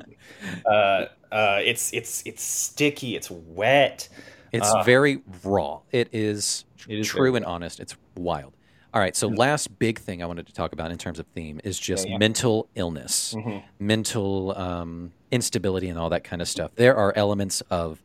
Uh, 0.65 1.05
uh, 1.31 1.59
it's 1.63 1.93
it's 1.93 2.23
it's 2.25 2.43
sticky. 2.43 3.15
It's 3.15 3.29
wet. 3.31 4.09
it's 4.51 4.69
Ah. 4.69 4.83
very 4.83 5.21
raw. 5.43 5.81
It 5.91 6.09
is, 6.13 6.65
It 6.87 6.99
is 6.99 7.07
true 7.07 7.35
and 7.35 7.45
honest. 7.45 7.79
It's 7.79 7.95
wild. 8.15 8.53
All 8.93 9.01
right, 9.01 9.15
so 9.15 9.27
last 9.27 9.77
big 9.77 9.99
thing 9.99 10.23
I 10.23 10.25
wanted 10.25 10.47
to 10.47 10.53
talk 10.53 10.71
about 10.73 10.91
in 10.91 10.97
terms 10.97 11.19
of 11.19 11.27
theme 11.35 11.59
is 11.63 11.77
just 11.77 12.07
yeah. 12.09 12.17
mental 12.17 12.67
illness, 12.73 13.35
Mhm. 13.37 13.61
mental 13.79 14.57
um, 14.57 15.11
instability, 15.29 15.89
and 15.89 15.99
all 15.99 16.09
that 16.09 16.23
kind 16.23 16.41
of 16.41 16.47
stuff. 16.47 16.71
There 16.75 16.95
are 16.95 17.13
elements 17.15 17.61
of 17.69 18.01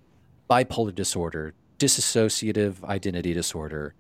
bipolar 0.51 0.95
disorder, 0.95 1.55
dissociative 1.83 2.83
identity 2.85 3.33
disorder, 3.35 3.95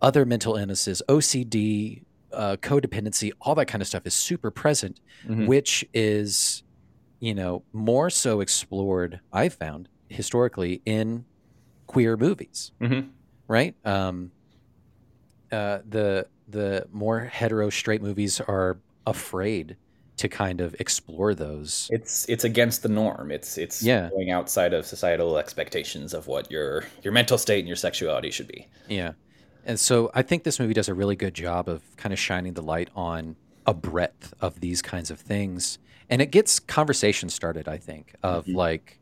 other 0.00 0.24
mental 0.24 0.56
illnesses, 0.56 1.02
OCD, 1.08 2.02
uh, 2.32 2.56
codependency, 2.60 3.30
all 3.42 3.54
that 3.54 3.66
kind 3.66 3.82
of 3.82 3.88
stuff 3.88 4.06
is 4.06 4.14
super 4.14 4.50
present, 4.50 5.00
Mhm. 5.26 5.46
which 5.46 5.84
is, 5.94 6.62
you 7.20 7.34
know, 7.34 7.64
more 7.72 8.08
so 8.10 8.40
explored, 8.40 9.20
I've 9.32 9.54
found 9.54 9.88
historically 10.08 10.80
in 10.86 11.26
queer 11.86 12.16
movies 12.16 12.72
Mhm. 12.80 13.10
right? 13.48 13.74
Um, 13.84 14.32
uh, 15.52 15.78
the 15.88 16.26
the 16.48 16.86
more 16.92 17.20
hetero 17.20 17.70
straight 17.70 18.00
movies 18.02 18.40
are 18.40 18.78
afraid 19.04 19.76
to 20.16 20.28
kind 20.28 20.60
of 20.60 20.74
explore 20.80 21.34
those. 21.34 21.88
It's 21.92 22.26
it's 22.28 22.44
against 22.44 22.82
the 22.82 22.88
norm. 22.88 23.30
It's 23.30 23.58
it's 23.58 23.82
Yeah. 23.82 24.08
going 24.10 24.30
outside 24.30 24.72
of 24.72 24.86
societal 24.86 25.36
expectations 25.38 26.14
of 26.14 26.26
what 26.26 26.50
your 26.50 26.84
your 27.02 27.12
mental 27.12 27.38
state 27.38 27.58
and 27.60 27.68
your 27.68 27.76
sexuality 27.76 28.30
should 28.30 28.48
be. 28.48 28.66
Yeah, 28.88 29.12
and 29.64 29.78
so 29.78 30.10
I 30.14 30.22
think 30.22 30.44
this 30.44 30.58
movie 30.58 30.74
does 30.74 30.88
a 30.88 30.94
really 30.94 31.16
good 31.16 31.34
job 31.34 31.68
of 31.68 31.82
kind 31.96 32.12
of 32.12 32.18
shining 32.18 32.54
the 32.54 32.62
light 32.62 32.88
on 32.96 33.36
a 33.66 33.74
breadth 33.74 34.32
of 34.40 34.60
these 34.60 34.80
kinds 34.80 35.10
of 35.10 35.20
things, 35.20 35.78
and 36.08 36.22
it 36.22 36.30
gets 36.30 36.60
conversation 36.60 37.28
started. 37.28 37.68
I 37.68 37.78
think 37.78 38.14
of 38.22 38.48
like. 38.48 39.00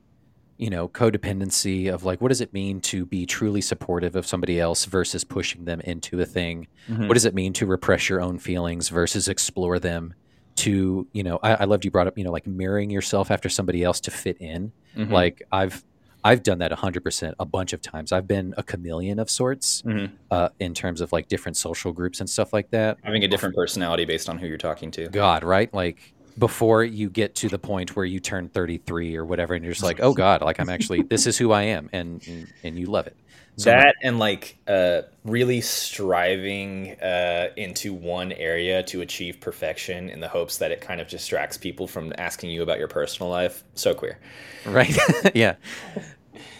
You 0.56 0.70
know, 0.70 0.86
codependency 0.86 1.92
of 1.92 2.04
like, 2.04 2.20
what 2.20 2.28
does 2.28 2.40
it 2.40 2.52
mean 2.52 2.80
to 2.82 3.04
be 3.04 3.26
truly 3.26 3.60
supportive 3.60 4.14
of 4.14 4.24
somebody 4.24 4.60
else 4.60 4.84
versus 4.84 5.24
pushing 5.24 5.64
them 5.64 5.80
into 5.80 6.20
a 6.20 6.24
thing? 6.24 6.68
Mhm. 6.88 7.08
what 7.08 7.14
does 7.14 7.24
it 7.24 7.34
mean 7.34 7.52
to 7.54 7.66
repress 7.66 8.08
your 8.08 8.20
own 8.20 8.38
feelings 8.38 8.88
versus 8.88 9.26
explore 9.26 9.80
them 9.80 10.14
to 10.56 11.06
you 11.12 11.22
know 11.22 11.38
I, 11.42 11.54
I 11.54 11.64
loved 11.64 11.84
you 11.84 11.90
brought 11.90 12.06
up 12.06 12.16
you 12.16 12.24
know 12.24 12.30
like 12.32 12.46
mirroring 12.46 12.90
yourself 12.90 13.30
after 13.30 13.48
somebody 13.48 13.82
else 13.82 14.00
to 14.00 14.10
fit 14.10 14.36
in 14.40 14.72
Mhm. 14.96 15.10
like 15.10 15.42
i've 15.50 15.82
i've 16.22 16.42
done 16.44 16.58
that 16.58 16.70
100% 16.70 17.34
a 17.40 17.44
bunch 17.44 17.72
of 17.72 17.82
times 17.82 18.12
i've 18.12 18.28
been 18.28 18.54
a 18.56 18.62
chameleon 18.62 19.18
of 19.18 19.28
sorts 19.28 19.82
Mhm. 19.82 20.12
uh, 20.30 20.50
in 20.60 20.72
terms 20.72 21.00
of 21.00 21.10
like 21.12 21.26
different 21.28 21.56
social 21.56 21.92
groups 21.92 22.20
and 22.20 22.30
stuff 22.30 22.52
like 22.52 22.70
that 22.70 22.98
having 23.02 23.24
a 23.24 23.28
different 23.28 23.54
personality 23.56 24.04
based 24.04 24.28
on 24.28 24.38
who 24.38 24.46
you're 24.46 24.56
talking 24.58 24.90
to. 24.92 25.08
god 25.08 25.42
right 25.42 25.72
like 25.74 26.12
before 26.38 26.82
you 26.84 27.08
get 27.10 27.34
to 27.36 27.48
the 27.48 27.58
point 27.58 27.94
where 27.96 28.04
you 28.04 28.18
turn 28.20 28.48
33 28.48 29.16
or 29.16 29.24
whatever 29.24 29.54
and 29.54 29.64
you're 29.64 29.72
just 29.74 29.84
like 29.84 30.00
oh 30.00 30.12
god 30.14 30.40
like 30.42 30.58
i'm 30.60 30.68
actually 30.68 31.02
this 31.02 31.26
is 31.26 31.36
who 31.38 31.50
i 31.52 31.62
am 31.62 31.88
and 31.92 32.26
and, 32.28 32.46
and 32.62 32.78
you 32.78 32.86
love 32.86 33.06
it 33.06 33.16
so 33.56 33.70
that 33.70 33.94
and 34.02 34.18
like 34.18 34.56
uh, 34.66 35.02
really 35.24 35.60
striving 35.60 36.92
uh, 37.00 37.48
into 37.56 37.92
one 37.94 38.32
area 38.32 38.82
to 38.84 39.00
achieve 39.00 39.40
perfection 39.40 40.10
in 40.10 40.20
the 40.20 40.28
hopes 40.28 40.58
that 40.58 40.70
it 40.72 40.80
kind 40.80 41.00
of 41.00 41.08
distracts 41.08 41.56
people 41.56 41.86
from 41.86 42.12
asking 42.18 42.50
you 42.50 42.62
about 42.62 42.78
your 42.78 42.88
personal 42.88 43.30
life. 43.30 43.62
So 43.74 43.94
queer. 43.94 44.18
right 44.66 44.96
yeah 45.34 45.54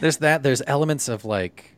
there's 0.00 0.18
that 0.18 0.42
there's 0.42 0.62
elements 0.66 1.08
of 1.08 1.24
like 1.24 1.74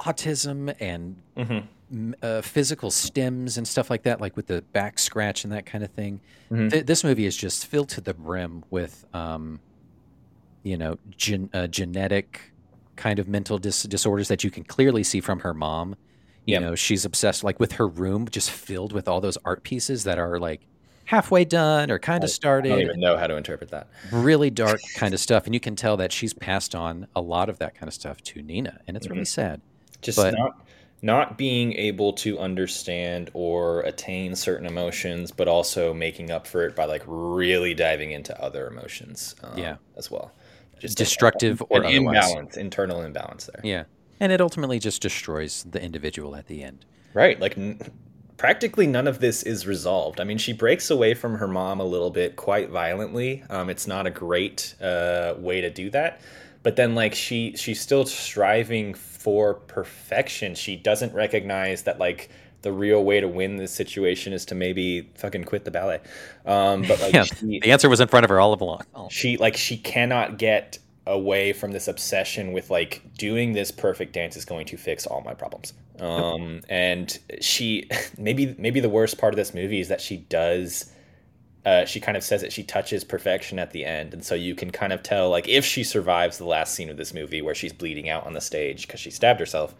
autism 0.00 0.74
and 0.80 1.16
Mhm. 1.36 2.14
uh, 2.22 2.42
physical 2.42 2.90
stems 2.90 3.56
and 3.56 3.66
stuff 3.66 3.88
like 3.90 4.02
that 4.02 4.20
like 4.20 4.36
with 4.36 4.46
the 4.46 4.62
back 4.72 4.98
scratch 4.98 5.44
and 5.44 5.52
that 5.52 5.64
kind 5.66 5.82
of 5.82 5.90
thing 5.90 6.20
Mhm. 6.50 6.70
Th- 6.70 6.86
this 6.86 7.02
movie 7.04 7.26
is 7.26 7.36
just 7.36 7.66
filled 7.66 7.88
to 7.90 8.00
the 8.00 8.14
brim 8.14 8.64
with 8.70 9.04
um 9.14 9.60
you 10.62 10.76
know 10.76 10.98
gen- 11.16 11.50
uh, 11.54 11.66
genetic 11.66 12.52
kind 12.98 13.18
of 13.18 13.26
mental 13.28 13.56
dis- 13.58 13.84
disorders 13.84 14.28
that 14.28 14.44
you 14.44 14.50
can 14.50 14.64
clearly 14.64 15.02
see 15.02 15.20
from 15.20 15.38
her 15.40 15.54
mom 15.54 15.96
you 16.44 16.52
Yep. 16.54 16.62
know 16.62 16.74
she's 16.74 17.04
obsessed 17.06 17.42
like 17.44 17.58
with 17.60 17.72
her 17.72 17.86
room 17.88 18.28
just 18.30 18.50
filled 18.50 18.92
with 18.92 19.08
all 19.08 19.20
those 19.22 19.38
art 19.44 19.62
pieces 19.62 20.04
that 20.04 20.18
are 20.18 20.38
like 20.38 20.60
halfway 21.06 21.44
done 21.44 21.90
or 21.90 21.98
kind 21.98 22.22
of 22.22 22.28
I 22.28 22.32
started 22.32 22.68
don't 22.70 22.80
even 22.80 23.00
know 23.00 23.16
how 23.16 23.26
to 23.26 23.36
interpret 23.36 23.70
that. 23.70 23.86
really 24.12 24.50
dark 24.50 24.80
kind 24.96 25.14
of 25.14 25.20
stuff 25.20 25.46
and 25.46 25.54
you 25.54 25.60
can 25.60 25.74
tell 25.76 25.96
that 25.98 26.12
she's 26.12 26.34
passed 26.34 26.74
on 26.74 27.06
a 27.16 27.20
lot 27.22 27.48
of 27.48 27.58
that 27.60 27.74
kind 27.74 27.88
of 27.88 27.94
stuff 27.94 28.20
to 28.24 28.42
nina 28.42 28.80
and 28.86 28.96
it's 28.96 29.08
really 29.08 29.24
sad 29.24 29.60
Just 30.02 30.18
But- 30.18 30.34
not 30.34 30.64
not 31.00 31.38
being 31.38 31.74
able 31.74 32.12
to 32.12 32.40
understand 32.40 33.30
or 33.32 33.82
attain 33.82 34.34
certain 34.34 34.66
emotions, 34.66 35.30
but 35.30 35.46
also 35.46 35.94
making 35.94 36.28
up 36.32 36.44
for 36.44 36.66
it 36.66 36.74
by 36.74 36.86
like 36.86 37.02
really 37.06 37.72
diving 37.72 38.10
into 38.10 38.36
other 38.42 38.66
emotions. 38.66 39.36
Um, 39.44 39.56
Yeah. 39.56 39.76
as 39.96 40.10
well. 40.10 40.32
Just 40.80 40.98
Destructive 40.98 41.62
or 41.68 41.80
an 41.80 41.86
otherwise. 41.86 41.96
imbalance, 42.30 42.56
internal 42.56 43.02
imbalance 43.02 43.46
there. 43.52 43.60
Yeah. 43.64 43.84
And 44.20 44.32
it 44.32 44.40
ultimately 44.40 44.78
just 44.78 45.00
destroys 45.02 45.64
the 45.70 45.80
individual 45.82 46.34
at 46.36 46.46
the 46.46 46.62
end. 46.62 46.84
Right. 47.14 47.38
Like 47.40 47.56
n- 47.56 47.80
practically 48.36 48.86
none 48.86 49.06
of 49.06 49.20
this 49.20 49.42
is 49.42 49.66
resolved. 49.66 50.20
I 50.20 50.24
mean, 50.24 50.38
she 50.38 50.52
breaks 50.52 50.90
away 50.90 51.14
from 51.14 51.36
her 51.36 51.48
mom 51.48 51.80
a 51.80 51.84
little 51.84 52.10
bit 52.10 52.36
quite 52.36 52.70
violently. 52.70 53.44
Um, 53.50 53.70
it's 53.70 53.86
not 53.86 54.06
a 54.06 54.10
great 54.10 54.74
uh, 54.80 55.34
way 55.38 55.60
to 55.60 55.70
do 55.70 55.90
that. 55.90 56.20
But 56.64 56.76
then 56.76 56.94
like 56.94 57.14
she 57.14 57.56
she's 57.56 57.80
still 57.80 58.04
striving 58.04 58.92
for 58.94 59.54
perfection. 59.54 60.54
She 60.54 60.76
doesn't 60.76 61.14
recognize 61.14 61.82
that 61.84 61.98
like 61.98 62.30
the 62.62 62.72
real 62.72 63.04
way 63.04 63.20
to 63.20 63.28
win 63.28 63.56
this 63.56 63.72
situation 63.72 64.32
is 64.32 64.44
to 64.46 64.54
maybe 64.54 65.10
fucking 65.14 65.44
quit 65.44 65.64
the 65.64 65.70
ballet. 65.70 66.00
Um, 66.44 66.82
but 66.82 67.00
like 67.00 67.14
yeah. 67.14 67.24
she, 67.24 67.60
The 67.60 67.70
answer 67.70 67.88
was 67.88 68.00
in 68.00 68.08
front 68.08 68.24
of 68.24 68.30
her 68.30 68.40
all 68.40 68.52
along. 68.54 68.82
she 69.10 69.36
like 69.36 69.56
she 69.56 69.76
cannot 69.76 70.38
get 70.38 70.78
away 71.08 71.54
from 71.54 71.72
this 71.72 71.88
obsession 71.88 72.52
with 72.52 72.70
like 72.70 73.02
doing 73.16 73.54
this 73.54 73.70
perfect 73.70 74.12
dance 74.12 74.36
is 74.36 74.44
going 74.44 74.66
to 74.66 74.76
fix 74.76 75.06
all 75.06 75.22
my 75.22 75.32
problems 75.32 75.72
um 76.00 76.60
and 76.68 77.18
she 77.40 77.88
maybe 78.18 78.54
maybe 78.58 78.78
the 78.78 78.90
worst 78.90 79.16
part 79.16 79.32
of 79.32 79.36
this 79.36 79.54
movie 79.54 79.80
is 79.80 79.88
that 79.88 80.00
she 80.00 80.18
does 80.18 80.92
uh, 81.66 81.84
she 81.84 82.00
kind 82.00 82.16
of 82.16 82.22
says 82.22 82.40
that 82.40 82.50
she 82.50 82.62
touches 82.62 83.04
perfection 83.04 83.58
at 83.58 83.72
the 83.72 83.84
end 83.84 84.14
and 84.14 84.24
so 84.24 84.34
you 84.34 84.54
can 84.54 84.70
kind 84.70 84.92
of 84.92 85.02
tell 85.02 85.28
like 85.28 85.48
if 85.48 85.64
she 85.64 85.82
survives 85.82 86.38
the 86.38 86.46
last 86.46 86.74
scene 86.74 86.88
of 86.88 86.96
this 86.96 87.12
movie 87.12 87.42
where 87.42 87.54
she's 87.54 87.72
bleeding 87.72 88.08
out 88.08 88.24
on 88.26 88.32
the 88.32 88.40
stage 88.40 88.86
because 88.86 89.00
she 89.00 89.10
stabbed 89.10 89.40
herself 89.40 89.74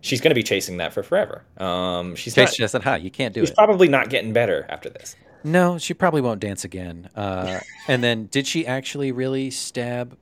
she's 0.00 0.20
going 0.20 0.30
to 0.30 0.34
be 0.34 0.42
chasing 0.42 0.76
that 0.78 0.92
for 0.92 1.02
forever 1.02 1.44
um 1.58 2.14
she's 2.14 2.34
Chase 2.34 2.50
not, 2.50 2.56
just 2.56 2.72
said, 2.72 2.82
"Hi, 2.82 2.96
you 2.96 3.10
can't 3.10 3.34
do 3.34 3.40
she's 3.40 3.50
it." 3.50 3.56
probably 3.56 3.88
not 3.88 4.10
getting 4.10 4.32
better 4.32 4.66
after 4.68 4.88
this 4.90 5.16
No, 5.44 5.78
she 5.78 5.94
probably 5.94 6.20
won't 6.20 6.40
dance 6.40 6.64
again. 6.64 7.08
Uh, 7.14 7.60
and 7.86 8.02
then, 8.02 8.26
did 8.26 8.44
she 8.46 8.66
actually 8.66 9.12
really 9.12 9.50
stab 9.50 10.16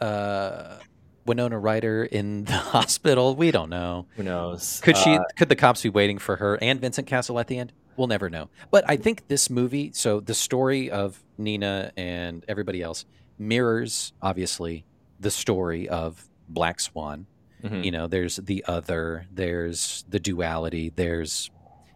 uh, 0.00 0.78
Winona 1.26 1.58
Ryder 1.58 2.04
in 2.04 2.44
the 2.44 2.52
hospital? 2.74 3.36
We 3.36 3.52
don't 3.52 3.70
know. 3.70 4.06
who 4.16 4.24
knows 4.24 4.80
Could 4.82 4.96
she? 4.96 5.14
Uh, 5.14 5.22
could 5.36 5.48
the 5.48 5.56
cops 5.56 5.82
be 5.84 5.90
waiting 5.90 6.18
for 6.18 6.36
her 6.36 6.58
and 6.60 6.80
Vincent 6.80 7.06
Cassel 7.06 7.38
at 7.38 7.46
the 7.46 7.56
end? 7.56 7.72
We'll 7.96 8.08
never 8.08 8.28
know. 8.28 8.48
But 8.70 8.84
I 8.88 8.96
think 8.96 9.28
this 9.28 9.48
movie, 9.48 9.92
so 9.94 10.18
the 10.20 10.34
story 10.34 10.90
of 10.90 11.22
Nina 11.38 11.92
and 11.96 12.44
everybody 12.48 12.82
else, 12.82 13.04
mirrors 13.38 14.12
obviously 14.20 14.84
the 15.20 15.30
story 15.30 15.88
of 15.88 16.28
Black 16.48 16.80
Swan. 16.80 17.26
Mhm. 17.62 17.84
You 17.84 17.90
know, 17.90 18.06
there's 18.06 18.36
the 18.36 18.64
other, 18.66 19.26
there's 19.32 20.04
the 20.08 20.18
duality, 20.20 20.92
there's 20.94 21.50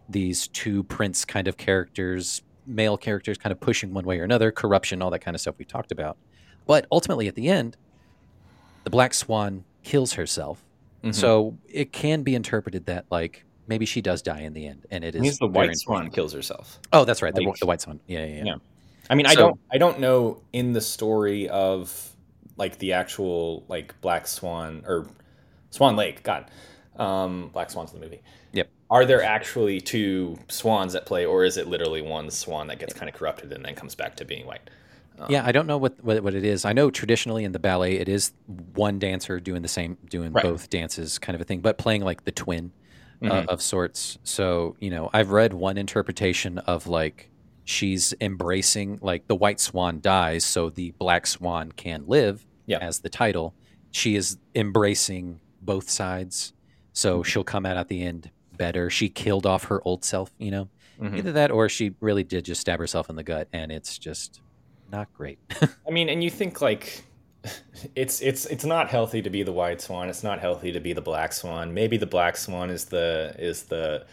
these 0.09 0.47
two 0.49 0.83
prince 0.83 1.25
kind 1.25 1.47
of 1.47 1.57
characters, 1.57 2.41
male 2.65 2.97
characters 2.97 3.37
kind 3.37 3.51
of 3.51 3.59
pushing 3.59 3.93
one 3.93 4.05
way 4.05 4.19
or 4.19 4.23
another, 4.23 4.51
corruption, 4.51 5.01
all 5.01 5.09
that 5.11 5.19
kind 5.19 5.35
of 5.35 5.41
stuff 5.41 5.55
we 5.57 5.65
talked 5.65 5.91
about. 5.91 6.17
But 6.67 6.85
ultimately, 6.91 7.27
at 7.27 7.35
the 7.35 7.47
end, 7.49 7.77
the 8.83 8.89
Black 8.89 9.13
Swan 9.13 9.63
kills 9.83 10.13
herself. 10.13 10.63
Mhm. 11.03 11.13
So 11.15 11.57
it 11.67 11.91
can 11.91 12.23
be 12.23 12.35
interpreted 12.35 12.85
that, 12.85 13.05
like, 13.09 13.45
maybe 13.67 13.85
she 13.85 14.01
does 14.01 14.21
die 14.21 14.41
in 14.41 14.53
the 14.53 14.67
end. 14.67 14.85
And 14.91 15.03
it 15.03 15.15
is. 15.15 15.21
means 15.21 15.37
the 15.39 15.47
white 15.47 15.75
swan 15.77 16.09
kills 16.09 16.33
herself 16.33 16.79
Oh, 16.91 17.05
that's 17.05 17.21
right. 17.21 17.33
The, 17.33 17.45
Like- 17.45 17.55
the 17.59 17.65
White 17.65 17.81
Swan. 17.81 17.99
Yeah, 18.07 18.25
yeah, 18.25 18.35
yeah. 18.35 18.43
Yeah. 18.45 18.55
I 19.09 19.15
mean, 19.15 19.25
I 19.25 19.35
don't, 19.35 19.59
I 19.71 19.77
don't 19.77 19.99
know 19.99 20.41
in 20.53 20.71
the 20.73 20.79
story 20.81 21.47
of 21.49 22.09
like 22.55 22.77
the 22.79 22.93
actual 22.93 23.63
like 23.67 23.99
Black 24.01 24.27
Swan 24.27 24.83
or 24.87 25.07
Swan 25.73 25.95
Lake. 25.95 26.21
God, 26.21 26.45
um, 26.97 27.49
Black 27.51 27.71
Swan's 27.71 27.91
in 27.93 27.99
the 27.99 28.05
movie. 28.05 28.21
Yep. 28.51 28.69
Are 28.91 29.05
there 29.05 29.23
actually 29.23 29.81
two 29.81 30.37
swans 30.49 30.93
at 30.93 31.07
play, 31.07 31.25
or 31.25 31.43
is 31.43 31.57
it 31.57 31.67
literally 31.67 32.03
one 32.03 32.29
swan 32.29 32.67
that 32.67 32.77
gets 32.77 32.93
kind 32.93 33.09
of 33.09 33.15
corrupted 33.15 33.51
and 33.51 33.65
then 33.65 33.73
comes 33.73 33.95
back 33.95 34.15
to 34.17 34.25
being 34.25 34.45
white? 34.45 34.69
Yeah, 35.29 35.43
I 35.45 35.51
don't 35.51 35.67
know 35.67 35.77
what, 35.77 36.03
what 36.03 36.21
what 36.23 36.35
it 36.35 36.43
is. 36.43 36.63
I 36.65 36.73
know 36.73 36.91
traditionally 36.91 37.43
in 37.43 37.51
the 37.53 37.59
ballet, 37.59 37.93
it 37.95 38.07
is 38.09 38.33
one 38.75 38.99
dancer 38.99 39.39
doing 39.39 39.61
the 39.63 39.67
same, 39.67 39.97
doing 40.09 40.31
Right. 40.31 40.43
both 40.43 40.69
dances, 40.69 41.17
kind 41.17 41.33
of 41.35 41.41
a 41.41 41.43
thing, 41.43 41.61
but 41.61 41.77
playing 41.79 42.01
like 42.03 42.23
the 42.25 42.31
twin 42.31 42.71
uh, 43.23 43.25
Mhm. 43.27 43.47
of 43.47 43.61
sorts. 43.61 44.17
So 44.23 44.75
you 44.79 44.89
know, 44.91 45.09
I've 45.13 45.31
read 45.31 45.53
one 45.53 45.77
interpretation 45.77 46.57
of 46.59 46.85
like 46.87 47.29
she's 47.63 48.13
embracing 48.21 48.99
like 49.01 49.27
the 49.27 49.35
white 49.35 49.59
swan 49.59 50.01
dies, 50.01 50.43
so 50.45 50.69
the 50.69 50.91
black 50.99 51.25
swan 51.25 51.71
can 51.71 52.03
live. 52.07 52.45
Yeah. 52.65 52.77
as 52.79 52.99
the 52.99 53.09
title, 53.09 53.53
she 53.91 54.15
is 54.15 54.37
embracing 54.55 55.39
both 55.65 55.89
sides, 55.89 56.53
so 56.93 57.19
Mm-hmm. 57.19 57.23
she'll 57.29 57.43
come 57.43 57.65
out 57.65 57.77
at 57.77 57.87
the 57.87 58.03
end 58.03 58.29
better. 58.57 58.89
She 58.89 59.09
killed 59.09 59.45
off 59.45 59.65
her 59.65 59.81
old 59.85 60.03
self, 60.05 60.31
you 60.37 60.51
know. 60.51 60.69
Mhm. 61.01 61.17
Either 61.17 61.31
that, 61.33 61.49
or 61.51 61.67
she 61.69 61.95
really 62.01 62.23
did 62.23 62.45
just 62.45 62.61
stab 62.61 62.79
herself 62.79 63.09
in 63.09 63.15
the 63.15 63.23
gut, 63.23 63.47
and 63.51 63.71
it's 63.71 63.97
just 63.97 64.41
not 64.91 65.11
great. 65.13 65.39
I 65.87 65.91
mean, 65.91 66.07
and 66.09 66.23
you 66.23 66.29
think 66.29 66.61
like 66.61 67.03
it's 67.95 68.21
it's 68.21 68.45
it's 68.45 68.63
not 68.63 68.89
healthy 68.89 69.21
to 69.23 69.29
be 69.29 69.41
the 69.43 69.51
white 69.51 69.81
swan. 69.81 70.07
It's 70.09 70.23
not 70.23 70.39
healthy 70.39 70.71
to 70.71 70.79
be 70.79 70.93
the 70.93 71.01
black 71.01 71.33
swan. 71.33 71.73
Maybe 71.73 71.97
the 71.97 72.05
black 72.05 72.37
swan 72.37 72.69
is 72.69 72.85
the 72.85 73.35
is 73.39 73.63
the 73.63 74.05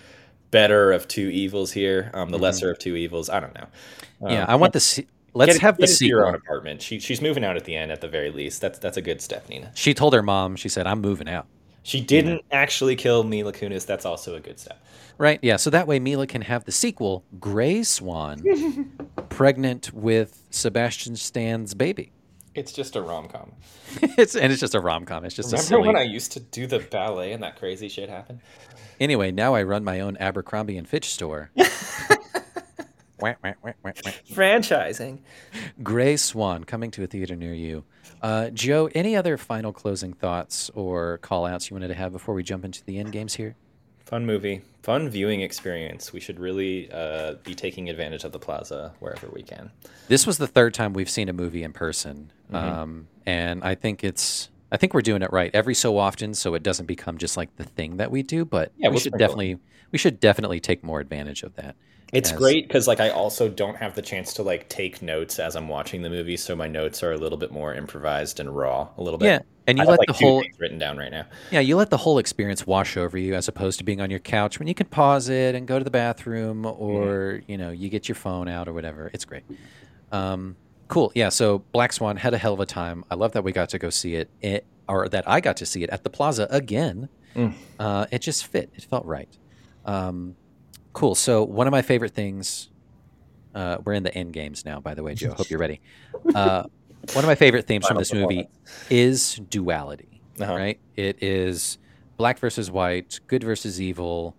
better 0.51 0.91
of 0.91 1.07
two 1.07 1.29
evils 1.29 1.71
here. 1.71 2.11
Um, 2.15 2.31
the 2.31 2.39
lesser 2.39 2.71
of 2.71 2.79
two 2.79 2.97
evils. 2.97 3.29
I 3.31 3.41
don't 3.41 3.55
know. 3.55 3.67
Mm-hmm. 4.23 4.29
yeah, 4.33 4.43
Um, 4.45 4.51
I 4.51 4.55
want 4.57 4.73
the. 4.73 5.05
Let's 5.35 5.53
get- 5.55 5.63
have 5.63 5.77
the 5.77 5.83
get 5.87 5.91
into 5.91 6.07
your 6.07 6.27
own 6.27 6.35
apartment. 6.35 6.83
She 6.83 6.99
she's 6.99 7.21
moving 7.23 7.45
out 7.45 7.57
at 7.57 7.65
the 7.65 7.75
end 7.77 7.93
at 7.93 8.01
the 8.01 8.09
very 8.09 8.31
least. 8.31 8.61
That's 8.61 8.79
that's 8.79 8.97
a 8.97 9.03
good 9.03 9.21
step, 9.21 9.49
Nina. 9.49 9.71
She 9.75 9.95
told 9.95 10.13
her 10.15 10.23
mom. 10.23 10.57
She 10.57 10.69
said, 10.69 10.87
"I'm 10.87 11.01
moving 11.01 11.29
out." 11.29 11.47
She 11.83 12.01
didn't 12.03 12.43
actually 12.51 12.95
kill 12.95 13.25
Mila 13.25 13.53
Kunis. 13.55 13.87
That's 13.87 14.05
also 14.05 14.35
a 14.35 14.41
good 14.41 14.59
step. 14.61 14.85
Right? 15.17 15.39
Yeah. 15.43 15.57
So 15.57 15.71
that 15.71 15.87
way, 15.87 15.99
Mila 15.99 16.27
can 16.27 16.43
have 16.43 16.65
the 16.65 16.73
sequel, 16.73 17.25
Gray 17.39 17.83
Swan, 17.85 18.43
pregnant 19.31 19.93
with 19.95 20.43
Sebastian 20.51 21.17
Stan's 21.17 21.73
baby. 21.75 22.13
It's 22.55 22.73
just 22.73 22.97
a 22.97 23.01
rom 23.01 23.29
com. 23.29 23.53
it's 24.03 24.35
and 24.35 24.53
it's 24.53 24.61
just 24.61 24.75
a 24.75 24.81
rom 24.81 25.05
com. 25.07 25.25
It's 25.25 25.35
just 25.35 25.53
a 25.53 25.57
Remember 25.57 25.67
silly. 25.69 25.87
when 25.87 25.97
I 25.97 26.03
used 26.03 26.33
to 26.33 26.41
do 26.41 26.67
the 26.67 26.81
ballet 26.81 27.33
and 27.33 27.43
that 27.43 27.57
crazy 27.57 27.89
shit 27.89 28.09
happened? 28.11 28.41
Anyway, 28.99 29.31
now 29.31 29.55
I 29.55 29.63
run 29.63 29.83
my 29.85 30.01
own 30.01 30.17
Abercrombie 30.19 30.77
and 30.77 30.87
Fitch 30.87 31.07
store. 31.11 31.51
Franchising. 33.21 35.19
Gray 35.83 36.17
Swan 36.17 36.65
coming 36.65 36.91
to 36.93 37.05
a 37.05 37.07
theater 37.07 37.37
near 37.37 37.55
you. 37.55 37.85
Uh, 38.23 38.51
Joe, 38.51 38.89
any 38.95 39.17
other 39.17 39.37
final 39.37 39.73
closing 39.73 40.13
thoughts 40.13 40.71
or 40.75 41.19
call 41.19 41.47
outs 41.47 41.71
you 41.71 41.75
wanted 41.75 41.89
to 41.89 41.95
have 41.95 42.13
before 42.13 42.35
we 42.35 42.43
jump 42.43 42.65
into 42.65 42.85
the 42.85 42.99
end 42.99 43.13
games 43.13 43.35
here? 43.35 43.57
Fun 44.05 44.27
movie, 44.27 44.63
fun 44.83 45.09
viewing 45.09 45.41
experience. 45.41 46.13
We 46.13 46.21
should 46.21 46.41
really 46.41 46.91
uh, 46.91 47.35
be 47.45 47.55
taking 47.55 47.89
advantage 47.89 48.25
of 48.25 48.33
the 48.33 48.39
plaza 48.41 48.93
wherever 48.99 49.29
we 49.29 49.43
can. 49.43 49.71
This 50.09 50.27
was 50.27 50.37
the 50.39 50.49
third 50.49 50.75
time 50.75 50.93
we've 50.93 51.09
seen 51.11 51.29
a 51.29 51.33
movie 51.33 51.63
in 51.63 51.73
person, 51.73 52.33
Mm-hmm. 52.53 52.57
um, 52.81 53.07
and 53.27 53.63
I 53.63 53.77
think 53.77 54.03
it's 54.03 54.49
I 54.73 54.77
think 54.77 54.93
we're 54.93 55.03
doing 55.03 55.23
it 55.23 55.31
right 55.33 55.53
every 55.55 55.75
so 55.77 55.97
often, 55.99 56.35
so 56.35 56.55
it 56.55 56.65
doesn't 56.65 56.87
become 56.87 57.17
just 57.17 57.37
like 57.37 57.55
the 57.57 57.63
thing 57.63 57.99
that 57.99 58.11
we 58.11 58.25
do. 58.25 58.45
But 58.45 58.73
Yeah, 58.77 58.89
we 58.89 58.95
we'll 58.95 58.99
should 59.01 59.11
sprinkle 59.13 59.25
it. 59.25 59.29
definitely 59.29 59.59
we 59.93 59.99
should 59.99 60.19
definitely 60.19 60.59
take 60.59 60.83
more 60.83 60.99
advantage 60.99 61.45
of 61.45 61.55
that. 61.55 61.77
It's 62.13 62.33
As- 62.33 62.39
great 62.39 62.67
because 62.67 62.89
like 62.89 63.01
I 63.01 63.11
also 63.11 63.49
don't 63.49 63.77
have 63.77 63.95
the 63.95 64.03
chance 64.03 64.35
to 64.35 64.43
like 64.43 64.69
take 64.69 65.01
notes 65.01 65.39
as 65.39 65.55
I'm 65.55 65.69
watching 65.69 66.03
the 66.03 66.11
movie, 66.11 66.37
so 66.37 66.57
my 66.57 66.67
notes 66.67 67.03
are 67.03 67.13
a 67.13 67.17
little 67.17 67.39
bit 67.39 67.53
more 67.53 67.75
improvised 67.75 68.41
and 68.41 68.55
raw, 68.57 68.89
a 68.97 69.03
little 69.03 69.19
bit. 69.19 69.27
Yeah, 69.27 69.39
and 69.67 69.79
you 69.79 69.83
I 69.83 69.85
have, 69.85 69.91
let 69.91 69.99
like 70.01 70.09
the 70.09 70.25
whole 70.25 70.43
written 70.59 70.79
down 70.79 70.99
right 70.99 71.13
now. 71.13 71.27
yeah 71.51 71.61
you 71.61 71.77
let 71.77 71.91
the 71.91 71.97
whole 71.99 72.19
experience 72.19 72.67
wash 72.67 72.97
over 72.97 73.17
you 73.17 73.35
as 73.35 73.47
opposed 73.47 73.79
to 73.79 73.85
being 73.85 74.01
on 74.01 74.11
your 74.11 74.19
couch 74.19 74.59
when 74.59 74.67
you 74.67 74.75
can 74.75 74.87
pause 74.87 75.29
it 75.29 75.55
and 75.55 75.69
go 75.69 75.79
to 75.79 75.85
the 75.85 75.91
bathroom 75.91 76.67
or 76.67 77.43
you 77.47 77.57
know 77.57 77.71
you 77.71 77.89
get 77.89 78.09
your 78.09 78.17
phone 78.17 78.49
out 78.49 78.67
or 78.67 78.73
whatever. 78.73 79.11
It's 79.15 79.25
great. 79.25 79.45
Um, 80.11 80.57
cool. 80.89 81.13
Yeah. 81.15 81.29
So 81.29 81.61
Black 81.73 81.93
Swan 81.93 82.17
had 82.17 82.35
a 82.35 82.39
hell 82.39 82.55
of 82.55 82.61
a 82.61 82.67
time. 82.67 83.05
I 83.11 83.15
love 83.15 83.33
that 83.33 83.45
we 83.45 83.53
got 83.53 83.69
to 83.71 83.79
go 83.79 83.91
see 83.91 84.17
it, 84.17 84.29
it 84.41 84.67
or 84.89 85.09
that 85.09 85.29
I 85.29 85.41
got 85.41 85.57
to 85.59 85.67
see 85.67 85.85
it 85.85 85.91
at 85.91 86.03
the 86.03 86.11
Plaza 86.11 86.49
again. 86.51 87.09
Mm. 87.37 87.55
Uh, 87.79 88.07
it 88.11 88.21
just 88.21 88.47
fit. 88.47 88.71
It 88.75 88.83
felt 88.83 89.07
right. 89.07 89.29
Um, 89.87 90.35
cool. 90.93 91.15
So 91.15 91.45
one 91.45 91.67
of 91.67 91.71
my 91.71 91.83
favorite 91.83 92.15
things. 92.15 92.69
Uh, 93.53 93.79
we're 93.85 93.95
in 93.95 94.05
the 94.05 94.15
end 94.15 94.33
games 94.33 94.65
now, 94.65 94.79
by 94.79 94.95
the 94.95 95.03
way, 95.03 95.13
Joe. 95.15 95.33
Hope 95.33 95.51
you're 95.51 95.61
ready. 95.61 95.81
Uh, 96.35 96.65
one 97.15 97.25
of 97.25 97.29
my 97.29 97.35
favorite 97.35 97.67
themes 97.67 97.87
from 97.87 97.97
this 97.97 98.13
movie 98.13 98.47
is 98.91 99.37
duality. 99.49 100.21
Uh-huh. 100.39 100.55
Right? 100.55 100.79
It 100.97 101.23
is 101.23 101.79
black 102.17 102.39
versus 102.39 102.71
white, 102.71 103.19
good 103.27 103.43
versus 103.43 103.81
evil, 103.81 104.37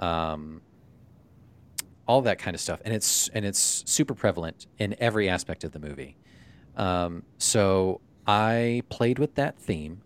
um, 0.00 0.62
all 2.06 2.22
that 2.22 2.38
kind 2.38 2.54
of 2.54 2.60
stuff, 2.60 2.80
and 2.84 2.94
it's 2.94 3.28
and 3.28 3.44
it's 3.44 3.84
super 3.86 4.14
prevalent 4.14 4.66
in 4.78 4.96
every 4.98 5.28
aspect 5.28 5.62
of 5.62 5.72
the 5.72 5.78
movie. 5.78 6.16
Um, 6.76 7.24
so 7.36 8.00
I 8.26 8.82
played 8.88 9.18
with 9.18 9.34
that 9.34 9.58
theme, 9.58 10.00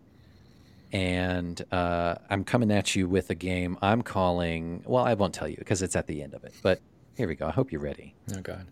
and 0.93 1.64
uh, 1.72 2.16
I'm 2.28 2.45
coming 2.45 2.70
at 2.70 2.95
you 2.95 3.09
with 3.09 3.30
a 3.30 3.34
game 3.34 3.78
I'm 3.82 4.03
calling. 4.03 4.82
Well, 4.86 5.05
I 5.05 5.14
won't 5.14 5.34
tell 5.34 5.49
you 5.49 5.57
because 5.57 5.82
it's 5.82 5.97
at 5.97 6.07
the 6.07 6.22
end 6.22 6.34
of 6.34 6.45
it, 6.45 6.55
but 6.62 6.80
here 7.16 7.26
we 7.28 7.34
go. 7.34 7.47
I 7.47 7.51
hope 7.51 7.72
you're 7.72 7.80
ready. 7.80 8.14
Oh 8.36 8.40
god. 8.40 8.66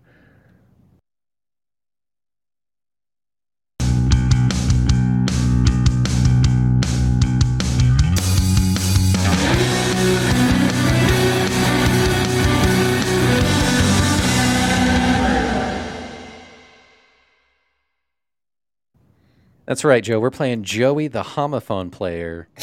That's 19.70 19.84
right, 19.84 20.02
Joe. 20.02 20.18
We're 20.18 20.32
playing 20.32 20.64
Joey 20.64 21.06
the 21.06 21.22
homophone 21.22 21.92
player. 21.92 22.48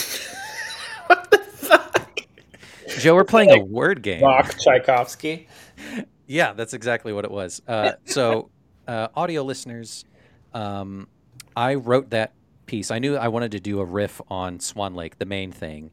What 1.08 1.32
the 1.32 1.38
fuck? 1.38 2.20
Joe, 3.00 3.16
we're 3.16 3.24
playing 3.24 3.52
a 3.52 3.64
word 3.64 4.02
game. 4.02 4.22
Rock 4.22 4.58
Tchaikovsky. 4.60 5.48
Yeah, 6.26 6.52
that's 6.52 6.74
exactly 6.74 7.14
what 7.14 7.24
it 7.24 7.32
was. 7.32 7.62
Uh, 7.66 7.94
so, 8.04 8.50
uh, 8.90 9.08
audio 9.16 9.44
listeners, 9.44 10.04
um, 10.54 11.08
I 11.56 11.76
wrote 11.76 12.10
that 12.10 12.34
piece. 12.66 12.92
I 12.92 13.00
knew 13.00 13.16
I 13.16 13.30
wanted 13.30 13.54
to 13.54 13.62
do 13.62 13.80
a 13.80 13.86
riff 13.86 14.20
on 14.28 14.60
Swan 14.60 14.94
Lake, 14.94 15.18
the 15.18 15.26
main 15.26 15.54
thing. 15.54 15.92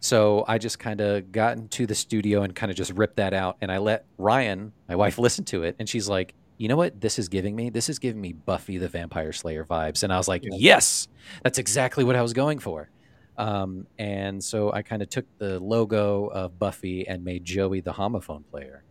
So 0.00 0.44
I 0.48 0.58
just 0.58 0.80
kind 0.80 1.00
of 1.00 1.30
got 1.30 1.56
into 1.56 1.86
the 1.86 1.94
studio 1.94 2.42
and 2.42 2.52
kind 2.52 2.72
of 2.72 2.76
just 2.76 2.90
ripped 2.94 3.18
that 3.18 3.32
out. 3.32 3.58
And 3.60 3.70
I 3.70 3.78
let 3.78 4.06
Ryan, 4.18 4.72
my 4.88 4.96
wife, 4.96 5.18
listen 5.20 5.44
to 5.44 5.62
it. 5.62 5.76
And 5.78 5.88
she's 5.88 6.08
like, 6.08 6.34
you 6.58 6.68
know 6.68 6.76
what 6.76 7.00
this 7.00 7.18
is 7.18 7.28
giving 7.28 7.56
me? 7.56 7.70
This 7.70 7.88
is 7.88 7.98
giving 7.98 8.20
me 8.20 8.32
Buffy 8.32 8.78
the 8.78 8.88
Vampire 8.88 9.32
Slayer 9.32 9.64
vibes. 9.64 10.02
And 10.02 10.12
I 10.12 10.18
was 10.18 10.28
like, 10.28 10.42
yes, 10.44 11.08
that's 11.42 11.58
exactly 11.58 12.04
what 12.04 12.16
I 12.16 12.22
was 12.22 12.32
going 12.32 12.58
for. 12.58 12.90
Um, 13.36 13.86
and 13.98 14.42
so 14.42 14.72
I 14.72 14.82
kind 14.82 15.00
of 15.00 15.08
took 15.08 15.24
the 15.38 15.60
logo 15.60 16.26
of 16.26 16.58
Buffy 16.58 17.06
and 17.06 17.24
made 17.24 17.44
Joey 17.44 17.80
the 17.80 17.92
homophone 17.92 18.42
player. 18.50 18.82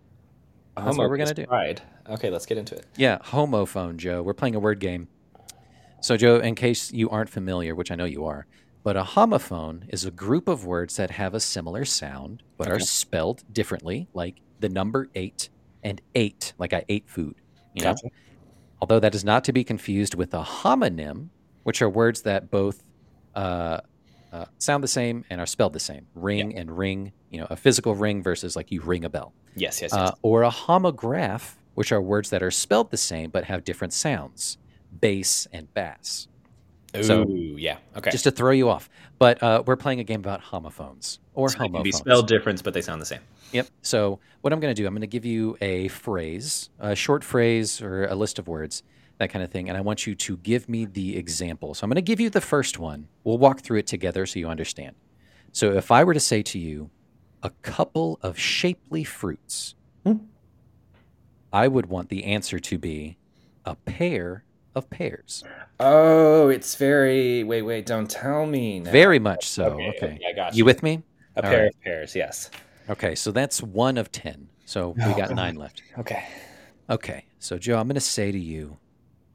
That's 0.77 0.97
what 0.97 1.09
we're 1.09 1.17
gonna 1.17 1.33
do. 1.33 1.45
Pride. 1.45 1.81
Okay, 2.07 2.29
let's 2.29 2.45
get 2.45 2.57
into 2.57 2.75
it. 2.75 2.85
Yeah, 2.95 3.17
homophone, 3.17 3.97
Joe. 3.97 4.21
We're 4.21 4.33
playing 4.35 4.55
a 4.55 4.59
word 4.59 4.79
game. 4.79 5.07
So, 6.01 6.15
Joe, 6.15 6.37
in 6.37 6.55
case 6.55 6.93
you 6.93 7.09
aren't 7.09 7.29
familiar, 7.29 7.73
which 7.73 7.91
I 7.91 7.95
know 7.95 8.05
you 8.05 8.25
are, 8.25 8.45
but 8.83 8.95
a 8.95 9.03
homophone 9.03 9.83
is 9.89 10.05
a 10.05 10.11
group 10.11 10.47
of 10.47 10.65
words 10.65 10.95
that 10.95 11.11
have 11.11 11.33
a 11.33 11.39
similar 11.39 11.83
sound 11.83 12.43
but 12.57 12.69
are 12.69 12.79
spelled 12.79 13.43
differently, 13.51 14.07
like 14.13 14.35
the 14.59 14.69
number 14.69 15.09
eight 15.15 15.49
and 15.83 15.99
eight, 16.15 16.53
like 16.57 16.73
I 16.73 16.85
ate 16.87 17.09
food. 17.09 17.35
You 17.77 17.83
know? 17.83 17.91
Gotcha. 17.93 18.07
Although 18.81 18.99
that 18.99 19.15
is 19.15 19.23
not 19.23 19.43
to 19.45 19.53
be 19.53 19.63
confused 19.63 20.15
with 20.15 20.33
a 20.33 20.43
homonym, 20.43 21.29
which 21.63 21.81
are 21.81 21.89
words 21.89 22.21
that 22.23 22.51
both 22.51 22.83
uh, 23.35 23.79
uh, 24.31 24.45
sound 24.59 24.83
the 24.83 24.87
same 24.87 25.25
and 25.29 25.39
are 25.41 25.45
spelled 25.45 25.73
the 25.73 25.79
same. 25.79 26.05
Ring 26.15 26.55
and 26.57 26.77
ring, 26.77 27.11
you 27.31 27.39
know, 27.39 27.47
a 27.49 27.55
physical 27.55 27.95
ring 27.95 28.21
versus 28.21 28.55
like 28.55 28.71
you 28.71 28.81
ring 28.81 29.03
a 29.05 29.09
bell 29.09 29.33
Yes, 29.55 29.81
yes, 29.81 29.91
yes. 29.93 29.93
uh, 29.93 30.11
or 30.21 30.43
a 30.43 30.49
homograph, 30.51 31.55
which 31.73 31.91
are 31.91 32.01
words 32.01 32.29
that 32.29 32.43
are 32.43 32.51
spelled 32.51 32.91
the 32.91 32.97
same 32.97 33.29
but 33.31 33.45
have 33.45 33.63
different 33.63 33.93
sounds, 33.93 34.57
bass 34.99 35.47
and 35.51 35.73
bass. 35.73 36.27
Ooh, 36.95 37.03
so- 37.03 37.25
yeah. 37.27 37.77
Okay. 37.97 38.11
Just 38.11 38.23
to 38.25 38.31
throw 38.31 38.51
you 38.51 38.69
off. 38.69 38.89
But 39.19 39.41
uh, 39.41 39.63
we're 39.65 39.75
playing 39.75 39.99
a 39.99 40.03
game 40.03 40.19
about 40.19 40.41
homophones 40.41 41.19
or 41.33 41.49
So 41.49 41.57
they 41.59 41.69
can 41.69 41.81
be 41.83 41.91
spelled 41.91 42.27
different, 42.27 42.63
but 42.63 42.73
they 42.75 42.81
sound 42.81 43.01
the 43.01 43.05
same. 43.05 43.21
Yep. 43.51 43.67
So 43.81 44.19
what 44.41 44.51
I'm 44.53 44.59
going 44.59 44.73
to 44.75 44.79
do, 44.81 44.85
I'm 44.87 44.93
going 44.93 45.01
to 45.01 45.07
give 45.07 45.25
you 45.25 45.57
a 45.61 45.87
phrase, 45.89 46.69
a 46.79 46.95
short 46.95 47.23
phrase 47.23 47.81
or 47.81 48.05
a 48.05 48.15
list 48.15 48.39
of 48.39 48.47
words, 48.47 48.83
that 49.19 49.29
kind 49.29 49.43
of 49.43 49.49
thing, 49.51 49.69
and 49.69 49.77
I 49.77 49.81
want 49.81 50.05
you 50.05 50.15
to 50.15 50.37
give 50.37 50.67
me 50.69 50.85
the 50.85 51.17
example. 51.17 51.73
So 51.73 51.83
I'm 51.85 51.89
going 51.89 51.95
to 51.95 52.01
give 52.01 52.19
you 52.19 52.29
the 52.29 52.41
first 52.41 52.77
one. 52.77 53.07
We'll 53.23 53.37
walk 53.37 53.61
through 53.61 53.79
it 53.79 53.87
together 53.87 54.25
so 54.25 54.39
you 54.39 54.47
understand. 54.47 54.95
So 55.53 55.71
if 55.73 55.91
I 55.91 56.03
were 56.03 56.13
to 56.13 56.19
say 56.19 56.41
to 56.43 56.59
you, 56.59 56.89
a 57.43 57.49
couple 57.61 58.19
of 58.21 58.37
shapely 58.37 59.03
fruits, 59.03 59.75
I 61.53 61.67
would 61.67 61.85
want 61.87 62.09
the 62.09 62.25
answer 62.25 62.59
to 62.59 62.77
be 62.77 63.17
a 63.65 63.75
pair 63.75 64.43
of 64.75 64.89
pears. 64.89 65.43
Oh, 65.79 66.49
it's 66.49 66.75
very. 66.75 67.43
Wait, 67.43 67.61
wait. 67.63 67.85
Don't 67.85 68.09
tell 68.09 68.45
me. 68.45 68.79
Now. 68.81 68.91
Very 68.91 69.19
much 69.19 69.47
so. 69.47 69.65
Okay, 69.73 69.93
Okay. 69.97 70.19
I 70.29 70.33
got 70.33 70.53
You 70.53 70.59
you. 70.59 70.65
with 70.65 70.83
me? 70.83 71.01
a 71.35 71.43
all 71.43 71.49
pair 71.49 71.63
right. 71.63 71.69
of 71.69 71.81
pears. 71.81 72.15
Yes. 72.15 72.49
Okay, 72.89 73.15
so 73.15 73.31
that's 73.31 73.61
one 73.61 73.97
of 73.97 74.11
10. 74.11 74.49
So 74.65 74.89
we 74.89 75.13
got 75.13 75.31
nine 75.31 75.55
left. 75.55 75.81
Okay. 75.97 76.25
Okay, 76.89 77.25
so 77.39 77.57
Joe, 77.57 77.77
I'm 77.79 77.87
going 77.87 77.95
to 77.95 78.01
say 78.01 78.31
to 78.31 78.39
you 78.39 78.77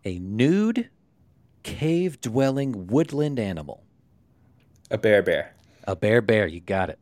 a 0.05 0.19
nude, 0.19 0.89
cave 1.63 2.21
dwelling 2.21 2.87
woodland 2.87 3.39
animal. 3.39 3.85
A 4.91 4.99
bear, 4.99 5.23
bear. 5.23 5.55
A 5.87 5.95
bear, 5.97 6.21
bear. 6.23 6.47
You 6.47 6.61
got 6.61 6.91
it. 6.91 6.99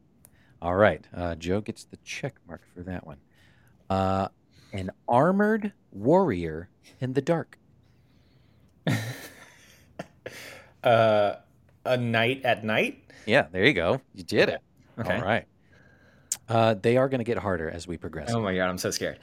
All 0.62 0.74
right. 0.74 1.04
Uh, 1.14 1.34
Joe 1.36 1.60
gets 1.60 1.84
the 1.84 1.96
check 1.98 2.34
mark 2.46 2.62
for 2.74 2.82
that 2.82 3.06
one. 3.06 3.18
Uh, 3.88 4.28
an 4.72 4.90
armored 5.08 5.72
warrior 5.92 6.68
in 7.00 7.12
the 7.14 7.22
dark. 7.22 7.58
Uh, 10.82 11.36
a 11.84 11.96
knight 11.96 12.42
at 12.44 12.64
night. 12.64 13.04
Yeah, 13.26 13.46
there 13.52 13.64
you 13.66 13.74
go. 13.74 14.00
You 14.14 14.24
did 14.24 14.48
it. 14.48 14.60
Okay. 14.98 15.14
All 15.14 15.22
right. 15.22 15.46
Uh, 16.50 16.74
they 16.74 16.96
are 16.96 17.08
going 17.08 17.20
to 17.20 17.24
get 17.24 17.38
harder 17.38 17.70
as 17.70 17.86
we 17.86 17.96
progress. 17.96 18.30
Oh 18.32 18.40
my 18.42 18.54
god, 18.54 18.68
I'm 18.68 18.76
so 18.78 18.90
scared. 18.90 19.18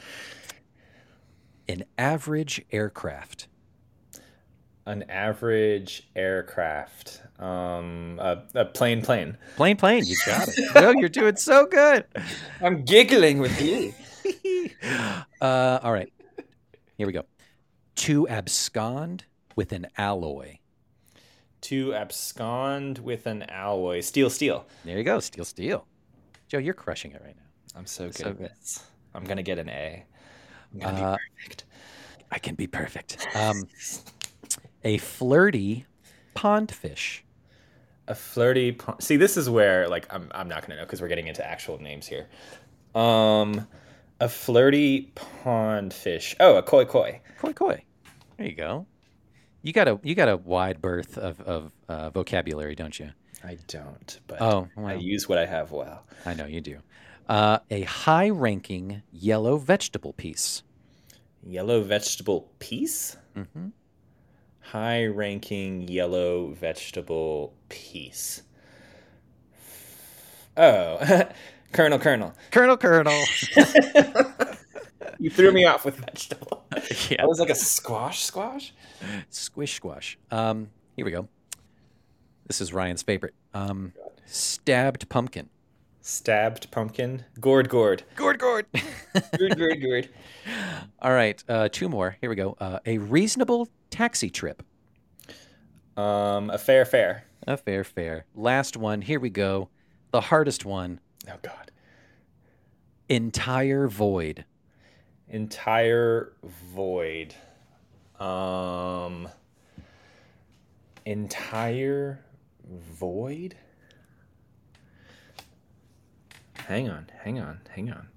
An 1.68 1.84
average 1.98 2.64
aircraft. 2.72 3.48
An 4.86 5.04
average 5.10 6.08
aircraft. 6.16 7.22
Um, 7.40 8.18
a, 8.22 8.44
a 8.56 8.66
plane, 8.66 9.02
plane. 9.02 9.38
Plane, 9.58 9.76
plane. 9.76 10.06
You 10.06 10.16
got 10.26 10.48
it. 10.48 10.56
Joe, 10.74 10.92
you're 10.92 11.10
doing 11.10 11.36
so 11.36 11.66
good. 11.66 12.06
I'm 12.62 12.84
giggling 12.86 13.40
with 13.40 13.62
you. 13.62 13.94
Uh, 15.42 15.80
all 15.84 15.94
right. 15.94 16.12
Here 16.98 17.08
we 17.08 17.14
go. 17.14 17.24
To 17.96 18.28
abscond 18.28 19.24
with 19.56 19.72
an 19.72 19.88
alloy. 19.98 20.58
to 21.62 21.94
abscond 21.94 22.98
with 23.00 23.26
an 23.28 23.44
alloy. 23.44 24.02
Steel, 24.02 24.30
steel. 24.30 24.66
There 24.84 24.98
you 24.98 25.04
go. 25.06 25.20
Steel, 25.22 25.46
steel. 25.46 25.86
Joe, 26.48 26.60
you're 26.60 26.74
crushing 26.74 27.12
it 27.12 27.22
right 27.24 27.36
now. 27.36 27.44
I'm 27.80 27.86
so 27.86 28.06
good 28.08 28.16
So 28.18 28.30
at 28.30 28.38
good. 28.38 28.50
this. 28.52 28.84
I'm 29.14 29.24
gonna 29.24 29.44
get 29.44 29.60
an 29.60 29.70
A. 29.70 30.06
I'm 30.74 30.80
gonna 30.80 31.02
Uh, 31.02 31.16
be 31.16 31.22
perfect. 31.38 31.66
I 32.32 32.40
can 32.40 32.56
be 32.56 32.68
perfect. 32.68 33.28
Um, 33.36 33.68
a 34.84 34.98
flirty 34.98 35.86
pond 36.34 36.72
fish. 36.72 37.24
A 38.08 38.16
flirty. 38.16 38.72
pon- 38.72 39.00
See, 39.02 39.18
this 39.18 39.36
is 39.38 39.50
where 39.50 39.88
like 39.90 40.08
I'm. 40.14 40.30
I'm 40.34 40.48
not 40.48 40.62
gonna 40.62 40.76
know 40.80 40.86
because 40.86 41.02
we're 41.02 41.08
getting 41.10 41.28
into 41.28 41.46
actual 41.46 41.78
names 41.82 42.08
here. 42.08 42.28
Um, 42.96 43.68
a 44.20 44.30
flirty 44.30 45.12
pond 45.16 45.94
fish. 45.94 46.36
Oh, 46.40 46.58
a 46.58 46.64
koi 46.64 46.86
koi. 46.86 47.22
Koi 47.40 47.54
koi. 47.54 47.84
There 48.38 48.48
you 48.48 48.56
go. 48.56 48.88
You 49.62 49.74
got 49.74 49.88
a 49.90 50.00
you 50.04 50.16
got 50.16 50.30
a 50.30 50.38
wide 50.38 50.82
berth 50.82 51.18
of 51.18 51.42
of 51.42 51.72
uh, 51.90 52.10
vocabulary, 52.12 52.76
don't 52.76 52.98
you? 52.98 53.12
I 53.44 53.58
don't, 53.68 54.20
but 54.28 54.42
Oh, 54.42 54.68
I 54.78 54.96
use 54.96 55.30
what 55.30 55.38
I 55.38 55.46
have 55.46 55.72
well. 55.72 56.04
I 56.26 56.34
know 56.34 56.46
you 56.46 56.62
do. 56.62 56.80
Uh, 57.30 57.60
a 57.70 57.82
high-ranking 57.82 59.04
yellow 59.12 59.58
vegetable 59.58 60.14
piece. 60.14 60.64
Yellow 61.44 61.82
vegetable 61.84 62.50
piece. 62.60 63.18
hmm 63.36 63.68
High-ranking 64.62 65.88
yellow 65.88 66.48
vegetable 66.54 67.54
piece. 67.70 68.44
Oh, 70.58 71.24
Colonel, 71.72 72.00
Colonel. 72.00 72.34
Colonel, 72.52 72.78
Colonel. 72.78 73.24
You 75.20 75.32
threw 75.32 75.52
me 75.52 75.66
off 75.66 75.84
with 75.84 75.96
vegetable. 75.96 76.64
yeah. 77.10 77.18
That 77.18 77.28
was 77.28 77.40
like 77.40 77.50
a 77.50 77.56
squash, 77.56 78.24
squash. 78.24 78.72
Squish 79.32 79.74
squash. 79.74 80.18
Um, 80.30 80.70
here 80.96 81.06
we 81.06 81.12
go. 81.12 81.28
This 82.48 82.62
is 82.62 82.74
Ryan's 82.74 83.04
favorite. 83.04 83.34
Um, 83.54 83.94
stabbed 84.26 85.10
pumpkin. 85.10 85.50
Stabbed 86.02 86.72
pumpkin. 86.72 87.26
Gourd, 87.42 87.68
gourd. 87.68 88.04
Gourd, 88.16 88.40
gourd. 88.40 88.66
Gourd, 89.38 89.58
gourd, 89.58 89.82
gourd. 89.82 90.10
All 91.02 91.12
right, 91.12 91.44
uh, 91.50 91.68
two 91.70 91.90
more. 91.90 92.16
Here 92.22 92.30
we 92.30 92.38
go. 92.38 92.56
Uh, 92.60 92.80
a 92.86 92.98
reasonable 93.00 93.68
taxi 93.90 94.30
trip. 94.30 94.64
Um, 95.98 96.50
a 96.50 96.58
fair, 96.58 96.86
fair. 96.86 97.26
A 97.46 97.58
fair, 97.58 97.84
fair. 97.84 98.26
Last 98.36 98.78
one. 98.78 99.02
Here 99.02 99.20
we 99.20 99.30
go. 99.30 99.70
The 100.12 100.22
hardest 100.22 100.64
one. 100.64 101.02
Oh 101.28 101.38
God. 101.42 101.72
Entire 103.10 103.88
void. 103.88 104.46
Entire 105.28 106.34
void. 106.74 107.36
Um. 108.20 109.28
Entire 111.06 112.24
void. 112.70 113.56
Hang 116.56 116.90
on, 116.90 117.10
hang 117.24 117.40
on, 117.40 117.62
hang 117.70 117.92
on. 117.92 118.08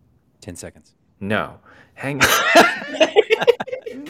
Ten 0.40 0.56
seconds. 0.56 0.94
No, 1.20 1.60
hang 1.94 2.20
on. 2.22 2.28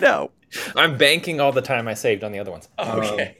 No. 0.01 0.31
I'm 0.75 0.97
banking 0.97 1.41
all 1.41 1.53
the 1.53 1.63
time 1.63 1.87
I 1.87 1.95
saved 1.95 2.25
on 2.25 2.33
the 2.33 2.39
other 2.39 2.51
ones. 2.51 2.69
Okay. 2.79 3.39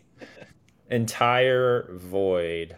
entire 0.91 1.89
void. 1.93 2.77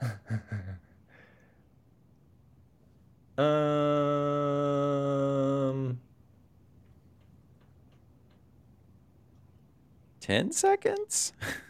um. 3.38 5.98
Ten 10.20 10.52
seconds. 10.52 11.32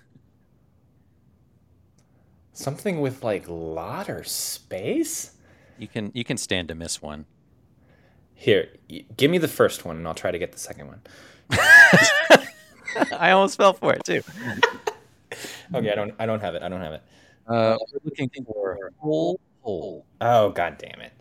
Something 2.58 3.00
with 3.00 3.22
like 3.22 3.44
lot 3.46 4.10
or 4.10 4.24
space? 4.24 5.30
You 5.78 5.86
can 5.86 6.10
you 6.12 6.24
can 6.24 6.36
stand 6.36 6.66
to 6.68 6.74
miss 6.74 7.00
one. 7.00 7.24
Here, 8.34 8.70
give 9.16 9.30
me 9.30 9.38
the 9.38 9.46
first 9.46 9.84
one 9.84 9.96
and 9.96 10.08
I'll 10.08 10.14
try 10.14 10.32
to 10.32 10.40
get 10.40 10.50
the 10.50 10.58
second 10.58 10.88
one. 10.88 11.00
I 13.16 13.30
almost 13.30 13.58
fell 13.58 13.74
for 13.74 13.94
it 13.94 14.02
too. 14.04 14.22
Okay, 15.74 15.92
I 15.92 15.94
don't 15.94 16.14
I 16.18 16.26
don't 16.26 16.40
have 16.40 16.54
it. 16.54 16.62
I 16.62 16.68
don't 16.68 16.80
have 16.80 16.94
it. 16.94 17.02
Uh, 17.46 17.76
we're 17.92 18.00
looking 18.02 18.30
for 18.44 18.90
whole 18.96 19.38
hole. 19.60 20.06
Oh 20.20 20.48
god 20.48 20.78
damn 20.78 21.00
it. 21.00 21.12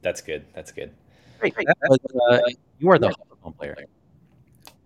That's 0.00 0.22
good. 0.22 0.44
That's 0.54 0.72
good. 0.72 0.90
Great. 1.38 1.54
That 1.54 1.76
was, 1.88 1.98
uh, 2.30 2.40
you 2.78 2.90
are 2.90 2.98
the 2.98 3.14
home 3.42 3.52
player. 3.52 3.76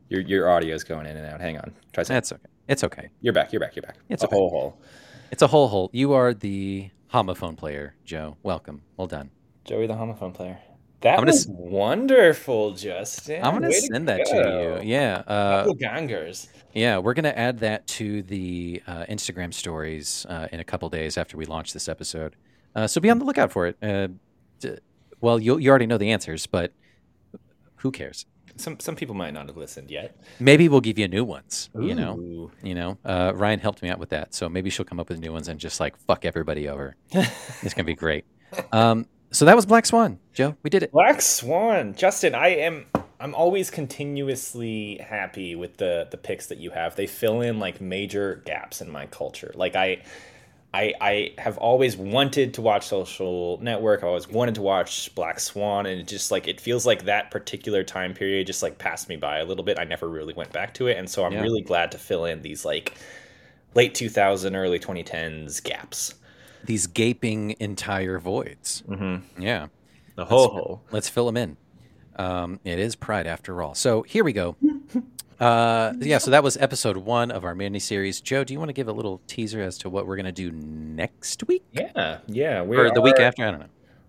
Your 0.09 0.21
your 0.21 0.51
audio 0.51 0.75
is 0.75 0.85
going 0.85 1.07
in 1.07 1.17
and 1.17 1.33
out. 1.33 1.41
Hang 1.41 1.57
on. 1.57 1.73
Try 1.93 2.03
something. 2.03 2.17
That's 2.17 2.33
okay. 2.33 2.56
It's 2.69 2.83
okay. 2.85 3.11
You're 3.21 3.33
back. 3.33 3.53
You're 3.53 3.61
back. 3.61 3.77
You're 3.77 3.83
back. 3.83 3.97
It's 4.09 4.23
a 4.23 4.27
okay. 4.27 4.37
whole 4.37 4.51
hole. 4.51 4.81
It's 5.31 5.43
a 5.43 5.47
whole 5.47 5.69
hole. 5.69 5.91
You 5.93 6.13
are 6.13 6.35
the 6.35 6.91
homophone 7.13 7.57
player, 7.57 7.95
Joe. 8.05 8.37
Welcome. 8.43 8.83
Well 8.97 9.07
done. 9.07 9.31
Joey 9.65 9.87
the 9.87 9.95
homophone 9.95 10.33
player. 10.35 10.59
That 11.03 11.19
I'm 11.21 11.27
was 11.27 11.43
s- 11.43 11.47
wonderful, 11.49 12.73
Justin. 12.73 13.45
I'm 13.45 13.53
gonna 13.55 13.69
Way 13.69 13.81
send 13.81 14.09
that 14.09 14.27
go. 14.27 14.43
to 14.79 14.83
you. 14.85 14.91
Yeah. 14.91 15.23
Uh, 15.27 15.59
Couple 15.61 15.75
gangers. 15.75 16.49
yeah, 16.73 16.99
we're 16.99 17.15
gonna 17.15 17.29
add 17.37 17.59
that 17.59 17.87
to 17.89 18.23
the 18.23 18.83
uh, 18.87 19.05
Instagram 19.09 19.53
stories 19.53 20.25
uh, 20.29 20.49
in 20.53 20.59
a 20.61 20.65
couple 20.65 20.89
days 20.89 21.19
after 21.19 21.37
we 21.37 21.45
launch 21.45 21.73
this 21.73 21.89
episode. 21.89 22.35
Uh, 22.75 22.87
so 22.87 23.01
be 23.01 23.11
on 23.11 23.19
the 23.19 23.25
lookout 23.25 23.53
for 23.53 23.67
it. 23.67 23.77
Uh, 23.83 24.09
d- 24.61 24.79
well, 25.21 25.39
you 25.39 25.59
you 25.59 25.69
already 25.71 25.87
know 25.87 25.99
the 25.99 26.11
answers, 26.11 26.47
but 26.47 26.73
who 27.77 27.91
cares? 27.93 28.25
Some 28.57 28.81
some 28.81 28.97
people 28.97 29.15
might 29.15 29.35
not 29.35 29.47
have 29.47 29.57
listened 29.57 29.91
yet. 29.91 30.17
Maybe 30.41 30.69
we'll 30.69 30.81
give 30.81 30.99
you 30.99 31.09
new 31.09 31.25
ones. 31.25 31.71
You 31.75 31.95
know. 31.95 32.51
You 32.63 32.75
know, 32.75 32.99
uh, 33.05 33.33
Ryan 33.35 33.61
helped 33.61 33.83
me 33.83 33.89
out 33.89 33.99
with 33.99 34.11
that, 34.11 34.35
so 34.35 34.49
maybe 34.49 34.71
she'll 34.71 34.87
come 34.87 35.01
up 35.01 35.09
with 35.09 35.19
new 35.19 35.33
ones 35.33 35.49
and 35.49 35.61
just 35.61 35.81
like 35.81 35.97
fuck 36.07 36.25
everybody 36.25 36.69
over. 36.69 36.97
it's 37.11 37.75
gonna 37.75 37.85
be 37.85 37.95
great. 37.95 38.25
Um, 38.73 39.07
so 39.31 39.45
that 39.45 39.57
was 39.57 39.67
Black 39.67 39.87
Swan, 39.87 40.19
Joe. 40.33 40.57
We 40.63 40.71
did 40.71 40.83
it. 40.83 40.93
Black 40.93 41.21
Swan, 41.21 41.95
Justin. 41.95 42.35
I 42.35 42.49
am. 42.49 42.87
I'm 43.19 43.35
always 43.35 43.71
continuously 43.71 44.99
happy 44.99 45.55
with 45.55 45.77
the 45.77 46.09
the 46.11 46.17
picks 46.17 46.47
that 46.47 46.59
you 46.59 46.71
have. 46.71 46.97
They 46.97 47.07
fill 47.07 47.41
in 47.41 47.59
like 47.59 47.81
major 47.81 48.43
gaps 48.45 48.81
in 48.81 48.91
my 48.91 49.07
culture. 49.07 49.53
Like 49.55 49.77
I, 49.77 50.03
I, 50.75 50.93
I 51.01 51.35
have 51.39 51.57
always 51.59 51.97
wanted 51.97 52.53
to 52.55 52.61
watch 52.63 52.87
Social 52.87 53.59
Network. 53.63 54.03
I 54.03 54.09
always 54.09 54.29
wanted 54.29 54.57
to 54.57 54.63
watch 54.63 55.15
Black 55.15 55.41
Swan, 55.41 55.87
and 55.87 56.01
it 56.01 56.07
just 56.07 56.31
like 56.31 56.49
it 56.49 56.61
feels 56.61 56.85
like 56.85 57.05
that 57.07 57.31
particular 57.31 57.83
time 57.83 58.13
period 58.13 58.47
just 58.47 58.63
like 58.63 58.77
passed 58.77 59.09
me 59.09 59.17
by 59.17 59.39
a 59.39 59.45
little 59.45 59.65
bit. 59.65 59.79
I 59.79 59.85
never 59.85 60.09
really 60.09 60.35
went 60.35 60.53
back 60.53 60.75
to 60.75 60.89
it, 60.89 60.99
and 60.99 61.09
so 61.09 61.25
I'm 61.25 61.33
Yeah. 61.33 61.41
really 61.43 61.63
glad 61.63 61.93
to 61.93 61.99
fill 61.99 62.27
in 62.27 62.43
these 62.43 62.65
like 62.65 62.95
late 63.75 63.95
2000, 63.95 64.55
early 64.55 64.79
2010s 64.79 65.63
gaps. 65.63 66.15
These 66.65 66.87
gaping 66.89 67.55
entire 67.61 68.19
voids. 68.19 68.83
Mm-hmm. 68.89 69.41
Yeah. 69.43 69.69
The 70.17 70.25
whole 70.25 70.49
hole. 70.49 70.83
Let's 70.91 71.09
fill 71.09 71.27
them 71.27 71.37
in. 71.37 71.57
Um, 72.17 72.61
it 72.65 72.79
is 72.79 72.97
Pride 72.97 73.27
after 73.27 73.63
all. 73.63 73.75
So 73.75 74.03
here 74.03 74.25
we 74.25 74.33
go. 74.33 74.57
Uh, 75.39 75.93
yeah, 75.99 76.19
so 76.19 76.31
that 76.31 76.43
was 76.43 76.57
episode 76.57 76.97
one 76.97 77.31
of 77.31 77.45
our 77.45 77.55
mini 77.55 77.79
series. 77.79 78.21
Joe, 78.21 78.45
do 78.45 78.53
you 78.53 78.59
want 78.59 78.71
to 78.71 78.73
give 78.75 78.89
a 78.89 78.93
little 78.93 79.21
teaser 79.27 79.61
as 79.61 79.79
to 79.79 79.91
what 79.91 80.07
we're 80.07 80.17
going 80.17 80.27
to 80.27 80.33
do 80.33 80.51
next 80.51 81.47
week? 81.47 81.63
Yeah, 81.73 82.19
yeah. 82.27 82.63
We 82.63 82.77
Or 82.77 82.91
the 82.91 83.03
week 83.03 83.19
after? 83.19 83.45
I 83.45 83.51
don't 83.51 83.61
know. 83.61 83.67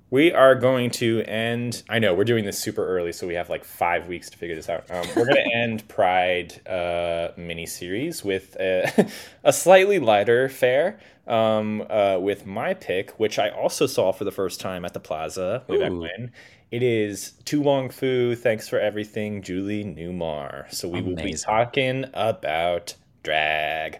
We 0.09 0.31
are 0.31 0.55
going 0.55 0.91
to 0.91 1.21
end. 1.23 1.83
I 1.89 1.99
know 1.99 2.13
we're 2.13 2.23
doing 2.23 2.45
this 2.45 2.57
super 2.57 2.85
early, 2.87 3.11
so 3.11 3.27
we 3.27 3.33
have 3.33 3.49
like 3.49 3.65
five 3.65 4.07
weeks 4.07 4.29
to 4.29 4.37
figure 4.37 4.55
this 4.55 4.69
out. 4.69 4.89
Um, 4.89 5.05
we're 5.17 5.25
going 5.25 5.35
to 5.51 5.53
end 5.53 5.87
Pride 5.89 6.65
uh, 6.65 7.29
mini 7.35 7.65
series 7.65 8.23
with 8.23 8.55
a, 8.57 9.09
a 9.43 9.51
slightly 9.51 9.99
lighter 9.99 10.47
fare. 10.47 10.99
Um, 11.27 11.85
uh, 11.89 12.19
with 12.21 12.45
my 12.45 12.73
pick, 12.73 13.11
which 13.19 13.37
I 13.37 13.49
also 13.49 13.85
saw 13.85 14.13
for 14.13 14.23
the 14.23 14.31
first 14.31 14.61
time 14.61 14.85
at 14.85 14.93
the 14.93 15.01
Plaza 15.01 15.61
way 15.67 15.77
back 15.77 15.91
when. 15.91 16.31
It 16.69 16.83
is 16.83 17.31
To 17.45 17.61
Wong 17.61 17.89
Foo. 17.89 18.35
Thanks 18.35 18.67
for 18.67 18.79
everything, 18.79 19.41
Julie 19.41 19.85
Newmar. 19.85 20.71
So 20.73 20.89
we 20.89 21.01
will 21.01 21.15
be 21.15 21.33
talking 21.33 22.05
about 22.13 22.95
drag. 23.23 23.99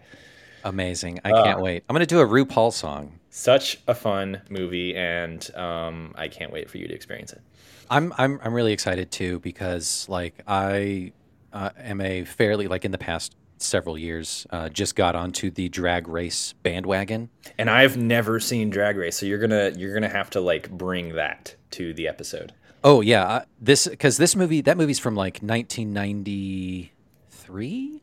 Amazing. 0.65 1.19
I 1.23 1.31
Uh, 1.31 1.43
can't 1.43 1.61
wait. 1.61 1.83
I'm 1.87 1.93
going 1.93 2.05
to 2.05 2.13
do 2.13 2.19
a 2.19 2.25
RuPaul 2.25 2.73
song. 2.73 3.19
Such 3.29 3.79
a 3.87 3.95
fun 3.95 4.41
movie, 4.49 4.95
and 4.95 5.49
um, 5.55 6.13
I 6.17 6.27
can't 6.27 6.51
wait 6.51 6.69
for 6.69 6.77
you 6.77 6.87
to 6.87 6.93
experience 6.93 7.31
it. 7.31 7.41
I'm 7.89 8.11
I'm 8.17 8.39
I'm 8.43 8.53
really 8.53 8.73
excited 8.73 9.11
too 9.11 9.39
because 9.39 10.09
like 10.09 10.41
I 10.47 11.13
uh, 11.53 11.69
am 11.77 12.01
a 12.01 12.25
fairly 12.25 12.67
like 12.67 12.83
in 12.83 12.91
the 12.91 12.97
past 12.97 13.35
several 13.59 13.97
years 13.97 14.45
uh, 14.49 14.67
just 14.69 14.95
got 14.95 15.15
onto 15.15 15.49
the 15.51 15.69
drag 15.69 16.07
race 16.09 16.53
bandwagon. 16.63 17.29
And 17.57 17.69
I've 17.69 17.95
never 17.95 18.39
seen 18.39 18.69
Drag 18.69 18.97
Race, 18.97 19.15
so 19.17 19.25
you're 19.25 19.39
gonna 19.39 19.71
you're 19.77 19.93
gonna 19.93 20.09
have 20.09 20.29
to 20.31 20.41
like 20.41 20.69
bring 20.69 21.13
that 21.15 21.55
to 21.71 21.93
the 21.93 22.07
episode. 22.07 22.53
Oh 22.83 23.01
yeah, 23.01 23.23
uh, 23.25 23.41
this 23.59 23.87
because 23.87 24.17
this 24.17 24.35
movie 24.35 24.61
that 24.61 24.77
movie's 24.77 24.99
from 24.99 25.15
like 25.15 25.39
1993 25.41 26.91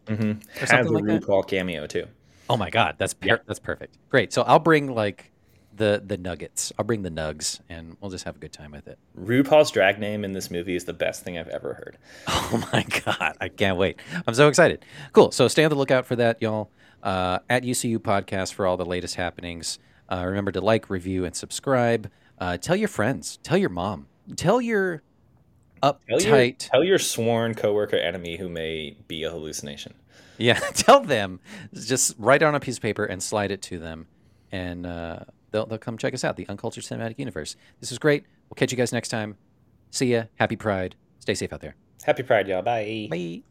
Mm-hmm. 0.07 0.31
or 0.31 0.37
Has 0.59 0.71
a 0.71 0.83
like 0.91 1.05
that. 1.05 1.23
RuPaul 1.23 1.47
cameo 1.47 1.87
too. 1.87 2.07
Oh 2.49 2.57
my 2.57 2.71
god, 2.71 2.97
that's 2.99 3.15
per- 3.15 3.27
Yeah. 3.29 3.37
that's 3.47 3.59
perfect. 3.61 3.97
Great. 4.11 4.33
So 4.33 4.43
I'll 4.43 4.59
bring 4.59 4.95
like 4.95 5.31
the 5.77 6.03
the 6.05 6.17
nuggets. 6.17 6.73
I'll 6.79 6.85
bring 6.85 7.03
the 7.03 7.11
nugs, 7.11 7.61
and 7.69 7.97
we'll 8.01 8.11
just 8.11 8.25
have 8.25 8.37
a 8.37 8.39
good 8.39 8.53
time 8.53 8.71
with 8.73 8.87
it. 8.89 8.99
RuPaul's 9.19 9.71
drag 9.71 9.99
name 9.99 10.25
in 10.25 10.33
this 10.33 10.51
movie 10.51 10.77
is 10.77 10.85
the 10.85 10.93
best 10.93 11.25
thing 11.25 11.37
I've 11.39 11.49
ever 11.49 11.75
heard. 11.75 11.99
Oh 12.29 12.69
my 12.73 12.85
god, 13.05 13.37
I 13.41 13.49
can't 13.49 13.77
wait. 13.79 13.99
I'm 14.27 14.35
so 14.35 14.49
excited. 14.49 14.85
Cool. 15.13 15.31
So 15.33 15.49
stay 15.49 15.65
on 15.65 15.71
the 15.71 15.77
lookout 15.77 16.07
for 16.07 16.17
that, 16.17 16.41
y'all. 16.43 16.71
Uh, 17.03 17.39
at 17.51 17.65
UCU 17.65 17.99
Podcast 17.99 18.53
for 18.55 18.67
all 18.67 18.77
the 18.77 18.85
latest 18.87 19.17
happenings. 19.17 19.79
Uh, 20.11 20.23
remember 20.25 20.53
to 20.53 20.61
like, 20.61 20.89
review, 20.91 21.25
and 21.25 21.35
subscribe. 21.35 22.11
Uh, 22.39 22.57
tell 22.57 22.77
your 22.77 22.89
friends. 22.89 23.39
Tell 23.43 23.57
your 23.59 23.69
mom. 23.71 24.07
Tell 24.37 24.61
your 24.61 25.03
Tell 25.83 25.99
your, 26.09 26.19
uptight. 26.33 26.59
tell 26.59 26.83
your 26.83 26.99
sworn 26.99 27.55
coworker 27.55 27.97
enemy 27.97 28.37
who 28.37 28.49
may 28.49 28.97
be 29.07 29.23
a 29.25 29.31
hallucination. 29.31 29.95
Yeah, 30.39 30.59
tell 30.75 31.01
them. 31.01 31.41
Just 31.75 32.15
write 32.19 32.43
it 32.43 32.47
on 32.47 32.55
a 32.55 32.61
piece 32.61 32.77
of 32.77 32.83
paper 32.83 33.05
and 33.05 33.23
slide 33.23 33.51
it 33.51 33.61
to 33.63 33.79
them, 33.79 34.07
and 34.51 34.87
uh, 34.87 35.21
they'll 35.51 35.67
they'll 35.67 35.79
come 35.79 35.99
check 35.99 36.15
us 36.15 36.25
out. 36.25 36.37
The 36.37 36.49
Uncultured 36.49 36.85
Cinematic 36.85 37.19
Universe. 37.19 37.57
This 37.81 37.93
is 37.93 37.99
great. 37.99 38.25
We'll 38.49 38.57
catch 38.57 38.73
you 38.73 38.79
guys 38.79 38.93
next 38.93 39.09
time. 39.09 39.37
See 39.91 40.07
ya. 40.13 40.25
Happy 40.37 40.57
Pride. 40.57 40.97
Stay 41.21 41.35
safe 41.35 41.53
out 41.53 41.61
there. 41.61 41.77
Happy 42.05 42.23
Pride, 42.23 42.49
y'all. 42.49 42.63
Bye. 42.63 43.09
Bye. 43.11 43.43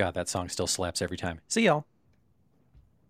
God, 0.00 0.14
that 0.14 0.30
song 0.30 0.48
still 0.48 0.66
slaps 0.66 1.02
every 1.02 1.18
time. 1.18 1.40
See 1.46 1.64
y'all. 1.64 1.84